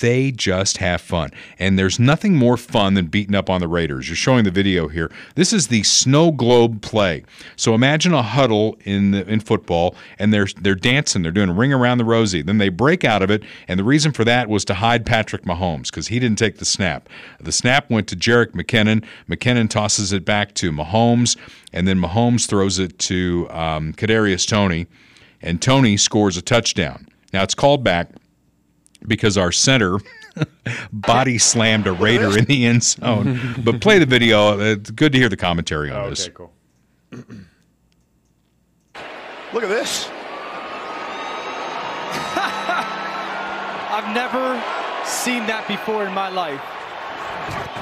they 0.00 0.30
just 0.30 0.78
have 0.78 1.00
fun. 1.00 1.30
And 1.58 1.78
there's 1.78 1.98
nothing 1.98 2.36
more 2.36 2.56
fun 2.56 2.94
than 2.94 3.06
beating 3.06 3.34
up 3.34 3.50
on 3.50 3.60
the 3.60 3.68
Raiders. 3.68 4.08
You're 4.08 4.16
showing 4.16 4.44
the 4.44 4.50
video 4.50 4.88
here. 4.88 5.10
This 5.34 5.52
is 5.52 5.68
the 5.68 5.82
snow 5.82 6.30
globe 6.30 6.82
play. 6.82 7.24
So 7.56 7.74
imagine 7.74 8.14
a 8.14 8.22
huddle 8.22 8.78
in 8.84 9.12
the, 9.12 9.28
in 9.28 9.40
football 9.40 9.94
and 10.18 10.32
they're 10.32 10.46
they're 10.60 10.74
dancing, 10.74 11.22
they're 11.22 11.32
doing 11.32 11.50
a 11.50 11.54
ring 11.54 11.72
around 11.72 11.98
the 11.98 12.04
rosy. 12.04 12.42
Then 12.42 12.58
they 12.58 12.68
break 12.68 13.04
out 13.04 13.22
of 13.22 13.30
it, 13.30 13.42
and 13.66 13.78
the 13.78 13.84
reason 13.84 14.12
for 14.12 14.24
that 14.24 14.48
was 14.48 14.64
to 14.66 14.74
hide 14.74 15.06
Patrick 15.06 15.42
Mahomes 15.42 15.90
because 15.90 16.08
he 16.08 16.18
didn't 16.18 16.38
take 16.38 16.58
the 16.58 16.64
snap. 16.64 17.08
The 17.40 17.52
snap 17.52 17.90
went 17.90 18.08
to 18.08 18.16
Jerick 18.16 18.52
McKinnon. 18.52 19.04
McKinnon 19.28 19.68
tosses 19.68 20.12
it 20.12 20.24
back 20.24 20.54
to 20.54 20.72
Mahomes, 20.72 21.36
and 21.72 21.86
then 21.86 21.98
Mahomes 21.98 22.46
throws 22.46 22.78
it 22.78 22.98
to 23.00 23.48
um, 23.50 23.92
Kadarius 23.94 24.46
Toney, 24.46 24.86
and 25.42 25.60
Toney 25.60 25.96
scores 25.96 26.36
a 26.36 26.42
touchdown. 26.42 27.06
Now 27.32 27.42
it's 27.42 27.54
called 27.54 27.84
back 27.84 28.10
because 29.06 29.36
our 29.38 29.52
center 29.52 29.98
body 30.92 31.38
slammed 31.38 31.86
a 31.86 31.92
Raider 31.92 32.36
in 32.38 32.44
the 32.46 32.66
end 32.66 32.82
zone. 32.82 33.54
but 33.64 33.80
play 33.80 33.98
the 33.98 34.06
video. 34.06 34.58
It's 34.60 34.90
good 34.90 35.12
to 35.12 35.18
hear 35.18 35.28
the 35.28 35.36
commentary 35.36 35.90
on 35.90 35.96
Oh, 36.06 36.10
this. 36.10 36.24
okay, 36.26 36.34
cool. 36.34 36.52
Look 39.52 39.62
at 39.64 39.68
this. 39.70 40.08
I've 43.90 44.14
never 44.14 44.62
seen 45.06 45.46
that 45.46 45.66
before 45.66 46.06
in 46.06 46.12
my 46.12 46.28
life. 46.28 46.60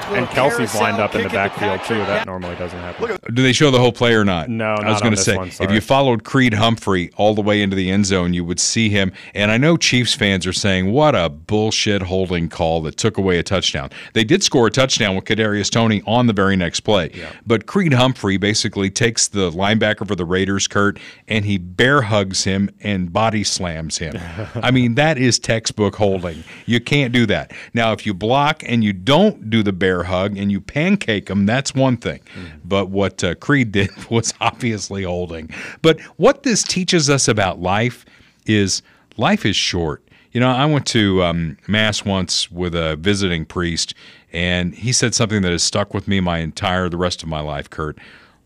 And 0.09 0.27
Kelce's 0.27 0.73
lined 0.75 0.99
up 0.99 1.15
in 1.15 1.23
the 1.23 1.29
kick 1.29 1.33
it 1.33 1.53
to 1.53 1.59
backfield 1.59 1.83
too. 1.83 2.05
That 2.05 2.25
normally 2.25 2.55
doesn't 2.55 2.79
happen. 2.79 3.17
Do 3.33 3.43
they 3.43 3.53
show 3.53 3.71
the 3.71 3.79
whole 3.79 3.91
play 3.91 4.13
or 4.13 4.23
not? 4.23 4.49
No, 4.49 4.75
I 4.75 4.91
was 4.91 5.01
going 5.01 5.15
to 5.15 5.21
say 5.21 5.35
one, 5.35 5.49
if 5.59 5.71
you 5.71 5.81
followed 5.81 6.23
Creed 6.23 6.53
Humphrey 6.53 7.11
all 7.17 7.33
the 7.35 7.41
way 7.41 7.61
into 7.61 7.75
the 7.75 7.89
end 7.89 8.05
zone, 8.05 8.33
you 8.33 8.43
would 8.45 8.59
see 8.59 8.89
him. 8.89 9.11
And 9.33 9.51
I 9.51 9.57
know 9.57 9.77
Chiefs 9.77 10.13
fans 10.13 10.47
are 10.47 10.53
saying, 10.53 10.91
"What 10.91 11.15
a 11.15 11.29
bullshit 11.29 12.03
holding 12.03 12.49
call 12.49 12.81
that 12.83 12.97
took 12.97 13.17
away 13.17 13.37
a 13.39 13.43
touchdown." 13.43 13.89
They 14.13 14.23
did 14.23 14.43
score 14.43 14.67
a 14.67 14.71
touchdown 14.71 15.15
with 15.15 15.25
Kadarius 15.25 15.69
Toney 15.69 16.01
on 16.05 16.27
the 16.27 16.33
very 16.33 16.55
next 16.55 16.81
play, 16.81 17.11
but 17.45 17.65
Creed 17.65 17.93
Humphrey 17.93 18.37
basically 18.37 18.89
takes 18.89 19.27
the 19.27 19.51
linebacker 19.51 20.07
for 20.07 20.15
the 20.15 20.25
Raiders, 20.25 20.67
Kurt, 20.67 20.99
and 21.27 21.45
he 21.45 21.57
bear 21.57 22.03
hugs 22.03 22.43
him 22.43 22.69
and 22.81 23.11
body 23.11 23.43
slams 23.43 23.97
him. 23.97 24.17
I 24.55 24.71
mean, 24.71 24.95
that 24.95 25.17
is 25.17 25.39
textbook 25.39 25.95
holding. 25.95 26.43
You 26.65 26.79
can't 26.79 27.13
do 27.13 27.25
that. 27.27 27.51
Now, 27.73 27.91
if 27.93 28.05
you 28.05 28.13
block 28.13 28.63
and 28.65 28.83
you 28.83 28.93
don't 28.93 29.49
do 29.49 29.63
the 29.63 29.73
bear 29.73 29.96
hug 30.03 30.37
and 30.37 30.51
you 30.51 30.61
pancake 30.61 31.27
them, 31.27 31.45
that's 31.45 31.73
one 31.75 31.97
thing. 31.97 32.21
But 32.63 32.89
what 32.89 33.23
uh, 33.23 33.35
Creed 33.35 33.71
did 33.71 33.89
was 34.09 34.33
obviously 34.41 35.03
holding. 35.03 35.49
But 35.81 35.99
what 36.17 36.43
this 36.43 36.63
teaches 36.63 37.09
us 37.09 37.27
about 37.27 37.59
life 37.59 38.05
is 38.45 38.81
life 39.17 39.45
is 39.45 39.55
short. 39.55 40.03
You 40.31 40.41
know, 40.41 40.49
I 40.49 40.65
went 40.65 40.85
to 40.87 41.23
um, 41.23 41.57
mass 41.67 42.05
once 42.05 42.51
with 42.51 42.75
a 42.75 42.95
visiting 42.97 43.45
priest, 43.45 43.93
and 44.31 44.75
he 44.75 44.91
said 44.91 45.15
something 45.15 45.41
that 45.41 45.51
has 45.51 45.63
stuck 45.63 45.93
with 45.93 46.07
me 46.07 46.19
my 46.19 46.39
entire 46.39 46.89
the 46.89 46.97
rest 46.97 47.23
of 47.23 47.29
my 47.29 47.39
life. 47.39 47.69
Kurt, 47.69 47.97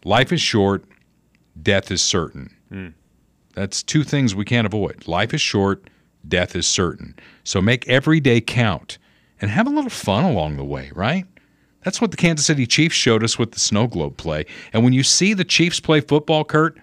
life 0.06 0.32
is 0.32 0.40
short, 0.42 0.86
death 1.62 1.92
is 1.92 2.02
certain. 2.02 2.56
That's 3.56 3.84
two 3.84 4.04
things 4.04 4.34
we 4.34 4.46
can't 4.46 4.66
avoid. 4.66 5.08
Life 5.08 5.34
is 5.34 5.42
short, 5.42 5.84
death 6.28 6.56
is 6.56 6.66
certain. 6.68 7.16
So 7.44 7.62
make 7.62 7.88
every 7.90 8.20
day 8.20 8.40
count 8.40 8.98
and 9.42 9.52
have 9.52 9.68
a 9.68 9.72
little 9.72 9.90
fun 9.90 10.24
along 10.24 10.58
the 10.58 10.64
way, 10.64 10.92
right? 10.96 11.26
That's 11.84 12.00
what 12.00 12.12
the 12.12 12.18
Kansas 12.18 12.46
City 12.46 12.68
Chiefs 12.68 12.96
showed 12.96 13.24
us 13.24 13.40
with 13.40 13.52
the 13.52 13.60
snow 13.60 13.88
globe 13.88 14.18
play. 14.18 14.46
And 14.74 14.84
when 14.84 14.94
you 14.94 15.04
see 15.04 15.34
the 15.34 15.44
Chiefs 15.44 15.80
play 15.80 16.02
football, 16.02 16.44
Kurt, 16.44 16.78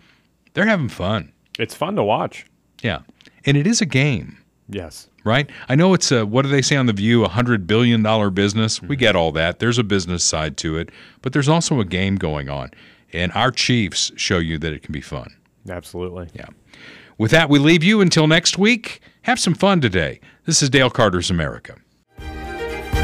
they're 0.55 0.66
having 0.66 0.88
fun. 0.88 1.32
It's 1.59 1.74
fun 1.74 1.96
to 1.96 2.05
watch. 2.05 2.46
Yeah. 2.82 3.01
And 3.44 3.57
it 3.57 3.66
is 3.66 3.80
a 3.80 3.86
game, 3.86 4.38
Yes. 4.68 5.09
right? 5.24 5.49
I 5.68 5.74
know 5.74 5.94
it's 5.94 6.12
a, 6.12 6.26
what 6.26 6.42
do 6.42 6.49
they 6.49 6.62
say 6.62 6.76
on 6.76 6.86
The 6.86 6.92
View, 6.92 7.24
a 7.24 7.28
$100 7.28 7.66
billion 7.66 8.03
business. 8.34 8.82
We 8.82 8.88
mm-hmm. 8.88 9.01
get 9.01 9.16
all 9.16 9.32
that. 9.32 9.59
There's 9.59 9.78
a 9.78 9.84
business 9.84 10.24
side 10.24 10.57
to 10.59 10.76
it, 10.76 10.90
but 11.22 11.32
there's 11.32 11.49
also 11.49 11.80
a 11.80 11.84
game 11.84 12.16
going 12.16 12.49
on. 12.49 12.70
And 13.12 13.32
our 13.32 13.51
Chiefs 13.51 14.12
show 14.16 14.38
you 14.38 14.58
that 14.58 14.72
it 14.72 14.83
can 14.83 14.92
be 14.92 15.00
fun. 15.00 15.34
Absolutely. 15.68 16.29
Yeah. 16.34 16.46
With 17.16 17.30
that, 17.33 17.49
we 17.49 17.58
leave 17.58 17.83
you 17.83 18.00
until 18.00 18.26
next 18.26 18.58
week. 18.58 19.00
Have 19.22 19.41
some 19.41 19.54
fun 19.54 19.80
today. 19.80 20.20
This 20.45 20.62
is 20.62 20.70
Dale 20.70 20.91
Carter's 20.91 21.30
America. 21.30 21.76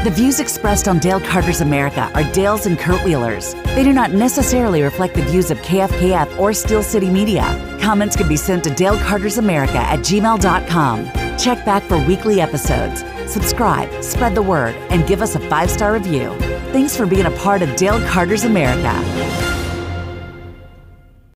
The 0.05 0.11
views 0.11 0.39
expressed 0.39 0.87
on 0.87 0.99
Dale 0.99 1.19
Carter's 1.19 1.61
America 1.61 2.11
are 2.13 2.31
Dale's 2.31 2.67
and 2.67 2.77
Kurt 2.77 3.03
Wheeler's. 3.03 3.55
They 3.73 3.83
do 3.83 3.91
not 3.91 4.11
necessarily 4.11 4.83
reflect 4.83 5.15
the 5.15 5.23
views 5.23 5.49
of 5.49 5.57
KFKF 5.63 6.37
or 6.37 6.53
Steel 6.53 6.83
City 6.83 7.09
Media. 7.09 7.41
Comments 7.81 8.15
can 8.15 8.27
be 8.27 8.37
sent 8.37 8.63
to 8.65 8.69
Dale 8.69 8.99
Carter's 8.99 9.39
America 9.39 9.79
at 9.79 10.01
gmail.com. 10.01 11.05
Check 11.39 11.65
back 11.65 11.81
for 11.81 11.97
weekly 12.05 12.39
episodes. 12.39 13.03
Subscribe, 13.25 14.03
spread 14.03 14.35
the 14.35 14.43
word, 14.43 14.75
and 14.91 15.07
give 15.07 15.23
us 15.23 15.33
a 15.33 15.39
five 15.49 15.71
star 15.71 15.93
review. 15.93 16.29
Thanks 16.71 16.95
for 16.95 17.07
being 17.07 17.25
a 17.25 17.31
part 17.31 17.63
of 17.63 17.75
Dale 17.75 17.99
Carter's 18.07 18.43
America. 18.43 19.44